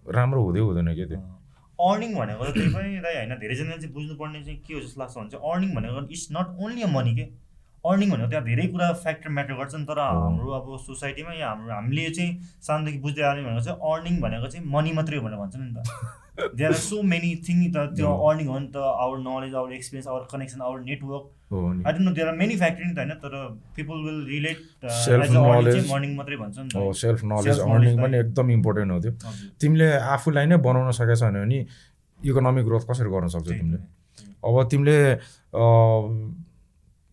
राम्रो 0.08 0.42
हुँदै 0.42 0.60
हुँदैन 0.60 0.94
कि 0.94 1.04
त्यो। 1.04 1.18
अर्निङ 1.90 2.14
भनेको 2.14 2.44
त्यही 2.44 2.68
पनि 2.68 2.96
होइन 2.96 3.28
धेरैजनाले 3.28 3.82
चाहिँ 3.82 3.94
बुझ्नुपर्ने 3.94 4.44
चाहिँ 4.44 4.58
के 4.68 4.74
हो 4.74 4.80
जस्तो 4.80 5.00
लाग्छ 5.00 5.18
भने 5.18 5.28
चाहिँ 5.28 5.52
अर्निङ 5.52 5.74
भनेको 5.74 6.08
it's 6.08 6.28
not 6.32 6.56
only 6.60 6.82
a 6.82 6.86
money 6.86 7.14
के? 7.16 7.45
अर्निङ 7.90 8.10
भनेको 8.10 8.28
त्यहाँ 8.30 8.44
धेरै 8.50 8.66
कुरा 8.74 8.86
फ्याक्टर 9.04 9.30
म्याटर 9.38 9.54
गर्छ 9.60 9.74
नि 9.74 9.84
तर 9.86 9.98
हाम्रो 10.02 10.50
अब 10.58 10.66
सोसाइटीमा 10.86 11.32
या 11.40 11.48
हाम्रो 11.48 11.72
हामीले 11.74 12.10
चाहिँ 12.18 12.30
सानोदेखि 12.68 12.98
बुझ्दै 13.06 13.22
आउने 13.30 13.42
भनेको 13.46 13.64
चाहिँ 13.66 13.78
अर्निङ 13.92 14.20
भनेको 14.26 14.46
चाहिँ 14.52 14.66
मनी 14.76 14.92
मात्रै 14.98 15.16
हो 15.18 15.24
भनेर 15.24 15.38
भन्छ 15.40 15.54
नि 15.56 15.72
त। 15.74 15.78
There 16.36 16.70
are 16.70 16.76
so 16.78 16.96
many 17.10 17.30
thing 17.46 17.58
त 17.72 17.76
त्यो। 17.96 18.08
अर्निङ 18.28 18.46
हो 18.52 18.58
नि 18.58 18.68
त 18.74 18.76
our 19.04 19.18
knowledge 19.26 19.54
our 19.54 19.72
experience 19.72 20.08
our 20.12 20.22
connection 20.32 20.60
our 20.68 20.80
network 20.88 21.24
I 21.86 21.92
don't 21.92 22.06
know 22.08 22.12
there 22.18 22.28
are 22.28 22.36
many 22.36 22.56
factor 22.62 22.84
नि 22.84 22.94
त 22.94 22.98
होइन 22.98 23.12
तर 23.24 23.32
पिपल 23.76 23.96
विल 24.06 24.20
रिलेट 24.30 24.58
अर्निङ 24.84 26.16
मात्रै 26.16 26.36
भन्छ 26.36 26.56
नि 26.58 26.68
त। 26.68 26.94
सेल्फ 27.02 27.20
नलेज 27.32 27.58
अर्निङ 27.66 28.00
पनि 28.02 28.16
एकदम 28.18 28.50
इम्पोर्टेन्ट 28.56 28.90
हो 28.92 28.98
त्यो। 29.04 29.12
तिमीले 29.60 29.88
आफूलाई 30.16 30.46
नै 30.52 30.56
बनाउन 30.68 30.90
सकेको 31.00 31.20
छैन 31.22 31.38
भने 31.42 31.60
इकोनोमिक 32.20 32.64
ग्रोथ 32.64 32.84
कसरी 32.90 33.10
गर्न 33.14 33.28
सक्छौ 33.36 33.52
तिमीले। 33.52 33.78
अब 34.46 34.54
तिमीले 34.70 34.98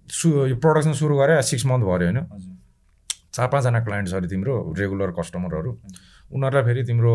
सु 0.09 0.29
प्रडक्सन 0.61 0.93
सुरु 0.93 1.17
गरे 1.17 1.41
सिक्स 1.41 1.65
मन्थ 1.65 1.83
भयो 1.83 1.91
होइन। 1.91 2.19
चार 3.33 3.47
पाँचजना 3.47 3.79
क्लाइन्ट 3.83 4.09
छ 4.09 4.13
अरे 4.13 4.27
तिम्रो 4.27 4.53
रेगुलर 4.77 5.11
कस्टमरहरू 5.19 5.71
उनीहरूलाई 6.33 6.63
फेरि 6.63 6.83
तिम्रो 6.85 7.13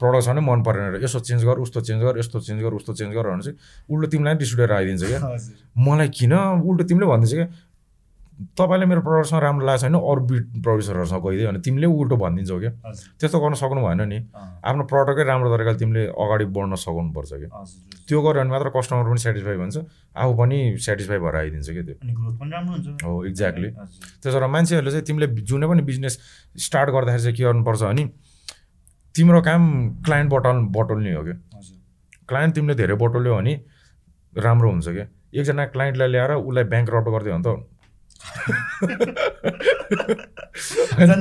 भने 0.00 0.40
मन 0.40 0.62
परेन 0.62 1.02
यसो 1.04 1.20
चेन्ज 1.20 1.44
गर 1.44 1.58
उस्तो 1.64 1.80
चेन्ज 1.80 2.02
गर 2.02 2.18
यस्तो 2.18 2.40
चेन्ज 2.40 2.62
गर 2.62 2.72
उस्तो 2.74 2.92
चेन्ज 2.94 3.14
गर 3.14 3.28
भने 3.28 3.42
चाहिँ 3.42 3.58
उल्टो 3.90 4.06
तिमीलाई 4.08 4.34
पनि 4.34 4.38
डिस्ट्रिब्युटर 4.38 4.74
आइदिन्छ 4.74 5.04
क्या। 5.04 5.20
मलाई 5.84 6.08
किन 6.08 6.32
उल्टो 6.64 6.84
तिमीले 6.84 7.06
भनिदिन्छ 7.06 7.34
क्या? 7.34 7.48
तपाईँले 8.56 8.86
मेरो 8.86 9.00
प्रडक्टसँग 9.04 9.40
राम्रो 9.42 9.66
लागेको 9.66 9.80
छैन 9.84 9.94
अरू 10.00 10.20
बिट 10.30 10.44
प्रड्युसरहरूसँग 10.64 11.22
गइदियो 11.24 11.48
भने 11.50 11.60
तिमीले 11.60 11.86
उल्टो 11.86 12.16
भनिदिन्छौ 12.16 12.58
क्या। 12.60 12.72
त्यस्तो 13.20 13.38
गर्न 13.40 13.54
सक्नु 13.60 13.80
भएन 13.84 14.00
नि। 14.08 14.18
आफ्नो 14.64 14.84
प्रडक्टै 14.88 15.24
राम्रो 15.28 15.48
तरिकाले 15.54 15.78
तिमीले 15.78 16.02
अगाडि 16.16 16.44
बढ्न 16.56 16.74
सक्नुपर्छ 16.80 17.32
क्या। 17.36 17.48
त्यो 18.08 18.18
गऱ्यो 18.22 18.40
भने 18.40 18.50
मात्र 18.50 18.68
कस्टमर 18.76 19.04
पनि 19.10 19.20
सेटिस्फाई 19.20 19.56
हुन्छ 19.60 19.76
आफू 20.16 20.32
पनि 20.40 20.56
सेटिस्फाई 20.80 21.18
भएर 21.20 21.36
आइदिन्छ 21.36 21.68
क्या 21.70 21.84
त्यो। 21.84 21.96
हो 23.04 23.24
एक्ज्याक्टली 23.28 23.68
त्यसो 23.70 24.36
भएर 24.40 24.48
मान्छेहरूले 24.56 24.90
चाहिँ 24.90 25.04
तिमीले 25.04 25.26
जुनै 25.44 25.66
पनि 25.68 25.82
बिजनेस 25.90 26.14
स्टार्ट 26.66 26.88
गर्दाखेरि 26.96 27.22
चाहिँ 27.22 27.36
के 27.36 27.44
गर्नुपर्छ 27.44 27.82
भने 27.82 28.04
तिम्रो 29.14 29.40
काम 29.42 29.62
क्लाइन्ट 30.06 30.28
बटल 30.32 30.56
बटुल्ने 30.76 31.12
हो 31.14 31.22
क्या। 31.24 31.36
क्लाइन्ट 32.28 32.54
तिमीले 32.54 32.74
धेरै 32.80 32.94
बटुल्यो 33.04 33.36
भने 33.36 33.54
राम्रो 34.32 34.70
हुन्छ 34.70 34.88
क्या। 34.88 35.06
एकजना 35.34 35.64
क्लाइन्टलाई 35.74 36.08
ल्याएर 36.08 36.32
उसलाई 36.40 36.64
ब्याङ्क 36.72 36.88
रट 36.94 37.06
गरिदियो 37.14 37.34
भने 37.34 37.44
त 37.44 37.69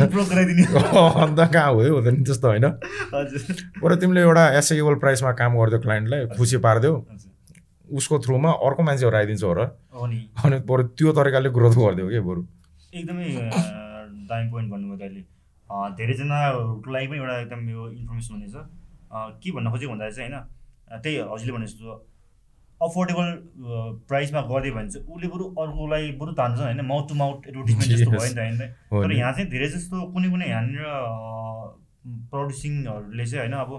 अन्त 0.09 1.39
कहाँ 1.47 1.71
हुँदै 1.71 1.89
हुँदैन 1.89 2.15
त्यस्तो 2.23 2.47
होइन 2.49 2.65
हजुर 2.65 3.41
बरु 3.81 3.95
तिमीले 3.97 4.21
एउटा 4.21 4.43
एसेबल 4.57 4.95
प्राइसमा 4.99 5.31
काम 5.33 5.51
गरिदियो 5.57 5.79
क्लाइन्टलाई 5.81 6.25
खुसी 6.35 6.57
पारिदियो 6.59 6.93
उसको 7.89 8.19
थ्रुमा 8.19 8.51
अर्को 8.61 8.81
मान्छेहरू 8.83 9.17
आइदिन्छ 9.17 9.43
हो 9.43 9.53
र 9.53 9.61
हो 9.93 10.03
अनि 10.45 10.57
बरु 10.65 10.83
त्यो 10.95 11.11
तरिकाले 11.13 11.49
ग्रोथ 11.51 11.75
गरिदियो 11.77 12.07
कि 12.09 12.19
बरु 12.21 12.41
एकदमै 12.93 13.25
दामी 14.29 14.45
पोइन्ट 14.49 14.67
भन्नुभयो 14.71 14.97
दाइले 14.97 15.21
अँ, 15.69 15.87
धेरैजनाहरूको 15.95 16.91
लागि 16.91 17.07
पनि 17.07 17.17
एउटा 17.17 17.35
एकदम 17.39 17.69
यो 17.69 17.81
इन्फर्मेसन 17.91 18.33
हुनेछ 18.33 18.55
के 19.41 19.51
भन्न 19.51 19.67
खोजेको 19.71 19.91
भन्दा 19.91 20.09
चाहिँ 20.09 20.29
होइन 20.29 20.37
त्यही 20.99 21.15
हजुरले 21.27 21.53
भने 21.53 21.65
जस्तो 21.65 21.85
अफोर्डेबल 22.81 23.27
प्राइसमा 24.09 24.41
गरिदियो 24.49 24.73
भने 24.75 24.89
चाहिँ 24.89 25.05
उसले 25.13 25.27
बरु 25.33 25.45
अर्कोलाई 25.63 26.11
बरु 26.19 26.31
तान्छ 26.39 26.59
होइन। 26.59 26.81
माउथ 26.91 27.05
टु 27.09 27.15
माउथ 27.21 27.47
एडभर्टिजमेन्ट 27.49 27.91
जस्तो 27.91 28.11
भयो 28.11 28.27
नि 28.27 28.33
त 28.33 28.39
होइन। 28.39 28.57
तर। 29.03 29.11
यहाँ 29.11 29.31
चाहिँ 29.33 29.49
धेरै 29.51 29.67
जस्तो 29.75 29.95
कुनै 30.13 30.29
कुनै 30.33 30.47
यहाँनिर 30.49 30.83
प्रड्युसिङहरूले 32.31 33.25
चाहिँ 33.25 33.41
होइन 33.43 33.55
अब 33.59 33.71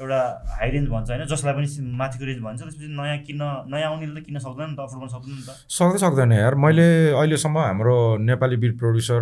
एउटा 0.00 0.20
हाई 0.56 0.68
रेन्ज 0.70 0.88
भन्छ 0.88 1.08
होइन 1.10 1.22
जसलाई 1.28 1.54
पनि 1.56 1.68
माथिको 2.00 2.24
रेन्ज 2.24 2.40
भन्छ। 2.46 2.60
त्यसपछि 2.60 2.88
नयाँ 2.96 3.18
किन्न 3.28 3.42
नयाँ 3.72 3.88
आउनेले 3.92 4.20
त 4.20 4.24
किन्न 4.24 4.38
सक्दैन 4.46 4.68
नि 4.70 4.76
त 4.76 4.80
अफोर्ड 4.88 5.00
गर्न 5.04 5.12
सक्दैन 5.12 5.34
नि 5.36 5.44
त। 5.44 5.50
सक्दै 5.76 6.00
सक्दैन 6.04 6.32
यार। 6.32 6.54
मैले 6.64 6.88
अहिलेसम्म 7.12 7.56
हाम्रो 7.58 7.96
नेपाली 8.24 8.56
बिट 8.64 8.74
प्रड्युसर 8.80 9.20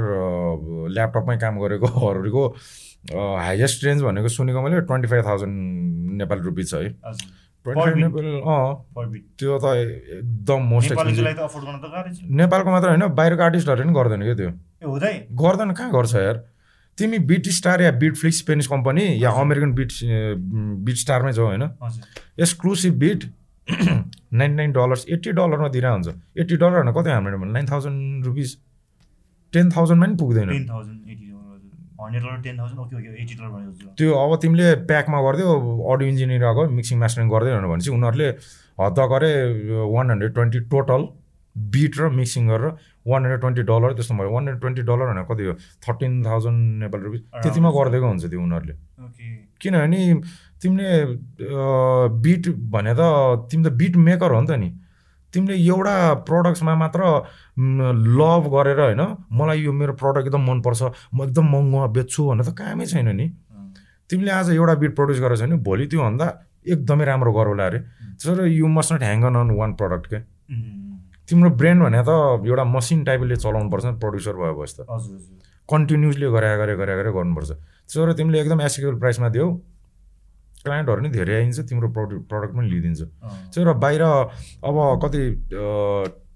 ल्यापटपमै 0.95 1.37
काम 1.43 1.55
गरेकोहरूको 1.63 2.45
हाइएस्ट 3.15 3.85
रेन्ज 3.85 4.03
भनेको 4.03 4.29
सुनेको 4.35 4.59
मैले 4.63 4.81
twenty 4.91 5.09
five 5.09 5.25
thousand 5.27 5.57
Nepali 6.23 6.43
rupees 6.43 6.71
छ 6.71 6.75
है। 6.75 6.91
त्यो 7.65 9.59
त 9.59 9.65
एकदम 9.75 10.61
मोस्ट 10.71 10.91
नेपालीको 10.91 11.49
छ। 12.15 12.67
मात्र 12.69 12.89
होइन 12.89 13.05
बाहिरको 13.17 13.43
आर्टिस्टहरूले 13.43 13.85
पनि 13.85 13.95
गर्दैन 13.99 14.21
क्या 14.23 14.37
त्यो। 14.41 14.51
गर्दैन 15.43 15.71
कहाँ 15.73 15.91
गर्छ 15.93 16.15
यार? 16.15 16.37
तिमी 16.99 17.19
बिट 17.31 17.49
स्टार 17.51 17.79
या 17.83 17.91
बिट 18.03 18.15
फ्लिक्स 18.17 18.39
स्पेनिस 18.39 18.67
कम्पनी 18.69 19.05
या। 19.23 19.31
अमेरिकन 19.43 19.73
बिट 19.75 19.91
बिट 20.85 20.97
स्टारमै 20.97 21.33
जाऊ 21.33 21.47
होइन। 21.47 21.63
Exclusive 22.41 22.93
beat 22.99 23.21
ninety 23.69 24.57
nine 24.57 24.71
dollars 24.73 25.03
eighty 25.09 25.31
डलरमा 25.33 25.69
दिएर 25.75 25.87
हुन्छ। 25.87 26.09
एट्टी 26.39 26.57
डलर 26.57 26.75
होइन 26.75 26.93
कति 26.93 27.11
हाम्रो 27.11 27.45
नाइन 27.45 27.67
थाउजन्ड 27.71 28.25
रुपिस 28.27 28.51
टेन 29.53 29.71
थाउजन्डमा 29.71 30.07
पनि 30.07 30.17
पुग्दैन। 30.17 30.49
Hundred 32.05 32.23
dollar 32.25 32.41
ten 32.47 32.59
thousand 32.59 32.81
okay 32.85 32.95
okay 32.97 33.09
eighty 33.23 33.35
dollar 33.41 33.95
त्यो 33.99 34.15
अब 34.23 34.31
तिमीले 34.45 34.67
प्याकमा 34.93 35.19
गरिदियो 35.27 35.51
अडियो 35.93 36.09
इन्जिनियर 36.13 36.41
गयो 36.61 36.69
मिक्सिङ 36.79 36.97
मास्टरिङ 37.03 37.29
गर्दै 37.35 37.53
भनेपछि 37.59 37.91
उनीहरूले 37.99 38.29
हद्द 38.81 38.99
गरे 39.13 39.31
one 39.97 40.11
hundred 40.11 40.33
twenty 40.35 40.61
total 40.73 41.03
beat 41.57 41.99
र 41.99 42.09
मिक्सिङ 42.11 42.49
गरेर 42.51 42.71
वान 43.07 43.21
हन्ड्रेड 43.23 43.41
ट्वेन्टी 43.41 43.63
डलर 43.71 43.93
त्यस्तो 43.95 44.15
भयो। 44.19 44.31
वान 44.31 44.43
हन्ड्रेड 44.43 44.61
ट्वेन्टी 44.61 44.83
डलर 44.89 45.07
भनेको 45.11 45.35
कति 45.35 45.45
हो? 45.47 45.53
थर्टिन 45.87 46.13
थाउजन्ड 46.25 46.61
नेपाल 46.83 47.01
रुपिस 47.07 47.21
त्यतिमा 47.43 47.71
गरिदिएको 47.77 48.07
हुन्छ 48.07 48.25
त्यो 48.31 48.41
उनीहरूले। 48.43 48.75
किनभने 49.63 50.01
तिमीले 50.63 50.89
बिट 52.25 52.49
भने 52.75 52.95
त 52.99 53.03
तिमी 53.51 53.63
त 53.65 53.73
बिट 53.83 53.95
मेकर 54.09 54.31
हो 54.35 54.41
नि 54.41 54.47
त 54.51 54.59
नि। 54.63 54.69
तिमीले 55.35 55.55
एउटा 55.67 55.95
प्रडक्ट्समा 56.31 56.75
मात्र 56.79 57.01
लभ 58.19 58.45
गरेर 58.55 58.81
होइन 58.81 59.03
मलाई 59.35 59.59
यो 59.67 59.73
मेरो 59.75 59.93
प्रडक्ट 59.99 60.27
एकदम 60.27 60.43
मनपर्छ 60.51 60.83
म 61.15 61.23
एकदम 61.27 61.47
महँगो 61.55 61.89
बेच्छु 61.97 62.21
भनेर 62.31 62.47
त 62.47 62.55
कामै 62.55 62.87
छैन 62.87 63.09
नि। 63.19 63.27
तिमीले 64.11 64.31
आज 64.31 64.51
एउटा 64.55 64.75
बिट 64.83 64.93
प्रड्युस 64.97 65.21
गरेको 65.21 65.37
छ 65.37 65.43
भने 65.43 65.57
भोलि 65.67 65.87
त्योभन्दा 65.91 66.27
एकदमै 66.75 67.05
राम्रो 67.05 67.33
गरौला 67.33 67.67
अरे। 67.67 67.79
त्यसो 68.21 68.47
you 68.47 68.67
must 68.69 68.93
not 68.93 69.03
hang 69.03 69.23
on 69.25 69.51
one 69.59 69.73
product 69.75 70.07
के? 70.13 70.19
तिम्रो 71.29 71.51
ब्रेन 71.61 71.79
भने 71.83 72.01
त 72.05 72.11
एउटा 72.47 72.65
मसिन 72.69 73.05
टाइपले 73.05 73.37
चलाउनु 73.37 73.71
पर्छ 73.71 73.85
प्रड्युसर 74.01 74.35
भएपछि 74.39 74.75
त। 74.79 74.87
कन्टिन्युसली 75.69 76.27
गरे 76.31 76.57
गरे 76.61 76.75
गरे 76.77 76.95
गरे 76.97 77.11
गर्नुपर्छ। 77.17 77.51
त्यसो 77.51 78.05
भएर 78.05 78.13
तिमीले 78.17 78.41
एकदम 78.41 78.61
एसेकेबल 78.61 78.97
प्राइसमा 79.01 79.29
दियौ 79.35 79.49
क्लाइन्टहरू 80.65 81.01
नि 81.03 81.11
धेरै 81.11 81.35
आइदिन्छ 81.37 81.61
तिम्रो 81.71 81.89
प्रडक्ट 81.97 82.29
प्रडक्ट 82.31 82.53
पनि 82.57 82.69
लिइदिन्छ। 82.71 83.01
त्यसो 83.01 83.65
भएर 83.65 83.75
बाहिर 83.85 84.03
अब 84.03 84.77
कति 85.05 85.23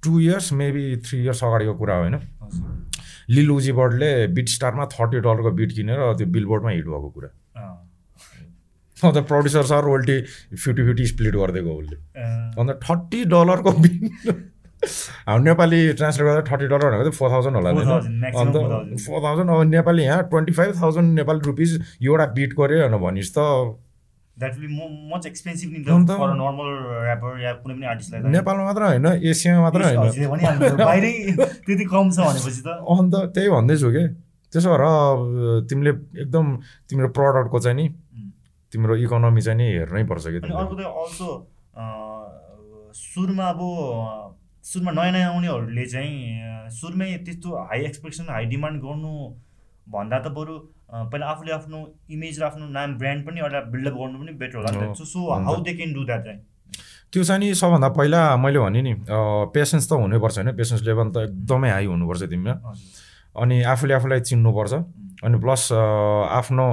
two 0.05 0.19
years 0.21 0.53
maybe 0.55 0.85
three 1.05 1.17
years 1.23 1.45
अगाडिको 1.45 1.75
कुरा 1.75 1.97
होइन? 1.97 2.15
हजुर। 2.15 2.67
लिल 3.31 3.51
उजीबर्डले 3.51 4.11
बिट 4.35 4.49
स्टारमा 4.49 4.85
थर्टी 4.93 5.19
डलरको 5.21 5.51
बिट 5.59 5.73
किनेर 5.77 5.99
त्यो 6.19 6.27
बिलबोर्डमा 6.37 6.71
हिट 6.71 6.87
भएको 6.87 7.11
कुरा। 7.17 7.31
अन्त 8.97 9.19
producer 9.27 9.65
sir 9.65 9.83
royalty 9.85 10.21
fifty 10.53 10.83
fifty 10.83 11.07
split 11.07 11.35
गरिदिएको 11.35 11.73
उसले। 11.81 11.97
अन्त 12.61 12.71
थर्टी 12.85 13.25
डलरको 13.33 13.71
बिल 13.83 13.97
हाम्रो 15.27 15.45
नेपाली 15.45 15.79
ट्रान्सलेट 15.99 16.27
गर्दा 16.29 16.43
थर्टी 16.49 16.67
डलर 16.67 16.87
भनेको 16.87 17.05
चाहिँ 17.05 17.19
फोर 17.19 17.31
थाउजन्ड 17.31 17.57
होला 17.57 17.71
4,000, 17.71 17.89
होइन? 17.91 18.21
maximum 18.23 18.41
अन्त 18.41 18.55
4,000. 18.55 18.99
फोर 19.07 19.19
थाउजन्ड 19.23 19.51
अब 19.51 19.63
नेपाली 19.71 20.03
यहाँ 20.03 20.23
twenty 20.31 20.53
five 20.53 20.81
thousand 20.83 21.09
Nepali 21.19 21.41
rupees 21.47 21.71
एउटा 22.03 22.27
बिट 22.39 22.55
गऱ्यो 22.61 22.99
भनिस् 22.99 23.33
त। 23.35 23.39
That 24.39 24.57
will 24.57 24.67
be 24.69 24.89
much 25.13 25.27
expensive 25.27 25.71
नि? 25.73 25.81
फर 26.13 26.33
नर्मल 26.35 26.69
ऱ्यापर 27.03 27.41
या 27.41 27.53
कुनै 27.63 27.75
पनि 27.75 27.87
आर्टिस्टलाई 27.87 28.33
नेपालमा 28.33 28.65
मात्र 28.65 28.83
होइन 28.85 29.07
एसियामा 29.31 29.61
मात्र 29.63 29.81
होइन 29.85 30.77
बाहिरै 30.83 31.13
त्यति 31.67 31.85
कम 31.85 32.11
छ 32.11 32.19
भनेपछि 32.29 32.63
त 32.63 32.79
अन्त 32.97 33.15
त्यही 33.35 33.49
भन्दैछु 33.51 33.91
कि 33.91 34.05
त्यसो 34.53 34.69
भएर 34.73 35.65
तिमीले 35.71 35.91
एकदम 36.23 36.47
तिम्रो 36.91 37.09
प्रडक्टको 37.19 37.59
चाहिँ 37.61 37.77
नि. 37.77 37.87
तिम्रो 38.73 38.97
इकोनोमी 38.97 39.43
चाहिँ 39.43 39.59
नि 39.59 39.67
हेर्नै 39.73 40.05
पर्छ 40.05 40.25
कि 40.29 40.39
अर्को 40.55 40.75
त 40.75 40.83
अल्सो 40.97 41.29
सुरुमा 42.95 43.47
अब 43.49 43.61
सुरुमा 44.65 44.93
नयाँ 44.93 45.13
नयाँ 45.13 45.31
आउनेहरूले 45.33 45.85
चाहिँ 45.87 46.71
सुरुमै 46.71 47.09
त्यस्तो 47.27 47.49
हाई 47.69 47.81
एक्सपेक्टेसन 47.85 48.29
हाई 48.31 48.45
डिमान्ड 48.47 48.83
गर्नु 48.83 49.13
भन्दा 49.87 50.19
त 50.19 50.29
बरु 50.31 50.55
पहिला 50.91 51.27
आफूले 51.27 51.53
आफ्नो 51.53 51.79
इमेज 52.11 52.41
र 52.41 52.45
आफ्नो 52.45 52.67
नाम 52.69 52.99
ब्रान्ड 52.99 53.27
पनि 53.27 53.41
एउटा 53.41 53.61
बिल्डअप 53.73 53.95
गर्नु 53.95 54.19
पनि 54.19 54.33
बेटर 54.39 54.57
होला 54.59 54.93
so 54.95 55.21
how 55.33 55.57
they 55.63 55.73
can 55.77 55.93
do 55.95 56.05
that 56.05 56.25
चाहिँ 56.25 56.41
त्यो 57.13 57.25
चाहिँ 57.25 57.41
नि 57.41 57.55
सबभन्दा 57.55 57.89
पहिला 57.99 58.21
मैले 58.37 58.59
भने 58.59 58.81
नि 58.83 58.95
पेसेन्स 59.55 59.89
त 59.89 59.93
हुनैपर्छ 59.93 60.39
होइन। 60.39 60.51
पेसेन्स 60.57 60.83
लेभल 60.85 61.09
त 61.11 61.17
एकदमै 61.29 61.71
हाई 61.71 61.87
हुनुपर्छ 61.87 62.23
तिमीमा 62.33 62.55
अनि 63.37 63.57
आफूले 63.73 63.95
आफूलाई 63.95 64.21
चिन्नुपर्छ। 64.31 64.73
अनि 65.25 65.39
प्लस 65.41 65.63
आफ्नो 65.73 66.67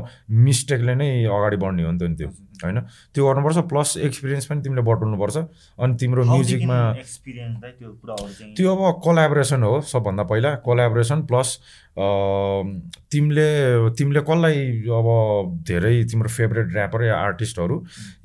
मिस्टेकले 0.47 0.95
नै 0.95 1.09
अगाडि 1.25 1.57
बढ्ने 1.63 1.83
हो 1.83 1.91
नि 1.91 1.99
त 1.99 2.03
नि 2.03 2.15
त्यो। 2.15 2.29
होइन? 2.63 2.79
त्यो 3.13 3.23
गर्नुपर्छ 3.27 3.57
प्लस 3.71 3.97
एक्सपिरियन्स 4.07 4.45
पनि 4.45 4.61
तिमीले 4.61 4.81
बटुल्नुपर्छ। 4.87 5.37
अनि 5.79 5.93
तिम्रो 5.99 6.23
म्युजिकमा 6.25 6.79
त्यो 8.55 8.67
अब 8.75 8.81
कोलाबोरेसन 9.03 9.63
हो 9.63 9.73
सबभन्दा 9.91 10.23
पहिला। 10.23 10.49
कोलाबोरेसन 10.65 11.19
प्लस 11.27 11.49
तिमीले 13.11 13.49
तिमीले 13.97 14.21
कसलाई 14.29 14.57
अब 14.87 15.07
धेरै 15.67 15.93
तिम्रो 16.11 16.29
फेभरेट 16.29 16.67
ऱ्यापर 16.75 17.03
या 17.03 17.15
आर्टिस्टहरू 17.17 17.75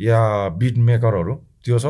या 0.00 0.18
बिट 0.60 0.76
मेकरहरू 0.78 1.34
त्यो 1.64 1.78
छ। 1.78 1.86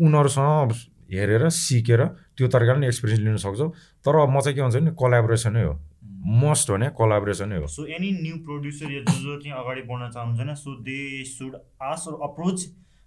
उनीहरूसँग 0.00 0.72
हेरेर 1.12 1.48
सिकेर 1.52 2.00
त्यो 2.36 2.48
तरिकाले 2.48 2.86
एक्सपिरियन्स 2.88 3.22
लिन 3.24 3.36
सक्छौ। 3.36 3.68
तर 4.04 4.14
म 4.26 4.40
चाहिँ 4.40 4.56
के 4.56 4.62
भन्छ 4.62 4.76
भने 4.76 4.90
कोलाबोरेसनै 4.96 5.62
हो। 5.62 5.74
मस्ट 6.22 6.70
भने 6.70 6.88
कोलाबोरेसनै 6.98 7.56
हो। 7.56 7.66
सो 7.66 7.86
एनी 7.86 8.10
न्यू 8.22 8.36
प्रड्युसर 8.46 8.92
या 8.92 9.00
जो 9.02 9.18
जो 9.22 9.40
चाहिँ 9.40 9.56
अगाडि 9.58 9.82
बढ्न 9.82 10.10
चाहनुहुन्छ 10.10 10.38
होइन 10.38 10.54
so 10.54 10.74
they 10.82 11.24
should 11.26 11.56
as 11.82 12.06
approach 12.22 12.58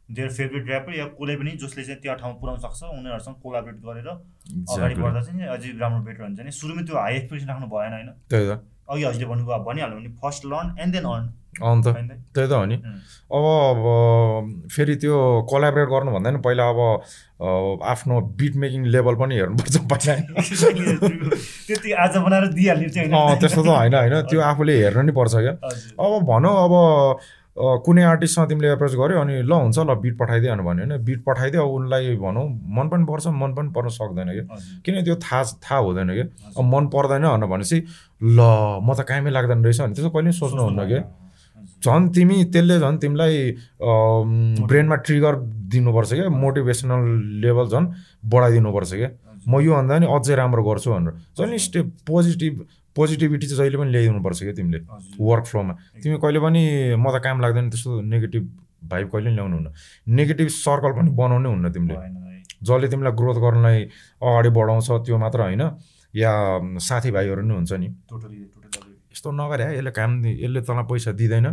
their 0.10 0.30
favourite 0.30 0.68
rapper 0.70 0.96
या 0.96 1.06
कसले 1.16 1.36
पनि 1.36 1.52
जसले 1.62 1.84
चाहिँ 1.84 2.02
त्यो 2.02 2.16
ठाउँमा 2.16 2.40
पुऱ्याउन 2.40 2.60
सक्छ 2.62 2.84
उनीहरूसँग 2.84 3.36
कोलाबरेट 3.44 3.78
गरेर 3.86 4.08
अगाडि. 4.08 4.96
बढ्दा 4.96 5.22
चाहिँ 5.22 5.48
अझै 5.56 5.72
राम्रो 5.80 6.02
बेटर 6.06 6.24
हुन्छ। 6.24 6.40
नि 6.40 6.52
सुरुमै 6.52 6.84
त्यो 6.84 6.98
हाई 6.98 7.16
एक्सपेक्टेसन 7.16 7.50
राख्नु 7.50 7.68
भएन 7.74 7.94
होइन? 7.98 8.10
अघि 8.86 9.04
हजुरले 9.04 9.26
भन्नुभयो 9.26 9.58
भनिहाल्नु 9.66 9.96
भने 9.98 10.12
first 10.22 10.46
learn 10.46 10.68
and 10.78 10.94
then 10.94 11.06
earn 11.10 11.26
अन्त? 11.64 11.88
त्यही 12.36 12.48
त 12.48 12.52
हो 12.52 12.66
नि. 12.66 12.76
अब 13.36 13.46
अब 13.46 14.68
फेरि 14.72 14.96
त्यो 14.96 15.16
कोलाबरेट 15.50 15.88
गर्नु 15.90 16.12
भन्दा 16.12 16.32
नि 16.32 16.40
पहिला 16.46 16.68
अब 16.70 17.82
आफ्नो 17.84 18.20
बिट 18.40 18.56
मेकिङ 18.56 18.86
लेभल 18.86 19.16
पनि 19.16 19.36
हेर्नुपर्छ 19.36 19.78
पहिला। 19.92 20.14
त्यस्तो 23.40 23.64
त 23.64 23.68
होइन 23.68 23.94
होइन। 23.96 24.22
त्यो 24.30 24.42
आफूले 24.42 24.74
हेर्न 24.84 25.06
नि 25.06 25.12
पर्छ 25.12 25.36
क्या। 25.36 25.54
अब 26.00 26.22
भनौँ 26.30 26.54
अब 26.66 26.74
कुनै 27.56 28.04
आर्टिस्टसँग 28.04 28.50
तिमीले 28.50 28.68
एप्रोच 28.72 28.94
गर्यो 29.00 29.20
अनि 29.20 29.42
ल 29.42 29.52
हुन्छ 29.52 29.80
ल 29.80 29.96
बिट 30.04 30.18
पठाइदियो 30.20 30.56
भने 30.60 30.82
होइन। 30.84 31.04
बिट 31.06 31.24
पठाइदियो 31.24 31.64
अब 31.64 31.72
उनलाई 31.72 32.16
भनौँ 32.20 32.46
मन 32.78 32.86
पनि 32.92 33.06
पर्छ 33.10 33.28
मन 33.28 33.54
पनि 33.56 33.70
पर्न 33.72 33.88
सक्दैन 33.96 34.30
क्या। 34.36 34.58
किन 34.86 35.04
त्यो 35.04 35.16
थाहा 35.16 35.44
थाहा 35.64 35.80
हुँदैन 35.80 36.10
क्या। 36.14 36.26
अब 36.58 36.64
मन 36.64 36.88
पर्दैन 36.92 37.24
भनेर 37.26 37.48
भनेपछि 37.50 37.78
ल 38.22 38.40
म 38.84 38.94
त 38.94 39.08
कामै 39.08 39.32
लाग्दैन 39.32 39.64
रहेछ 39.64 39.82
भने 39.82 39.94
त्यसो 39.96 40.10
कहिले 40.10 40.32
सोच्नुहुन्न 40.32 40.88
क्या। 40.88 41.02
झन् 41.86 42.10
तिमी 42.16 42.38
त्यसले 42.54 42.80
झन् 42.80 42.98
तिमीलाई 43.02 43.36
ब्रेनमा 44.70 44.96
ट्रिगर 45.06 45.34
दिनुपर्छ 45.74 46.12
क्या 46.14 46.30
मोटिभेसनल 46.44 47.04
लेभल 47.44 47.68
झन् 47.74 47.88
बढाइदिनुपर्छ 48.34 48.92
क्या। 48.94 49.10
म 49.48 49.60
यो 49.62 49.72
भन्दा 49.76 50.00
नि 50.00 50.06
अझै 50.10 50.36
राम्रो 50.36 50.64
गर्छु 50.64 50.90
भनेर। 50.92 51.14
नि 51.50 51.58
स्टेप 51.60 51.86
पोजिटिभ 52.08 52.54
पोजिटिभिटी 52.96 53.48
चाहिँ 53.48 53.58
जहिले 53.60 53.78
पनि 53.78 53.92
ल्याइदिनुपर्छ 53.92 54.40
क्या 54.44 54.54
तिमीले 54.58 54.80
वर्क 55.20 55.46
फ्लोमा 55.46 55.74
तिमी 56.04 56.18
कहिले 56.24 56.40
पनि 56.46 56.62
म 56.96 57.06
त 57.14 57.22
काम 57.26 57.42
लाग्दैन 57.44 57.70
त्यस्तो 57.70 57.92
नेगेटिभ 58.14 58.44
भाइब 58.92 59.08
कहिले 59.12 59.30
पनि 59.30 59.36
ल्याउनु 59.36 59.56
हुन्न 59.56 59.70
नेगेटिभ 60.18 60.48
सर्कल 60.56 60.92
पनि 60.98 61.10
बनाउनै 61.20 61.50
हुन्न 61.50 61.70
तिमीले। 61.76 61.96
जसले 62.66 62.88
तिमीलाई 62.88 63.14
ग्रोथ 63.20 63.38
गर्नलाई 63.46 63.78
अगाडि 64.24 64.50
बढाउँछ 64.58 64.88
त्यो 65.06 65.18
मात्र 65.18 65.40
होइन। 65.42 65.64
या 66.14 66.32
साथीभाइहरू 66.80 67.42
नि 67.44 67.54
हुन्छ 67.54 67.74
नि। 67.76 67.88
यस्तो 69.14 69.30
नगरे 69.32 69.64
है 69.64 69.72
यसले 69.78 69.92
काम 69.92 70.12
यसले 70.26 70.62
तँलाई 70.64 70.86
पैसा 70.90 71.12
दिँदैन। 71.20 71.48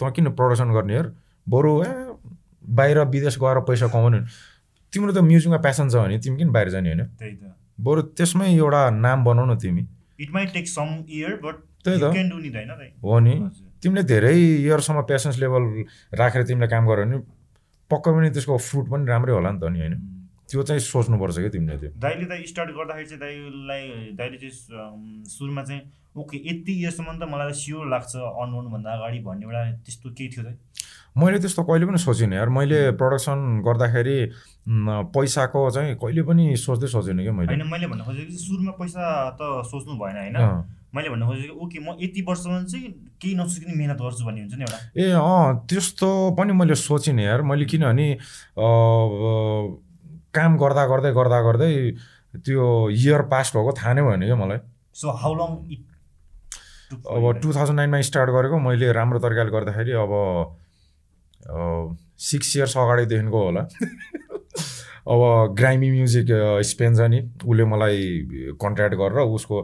तँ 0.00 0.10
किन 0.12 0.30
प्रडक्सन 0.32 0.72
गर्ने 0.72 0.94
यार 0.94 1.06
बरु 1.46 1.72
ए 1.82 1.90
बाहिर 2.78 2.98
विदेश 3.14 3.38
गएर 3.38 3.60
पैसा 3.68 3.86
कमाउने 3.88 4.20
तिम्रो 4.92 5.12
त 5.12 5.18
म्युजिकमा 5.22 5.58
प्यासन 5.58 5.88
छ 5.88 5.94
भने 5.96 6.18
तिमी 6.18 6.36
किन 6.38 6.50
बाहिर 6.52 6.68
जाने 6.70 6.88
होइन? 6.90 7.02
बरु 7.80 8.02
त्यसमै 8.16 8.48
एउटा 8.54 8.82
नाम 8.90 9.24
बनाउ 9.24 9.44
न 9.46 9.56
तिमी। 9.58 9.86
It 10.20 10.30
might 10.32 10.52
take 10.52 10.68
some 10.68 10.88
year 11.08 11.34
but 11.44 11.56
त्यही 11.84 11.98
त? 12.00 12.04
हो 13.04 13.18
नि। 13.20 13.34
तिमीले 13.82 14.02
धेरै 14.02 14.34
इयरसम्म 14.34 15.02
पेसेन्स 15.08 15.38
लेभल 15.38 15.62
राखेर 16.18 16.42
तिमीले 16.48 16.68
काम 16.68 16.86
गर्यो 16.88 17.04
भने 17.04 17.18
पक्कै 17.90 18.10
पनि 18.16 18.30
त्यसको 18.30 18.56
फ्रुट 18.58 18.86
पनि 18.90 19.06
राम्रै 19.06 19.32
होला 19.32 19.50
नि 19.52 19.60
त 19.60 19.64
नि 19.70 19.78
होइन. 19.80 19.94
त्यो 20.48 20.62
चाहिँ 20.62 20.80
सोच्नुपर्छ 20.80 21.36
क्या 21.38 21.50
तिमीले 21.52 21.76
त्यो। 21.76 21.90
दाइले 22.00 22.24
त 22.24 22.32
स्टार्ट 22.48 22.70
गर्दाखेरि 22.78 23.08
चाहिँ 23.08 23.20
दाइलाई 23.20 23.82
दाइले 24.18 24.36
चाहिँ 24.42 25.24
सुरुमा 25.28 25.62
चाहिँ 25.62 25.82
ओके 26.16 26.36
यति 26.48 26.72
इयरसम्म 26.82 27.18
त 27.18 27.28
मलाई 27.28 27.52
स्योर 27.52 27.86
लाग्छ 27.88 28.12
अन 28.16 28.48
गर्नुभन्दा 28.54 28.90
अगाडि 28.92 29.18
भन्ने 29.26 29.44
एउटा 29.46 29.60
त्यस्तो 29.84 30.10
केही 30.16 30.28
थियो 30.32 30.44
दाइ 30.44 30.56
मैले 31.16 31.38
त्यस्तो 31.40 31.62
कहिले 31.64 31.86
पनि 31.86 31.98
सोचिनँ 31.98 32.36
यार। 32.36 32.48
मैले 32.52 32.78
प्रडक्सन 33.00 33.38
गर्दाखेरि 33.64 34.18
पैसाको 35.16 35.60
चाहिँ 35.70 35.94
कहिले 35.96 36.22
पनि 36.28 36.44
सोच्दै 36.60 36.88
सोचेन 36.92 37.20
क्या 37.24 37.32
मैले। 37.32 37.48
होइन 37.52 37.64
मैले 37.72 37.86
भन्न 37.88 38.04
खोजेको 38.04 38.28
चाहिँ 38.28 38.44
सुरुमा 38.44 38.72
पैसा 38.76 39.02
त 39.40 39.64
सोच्नु 39.64 39.96
भएन 39.96 40.16
होइन। 40.20 40.36
मैले 40.92 41.08
भन्न 41.08 41.24
खोजेको 41.26 41.54
ओके 41.56 41.78
म 41.80 41.96
यति 42.00 42.20
वर्षसम्म 42.28 42.64
चाहिँ 42.68 42.92
केही 43.16 43.34
नसोचिकन 43.36 43.72
मिहिनेत 43.76 43.96
गर्छु 43.96 44.24
भन्ने 44.28 44.40
हुन्छ 44.44 44.54
नि 44.60 44.64
एउटा। 44.68 44.78
ए 44.92 45.04
अँ 45.16 45.64
त्यस्तो 45.64 46.08
पनि 46.36 46.52
मैले 46.52 46.74
सोचिनँ 46.76 47.24
यार। 47.24 47.42
मैले 47.48 47.64
किनभने 47.64 48.08
काम 50.36 50.56
गर्दा 50.60 50.84
गर्दै 50.92 51.12
गर्दा 51.16 51.40
गर्दै 51.48 51.72
त्यो 52.44 52.64
इयर 52.92 53.22
पास 53.32 53.56
भएको 53.56 53.72
थाहा 53.72 53.92
नै 53.96 54.02
भएन 54.04 54.24
क्या 54.28 54.36
मलाई। 54.36 54.58
सो 54.92 55.10
हाउ 55.16 55.32
लङ 55.32 55.50
इट 55.72 55.85
अब 56.94 57.38
टु 57.42 57.52
थाउजन्ड 57.54 57.76
नाइनमा 57.76 58.00
स्टार्ट 58.08 58.30
गरेको 58.30 58.58
मैले 58.62 58.92
राम्रो 58.92 59.18
तरिकाले 59.18 59.50
गर्दाखेरि 59.50 59.92
अब 60.02 60.12
सिक्स 62.18 62.56
इयर्स 62.56 62.76
अगाडिदेखिको 62.78 63.38
होला। 63.44 63.62
अब 65.06 65.54
ग्राइमी 65.58 65.90
म्युजिक 65.90 66.26
स्पेन 66.66 66.94
छ 66.98 67.06
नि 67.10 67.18
उसले 67.46 67.64
मलाई 67.70 67.98
कन्ट्याक्ट 68.62 68.94
गरेर 68.98 69.18
उसको 69.38 69.56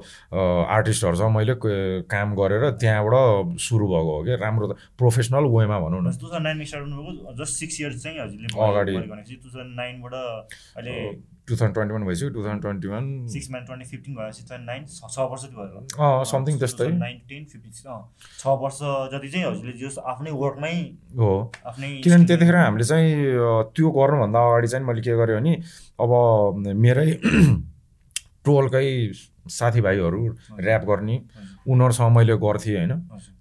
आर्टिस्टहरूसँग 0.77 1.31
मैले 1.37 1.55
क- 1.59 2.07
काम 2.11 2.35
गरेर 2.39 2.71
त्यहाँबाट 2.79 3.59
सुरु 3.59 3.87
भएको 3.91 4.13
हो 4.19 4.23
क्या। 4.23 4.37
राम्रो 4.39 4.67
त 4.73 4.77
प्रोफेसनल 4.99 5.45
वेमा 5.51 5.79
भनौँ 5.83 6.03
न। 6.03 6.15
टु 6.15 6.27
थाउजन्ड 6.31 6.43
नाइनमा 6.47 6.65
स्टार्ट 6.71 6.85
गर्नुभएको 6.87 7.35
जस्ट 7.43 7.55
सिक्स 7.59 7.81
इयर्स 7.81 8.03
चाहिँ 8.03 8.19
हजुरले 8.23 8.47
अगाडि। 8.55 8.95
टु 8.95 9.49
थाउजन्ड 9.51 9.75
नाइनबाट 9.77 10.15
अहिले 10.15 10.95
टु 11.53 11.57
थाउजन्ड 11.61 11.75
ट्वेन्टी 11.77 11.93
वान 11.95 12.05
भइसक्यो। 12.09 12.29
Two 12.35 12.41
thousand 12.43 12.63
twenty 12.63 12.89
one 12.89 13.05
six 13.33 13.51
man 13.51 13.65
twenty 13.65 13.87
fifteen 13.91 14.15
भएपछि 14.17 14.43
चाहिँ 14.49 14.65
नाइन 14.65 14.85
छ 14.89 15.19
वर्ष 15.33 15.43
त्यो 15.45 15.59
भयो। 15.63 16.25
समथिङ 16.33 16.59
त्यस्तै 16.63 16.89
नाइन 16.99 17.19
टेन 17.29 17.45
फिफ्टिन 17.53 17.73
छ 18.41 18.47
वर्ष 18.63 18.79
जति 19.13 19.29
चाहिँ 19.29 19.45
हजुरले 19.47 19.75
जस 19.83 19.99
आफ्नै 20.13 20.31
वर्कमै 20.45 20.75
हो। 21.19 21.33
आफ्नै 21.67 21.91
किनभने 22.05 22.27
त्यतिखेर 22.31 22.57
हामीले 22.57 22.85
चाहिँ 22.85 23.11
त्यो 23.77 23.91
गर्नुभन्दा 23.99 24.47
अगाडि 24.49 24.69
चाहिँ 24.73 24.87
मैले 24.87 25.03
के 25.05 25.17
गरेँ 25.21 25.37
भने 25.37 25.53
अब 26.03 26.11
मेरै 26.87 27.07
टोलकै 28.47 28.87
साथीभाइहरू 29.59 30.23
ऱ्याप 30.59 30.83
गर्ने 30.89 31.17
उनीहरूसँग 31.69 32.11
मैले 32.17 32.35
गर्थेँ 32.47 32.77
होइन। 32.77 32.93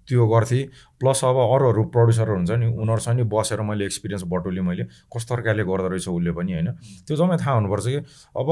त्यो 0.08 0.26
गर्थेँ। 0.26 0.62
प्लस 1.00 1.24
अब 1.24 1.36
अरूहरू 1.36 1.82
प्रड्युसरहरू 1.94 2.34
हुन्छ 2.36 2.50
नि 2.50 2.66
उनीहरूसँग 2.72 3.16
नि 3.16 3.24
बसेर 3.26 3.60
मैले 3.62 3.84
एक्सपिरियन्स 3.84 4.24
बटुलेँ 4.26 4.62
मैले। 4.62 4.84
कस्तो 5.10 5.34
गर्दो 5.36 5.88
रहेछ 5.88 6.08
उसले 6.08 6.32
पनि 6.32 6.52
होइन? 6.52 6.68
त्यो 7.06 7.16
जम्मै 7.16 7.36
थाहा 7.38 7.54
हुनुपर्छ 7.58 7.86
कि। 7.86 8.00
अब 8.34 8.48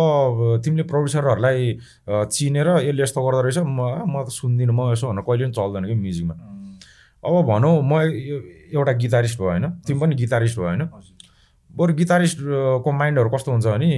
तिमीले 0.65 0.85
प्रड्युसरहरूलाई 0.87 1.79
चिनेर 2.07 2.69
यसले 2.87 3.03
यस्तो 3.03 3.21
गर्दो 3.21 3.41
रहेछ 3.43 3.59
म 3.67 3.81
म 4.07 4.25
त 4.25 4.29
सुन्दिनँ 4.31 4.75
म 4.75 4.93
यसो 4.93 5.07
भनेर 5.11 5.23
कहिले 5.27 5.45
पनि 5.45 5.55
चल्दैन 5.59 5.85
कि 5.87 5.95
म्युजिकमा। 5.95 6.35
अब 7.23 7.35
भनौँ 7.47 7.75
म 7.83 7.93
एउटा 8.73 8.93
गिटारिस्ट 9.03 9.39
भयो 9.39 9.49
होइन? 9.51 9.65
तिमी 9.87 10.01
पनि 10.01 10.15
गिटारिस्ट 10.15 10.57
भयो 10.59 10.67
होइन। 10.67 10.83
बरु 11.71 11.93
गिटारिस्टको 11.95 12.91
माइन्डहरू 12.93 13.31
कस्तो 13.31 13.51
हुन्छ 13.53 13.67
भने 13.67 13.91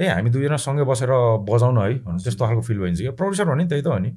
ए 0.00 0.06
हामी 0.08 0.30
दुईजना 0.32 0.56
सँगै 0.56 0.84
बसेर 0.88 1.12
बजाउन 1.44 1.76
है 1.78 1.94
भने 2.00 2.18
त्यस्तो 2.24 2.42
खालको 2.46 2.62
फिल 2.64 2.78
भइन्छ 2.80 3.00
क्या? 3.00 3.12
प्रड्युसर 3.12 3.44
भने 3.52 3.64
त्यही 3.68 3.82
त 3.82 3.86
हो 3.86 3.98
नि। 4.00 4.10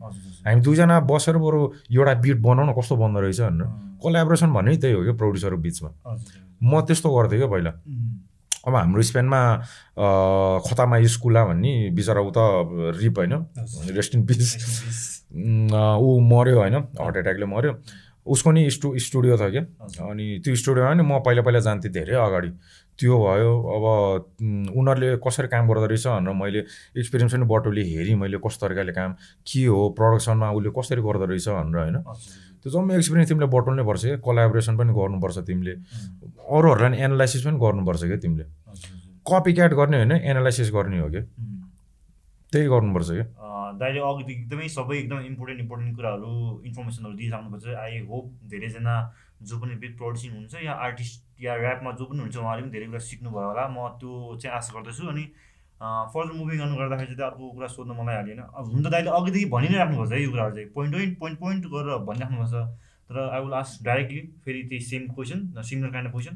हामी 0.48 0.62
दुईजना 0.64 1.00
बसेर 1.12 1.38
बरु 1.38 1.60
एउटा 1.92 2.14
बिट 2.24 2.38
बनाउन 2.40 2.72
कस्तो 2.74 2.96
बन्दो 2.96 3.20
रहेछ 3.20 3.42
भनेर। 3.42 3.68
कोलाबोरेसन 4.00 4.50
भन्ने 4.54 4.78
त्यही 4.80 4.94
हो 4.96 5.02
क्या 5.04 5.16
प्रड्युसरको 5.20 5.60
बिचमा। 5.60 5.90
म 6.64 6.82
त्यस्तो 6.88 7.08
गर्थेँ 7.12 7.40
क्या 7.40 7.50
पहिला। 7.52 7.72
अब 8.64 8.76
हाम्रो 8.76 9.02
स्पेनमा 9.04 9.40
खतामा 10.64 10.96
स्कुला 11.04 11.42
भन्ने 11.52 11.92
बिचरा 11.92 12.22
ऊ 12.24 12.32
त 12.32 12.40
रिप 13.04 13.18
होइन। 13.20 13.34
Rest 13.92 14.16
in 14.16 14.22
peace. 14.24 14.40
ऊ 16.00 16.08
मऱ्यो 16.32 16.56
होइन 16.60 16.76
हार्ट 16.96 17.16
एट्याकले 17.18 17.46
मऱ्यो। 17.46 17.74
उसको 18.24 18.52
नि 18.56 18.70
स्टु 18.72 18.88
स्टुडियो 19.04 19.36
छ 19.36 19.52
क्या। 19.52 19.64
अनि 20.08 20.40
त्यो 20.44 20.56
स्टुडियोमा 20.56 20.94
नि 20.96 21.04
म 21.04 21.20
पहिला 21.20 21.42
पहिला 21.44 21.60
जान्थेँ 21.60 21.92
धेरै 21.92 22.16
अगाडि। 22.16 22.50
त्यो 23.00 23.14
भयो। 23.18 23.52
अब 23.76 23.86
उनीहरूले 24.78 25.18
कसरी 25.26 25.48
काम 25.48 25.68
गर्दो 25.68 25.86
रहेछ 25.86 26.08
भनेर 26.08 26.34
मैले 26.34 26.60
एक्सपिरियन्स 27.00 27.34
पनि 27.34 27.46
बटुली 27.50 27.84
हेरेँ 27.90 28.16
मैले 28.22 28.38
कस्तो 28.46 28.68
तरिकाले 28.68 28.94
काम 28.94 29.12
के 29.44 29.66
हो 29.66 29.82
प्रडक्सनमा 29.98 30.52
उसले 30.54 30.70
कसरी 30.78 31.02
गर्दो 31.02 31.26
रहेछ 31.26 31.48
भनेर 31.50 31.78
होइन। 31.84 31.98
त्यो 32.62 32.70
जम्मै 32.72 32.96
एक्सपिरियन्स 32.96 33.30
तिमीले 33.30 33.48
बटुल्नै 33.56 33.84
पर्छ 33.84 34.02
क्या 34.06 34.18
कोलाबोरेसन 34.24 34.78
पनि 34.78 34.92
गर्नुपर्छ 34.94 35.38
तिमीले। 35.50 35.74
अरूहरूलाई 36.48 36.90
नि 36.92 36.98
एनालाइसिस 37.04 37.42
पनि 37.46 37.58
गर्नुपर्छ 37.60 38.02
क्या 38.04 38.18
तिमीले। 38.24 38.46
कपी 39.26 39.52
क्याट 39.54 39.74
गर्ने 39.74 39.98
होइन 39.98 40.12
एनालाइसिस 40.12 40.72
गर्ने 40.72 41.00
हो 41.00 41.10
क्या. 41.10 41.24
त्यही 42.54 42.68
गर्नुपर्छ 42.70 43.10
क्या। 43.10 43.26
दाइले 43.82 44.00
अघि 44.06 44.24
एकदमै 44.32 44.68
सबै 44.70 44.96
एकदम 44.98 45.20
इम्पोर्टेन्ट 45.26 45.60
इम्पोर्टेन्ट 45.62 45.96
कुराहरू 45.98 46.32
इन्फर्मेसनहरू 46.66 47.14
दिइराख्नुपर्छ 47.18 47.76
आई 47.84 48.00
होप 48.10 48.26
धेरैजना 48.52 48.96
जो 49.50 49.60
पनि 49.60 49.76
बिट 49.84 49.98
प्रड्युसिङ 49.98 50.32
हुन्छ 50.34 50.54
या 50.66 50.74
आर्टिस्ट 50.88 51.42
या 51.44 51.54
ऱ्यापमा 51.64 51.92
जो 52.00 52.06
पनि 52.06 52.20
हुन्छ 52.26 52.36
उहाँले 52.38 52.62
पनि 52.62 52.72
धेरै 52.72 52.88
कुरा 52.92 53.02
सिक्नुभयो 53.10 53.48
होला। 53.48 53.64
म 53.76 53.88
त्यो 54.00 54.12
चाहिँ 54.42 54.56
आशा 54.58 54.72
गर्दछु 54.76 55.08
अनि 55.14 55.26
फर्दर 55.84 56.34
मुभिङ 56.40 56.58
गर्नु 56.60 56.76
गर्दाखेरि 56.80 57.16
चाहिँ 57.16 57.30
अर्को 57.32 57.52
कुरा 57.56 57.68
सोध्नु 57.76 57.94
मलाई 58.00 58.16
हालेन 58.16 58.40
अब 58.40 58.66
हुन 58.72 58.84
त 58.84 58.88
दाइले 58.94 59.10
अघिदेखि 59.20 59.48
भनि 59.56 59.68
नै 59.70 59.78
राख्नुपर्छ 59.84 60.12
है 60.12 60.22
यो 60.24 60.30
कुराहरू 60.32 60.56
चाहिँ। 60.56 60.70
पोइन्ट 60.76 60.94
पोइन्ट 60.96 61.20
पोइन्ट 61.20 61.40
पोइन्ट 61.40 61.64
गरेर 61.74 61.98
भनिराख्नुपर्छ 62.08 62.56
तर 63.10 63.18
आई 63.20 63.40
विल 63.44 63.54
आस्क 63.60 63.84
डाइरेक्टली 63.86 64.22
फेरि 64.46 64.62
त्यही 64.70 64.82
same 64.92 65.08
question 65.14 65.40
similar 65.70 65.92
kind 65.92 66.08
of 66.08 66.14
question 66.14 66.36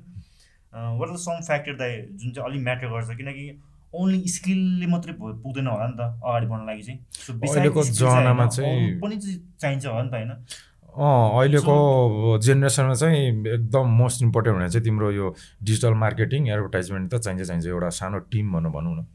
what 0.99 1.09
are 1.09 1.17
some 1.23 1.39
factor 1.47 1.75
दाइ 1.79 1.91
जुन 2.19 2.31
चाहिँ 2.33 2.49
अलिक 2.49 2.61
म्याटर 2.63 2.87
गर्छ? 2.91 3.09
किनकि 3.17 3.45
ओन्ली 3.95 4.27
स्किलले 4.27 4.87
मात्रै 4.91 5.13
पुग्दैन 5.19 5.67
होला 5.67 5.87
नि 5.87 5.95
त 5.95 6.01
अगाडि 6.27 6.45
बढ्न 6.47 6.65
लागि 6.67 6.83
चाहिँ। 6.83 6.99
Skill 7.15 7.47
चाहिँ 7.55 7.69
जमानामा 7.99 8.45
पनि 9.01 9.15
चाहिन्छ 9.17 9.85
होला 9.85 10.03
नि 10.03 10.09
त 10.09 10.13
होइन? 10.13 10.31
अहिलेको 10.97 12.37
जेनेरेसनमा 12.43 12.93
चाहिँ 12.93 13.17
एकदम 13.53 13.85
मोस्ट 13.97 14.21
इम्पोर्टेन्ट 14.23 14.57
भनेको 14.57 14.71
चाहिँ 14.71 14.83
तिम्रो 14.85 15.11
यो 15.11 15.35
डिजिटल 15.63 15.93
मार्केटिङ 16.03 16.47
एडभर्टाइजमेन्ट 16.49 17.13
त 17.13 17.17
चाहिन्छ 17.17 17.47
चाहिन्छ 17.47 17.65
एउटा 17.67 17.89
सानो 17.99 18.19
टिम 18.31 18.53
भनौँ 18.53 18.71
भनौँ 18.71 18.95
न। 18.95 19.05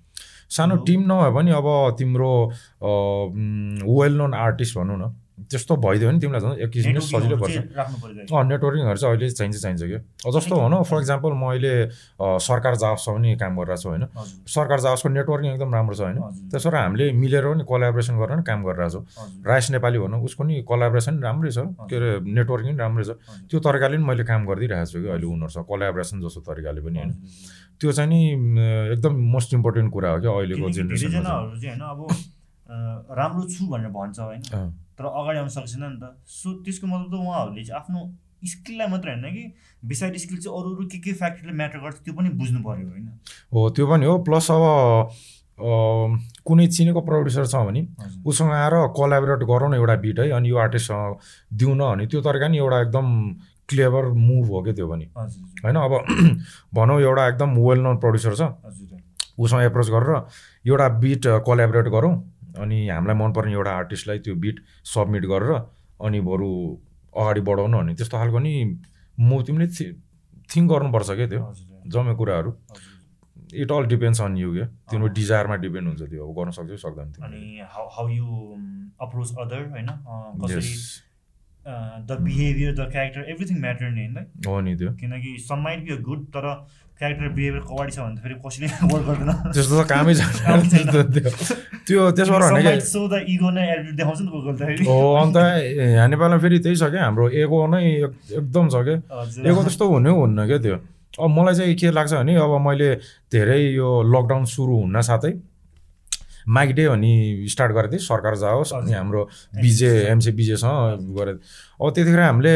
सानो। 0.51 0.76
टिम 0.87 1.01
नभए 1.12 1.30
पनि 1.35 1.51
अब 1.51 1.66
तिम्रो 1.99 2.30
वेल 4.01 4.16
नोन 4.16 4.35
आर्टिस्ट 4.35 4.78
भनौँ 4.78 4.99
न। 4.99 5.14
त्यस्तो 5.51 5.72
भइदियो 5.82 6.09
भने 6.09 6.18
तिमीलाई 6.20 6.40
झन् 6.43 6.57
एक 6.62 6.70
किसिमले 6.70 7.01
सजिलो 7.01 7.36
पर्छ। 7.43 7.57
अँ 8.32 8.45
नेटवर्किङहरू 8.53 8.99
चाहिँ 9.03 9.16
अहिले 9.16 9.30
चाहिन्छ 9.30 9.57
चाहिन्छ 9.62 9.82
अब 10.26 10.30
जस्तो 10.36 10.55
भनौँ 10.57 10.82
फर 10.84 10.99
इक्जाम्पल 11.03 11.32
म 11.32 11.45
अहिले 11.51 11.72
सरकार 12.43 12.74
जावसमा 12.82 13.14
पनि 13.14 13.30
काम 13.43 13.53
गरिरहेको 13.59 13.82
छु 13.82 13.88
होइन। 13.88 14.05
सरकार 14.47 14.78
जावसको 14.80 15.09
नेटवर्किङ 15.09 15.51
एकदम 15.53 15.70
राम्रो 15.74 15.95
छ 15.95 16.01
होइन। 16.03 16.18
हजुर। 16.22 16.49
त्यसो 16.53 16.68
र 16.70 16.76
हामीले 16.76 17.05
मिलेर 17.12 17.45
पनि 17.53 17.64
कोलाबोरेसन 17.64 18.14
गरेर 18.20 18.36
पनि 18.36 18.45
काम 18.47 18.61
गरिरहेको 18.62 19.01
छौँ। 19.03 19.45
राइस 19.47 19.66
नेपाली 19.74 19.99
भनौँ 19.99 20.20
उसको 20.22 20.43
नि 20.45 20.55
कोलाबोरेसन 20.62 21.14
राम्रै 21.22 21.51
छ। 21.51 21.59
के 21.88 21.95
अरे 21.97 22.11
नेटवर्किङ 22.22 22.70
पनि 22.72 22.78
राम्रै 22.82 23.05
छ। 23.05 23.11
त्यो 23.51 23.59
तरिकाले 23.61 23.97
पनि 23.97 24.05
मैले 24.07 24.24
काम 24.24 24.40
गरिदिइरहेको 24.47 24.90
छु 24.93 24.99
कि 25.03 25.09
अहिले 25.09 25.26
उनीहरूसँग 25.26 25.64
कोलाबोरेसन 25.66 26.16
जस्तो 26.22 26.40
तरिकाले 26.49 26.80
पनि 26.80 26.99
होइन। 26.99 27.11
त्यो 27.80 27.90
चाहिँ 27.93 28.09
नि 28.11 28.20
एकदम 28.95 29.12
मोस्ट 29.34 29.51
इम्पोर्टेन्ट 29.55 29.88
कुरा 29.93 30.09
हो 30.12 30.18
क्या 30.22 30.30
अहिलेको 30.30 30.66
अँ, 32.72 33.05
राम्रो 33.18 33.43
छु 33.53 33.66
भनेर 33.68 33.90
भन्छ 33.93 34.18
होइन। 34.20 34.40
तर 35.03 35.11
अगाडि 35.11 35.38
आउन 35.38 35.48
सक्दैन 35.59 35.84
नि 35.84 35.98
त। 35.98 36.16
सो 36.24 36.48
त्यसको 36.62 36.86
मतलब 36.86 37.11
त 37.11 37.14
उहाँहरूले 37.18 37.64
चाहिँ 37.64 37.80
आफ्नो 37.80 38.00
स्किललाई 38.42 38.88
मात्र 38.90 39.09
होइन 39.09 39.34
कि 39.34 39.44
बिसाइड 39.90 40.16
स्किल 40.18 40.38
चाहिँ 40.38 40.59
अरू 40.59 40.74
अरू 40.74 40.86
के 40.92 40.98
के 40.98 41.12
फ्याक्टरले 41.20 41.53
म्याटर 41.59 41.78
गर्छ 41.78 41.98
त्यो 42.05 42.14
पनि 42.14 42.28
बुझ्नु 42.40 42.61
पऱ्यो 42.62 42.88
होइन। 42.88 43.09
हो 43.53 43.68
त्यो 43.70 43.86
पनि 43.86 44.07
हो। 44.07 44.18
प्लस 44.26 44.50
अब 44.50 44.64
कुनै 46.48 46.66
चिनेको 46.66 47.00
प्रड्युसर 47.07 47.46
छ 47.46 47.55
भने 47.66 47.82
उसँग 48.26 48.50
आएर 48.50 48.74
कोलाबोरेट 48.98 49.42
गरौँ 49.46 49.70
न 49.70 49.74
एउटा 49.74 49.96
बिट 50.03 50.18
है 50.20 50.30
अनि 50.38 50.50
यो 50.50 50.57
आर्टिस्टसँग 50.59 51.16
दिउँ 51.59 51.74
न 51.76 51.82
अनि 51.92 52.07
त्यो 52.07 52.20
तरिका 52.22 52.48
नि 52.48 52.59
एउटा 52.59 52.80
एकदम 52.80 53.07
क्लेभर 53.68 54.05
मुभ 54.18 54.46
हो 54.50 54.62
क्या 54.62 54.74
त्यो 54.74 54.88
पनि। 54.88 55.07
होइन 55.62 55.76
अब 55.78 55.92
भनौँ 56.74 57.00
एउटा 57.00 57.28
एकदम 57.28 57.50
वेल 57.59 57.80
नोन 57.80 57.96
प्रड्युसर 58.03 58.34
छ 58.34 58.50
उसँग 59.38 59.62
एप्रोच 59.62 59.88
गरेर 59.90 60.11
एउटा 60.66 60.88
बिट 60.98 61.26
कोलाबोरेट 61.46 61.88
गरौँ। 61.94 62.14
अनि 62.59 62.78
हामीलाई 62.88 63.16
मनपर्ने 63.16 63.53
एउटा 63.53 63.72
आर्टिस्टलाई 63.82 64.18
त्यो 64.24 64.34
बिट 64.44 64.57
सबमिट 64.94 65.24
गरेर 65.32 65.53
अनि 66.07 66.20
बरु 66.28 66.48
अगाडि 67.14 67.40
बढाउनु 67.48 67.76
अनि 67.78 67.94
त्यस्तो 67.94 68.16
खालको 68.18 68.38
नि 68.46 68.53
म 69.18 69.42
तिमीले 69.46 69.66
थिङ्क 70.53 70.66
गर्नुपर्छ 70.72 71.11
क्या 71.11 71.26
त्यो 71.28 71.42
जम्मै 71.92 72.14
कुराहरू। 72.16 72.50
It 73.62 73.72
all 73.72 73.84
depends 73.86 74.20
on 74.20 74.36
you 74.38 74.53
क्या। 74.53 74.66
तिम्रो 74.90 75.09
डिजायरमा 75.18 75.57
डिपेन्ड 75.64 75.88
हुन्छ 75.88 76.03
त्यो 76.11 76.28
अब 76.28 76.34
गर्न 76.38 76.50
सक्छौ 76.59 76.76
सक्दैन 76.84 77.07
अनि 77.07 77.40
तिमीले 77.40 77.64
हाउ 77.96 78.09
यु 78.09 78.26
अप्रोच 79.00 79.28
अदर 79.44 79.62
होइन. 79.70 79.90
The 82.09 82.16
behaviour 82.20 82.72
the 82.74 82.88
character 82.92 83.22
everything 83.30 83.61
matter 83.61 83.90
नि 83.90 84.07
होइन 84.07 84.46
हो 84.46 84.61
नि 84.61 84.74
त्यो। 84.76 84.90
किनकि 85.00 85.36
some 85.48 85.59
might 85.64 85.84
be 85.84 85.92
a 85.92 86.00
good 86.09 86.24
तर 86.36 86.46
क्यारेक्टर 87.03 87.28
बिहेभियर 87.36 87.62
कवाडी 87.70 87.90
छ 87.92 87.98
भने 87.98 88.14
त 88.14 88.22
फेरि 88.22 88.34
कसैले 88.44 88.66
वर्क 88.92 89.05
गर्दैन। 89.11 89.30
त्यस्तो 89.55 89.74
त 89.74 89.82
कामै 89.92 90.12
छैन। 90.14 90.30
छैन। 90.70 90.86
त्यो 90.86 91.03
त्यो 91.86 92.00
त्यसो 92.16 92.32
भने 92.38 92.62
के 92.62 92.80
सो 92.86 93.00
द 93.11 93.14
इगो 93.34 93.48
नै 93.50 93.62
एटिट्युड 93.72 93.96
देखाउँछ 93.98 94.20
नि 94.22 94.26
त 94.26 94.30
कोही 94.32 94.42
कोही 94.46 94.76
त 94.76 94.88
हो 94.88 94.96
अन्त 95.22 95.36
यहाँ 95.36 96.09
नेपालमा 96.09 96.38
फेरि 96.44 96.59
त्यही 96.64 96.76
छ 96.78 96.84
क्या 96.94 97.03
हाम्रो 97.05 97.24
एगो 97.42 97.59
नै 97.74 97.80
एक- 98.07 98.18
एकदम 98.38 98.64
छ 98.70 98.74
क्या। 98.86 98.96
एगो 99.50 99.61
त्यस्तो 99.66 99.84
हुनै 99.92 100.11
हुन्न 100.20 100.38
क्या 100.46 100.59
त्यो। 100.64 100.76
अब 101.12 101.28
मलाई 101.36 101.55
चाहिँ 101.55 101.74
के 101.76 101.90
लाग्छ 101.92 102.12
भने 102.14 102.32
अब 102.40 102.53
मैले 102.66 102.88
धेरै 103.32 103.59
यो 103.76 103.88
लकडाउन 104.14 104.44
सुरु 104.55 104.74
हुन 104.82 105.00
साथै 105.09 105.32
माइक 106.49 106.70
डे 106.74 106.84
अनि 106.84 107.47
स्टार्ट 107.51 107.72
गरेको 107.72 107.93
थिएँ 107.93 108.01
सरकार 108.03 108.36
जाओस् 108.36 108.72
अनि। 108.74 108.93
हाम्रो 108.93 109.22
बिजे 109.61 109.90
एमसी 110.11 110.32
बिजेसँग 110.32 111.14
गरेको 111.18 111.86
अब 111.86 111.95
त्यतिखेर 111.95 112.20
हामीले 112.20 112.55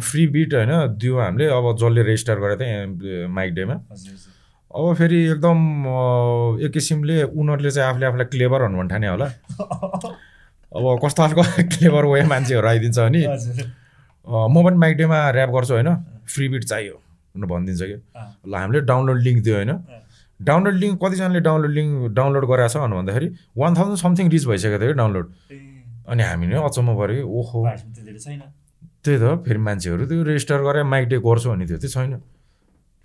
फ्री 0.00 0.26
बिट 0.34 0.54
होइन 0.54 0.72
दियो 0.98 1.18
हामीले। 1.20 1.46
अब 1.46 1.76
जसले 1.76 2.02
रेजिस्टर 2.02 2.36
गरेको 2.40 2.64
थिएँ 2.64 3.26
माइक 3.28 3.54
डेमा। 3.54 3.74
अब 4.74 4.94
फेरि 4.96 5.18
एकदम 5.30 5.58
एक 6.64 6.70
किसिमले 6.72 7.22
उनीहरूले 7.22 7.70
चाहिँ 7.70 7.88
आफूले 7.90 8.06
आफूलाई 8.06 8.26
क्लेभर 8.32 8.62
भन्नु 8.62 8.78
भन्ने 8.78 8.88
ठाने 8.88 9.08
होला। 9.08 9.26
अब 10.72 10.84
कस्तो 11.04 11.22
खालको 11.22 11.42
क्लेभर 11.76 12.04
वे 12.04 12.22
मान्छेहरू 12.32 12.68
आइदिन्छ 12.68 12.98
भने 12.98 13.20
हजुर। 13.26 13.60
अँ, 13.62 14.48
म 14.48 14.64
पनि 14.64 14.76
माइक 14.76 14.96
डेमा 14.96 15.18
ऱ्याप 15.30 15.50
गर्छु 15.50 15.74
होइन। 15.74 15.88
फ्री 16.32 16.48
बिट 16.48 16.64
चाहियो। 16.64 16.94
भनेर 17.36 17.46
भनिदिन्छ 17.52 17.82
कि। 17.82 17.96
ल 18.48 18.54
हामीले 18.54 18.80
डाउनलोड 18.88 19.18
लिङ्क 19.20 19.42
दियो 19.44 19.54
होइन। 19.56 19.70
डाउनलोड 20.48 20.76
लिङ्क 20.82 20.94
कतिजनाले 21.04 21.40
डाउनलोड 21.48 21.72
लिङ्क 21.78 21.92
डाउनलोड 22.18 22.44
गराएको 22.50 22.72
छ 22.72 22.76
भनेर 22.82 22.96
भन्दाखेरि 22.98 23.28
वान 23.56 23.72
थाउजन्ड 23.76 23.98
समथिङ 24.04 24.28
रिच 24.34 24.44
भइसकेको 24.50 24.78
थियो 24.82 24.92
कि 24.92 24.98
डाउनलोड 25.02 25.26
अनि 26.08 26.22
हामी 26.22 26.46
नै 26.46 26.56
अचम्म 26.68 26.88
पऱ्यो 26.98 27.24
ओहो। 27.38 27.58
त्यही 29.04 29.18
त 29.18 29.24
फेरि 29.46 29.60
मान्छेहरू 29.68 30.06
त्यो 30.06 30.22
रेजिस्टर 30.30 30.62
गरेर 30.68 30.84
माइक 30.92 31.08
डे 31.08 31.16
गर्छु 31.26 31.50
भने 31.50 31.66
त्यो 31.66 31.78
चाहिँ 31.78 32.10
छैन। 32.10 32.20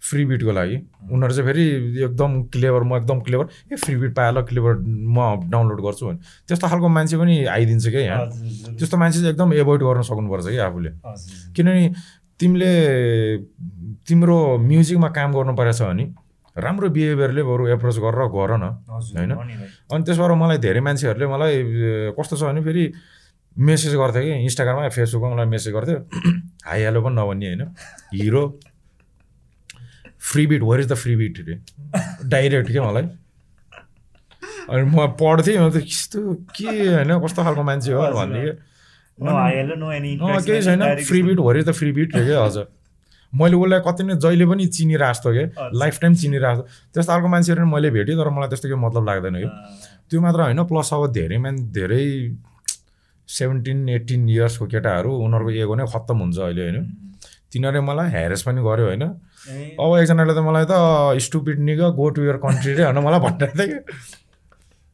फ्री 0.01 0.25
बिटको 0.29 0.51
लागि। 0.53 0.75
उनीहरू 1.09 1.33
चाहिँ 1.33 1.47
फेरि 1.49 1.63
एकदम 2.05 2.31
क्लेभर 2.53 2.83
म 2.85 2.95
एकदम 2.97 3.19
क्लेभर 3.27 3.45
ए 3.73 3.75
फ्री 3.81 3.95
बिट 3.97 4.13
पाएर 4.15 4.41
क्लेभर 4.49 4.73
म 4.85 5.49
डाउनलोड 5.49 5.79
गर्छु 5.81 6.05
भने। 6.07 6.19
त्यस्तो 6.47 6.67
खालको 6.67 6.87
मान्छे 6.87 7.17
पनि 7.17 7.35
आइदिन्छ 7.49 7.87
क्या 7.89 8.01
यहाँ। 8.01 8.25
त्यस्तो 8.77 8.97
मान्छे 8.97 9.19
चाहिँ 9.19 9.31
एकदम 9.33 9.53
एभोइड 9.53 9.81
गर्न 9.89 10.01
सक्नुपर्छ 10.05 10.45
कि 10.47 10.57
आफूले। 10.69 10.89
किनभने 11.57 11.83
तिमीले 12.39 12.71
तिम्रो 14.07 14.37
म्युजिकमा 14.69 15.09
काम 15.17 15.33
गर्नु 15.33 15.53
परेछ 15.57 15.81
भने 15.81 16.05
राम्रो 16.57 16.89
बिहेभियरले 16.89 17.43
बरु 17.43 17.67
एप्रोच 17.67 17.97
गरेर 17.97 18.27
गर 18.33 18.51
न 18.57 18.63
होइन? 18.89 19.31
अनि 19.93 20.03
त्यसबाट 20.03 20.31
मलाई 20.31 20.57
धेरै 20.57 20.79
मान्छेहरूले 20.79 21.27
मलाई 21.27 21.53
कस्तो 22.19 22.37
छ 22.37 22.43
भने 22.43 22.61
फेरि 22.61 22.93
मेसेज 23.57 23.95
गर्थ्यो 23.95 24.21
कि 24.23 24.33
इन्स्टाग्राममा 24.43 24.89
फेसबुकमा 24.89 25.35
मलाई 25.35 25.45
मेसेज 25.45 25.73
गर्थ्यो। 25.73 25.97
हाई 26.67 26.81
हेलो 26.81 27.01
पनि 27.01 27.15
नभन्ने 27.15 27.45
होइन? 27.45 27.61
Hero 28.13 28.59
free 30.19 30.47
beat 30.47 30.61
where 30.61 30.79
is 30.79 30.87
the 30.87 30.93
free 30.93 31.15
beat 31.15 31.45
रे? 31.47 31.59
डाइरेक्ट 32.25 32.71
के 32.71 32.79
मलाई? 32.79 33.03
अनि 34.69 34.83
म 34.83 35.07
पढ्थेँ 35.07 35.57
म 35.57 35.69
त 35.69 35.77
कस्तो 35.77 36.33
के 36.33 36.67
होइन? 36.67 37.19
कस्तो 37.19 37.43
खालको 37.43 37.63
मान्छे 37.63 37.93
हो 37.93 38.01
भन्ने। 38.01 38.45
कि 38.45 38.59
No 39.19 39.25
IL, 39.25 39.69
no 39.79 39.87
any 39.89 40.13
अँ, 40.13 40.17
interaction, 40.17 40.45
केही 40.45 40.61
छैन। 40.61 41.03
फ्री 41.03 41.23
बिट 41.23 41.37
भरि 41.37 41.63
त 41.63 41.69
फ्री 41.69 41.91
बिट 41.91 42.15
रे 42.15 42.25
क्या 42.25 42.43
हजुर। 42.43 42.76
मैले 43.33 43.55
उसलाई 43.55 43.79
कति 43.87 44.03
नै 44.03 44.15
जहिले 44.23 44.45
पनि 44.47 44.65
चिनिरहेको 44.77 45.13
जस्तो 45.13 45.29
क्या। 45.33 45.69
लाइफ 45.73 45.95
टाइम 46.01 46.13
चिनिरहेको 46.15 46.61
जस्तो 46.61 46.93
त्यस्तो 46.93 47.11
खालको 47.11 47.27
मान्छेहरू 47.27 47.61
पनि 47.61 47.71
मैले 47.73 47.89
भेटेँ 47.91 48.15
तर 48.17 48.29
मलाई 48.29 48.49
त्यस्तो 48.49 48.67
केही 48.69 48.81
मतलब 48.85 49.03
लाग्दैन 49.09 49.35
कि। 49.41 49.49
त्यो 50.09 50.21
मात्र 50.21 50.39
होइन 50.41 50.63
प्लस 50.71 50.93
अब 50.93 51.11
धेरै 51.13 51.37
मान 51.37 51.55
धेरै 51.75 52.05
सेभेन्टिन 53.29 53.89
एट्टिन 53.89 54.29
इयर्सको 54.29 54.65
केटाहरू 54.73 55.11
उनीहरूको 55.25 55.51
एगो 55.63 55.75
नै 55.75 55.85
खत्तम 55.93 56.17
हुन्छ 56.23 56.37
अहिले 56.39 56.63
होइन। 56.63 56.77
तिनीहरूले 57.51 57.81
मलाई 57.89 58.07
ह्यारेस 58.11 58.41
पनि 58.47 58.61
गर्यो 58.63 58.85
होइन। 58.87 59.03
अब 59.03 59.91
एकजनाले 59.99 60.33
त 60.33 60.39
मलाई 60.47 60.65
त 60.71 60.73
stupid 61.27 61.59
nig 61.67 61.81
go 61.99 62.09
to 62.15 62.23
your 62.23 62.37
country 62.45 62.73
रे 62.79 62.83
होइन 62.83 62.99
मलाई 63.03 63.19
भनिरहेको 63.19 63.57
थियो 63.57 63.67
कि। 63.67 63.77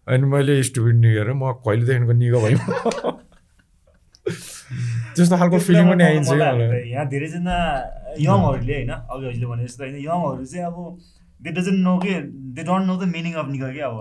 अनि 0.07 0.25
मैले 0.33 0.53
स्टुपिड 0.63 0.95
निगेर 0.99 1.29
म 1.33 1.53
कहिलेदेखिको 1.65 2.13
निगो 2.21 2.39
भएँ 2.43 2.57
त्यस्तो 5.15 5.37
खालको 5.37 5.57
फिलिङ 5.67 5.89
पनि 5.89 6.03
आइन्छ 6.03 6.29
यहाँ 6.87 7.05
धेरैजना 7.09 7.55
यङहरूले 8.19 8.73
होइन 8.73 8.91
अघि 8.91 9.25
हजुरले 9.27 9.47
भने 9.47 9.63
जस्तो 9.65 9.83
होइन 9.83 9.95
यङहरू 9.99 10.45
चाहिँ 10.45 10.65
अब 10.65 10.77
दे 11.39 11.51
डजन्ट 11.51 11.79
नो 11.83 11.93
के 11.99 12.13
they 12.55 12.63
don't 12.63 12.85
know 12.87 12.95
the 12.97 13.03
meaning 13.09 13.33
of 13.35 13.47
nigger 13.49 13.71
के 13.73 13.81
अब। 13.81 13.95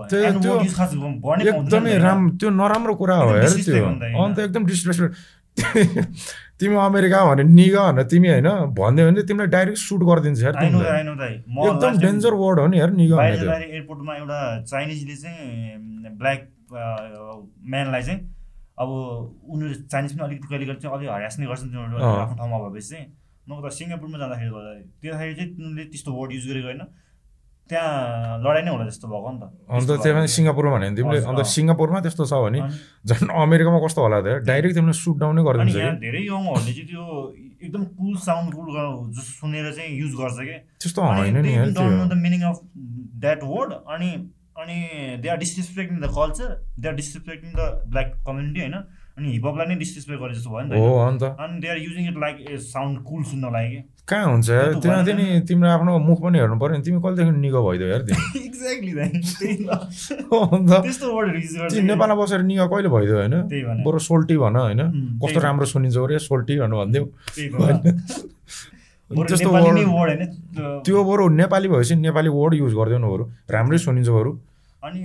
एकदमै? 1.43 1.97
राम 1.99 2.29
त्यो 2.37 2.49
नराम्रो 2.51 2.93
कुरा 2.95 3.15
हो 3.17 3.29
हेर 3.33 3.49
त्यो? 3.65 3.85
अन्त 4.23 4.39
एकदम 4.39 4.65
डिसरेस्पेक्ट 4.65 5.13
तिमी 6.59 6.75
अमेरिका 6.81 7.19
भने 7.25 7.43
निगा 7.49 7.81
भनेर 7.91 8.05
तिमी 8.07 8.29
होइन 8.29 8.47
भनिदियो 8.73 9.07
भने 9.07 9.21
तिमीलाई 9.23 9.47
डाइरेक्ट 9.47 9.79
सुट 9.79 10.01
गरिदिन्छ 10.03 10.39
एकदम 10.43 11.99
डेन्जर 11.99 12.33
वर्ड 12.33 12.59
हो 12.59 12.67
नि 12.67 12.79
यार 12.79 12.91
निगा 12.93 13.25
एयरपोर्टमा 13.25 14.15
एउटा 14.15 14.39
चाइनिजले 14.63 15.15
चाहिँ 15.15 16.15
ब्ल्याक 16.17 16.47
म्यानलाई 17.69 18.03
चाहिँ 18.03 18.19
अब 18.77 18.89
उनीहरू 19.53 19.73
चाइनिज 19.91 20.11
पनि 20.17 20.23
अलिकति 20.27 20.47
कहिले 20.49 20.65
कहिले 20.65 20.79
चाहिँ 20.81 20.95
अलिक 20.97 21.09
हरास 21.09 21.35
नै 21.39 21.45
गर्छन् 21.45 21.69
तिनीहरू। 21.69 21.95
आफ्नो 22.01 22.35
ठाउँमा 22.39 22.57
भएपछि 22.63 22.89
चाहिँ। 22.89 23.07
त 23.43 23.69
सिङ्गापुरमा 23.77 24.17
जाँदाखेरि 24.17 24.51
गर्दा 24.55 24.71
त्योखेरि 25.01 25.33
चाहिँ 25.35 25.49
तिनीहरूले 25.53 25.83
त्यस्तो 25.93 26.09
वर्ड 26.17 26.31
युज 26.33 26.45
गरेको 26.49 26.67
होइन। 26.67 26.81
त्यहाँ 27.69 28.43
लडाइँ 28.43 28.63
नै 28.65 28.71
होला 28.75 28.85
जस्तो 28.91 29.07
भएको 29.07 29.29
नि 29.31 29.39
त। 29.39 29.43
अन्त 29.71 29.89
त्यही 30.03 30.13
पनि 30.15 30.27
सिङ्गापुरमा 30.35 30.71
भने 30.73 30.87
तिमीले। 30.99 31.19
अन्त। 31.31 31.39
सिङ्गापुरमा 31.55 31.99
त्यस्तो 32.03 32.23
छ 32.27 32.33
भने 32.43 32.59
झन् 33.07 33.29
अमेरिकामा 33.29 33.79
कस्तो 33.83 33.99
होला 34.03 34.19
त? 34.19 34.27
डाइरेक्ट 34.47 34.73
तिमीले 34.75 34.95
सुट 34.99 35.15
डाउनै 35.23 35.41
गरिदिन्छ 35.47 35.75
धेरै 36.03 36.21
यङहरूले 36.27 36.71
चाहिँ 36.73 36.87
त्यो 36.91 37.03
एकदम 37.63 37.83
कुल 37.95 38.13
साउन्ड 38.19 38.49
कुल 38.57 38.67
जस्तो 39.15 39.31
सुनेर 39.39 39.65
चाहिँ 39.71 39.91
युज 40.01 40.13
गर्छ 40.19 40.37
कि? 40.43 40.55
त्यस्तो 40.81 40.99
होइन 41.03 41.37
नि 41.39 41.51
the 41.71 42.13
meaning 42.25 42.41
of 42.51 42.57
that 43.23 43.39
word 43.43 43.71
अनि 43.95 44.09
अनि 44.55 44.77
they 45.21 45.29
are 45.29 45.37
disrespecting 45.37 45.99
the 45.99 46.07
culture 46.15 46.49
they 46.79 46.87
are 46.87 46.95
disrespecting 46.95 47.49
the 47.53 47.61
black 47.89 48.09
community 48.27 48.59
होइन? 48.59 48.75
अनि 49.17 49.31
हिपहपलाई 49.31 49.65
नै 49.67 49.75
डिसरेस्पेक्ट 49.77 50.21
गरे 50.21 50.33
जस्तो 50.33 50.49
भयो 50.49 51.09
नि 51.09 51.17
त 51.21 51.23
अनि 51.39 51.59
they 51.61 51.67
are 51.69 51.77
using 51.77 52.07
it 52.09 52.17
like 52.17 52.35
a 52.49 52.57
sound 52.67 53.03
cool 53.09 53.23
सुन्नलाई 53.31 53.69
कि 53.69 53.81
कहाँ 54.07 54.25
हुन्छ 54.31 54.49
यार? 54.49 54.69
त्यो 54.73 54.79
त 54.79 54.83
त्यहाँ 54.83 55.03
भएन। 55.05 55.17
नि 55.17 55.41
तिम्रो 55.47 55.69
आफ्नो 55.69 55.97
मुख 56.05 56.19
पनि 56.23 56.37
हेर्नु 56.39 56.57
पऱ्यो 56.59 56.77
नि। 56.77 56.83
तिमी 56.83 56.99
कहिलेदेखि 57.03 57.33
निगो 57.39 57.61
भइदियो 57.67 57.99
तिमी? 58.07 58.23
एक्ज्याक्टली 58.45 58.93
त्यस्तो 60.83 61.05
वर्डहरू 61.15 61.39
युज 61.39 61.55
गर्छ 61.57 61.73
नेपालमा 61.89 62.15
बसेर 62.23 62.41
निगा 62.49 62.65
कहिले 62.73 62.89
भइदियो 62.95 63.17
होइन? 63.17 63.35
बरु 63.85 63.99
सोल्टी 64.09 64.37
भन 64.43 64.55
होइन? 64.65 64.81
कस्तो 65.23 65.39
राम्रो 65.47 65.65
सुनिन्छ 65.73 65.97
अरे 66.03 66.19
सोल्टी 66.27 66.59
भनेर 66.59 67.03
बरु 67.57 67.75
त्यस्तो 69.11 69.49
वर्ड 69.51 70.21
त्यो- 70.85 71.05
बरु 71.05 71.27
नेपाली 71.29 71.67
भएपछि 71.67 71.95
नेपाली 71.95 72.29
वर्ड 72.29 72.53
युज 72.53 72.73
गरिदियो 72.73 72.99
न 72.99 73.07
बरु। 73.09 73.23
राम्रै 73.51 73.77
सुनिन्छ 73.77 74.09
बरु। 74.09 74.31
अनि 74.83 75.01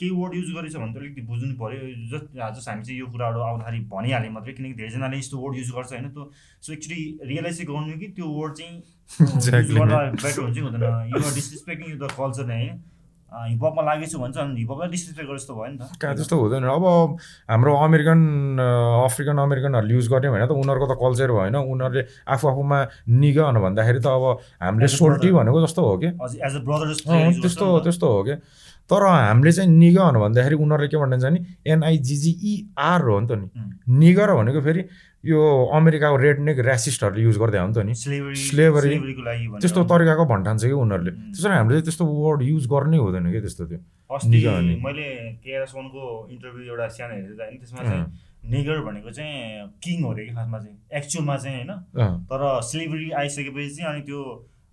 केही 0.00 0.10
वर्ड 0.10 0.34
युज 0.34 0.50
गरेछ 0.56 0.74
भने 0.76 0.92
त 0.92 0.96
अलिकति 0.96 1.20
बुझ्नु 1.22 1.54
पऱ्यो 1.60 1.80
जस्ट 2.10 2.26
जस्ट 2.56 2.68
हामी 2.68 2.82
चाहिँ 2.84 2.98
यो 3.00 3.06
कुराहरू 3.06 3.40
आउँदाखेरि 3.40 3.80
भनिहाल्यो 3.92 4.30
मात्रै 4.32 4.52
किनकि 4.52 4.74
धेरैजनाले 4.74 5.16
यस्तो 5.18 5.36
वर्ड 5.38 5.56
युज 5.58 5.70
गर्छ 5.76 5.92
होइन 5.92 6.08
त्यो 6.08 6.24
सो 6.62 6.72
एक्चुली 6.72 7.00
रियलाइज 7.24 7.56
चाहिँ 7.56 7.68
गर्नु 7.68 7.98
कि 8.00 8.06
त्यो 8.16 8.26
वर्ड 8.38 8.52
चाहिँ 8.54 8.76
बेटर 9.20 10.40
हुन्छ 10.40 10.54
कि 10.54 10.60
हुँदैन। 10.60 10.82
युआर 11.10 11.34
डिसरेस्पेक्टिङ 11.34 11.98
द 11.98 12.08
कल्चर 12.16 12.46
नै 12.46 12.62
हिपहपमा 13.30 13.82
लागेछु 13.82 14.18
भन्छ 14.18 14.36
अनि 14.38 14.60
हिपहपलाई 14.60 14.88
डिसरेस्पेक्ट 14.90 15.28
गरे 15.30 15.38
जस्तो 15.38 15.54
भयो 15.54 15.70
नि 15.70 15.78
त 15.78 15.82
कहाँ 16.02 16.14
त्यस्तो 16.18 16.36
हुँदैन 16.40 16.64
अब 16.66 16.84
हाम्रो 17.50 17.72
अमेरिकन 17.86 18.20
अफ्रिकन 18.60 19.36
अमेरिकनहरूले 19.38 19.94
युज 19.94 20.08
गर्ने 20.10 20.30
भने 20.34 20.46
त 20.46 20.52
उनीहरूको 20.58 20.86
त 20.90 20.94
कल्चर 20.98 21.30
भएन 21.38 21.56
उनीहरूले 21.56 22.02
आफू 22.34 22.44
आफूमा 22.50 22.78
निगन 23.22 23.56
भन्दाखेरि 23.62 24.00
त 24.02 24.06
अब 24.10 24.24
हामीले 24.62 24.88
सोल्टी. 24.98 25.30
भनेको 25.30 25.58
जस्तो 25.62 25.82
हो 25.86 25.96
कि 26.02 26.06
एज 26.10 26.54
अ 26.56 26.62
ब्रदर 26.66 26.86
त्यस्तो। 27.40 27.66
त्यस्तो 27.86 28.06
हो 28.10 28.22
कि 28.26 28.34
तर 28.90 29.06
हामीले 29.06 29.52
चाहिँ 29.52 29.70
निगन 29.70 30.18
भन्दाखेरि 30.18 30.56
उनीहरूले 30.58 30.88
के 30.90 30.96
भनिन्छ 30.98 31.24
नि 31.24 31.40
एनआइजिजिइआर 31.66 33.00
हो 33.06 33.20
नि 33.20 33.26
त 33.26 33.32
नि. 33.38 33.46
निगर 34.02 34.34
भनेको 34.34 34.60
फेरि 34.66 34.82
यो 35.24 35.40
अमेरिकाको 35.76 36.16
रेड 36.16 36.38
नेक 36.48 36.58
ऱ्यासिस्टहरूले 36.58 37.22
युज 37.22 37.36
गर्दै 37.38 37.58
हो 37.60 37.66
नि 37.68 37.74
त 37.74 37.78
नि 37.86 37.94
भनेर। 38.74 39.60
त्यस्तो 39.60 39.80
तरिकाको 39.84 40.24
भन्ठान्छ 40.32 40.62
कि 40.64 40.74
उनीहरूले. 40.74 41.12
त्यसरी 41.32 41.54
हामीले 41.54 41.80
त्यस्तो 41.86 42.04
वर्ड 42.04 42.40
युज 42.42 42.64
गर्नै 42.66 42.98
हुँदैन 42.98 43.26
कि 43.32 43.40
त्यस्तो 43.40 43.64
त्यो 43.70 43.78
अस्ति 44.10 44.38
भने। 44.46 44.74
मैले 44.82 45.06
केआरएस 45.44 45.72
वानको 45.76 46.02
इन्टरभ्यू 46.34 46.62
एउटा 46.72 46.86
सानो 46.98 47.14
हेरेको 47.14 47.36
थिएँ 47.36 47.46
होइन 47.46 47.58
त्यसमा 47.62 47.82
चाहिँ 47.86 48.04
नेगर 48.50 48.78
भनेको 48.80 49.10
चाहिँ 49.12 49.68
किङ 49.84 50.02
हो 50.02 50.10
अरे 50.12 50.24
कि 50.26 50.32
खासमा 50.34 50.58
चाहिँ 50.58 50.76
एक्चुअलमा 50.98 51.36
चाहिँ 51.36 51.56
होइन 51.56 51.70
तर 52.26 52.40
स्लेभरी 52.70 53.10
आइसकेपछि 53.20 53.70
चाहिँ 53.76 53.92
अनि 53.92 54.02
त्यो 54.08 54.20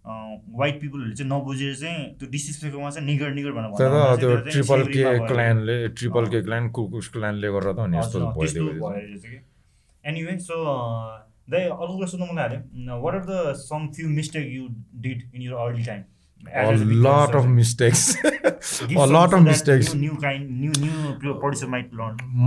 वाइट 0.07 0.79
पिपलहरूले 0.81 1.15
चाहिँ 1.15 1.29
नबुझेर 1.31 1.75
चाहिँ 1.75 2.03
त्यो 2.19 2.29
डिसरेस्पेक्टमा 2.31 2.89
चाहिँ 2.89 3.05
निगर 3.07 3.29
निगर 3.37 3.51
भनेर 3.57 3.71
त्यो 4.19 4.35
ट्रिपल 4.49 4.83
के। 4.93 5.03
क्लानले 5.27 5.77
ट्रिपल। 5.99 6.25
के 6.31 6.41
क्लान 6.47 6.69
कुकुस 6.77 7.07
क्लानले 7.15 7.47
गरेर 7.55 7.73
त 7.73 7.79
अनि 7.85 7.97
यस्तो 7.97 8.17
भइदियो 8.37 8.63
भयो 8.67 9.39
एनिवे 10.03 10.37
सो 10.47 10.55
दाइ 11.51 11.63
अर्को 11.63 11.93
कुरा 11.95 12.07
सोध्नु 12.11 12.25
मन 12.27 12.35
लाग्यो 12.39 12.99
what 13.03 13.13
are 13.15 13.23
the 13.27 13.53
some 13.63 13.87
few 13.95 14.09
mistake 14.09 14.45
you 14.53 14.63
did 15.03 15.19
in 15.35 15.41
your 15.41 15.55
early 15.65 15.83
time 15.83 16.01
lot 17.03 17.35
of 17.35 17.45
mistakes. 17.47 18.17
A 18.97 19.05
lot 19.05 19.33
of 19.33 19.41
mistakes. 19.41 19.93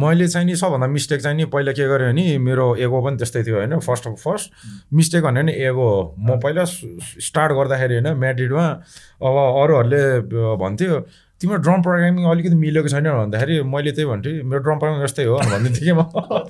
मैले 0.02 0.28
चाहिँ 0.28 0.46
नि 0.46 0.56
सबभन्दा 0.56 0.86
मिस्टेक 0.86 1.20
चाहिँ 1.22 1.36
नि 1.36 1.44
पहिला 1.44 1.72
के 1.72 1.88
गरेँ 1.88 2.12
भने 2.12 2.38
मेरो 2.38 2.76
एगो 2.76 3.00
पनि 3.04 3.16
त्यस्तै 3.16 3.42
थियो 3.44 3.56
होइन 3.56 3.78
फर्स्ट 3.78 4.06
अफ 4.06 4.14
फर्स्ट 4.24 4.52
मिस्टेक 4.92 5.22
भने 5.24 5.42
नि 5.42 5.52
एगो 5.52 5.88
हो। 5.88 6.14
म 6.18 6.38
पहिला 6.40 6.64
स्टार्ट 6.64 7.52
गर्दाखेरि 7.52 7.94
होइन 7.94 8.08
म्याड्रिडमा 8.18 8.66
अब 9.22 9.36
अरूहरूले 9.62 10.02
भन्थ्यो 10.56 11.00
तिम्रो 11.40 11.56
ड्रम 11.56 11.82
प्रोग्रामिङ 11.82 12.24
अलिकति 12.24 12.54
मिलेको 12.54 12.88
छैन 12.88 13.10
भन्दाखेरि 13.10 13.62
मैले 13.62 13.92
त्यही 13.92 14.08
भन्थेँ 14.08 14.42
मेरो 14.42 14.60
ड्रम 14.60 14.78
प्रोग्रामिङ 14.78 15.04
यस्तै 15.04 15.24
हो 15.24 15.36
भनिदिन्थेँ 15.38 15.84
कि 15.84 15.92
म। 15.92 16.02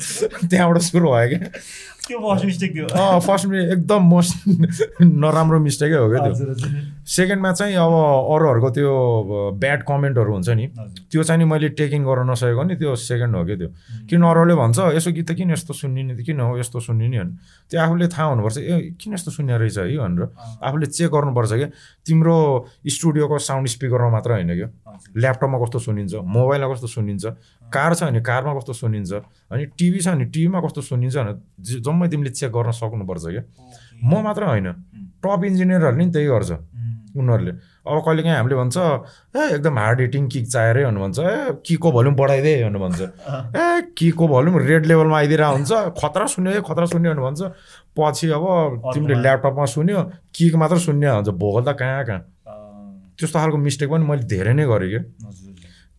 त्यहाँबाट 0.50 0.82
सुरु 0.82 1.10
भयो 1.10 1.28
कि 1.28 1.38
त्यो 2.10 2.18
फर्स्ट 2.18 2.44
मिस्टेक 2.44 2.70
थियो। 2.74 2.86
अँ 2.90 3.20
फर्स्ट 3.22 3.46
एकदम 3.54 4.02
मोस्ट 4.02 4.34
नराम्रो 4.98 5.58
मिस्टेकै 5.62 5.98
हो 6.02 6.08
क्या 6.10 6.20
त्यो। 6.26 6.34
सेकेन्डमा 7.06 7.50
चाहिँ 7.52 7.74
अब 7.78 7.94
अरूहरूको 8.34 8.70
त्यो 8.70 8.90
ब्याड 9.62 9.80
कमेन्टहरू 9.86 10.32
हुन्छ 10.32 10.48
नि। 10.50 10.66
त्यो 11.10 11.22
चाहिँ 11.22 11.38
नि 11.38 11.46
मैले 11.46 11.68
टेक 11.78 11.92
इन 11.94 12.02
गर्न 12.04 12.30
नसकेको 12.30 12.62
नि 12.66 12.74
त्यो 12.76 12.94
सेकेन्ड 12.98 13.34
हो 13.36 13.42
क्या 13.46 13.56
त्यो। 13.56 13.68
किन 14.10 14.22
अरूले 14.26 14.54
भन्छ 14.58 14.78
यसो 14.98 15.10
गीत 15.14 15.30
त 15.30 15.38
किन 15.38 15.50
यस्तो 15.54 15.72
सुन्ने 15.74 16.02
नि 16.02 16.22
किन 16.22 16.40
हो 16.42 16.58
यस्तो 16.58 16.78
सुन्ने 16.82 17.06
नि 17.08 17.18
भने 17.18 17.32
त्यो 17.70 17.78
आफूले 17.78 18.06
थाहा 18.10 18.26
हुनुपर्छ 18.34 18.58
ए 18.58 18.98
किन 18.98 19.14
यस्तो 19.14 19.30
सुन्ने 19.30 19.54
रहेछ 19.58 19.78
है? 19.78 19.96
भनेर। 19.96 20.22
आफूले 20.66 20.86
चेक 20.90 21.10
गर्नुपर्छ 21.14 21.52
क्या। 21.52 21.68
तिम्रो 22.06 22.36
स्टुडियोको 22.90 23.38
साउन्ड 23.38 23.66
स्पिकरमा 23.70 24.10
मात्र 24.10 24.30
होइन 24.34 24.50
क्या। 24.58 24.68
ल्यापटपमा 25.14 25.56
कस्तो 25.62 25.78
सुनिन्छ 25.86 26.14
मोबाइलमा 26.26 26.68
कस्तो 26.74 26.88
सुनिन्छ। 26.90 27.24
कार 27.72 27.94
छ 27.94 28.02
भने 28.04 28.20
कारमा 28.20 28.52
कस्तो 28.58 28.72
सुनिन्छ 28.82 29.12
अनि 29.50 29.64
टिभी 29.78 30.00
छ 30.00 30.08
भने 30.08 30.24
टिभीमा 30.34 30.60
कस्तो 30.60 30.80
सुनिन्छ 30.90 31.16
भने 31.16 31.32
जम्मै 31.86 32.08
तिमीले 32.10 32.30
चेक 32.30 32.50
गर्न 32.52 32.70
सक्नुपर्छ 32.74 33.24
क्या। 33.24 33.42
म 34.04 34.22
मात्र 34.24 34.42
होइन। 34.50 34.68
टप 35.22 35.40
इन्जिनियरहरूले 35.44 36.04
नि 36.04 36.10
त्यही 36.12 36.26
गर्छ। 36.26 36.50
उम्, 36.50 37.20
उनीहरूले। 37.20 37.52
अब 37.80 37.96
कहिलेकाहीँ 38.06 38.36
हामीले 38.36 38.56
भन्छ 38.56 38.76
ए 39.36 39.40
एकदम 39.54 39.78
हार्ड 39.78 40.00
हिटिङ 40.00 40.28
किक 40.32 40.46
चाहिएर 40.48 40.76
भन्नु 40.86 41.00
भन्छ 41.00 41.18
ए 41.18 41.60
किकको 41.66 41.88
भल्युम 41.92 42.14
बढाइदे 42.16 42.52
भन्नु 42.64 42.78
भन्छ 42.80 43.00
ए 43.60 43.64
किकको 43.98 44.24
भल्युम 44.28 44.56
रेड 44.68 44.86
लेभलमा 44.86 45.16
आइदिरहेको 45.18 45.54
हुन्छ। 45.56 45.72
खतरा 46.00 46.26
सुन्यो 46.34 46.50
ए 46.52 46.60
खतरा 46.68 46.86
सुन्यो 46.92 47.10
भने 47.12 47.22
भन्छ 47.28 47.40
पछि 47.98 48.26
अब 48.30 48.44
तिमीले। 48.94 49.14
ल्यापटपमा 49.20 49.64
सुन्यो 49.76 49.98
किक 50.34 50.54
मात्र 50.62 50.78
सुन्ने 50.86 51.08
हुन्छ 51.10 51.28
भोकल 51.36 51.62
त 51.66 51.76
कहाँ 51.76 52.04
कहाँ? 52.08 52.22
त्यस्तो 53.18 53.38
खालको 53.38 53.58
मिस्टेक 53.58 53.88
पनि 53.90 54.04
मैले 54.08 54.24
धेरै 54.24 54.52
नै 54.56 54.64
गरेँ 54.64 54.88
क्या। 54.88 55.02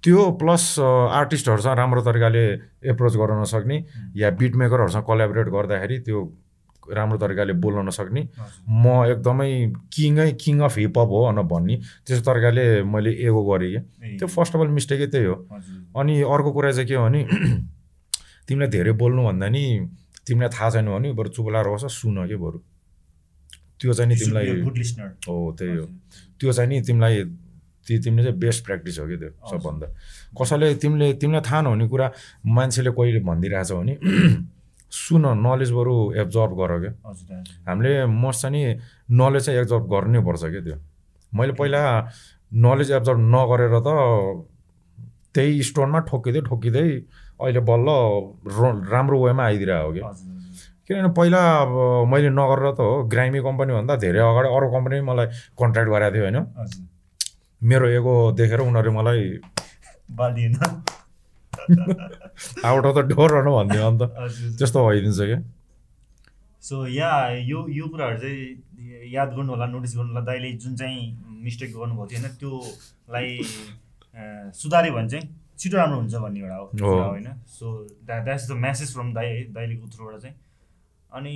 त्यो 0.03 0.19
प्लस 0.41 0.63
आर्टिस्टहरूसँग 0.79 1.77
राम्रो 1.77 2.01
तरिकाले 2.01 2.43
एप्रोच 2.91 3.15
गर्न 3.21 3.41
नसक्ने 3.41 3.77
या 4.17 4.29
बिट 4.39 4.55
मेकरहरूसँग 4.61 5.03
कोलाबोरेट 5.05 5.47
गर्दाखेरि 5.55 5.99
त्यो 6.05 6.19
राम्रो 6.81 7.17
तरिकाले 7.21 7.53
बोल्न 7.61 7.85
नसक्ने। 7.87 8.21
म 8.67 8.85
एकदमै 9.13 9.49
किङै 9.93 10.31
किङ 10.41 10.59
अफ 10.65 10.77
हिपहप 10.77 11.09
हो 11.13 11.19
भनेर 11.25 11.45
भन्ने 11.53 11.75
त्यस्तो 12.05 12.25
तरिकाले 12.31 12.65
मैले 12.83 13.11
एगो 13.27 13.41
गरेँ 13.45 13.69
क्या 13.71 13.81
त्यो 14.17 14.27
फर्स्ट 14.27 14.55
अफ 14.55 14.61
अल 14.61 14.71
मिस्टेकै 14.77 15.07
त्यही 15.13 15.25
हो। 15.25 15.35
अनि 16.01 16.13
अर्को 16.33 16.51
कुरा 16.51 16.71
चाहिँ 16.71 16.87
के 16.89 16.95
हो 16.95 17.05
भने 17.05 17.21
तिमीलाई 18.47 18.69
धेरै 18.75 18.91
बोल्नु 18.97 19.21
भन्दा 19.23 19.47
नि 19.53 19.63
तिमीलाई 20.25 20.49
थाहा 20.49 20.69
छैन 20.73 20.89
भने 20.89 21.13
बरु 21.13 21.29
चुप 21.29 21.47
लाएर 21.53 21.67
बस 21.69 21.85
सुन 22.01 22.25
के 22.27 22.35
बरु 22.41 22.59
त्यो 23.79 23.93
चाहिँ 23.93 24.09
नि 24.09 24.15
तिमीलाई. 24.17 24.45
हो 25.29 25.55
त्यही 25.59 25.75
हो। 25.77 25.85
त्यो 26.39 26.53
चाहिँ 26.53 26.69
नि 26.69 26.81
तिमीलाई 26.81 27.23
ती 27.87 27.99
तिमीले 27.99 28.23
चाहिँ 28.23 28.39
बेस्ट 28.39 28.65
प्र्याक्टिस 28.65 28.99
हो 28.99 29.05
कि 29.07 29.17
त्यो। 29.17 29.29
सबभन्दा 29.49 29.87
कसैले 30.39 30.73
तिमीले 30.81 31.13
तिमीलाई 31.21 31.41
थाहा 31.49 31.61
नहुने 31.61 31.87
कुरा 31.87 32.07
मान्छेले 32.57 32.91
कहिले 32.97 33.19
भनिदिइरहेछ 33.29 33.71
भने 33.71 33.93
सुन 35.01 35.25
नलेज 35.47 35.71
बरु 35.71 35.95
एब्जर्भ 36.21 36.51
गर 36.59 36.71
क्या। 36.81 36.91
हामीले 37.67 38.05
मस्ट 38.05 38.41
चाहिँ 38.41 38.53
नि 38.55 38.61
नलेज 39.21 39.45
चाहिँ 39.45 39.59
एब्जर्भ 39.59 39.83
गर्नै 39.93 40.19
पर्छ 40.27 40.43
क्या 40.51 40.61
त्यो 40.67 40.77
मैले 41.31 41.53
पहिला 41.59 41.81
नलेज 42.65 42.91
एब्जर्भ 42.91 43.19
नगरेर 43.35 43.75
त 43.87 43.89
त्यही 45.33 45.63
स्टोनमा 45.63 45.99
ठोकिँदै 46.11 46.41
ठोकिँदै 46.49 46.87
अहिले 47.41 47.59
बल्ल 47.71 47.87
राम्रो 48.91 49.17
वेमा 49.25 49.43
आइदिरहेको 49.43 49.87
हो 49.87 49.91
कि 49.93 49.99
हजुर, 49.99 50.11
हजुर। 50.11 50.59
किनभने 50.87 51.13
पहिला 51.17 51.41
अब 51.61 51.71
मैले 52.11 52.29
नगरेर 52.35 52.71
त 52.75 52.79
हो 52.83 53.03
ग्रामी 53.13 53.39
कम्पनीभन्दा 53.47 53.95
धेरै 54.03 54.19
अगाडि 54.27 54.47
अरू 54.55 54.67
कम्पनी 54.75 55.01
मलाई 55.09 55.27
कन्ट्र्याक्ट 55.61 55.91
गराएको 55.91 56.15
थियो 56.15 56.23
होइन। 56.27 56.39
मेरो 57.63 57.87
एगो 57.89 58.13
देखेर 58.37 58.59
उनीहरूले 58.59 58.95
मलाई। 58.97 59.21
आउट 62.65 62.85
अफ 62.85 62.95
द 62.95 62.99
डोर 63.09 63.31
भनेर 63.31 63.49
भनिदियो 63.53 63.87
अन्त। 63.87 64.01
त्यस्तो 64.57 64.79
भइदिन्छ 64.87 65.19
क्या। 65.21 65.39
सो 66.61 66.75
या 66.87 67.11
यो 67.49 67.59
यो 67.69 67.85
कुराहरू 67.87 68.17
चाहिँ 68.17 69.11
याद 69.13 69.29
गर्नु 69.35 69.51
होला 69.51 69.65
नोटिस 69.65 69.93
गर्नु 69.97 70.09
होला 70.09 70.21
दाइले 70.25 70.51
जुन 70.63 70.75
चाहिँ 70.75 70.99
मिस्टेक 71.43 71.69
गर्नुभएको 71.73 72.05
थियो 72.07 72.19
होइन 72.21 72.33
त्योलाई 72.41 73.29
सुधार्यो 74.57 74.93
भने 74.93 75.09
चाहिँ 75.09 75.25
छिटो 75.59 75.77
राम्रो 75.77 75.97
हुन्छ 75.97 76.15
भन्ने 76.15 76.39
एउटा 76.39 76.55
हो 76.55 76.65
होइन। 77.09 77.27
So 77.47 77.65
that 78.05 78.23
that's 78.23 78.49
the 78.49 78.53
message 78.65 78.93
from 78.93 79.13
दाइ 79.13 79.27
है 79.27 79.43
दाइलेको 79.53 79.85
थ्रुबाट 79.95 80.15
चाहिँ। 80.21 80.35
अनि 81.11 81.35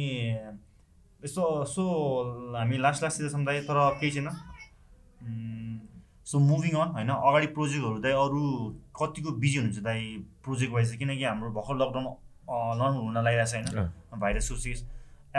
यसो 1.21 1.43
सो 1.65 1.83
हामी 2.57 2.77
लास्ट 2.77 3.03
लास्टतिर 3.03 3.29
सम्झाएँ 3.29 3.61
तर 3.69 3.77
केही 4.01 4.11
छैन। 4.11 4.29
सो 6.25 6.39
मुभिङ 6.39 6.73
अन 6.81 6.89
होइन 6.97 7.09
अगाडि 7.15 7.47
प्रोजेक्टहरू 7.57 7.97
दाइ 8.01 8.13
अरू 8.25 8.41
कतिको 8.99 9.31
बिजी 9.43 9.57
हुनुहुन्छ 9.57 9.83
दाइ 9.87 10.01
प्रोजेक्ट 10.45 10.73
वाइज 10.73 10.87
चाहिँ 10.87 10.99
किनकि 10.99 11.23
हाम्रो 11.23 11.49
भर्खर 11.57 11.75
लकडाउन 11.81 12.05
नर्मल 12.81 13.01
हुन 13.05 13.17
लागिरहेको 13.23 13.49
छ 13.51 13.75
होइन 13.75 14.19
भाइरसको 14.21 14.55
sees 14.65 14.79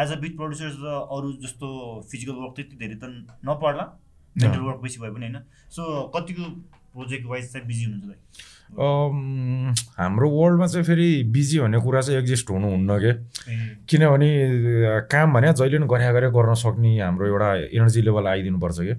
as 0.03 0.13
a 0.13 0.17
beat 0.23 0.37
producer 0.37 0.71
त 0.79 0.97
अरू 1.17 1.33
जस्तो 1.45 1.67
फिजिकल 2.11 2.37
वर्क 2.41 2.53
त्यति 2.57 2.77
धेरै 2.83 2.97
त 3.03 3.05
नपर्ला 3.51 3.85
मेन्टल 4.37 4.63
वर्क 4.69 4.81
बेसी 4.83 5.01
भए 5.01 5.11
पनि 5.11 5.27
होइन। 5.27 5.39
सो 5.77 5.83
कतिको 6.17 6.45
प्रोजेक्ट 6.97 7.27
वाइज 7.27 7.53
चाहिँ 7.53 7.67
बिजी 7.67 7.85
हुनुहुन्छ 7.85 8.07
दाइ? 8.07 8.19
हाम्रो 9.97 10.29
वर्ल्डमा 10.31 10.67
चाहिँ 10.67 10.85
फेरि 10.87 11.09
बिजी 11.35 11.59
भन्ने 11.61 11.79
कुरा 11.81 12.01
चाहिँ 12.01 12.19
एक्जिस्ट 12.21 12.51
हुनुहुन्न 12.51 12.99
के? 13.05 13.13
किनभने 13.89 14.31
काम 15.13 15.35
भने 15.35 15.53
जहिले 15.53 15.79
पनि 15.79 15.87
गरे 15.93 16.13
गरे 16.13 16.31
गर्न 16.37 16.55
सक्ने 16.63 16.93
हाम्रो 17.01 17.27
एउटा 17.27 17.49
एनर्जी 17.79 18.03
लेभल 18.09 18.27
आइदिनुपर्छ 18.27 18.79
कि? 18.81 18.95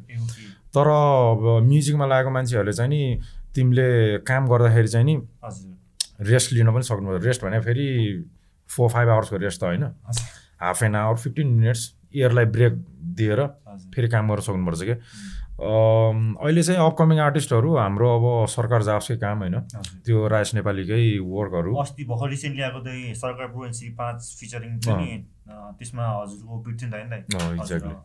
तर 0.78 0.88
अब 0.88 1.44
म्युजिकमा 1.66 2.06
लागेको 2.06 2.32
मान्छेहरूले 2.38 2.74
चाहिँ 2.74 2.90
नि 2.90 3.02
तिमीले 3.56 3.90
काम 4.30 4.48
गर्दाखेरि 4.48 4.88
चाहिँ 4.88 5.06
नि 5.06 5.16
रेस्ट 6.32 6.54
लिन 6.54 6.74
पनि 6.74 6.84
सक्नुपर्छ 6.84 7.24
रेस्ट 7.26 7.46
भने 7.46 7.60
फेरि 7.62 7.88
फोर 8.70 8.90
फाइभ 8.90 9.10
आवर्सको 9.10 9.38
रेस्ट 9.38 9.62
त 9.62 9.64
होइन। 9.64 9.84
Half 10.62 10.84
an 10.84 10.96
hour 10.96 11.16
fifteen 11.18 11.48
minutes 11.48 11.94
इयरलाई 12.16 12.46
break 12.54 12.74
दिएर 13.18 13.46
फेरि 13.96 14.08
काम 14.10 14.30
गर्न 14.30 14.42
सक्नुपर्छ 14.42 14.82
क्या 14.84 14.98
अहिले 15.58 16.64
चाहिँ 16.64 16.80
अपकमिङ 16.82 17.20
आर्टिस्टहरू 17.20 17.76
हाम्रो 17.76 18.10
अब 18.16 18.26
सरकार 18.50 18.84
जाओस् 18.84 19.12
काम 19.22 19.38
होइन। 19.40 19.56
त्यो 20.06 20.28
राजेश 20.28 20.54
नेपालीकै 20.56 21.02
वर्कहरू। 21.30 21.76
अस्ति 21.76 22.04
भर्खर 22.04 22.30
रिसेन्टली 22.30 22.62
आएको 22.62 22.80
चाहिँ 22.86 23.14
सरकार 23.16 23.48
पाँच 24.02 24.20
फिचरिङ 24.40 24.78
त्यसमा 24.78 26.06
हजुरको 26.18 26.56
एक्ज्याक्टली 26.70 27.96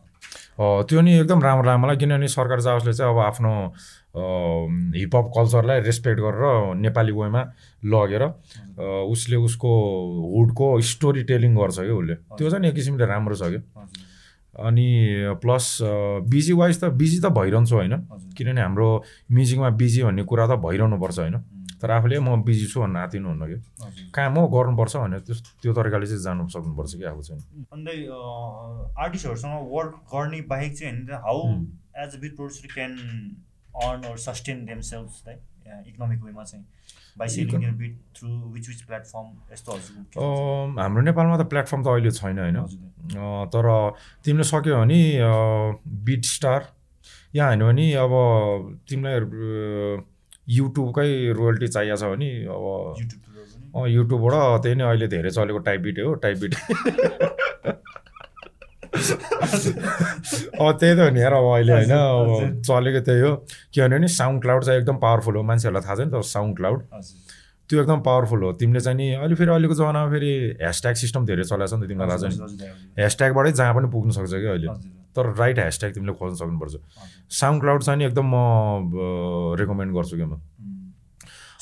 त्यो 0.59 1.01
नि 1.01 1.11
एकदम 1.19 1.41
राम्रो 1.41 1.65
लाग्यो। 1.65 1.81
मलाई 1.83 1.97
किनभने 1.97 2.27
सरकार 2.27 2.59
जाओसले 2.61 2.93
चाहिँ 2.93 3.13
अब 3.13 3.19
आफ्नो 3.19 3.51
हिपहप 4.13 5.31
कल्चरलाई 5.35 5.79
रेस्पेक्ट 5.81 6.19
गरेर 6.21 6.75
नेपाली 6.77 7.11
वेमा 7.11 7.41
लगेर 7.89 8.23
उसले 9.09 9.35
उसको 9.49 9.71
हुडको 10.37 10.67
स्टोरी 10.91 11.23
टेलिङ 11.25 11.55
गर्छ 11.57 11.79
क्या 11.79 11.95
उसले। 11.95 12.15
त्यो 12.37 12.49
चाहिँ 12.49 12.67
एक 12.69 12.75
किसिमले 12.75 13.05
राम्रो 13.05 13.35
छ 13.35 13.49
क्या। 13.49 13.61
अनि 14.53 14.87
प्लस 15.41 15.77
बिजी 16.29 16.53
वाइज 16.53 16.83
त 16.83 16.85
बिजी 16.93 17.19
त 17.19 17.33
भइरहन्छु 17.33 17.75
होइन। 17.75 17.95
किनभने 18.37 18.61
हाम्रो 18.61 18.89
म्युजिकमा 19.33 19.69
बिजी 19.81 20.03
भन्ने 20.03 20.23
कुरा 20.29 20.45
त 20.47 20.59
भइरहनुपर्छ 20.61 21.19
होइन। 21.19 21.35
तर 21.83 21.91
आफूले 21.91 22.19
म 22.19 22.41
बिजी 22.47 22.67
छु 22.71 22.79
भन्नु 22.81 22.99
आतिनु 22.99 23.27
हुन्न 23.29 23.43
कि। 23.51 23.57
काम 24.15 24.33
हो 24.39 24.47
गर्नुपर्छ 24.55 24.93
भनेर 24.97 25.19
त्यो 25.27 25.35
त्यो 25.61 25.71
तरिकाले 25.75 26.05
चाहिँ 26.07 26.23
जानु 26.23 26.47
सक्नुपर्छ 26.55 26.91
कि 26.95 27.03
आफू 27.11 27.21
चाहिँ। 27.27 27.43
अन्त 27.75 27.87
आर्टिस्टहरूसँग 29.05 29.55
वर्क 29.75 29.93
गर्ने 30.13 30.39
बाहेक 30.47 30.71
चाहिँ 30.79 30.93
होइन 30.93 31.11
how 31.27 31.39
as 32.03 32.15
a 32.15 32.19
beat 32.21 32.33
producer 32.35 32.67
can 32.73 32.91
earn 33.83 34.01
or 34.09 34.17
sustain 34.27 34.57
themselves 34.65 35.09
है 35.27 35.35
इकोनोमिक 35.87 36.23
वेमा 36.23 36.43
चाहिँ 36.43 36.65
हाम्रो 40.79 41.01
नेपालमा 41.01 41.35
त 41.37 41.43
प्लेटफर्म 41.51 41.81
त 41.83 41.87
अहिले 41.87 42.11
छैन 42.11 42.39
होइन। 42.39 42.57
तर 43.53 43.65
तिमीले 44.25 44.43
सक्यो 44.43 44.73
भने 44.77 44.99
बिट 46.07 46.23
स्टार 46.25 46.61
या 47.35 47.43
होइन 47.47 47.61
भने 47.63 47.85
अब 48.01 48.13
तिमीलाई 48.89 49.19
युट्युबकै 50.47 51.09
रोयल्टी 51.33 51.67
चाहिएको 51.67 51.97
छ 51.97 52.03
भने 52.13 52.29
अब 52.55 53.87
युट्युबबाट 53.87 54.61
त्यही 54.63 54.75
नै 54.75 54.83
अहिले 54.83 55.07
धेरै 55.07 55.29
चलेको 55.31 55.59
टाइप 55.67 55.81
बिट 55.81 55.99
हो 55.99 56.13
टाइप 56.25 56.37
बिट 56.37 56.53
अब 60.59 60.77
त्यही 60.79 60.95
त 60.95 60.99
हो 60.99 61.09
नि 61.09 61.21
यार 61.21 61.33
अब 61.33 61.45
अहिले 61.53 61.73
होइन 61.73 61.91
अब 61.91 62.61
चलेको 62.67 62.99
त्यही 63.05 63.21
हो। 63.21 63.35
किनभने 63.73 64.07
साउन्ड 64.17 64.41
क्लाउड 64.41 64.63
चाहिँ 64.63 64.79
एकदम 64.79 64.97
पावरफुल 65.05 65.35
हो 65.35 65.43
मान्छेहरूलाई 65.43 65.83
थाहा 65.87 65.95
छ 65.95 66.07
नि 66.07 66.11
त 66.11 66.21
साउन्ड 66.31 66.57
क्लाउड 66.57 66.79
त्यो 67.69 67.81
एकदम 67.81 67.99
पावरफुल 68.07 68.43
हो। 68.43 68.51
तिमीले 68.59 68.79
चाहिँ 68.79 68.97
नि 68.97 69.07
अहिले 69.13 69.35
फेरि 69.35 69.51
अहिलेको 69.51 69.75
जमानामा 69.79 70.09
फेरि 70.11 70.31
ह्यासट्याग 70.61 70.95
सिस्टम 71.03 71.25
धेरै 71.25 71.43
चलाएको 71.43 71.71
छ 71.71 71.73
नि 71.79 71.85
त 71.85 71.89
तिमीलाई 71.89 72.07
थाहा 72.09 72.19
छ 72.19 72.25
नि। 72.29 72.67
ह्यासट्यागबाटै 72.99 73.51
जहाँ 73.59 73.73
पनि 73.75 73.87
पुग्नु 73.93 74.11
सक्छ 74.13 74.33
कि 74.33 74.47
अहिले। 74.53 74.67
तर 75.15 75.25
राइट 75.39 75.57
ह्यासट्याग 75.59 75.91
तिमीले 75.93 76.13
खोज्न 76.19 76.35
सक्नुपर्छ। 76.43 76.75
साउन्ड 77.39 77.61
क्लाउड 77.61 77.81
चाहिँ 77.83 77.97
नि 77.99 78.05
एकदम 78.05 78.25
म 78.27 78.35
रेकमेन्ड 79.59 79.91
गर्छु 79.95 80.15
कि 80.17 80.25
म। 80.27 80.41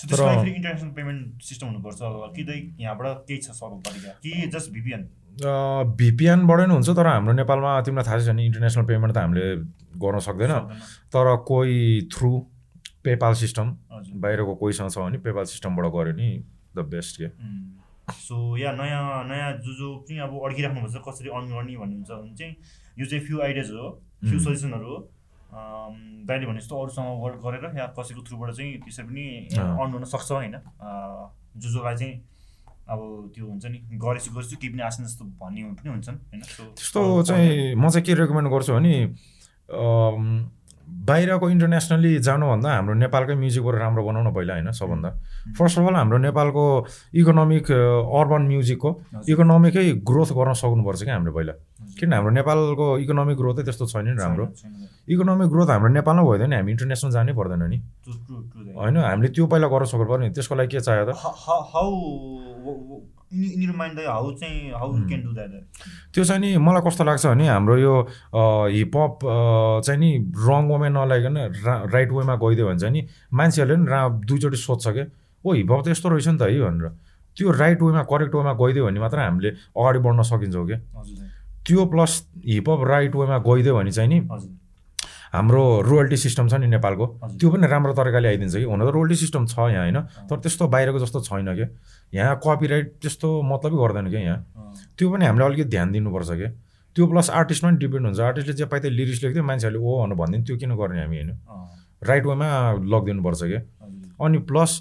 तर 0.02 0.18
इन्टरनेसनल 0.18 0.92
पेमेन्ट 0.98 1.42
सिस्टम 1.46 1.68
हुनुपर्छ 1.68 2.00
कि 2.36 2.42
यहाँबाट 2.82 3.08
केही 3.28 3.40
छ 3.40 3.54
सर्व 3.54 3.76
तरिका 3.86 4.12
कि 4.26 4.50
जस्ट 4.50 4.72
भिपिएन 4.74 5.02
भिपिएनबाटै 6.02 6.66
नै 6.66 6.74
हुन्छ 6.74 6.90
तर 6.98 7.08
हाम्रो 7.08 7.34
नेपालमा 7.38 7.72
तिमीलाई 7.86 8.06
थाहा 8.10 8.18
छ 8.26 8.34
नि 8.34 8.46
इन्टरनेसनल 8.50 8.86
पेमेन्ट 8.90 9.14
त 9.14 9.18
हामीले 9.22 9.46
गर्न 10.02 10.20
सक्दैन। 10.26 10.54
तर 11.14 11.26
कोही 11.46 12.10
थ्रु 12.10 12.32
पेपाल 13.04 13.34
सिस्टम 13.34 13.68
बाहिरको 14.22 14.56
कोहीसँग 14.56 14.90
छ 14.90 14.98
भने 14.98 15.18
पेपाल 15.26 15.46
सिस्टमबाट 15.52 15.86
गऱ्यो 15.96 16.14
नि 16.16 16.30
द 16.76 16.80
बेस्ट 16.92 17.22
के। 17.22 17.28
सो 18.14 18.36
या 18.58 18.72
नयाँ 18.74 19.24
नयाँ 19.28 19.52
जो 19.64 19.74
जो 19.74 19.88
पनि 20.04 20.18
अब 20.26 20.32
अड्किराख्नुपर्छ 20.46 21.02
कसरी 21.08 21.30
अर्न 21.30 21.48
गर्ने 21.54 21.76
भन्नुहुन्छ 21.78 22.12
भने 22.12 22.36
चाहिँ 22.36 22.56
यो 23.00 23.06
चाहिँ 23.06 23.26
फ्यु 23.26 23.42
आइडियाजहरू 23.42 23.82
हो 23.82 23.90
फ्यु 24.30 24.40
सजेसनहरू 24.40 24.88
हो। 24.88 24.98
दाइले 26.28 26.46
भने 26.46 26.60
जस्तो 26.60 26.76
अरूसँग 26.82 27.22
वर्क 27.24 27.40
गरेर 27.46 27.78
या 27.78 27.86
कसैको 27.98 28.22
थ्रुबाट 28.28 28.52
चाहिँ 28.56 28.72
त्यसरी 28.84 29.06
पनि 29.08 29.24
अर्न 29.52 29.92
हुन 29.94 30.04
सक्छ 30.08 30.32
होइन। 30.32 30.56
जो 31.58 31.70
जोलाई 31.72 31.96
चाहिँ 31.96 32.14
अब 32.92 33.00
त्यो 33.36 33.46
हुन्छ 33.48 33.66
नि 33.66 33.80
गरेछु 33.96 34.32
गर्छु 34.36 34.56
केही 34.60 34.74
पनि 34.74 34.82
आसन 34.84 35.04
जस्तो 35.04 35.26
भन्ने 35.40 35.64
पनि 35.80 35.90
हुन्छन् 35.90 36.18
होइन। 36.32 36.42
त्यस्तो 36.76 37.02
चाहिँ 37.24 37.76
म 37.76 37.90
चाहिँ 37.90 38.06
के 38.06 38.14
रेकमेन्ड 38.20 38.48
गर्छु 38.52 38.74
भने 38.74 38.96
बाहिरको 41.02 41.50
इन्टरनेसनली 41.50 42.12
जानुभन्दा 42.28 42.70
हाम्रो 42.70 42.94
नेपालकै 42.94 43.36
म्युजिकबाट 43.36 43.76
राम्रो 43.82 44.02
बनाउन 44.06 44.28
पहिला 44.38 44.54
होइन 44.54 44.72
सबभन्दा। 44.72 45.10
फर्स्ट 45.58 45.80
अफ 45.80 45.86
अल 45.88 45.96
हाम्रो 45.96 46.18
नेपालको 46.30 46.64
इकोनोमिक 47.22 47.66
अर्बन 48.20 48.42
म्युजिकको 48.52 48.90
इकोनोमिकै 49.30 49.86
ग्रोथ 50.10 50.30
गर्न 50.38 50.54
सक्नुपर्छ 50.62 51.02
क्या 51.04 51.14
हाम्रो 51.16 51.32
पहिला। 51.34 51.54
किन 52.00 52.14
हाम्रो 52.14 52.32
नेपालको 52.40 52.88
इकोनोमिक 53.04 53.38
ग्रोथै 53.38 53.64
त्यस्तो 53.66 53.86
छैन 53.92 54.06
नि 54.08 54.14
राम्रो। 54.22 54.46
इकोनोमिक 55.10 55.48
ग्रोथ 55.50 55.70
हाम्रो 55.74 55.90
नेपालमा 55.90 56.22
भयो 56.22 56.38
भने 56.46 56.56
हामी 56.56 56.72
इन्टरनेसनल 56.72 57.12
जानै 57.12 57.34
पर्दैन 57.34 57.64
नि। 57.66 57.78
होइन 58.78 58.98
हामीले 58.98 59.30
त्यो 59.34 59.46
पहिला 59.50 59.68
गर्न 59.74 59.86
सक्नु 59.90 60.06
पऱ्यो 60.06 60.22
नि 60.22 60.30
त्यसको 60.38 60.54
लागि 60.56 60.70
के 60.70 60.80
चाहियो 60.86 61.06
त? 61.10 61.12
त्यो 66.14 66.24
चाहिँ 66.24 66.42
नि 66.42 66.58
मलाई 66.58 66.82
कस्तो 66.88 67.04
लाग्छ 67.04 67.26
भने 67.26 67.48
हाम्रो 67.48 67.78
यो 67.78 67.94
हिपहप 68.76 69.20
चाहिँ 69.86 70.00
नि 70.00 70.10
रङ 70.48 70.64
वेमा 70.72 70.90
नलाइकन 70.90 71.38
राइट 71.94 72.12
वेमा 72.12 72.36
गइदियो 72.36 72.68
भने 72.68 72.80
चाहिँ 72.80 72.94
नि 72.94 73.08
मान्छेहरूले 73.34 73.76
पनि 73.78 73.92
रा 73.92 74.10
दुईचोटि 74.10 74.58
सोध्छ 74.58 74.88
क्या 74.88 75.06
ओ 75.46 75.54
हिपहप 75.54 75.86
त 75.86 75.88
यस्तो 75.88 76.10
रहेछ 76.10 76.28
नि 76.28 76.38
त 76.38 76.42
है? 76.42 76.60
भनेर। 76.62 76.90
त्यो 77.38 77.52
राइट 77.52 77.82
वेमा 77.82 78.04
करेक्ट 78.04 78.36
वेमा 78.36 78.54
गइदियो 78.54 78.86
भने 78.86 79.00
मात्र 79.00 79.20
हामीले 79.20 79.50
अगाडि 79.50 80.00
बढ्न 80.00 80.22
सकिन्छौँ 80.22 80.66
क्या 80.68 80.80
त्यो 81.68 81.86
प्लस 81.86 82.14
हिपहप 82.46 82.84
राइट 82.84 83.16
वेमा 83.16 83.38
गइदियो 83.38 83.76
भने 83.76 83.92
चाहिँ 83.92 84.10
नि 84.10 84.20
हाम्रो 85.34 85.64
रोयल्टी 85.88 86.18
सिस्टम 86.18 86.48
छ 86.48 86.54
नि 86.60 86.68
नेपालको 86.68 87.06
त्यो 87.40 87.50
पनि 87.52 87.68
राम्रो 87.68 87.94
तरिकाले 87.96 88.28
आइदिन्छ 88.28 88.56
कि? 88.56 88.64
हुन 88.68 88.80
त 88.84 88.92
रोयल्टी 88.92 89.16
सिस्टम 89.16 89.46
छ 89.48 89.60
यहाँ 89.72 89.84
होइन? 89.88 90.00
तर 90.28 90.38
त्यस्तो 90.44 90.68
बाहिरको 90.68 91.00
जस्तो 91.00 91.20
छैन 91.24 91.56
क्या। 91.56 91.68
यहाँ 92.14 92.36
कपिराइट 92.44 92.88
त्यस्तो 93.02 93.28
मतलबै 93.42 93.78
गर्दैन 93.80 94.10
क्या 94.12 94.22
यहाँ। 94.22 94.40
त्यो 94.98 95.08
पनि 95.12 95.26
हामीले 95.26 95.46
अलिकति 95.46 95.70
ध्यान 95.72 95.92
दिनुपर्छ 95.92 96.32
क्या। 96.32 96.50
त्यो 96.96 97.08
प्लस 97.08 97.30
आर्टिस्टमा 97.32 97.70
पनि 97.70 97.78
डिपेन्ड 97.80 98.06
हुन्छ। 98.06 98.20
आर्टिस्टले 98.20 98.54
जे 98.60 98.66
पाइ 98.68 98.90
लिरिक्स 98.92 99.24
लेख्थ्यो 99.24 99.44
मान्छेहरूले 99.44 99.80
ओ 99.80 100.04
भनेर 100.04 100.16
भनिदिनु 100.20 100.44
त्यो 100.46 100.56
किन 100.60 100.76
गर्ने 100.76 101.00
हामी 101.00 101.18
होइन? 101.18 101.32
राइट 102.04 102.26
वेमा 102.28 102.48
लगिदिनुपर्छ 102.92 103.42
क्या। 103.44 103.62
अनि 104.20 104.38
प्लस 104.52 104.72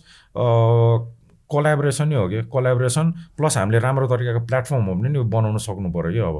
कोलाबोरेसन 1.51 2.09
नै 2.09 2.17
हो 2.17 2.27
कि 2.29 2.43
कोलाबोरेसन 2.51 3.07
प्लस 3.39 3.57
हामीले 3.59 3.79
राम्रो 3.87 4.07
तरिकाको 4.11 4.41
प्लेटफर्म 4.51 4.85
हो 4.85 4.95
भने 4.99 5.09
नि 5.15 5.19
बनाउन 5.31 5.59
सक्नु 5.63 5.89
पऱ्यो 5.95 6.11
कि 6.11 6.21
अब। 6.27 6.37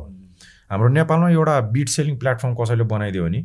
हाम्रो 0.71 0.89
नेपालमा 0.99 1.31
एउटा 1.31 1.55
बिट 1.71 1.89
सेलिङ 1.89 2.19
प्लेटफर्म 2.19 2.55
कसैले 2.59 2.85
बनाइदियो 2.91 3.25
भने 3.25 3.41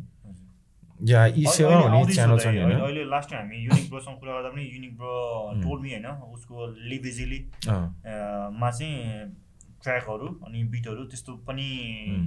या 1.02 1.24
ई 1.26 1.44
सेवा 1.48 1.80
भन्ने 1.80 2.14
च्यानल 2.14 2.38
छ 2.38 2.46
नि 2.48 2.58
होइन 2.58 2.78
अहिले 2.80 3.04
लास्ट 3.06 3.30
टाइम 3.30 3.42
हामी 3.42 3.56
युनिक 3.58 3.88
ब्रोसँग 3.90 4.18
कुरा 4.18 4.32
गर्दा 4.32 4.48
पनि 4.50 4.62
युनिक 4.66 4.96
ब्रो 4.96 5.16
टोल 5.62 5.78
होइन 5.78 6.06
उसको 6.06 6.66
लिभ 6.84 7.06
इजिली 7.06 7.40
मा 7.66 8.70
चाहिँ 8.70 9.28
ट्र्याकहरू 9.82 10.28
अनि 10.42 10.62
बिटहरू 10.66 11.04
त्यस्तो 11.06 11.32
पनि 11.46 11.66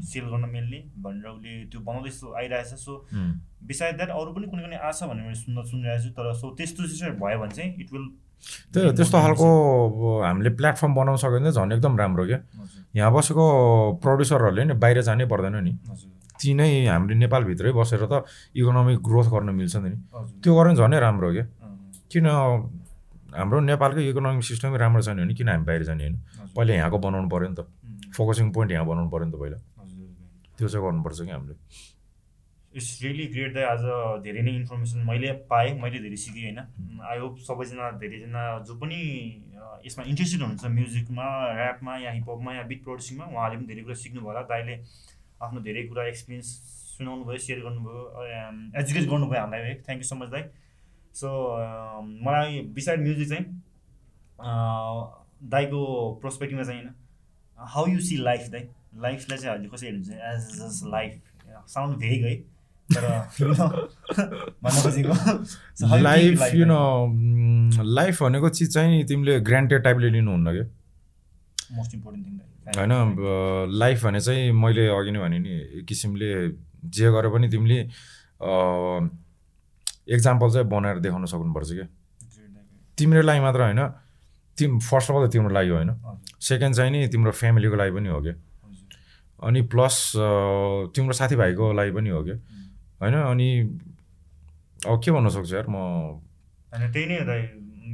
सेल 0.06 0.26
गर्न 0.26 0.50
मिल्ने 0.50 0.80
भनेर 1.00 1.28
उसले 1.30 1.54
त्यो 1.66 1.82
बनाउँदै 1.82 2.12
आइरहेछ 2.38 2.74
सो 2.80 2.98
बिसाइड 3.66 3.96
द्याट 3.96 4.10
अरू 4.12 4.34
पनि 4.34 4.48
कुनै 4.48 4.64
कुनै 4.64 4.78
आछ 4.86 5.04
भनेर 5.04 5.24
मैले 5.24 5.40
सुन्न 5.40 5.64
सुनिरहेको 5.66 6.04
छु 6.04 6.16
तर 6.16 6.34
सो 6.36 6.56
त्यस्तो 6.56 6.88
चाहिँ 6.90 7.14
भयो 7.18 7.40
भने 7.40 7.56
चाहिँ 7.56 7.74
इट 7.78 7.94
विल 7.94 8.08
त्यो 8.74 8.92
त्यस्तो 8.92 9.22
खालको 9.22 9.48
हामीले 10.22 10.50
प्लेटफर्म 10.56 10.96
बनाउन 10.96 11.18
सक्यो 11.18 11.40
भने 11.40 11.52
झन् 11.54 11.74
एकदम 11.74 11.98
राम्रो 11.98 12.26
क्या 12.26 12.40
यहाँ 12.96 13.12
बसेको 13.14 13.46
प्रड्युसरहरूले 14.04 14.66
नि 14.66 14.80
बाहिर 14.80 15.02
जानै 15.02 15.26
पर्दैन 15.26 15.60
नि 15.64 15.74
ती 16.40 16.54
नै 16.56 16.88
हामीले 16.88 17.16
नेपालभित्रै 17.24 17.72
बसेर 17.76 18.04
त 18.08 18.24
इकोनोमिक 18.56 18.98
ग्रोथ 19.04 19.28
गर्न 19.34 19.50
मिल्छ 19.60 19.76
नि। 19.84 19.92
त्यो 20.42 20.52
भने 20.56 20.76
झनै 20.80 21.00
राम्रो 21.00 21.28
हो 21.28 21.34
क्या। 21.36 21.46
किन 22.12 22.26
हाम्रो 23.36 23.60
नेपालको 23.62 24.00
इकोनोमिक 24.12 24.44
सिस्टमै 24.44 24.78
राम्रो 24.80 25.02
छैन 25.06 25.18
भने 25.22 25.34
किन 25.36 25.50
हामी 25.50 25.66
बाहिर 25.68 25.84
जाने 25.84 26.04
होइन? 26.04 26.16
पहिला 26.56 26.74
यहाँको 26.74 26.98
बनाउनु 26.98 27.30
पऱ्यो 27.30 27.48
नि 27.50 27.56
त। 27.60 27.62
फोकसिङ 28.16 28.52
पोइन्ट 28.56 28.72
यहाँ 28.72 28.86
बनाउनु 28.88 29.10
पऱ्यो 29.14 29.26
नि 29.26 29.32
त 29.32 29.38
पहिला। 29.38 29.58
त्यो 30.58 30.68
चाहिँ 30.68 30.84
गर्नुपर्छ 30.86 31.20
कि 31.22 31.32
हामीले। 31.32 31.56
इट्स 32.70 32.90
रियली 33.04 33.26
ग्रेट 33.34 33.54
द 33.54 33.58
आज 33.66 33.84
धेरै 34.24 34.42
नै 34.46 34.52
इन्फर्मेसन 34.62 35.00
मैले 35.06 35.32
पाएँ 35.50 35.74
मैले 35.82 36.00
धेरै 36.06 36.18
सिकेँ 36.24 36.44
होइन। 36.44 36.60
आई 37.02 37.18
होप 37.20 37.38
सबैजना 37.46 37.86
धेरैजना 38.02 38.42
जो 38.68 38.74
पनि 38.82 39.00
यसमा 39.86 40.04
इन्ट्रेस्टेड 40.06 40.42
हुनुहुन्छ 40.42 40.66
म्युजिकमा 40.66 41.26
ऱ्यापमा 41.54 41.94
या 42.06 42.12
हिपहपमा 42.18 42.52
या 42.54 42.64
बिट 42.70 42.84
प्रड्युसिङमा 42.86 43.26
उहाँले 43.26 43.56
पनि 43.58 43.68
धेरै 43.70 43.82
कुरा 43.84 43.96
सिक्नुभयो 44.04 44.30
होला। 44.30 44.42
दाइले 44.54 44.76
आफ्नो 45.42 45.60
धेरै 45.68 45.84
कुरा 45.88 46.04
एक्सपिरियन्स 46.08 46.48
सुनाउनु 46.98 47.24
भयो 47.26 47.40
सेयर 47.46 47.60
गर्नुभयो 47.66 48.02
एजुकेट 48.82 49.06
गर्नुभयो 49.10 49.40
हामीलाई 49.42 49.62
है. 49.68 49.76
थ्याङ्क 49.84 50.00
यू 50.02 50.08
सो 50.08 50.16
मच 50.16 50.30
दाई 50.30 50.44
सो 51.22 51.28
मलाई 52.28 52.62
बिसाइड 52.76 53.00
म्युजिक 53.04 53.28
चाहिँ 53.30 53.46
दाईको 55.56 55.80
प्रोस्पेक्टिभमा 56.22 56.64
चाहिँ 56.64 56.82
होइन 56.82 56.94
हाउ 57.60 57.84
यु 57.88 58.00
सी 58.02 58.16
लाइफ 58.18 58.44
दाई? 58.52 58.64
लाइफलाई 59.02 59.38
चाहिँ 59.38 59.54
अहिले 59.56 59.70
कसरी 59.70 59.88
हेर्नुहुन्छ? 59.88 60.12
एज 60.32 60.42
एज 60.66 60.76
लाइफ 60.92 61.14
साउन्ड 61.74 61.98
भेग 61.98 62.26
है 62.26 62.36
लाइफ 66.02 66.54
यु 66.56 66.66
नो 66.66 66.82
लाइफ 67.84 68.24
भनेको 68.24 68.50
चिज 68.50 68.74
चाहिँ 68.74 69.04
तिमीले 69.08 69.40
ग्रान्टेड 69.50 69.84
टाइपले 69.84 70.10
लिनुहुन्न 70.10 70.52
क्या? 70.54 70.66
मोस्ट 71.78 71.94
इम्पोर्टेन्ट 71.96 72.26
थिङ 72.28 72.39
होइन 72.78 72.92
लाइफ 73.74 74.04
भने 74.06 74.20
चाहिँ 74.22 74.52
मैले 74.52 74.88
अघि 74.88 75.12
नै 75.12 75.20
भने 75.20 75.40
नि 75.40 75.50
एक 75.80 75.86
किसिमले 75.88 76.30
जे 76.86 77.12
गरे 77.12 77.30
पनि 77.30 77.50
तिमीले 77.50 77.80
इक्जाम्पल 80.14 80.48
चाहिँ 80.52 80.68
बनाएर 80.70 81.00
देखाउन 81.00 81.26
सक्नुपर्छ 81.26 81.70
क्या। 81.72 81.88
तिम्रो 82.98 83.22
लागि 83.22 83.40
मात्र 83.40 83.62
होइन 83.62 83.82
तिम 84.58 84.80
फर्स्ट 84.80 85.12
अफ 85.12 85.16
अल 85.18 85.28
त 85.28 85.32
तिम्रो 85.32 85.54
लागि 85.54 85.70
होइन। 85.70 85.92
सेकेन्ड 86.42 86.76
चाहिँ 86.76 86.92
नि 86.92 87.08
तिम्रो 87.08 87.32
फ्यामिलीको 87.32 87.76
लागि 87.76 87.92
पनि 87.96 88.10
हो 88.10 88.22
क्या। 88.22 88.34
अनि 89.40 89.62
प्लस 89.72 89.96
तिम्रो 90.96 91.14
साथीभाइको 91.14 91.72
लागि 91.74 91.92
पनि 91.92 92.10
हो 92.10 92.24
क्या। 92.24 92.36
होइन 93.02 93.16
अनि 93.16 93.50
अब 94.88 95.02
के 95.04 95.12
भन्न 95.12 95.30
सक्छु 95.30 95.56
यार 95.56 95.68
म 95.70 95.76
त्यही 96.92 97.06
नै 97.06 97.20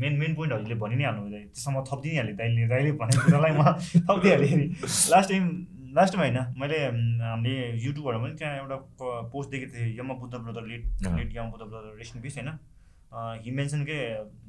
मेन 0.02 0.14
मेन 0.20 0.36
पोइन्ट 0.36 0.54
हजुरले 0.54 0.76
भनि 0.76 0.96
नै 0.96 1.04
हाल्नु 1.04 1.30
त्यसमा 1.30 1.84
थपिदिइ 1.92 2.18
हालेँ 2.18 2.36
दाइले 2.36 2.68
दाइले 2.68 2.92
भनेको 3.02 3.26
कुरालाई 3.26 3.52
म 3.52 3.64
थपिदिइहालेँ 4.10 4.68
लास्ट 5.14 5.30
टाइम 5.30 5.50
लास्ट 5.98 6.16
टाइम 6.16 6.24
होइन 6.24 6.60
मैले 6.60 6.80
हामीले 7.24 7.68
युट्युबबाट 7.86 8.16
पनि 8.22 8.36
त्यहाँ 8.36 8.58
एउटा 8.58 8.76
पोस्ट 9.34 9.52
देखेको 9.52 9.78
थिएँ 9.78 10.00
यमा 10.00 10.14
बुद्ध 10.14 10.34
ब्रदर 10.36 10.68
लेट 10.68 10.86
लेट 11.18 11.36
यमा 11.36 11.50
बुद्ध 11.50 11.66
ब्रदर 11.66 11.98
रेसन 11.98 12.22
पिस 12.22 12.38
होइन? 12.38 12.50
हि 13.44 13.52
मेन्सन 13.52 13.84
के 13.84 14.00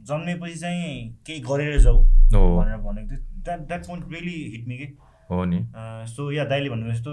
जन्मेपछि 0.04 0.54
चाहिँ 0.54 1.16
केही 1.26 1.40
गरेर 1.40 1.78
जाऊ 1.78 1.98
भनेर 2.34 2.76
भनेको 2.86 3.10
थियो। 3.10 3.42
That 3.42 3.60
that 3.60 3.86
point 3.86 4.12
really 4.12 4.38
hit 4.56 4.68
me 4.68 4.78
के? 4.78 4.84
हो 5.30 5.44
नि। 5.44 5.60
सो 6.14 6.30
या 6.32 6.44
दाइले 6.44 6.70
भन्नु 6.70 6.92
जस्तो 6.92 7.12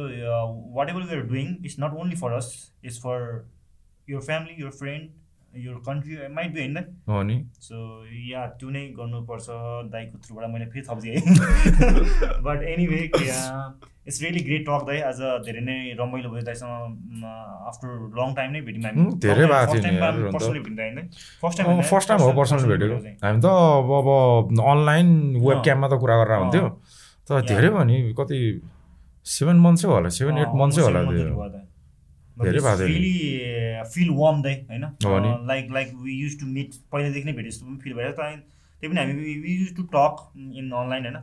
whatever 0.89 1.01
you're 1.01 1.25
doing 1.27 1.55
it's 1.65 1.75
not 1.79 1.93
only 1.93 2.15
for 2.15 2.31
us 2.31 2.53
it's 2.85 2.99
for 2.99 3.49
your 4.09 4.21
family 4.21 4.63
your 4.63 4.71
friend 4.71 5.09
your 5.55 5.77
country 5.85 6.15
might 6.35 6.53
be 6.53 6.59
होइन 6.59 6.77
हो 7.09 7.21
नि। 7.23 7.35
सो 7.61 7.75
या 8.29 8.41
त्यो 8.59 8.69
नै 8.69 8.83
गर्नुपर्छ 8.97 9.47
दाईको 9.93 10.17
थ्रुबाट 10.25 10.49
मैले 10.49 10.65
फेरि 10.73 10.85
थपिदिएँ 10.89 11.19
but 12.45 12.63
anyway 12.73 12.99
it's 13.03 14.21
really 14.21 14.41
great 14.43 14.63
talk 14.67 14.83
दाई। 14.87 14.99
आज 15.09 15.19
धेरै 15.45 15.61
नै 15.61 15.77
रमाइलो 15.99 16.29
भयो 16.31 16.43
दाइसँग 16.49 16.73
आफ्टर 17.69 17.89
लङ 18.19 18.33
टाइम 18.35 18.49
नै 18.51 18.61
भेट्यौँ 18.67 18.83
हामी 18.85 19.03
धेरै 19.25 19.45
भएको 19.53 19.73
थियो 19.83 20.31
फर्स्ट 21.41 21.57
टाइम 21.61 21.81
फर्स्ट 21.91 22.07
टाइम 22.09 22.19
हो 22.21 22.31
पर्सनल 22.39 22.65
भेटेको। 22.73 22.95
हामी 23.25 23.39
त 23.39 23.45
अब 23.45 23.89
अब 23.99 24.07
अनलाइन 24.73 25.09
वेब 25.45 25.59
क्याममा 25.63 25.87
त 25.87 25.99
कुरा 26.01 26.15
गरेर 26.23 26.37
हुन्थ्यो 26.43 26.65
तर 27.29 27.45
धेरै 27.51 27.69
भयो 27.69 27.83
नि। 27.91 27.95
कति 28.19 28.39
सेभेन 29.35 29.57
मन्थ्सै 29.65 29.87
होला। 29.87 30.09
सेभेन 30.17 30.37
एट 30.37 30.51
मन्थ्सै 30.61 30.81
होला 30.81 30.99
धेरै 32.41 32.59
रियली 32.85 33.15
फिल 33.93 34.09
वार्म 34.19 34.41
दे 34.41 34.53
होइन? 34.69 34.85
Like 35.51 35.71
like 35.71 35.93
we 36.03 36.13
use 36.13 36.39
to 36.39 36.45
meet 36.53 36.69
पहिलादेखि 36.91 37.25
नै 37.25 37.33
भेटे 37.39 37.49
जस्तो 37.49 37.65
पनि 37.65 37.77
फिल 37.83 37.93
भइरहेको 37.93 38.21
त्यही 38.81 38.93
पनि 38.93 38.99
हामी 38.99 39.35
we 39.43 39.51
use 39.55 39.75
to 39.77 39.83
talk 39.95 40.15
in 40.61 40.71
online 40.71 41.03
होइन? 41.05 41.19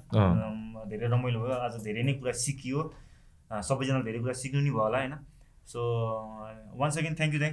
धेरै 0.90 1.06
रमाइलो 1.16 1.38
भयो। 1.40 1.56
आज 1.66 1.74
धेरै 1.84 2.02
नै 2.02 2.14
कुरा 2.20 2.32
सिकियो। 2.44 2.84
सबैजना 3.70 4.00
धेरै 4.06 4.20
कुरा 4.20 4.34
सिक्नु 4.42 4.60
नि 4.60 4.70
भयो 4.70 4.84
होला 4.84 4.98
होइन? 4.98 5.14
So 5.72 5.80
one 6.78 6.90
second 6.90 7.16
thank 7.18 7.34
you 7.34 7.40
दाइ 7.40 7.52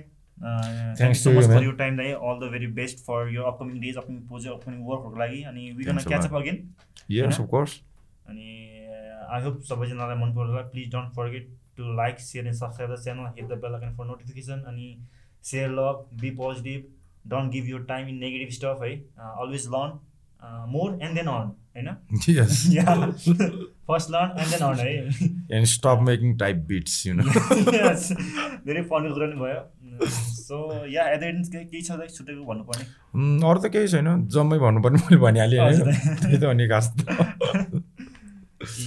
thank 0.98 1.16
so 1.18 1.32
much 1.34 1.46
for 1.50 1.64
your 1.64 1.76
time 1.78 1.98
दाइ 1.98 2.12
all 2.14 2.40
the 2.40 2.52
very 2.52 2.68
best 2.80 3.06
for 3.06 3.30
your 3.34 3.44
upcoming 3.52 3.80
days 3.82 3.96
upcoming 3.98 4.22
project 4.28 4.56
upcoming 4.56 4.80
वर्कहरूको 4.90 5.20
लागि 5.20 5.42
अनि 5.52 5.72
we 5.78 5.84
gonna 5.86 5.98
catch 6.08 6.26
up 6.26 6.36
again 6.42 6.58
अनि 8.32 8.48
आई 9.36 9.44
होप 9.44 9.62
सबैजनालाई 9.70 10.18
मन 10.24 10.34
पर्छ 10.36 10.66
please 10.72 10.92
don't 10.92 11.10
forget 11.16 11.46
to 11.78 11.94
like 11.96 12.20
share 12.22 12.46
and 12.46 12.58
subscribe 12.58 12.94
the 12.94 13.02
channel 13.04 13.32
hit 13.38 13.48
the 13.48 13.62
bell 13.62 13.74
icon 13.74 13.96
for 13.98 14.06
notification 14.06 14.64
अनि 14.68 14.90
share 15.44 15.70
love 15.72 16.06
be 16.22 16.30
positive 16.36 16.84
don't 17.30 17.52
give 17.52 17.70
your 17.70 17.84
time 17.86 18.08
in 18.08 18.20
negative 18.20 18.54
stuff 18.56 18.84
है 18.84 18.92
always 19.22 19.68
learn 19.68 20.00
more 20.72 21.00
and 21.04 21.16
then 21.16 21.28
earn 21.28 21.52
होइन 21.76 21.88
first 23.88 24.12
learn 24.12 24.40
and 24.40 24.52
then 24.52 24.64
earn 24.68 24.80
है 24.80 25.64
stop 25.74 26.00
making 26.04 26.38
type 26.38 26.64
beats 26.68 27.04
धेरै 27.08 28.82
फर्ने 28.84 29.10
कुरा 29.10 29.28
पनि 29.28 29.40
भयो 29.42 29.60
so 30.06 30.58
या 30.88 31.08
एडेन्स 31.10 31.50
केही 31.50 31.66
केही 31.66 31.84
छ 31.84 31.92
त 31.92 32.10
छुट्टै 32.16 32.34
भन्नुपर्ने 32.50 32.86
अरू 33.46 33.60
त 33.60 33.72
केही 33.76 33.88
छैन 33.94 34.28
जम्मै 34.36 34.60
भन्नुपर्ने 34.60 35.04
मैले 35.04 35.22
भनिहालेँ 35.24 35.60
त्यही 35.62 36.38
त 36.38 36.44
अनि 36.46 36.68
खास 36.68 36.94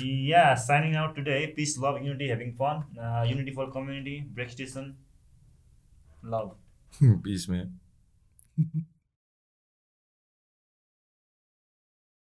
yeah, 0.02 0.54
signing 0.54 0.96
out 0.96 1.14
today. 1.14 1.52
Peace, 1.56 1.78
love, 1.78 2.02
unity, 2.02 2.28
having 2.28 2.54
fun. 2.54 2.84
Uh, 3.00 3.24
unity 3.28 3.52
for 3.52 3.70
community, 3.70 4.24
break 4.34 4.50
station. 4.50 4.96
Love. 6.22 6.54
Peace, 7.22 7.48
man. 7.48 7.78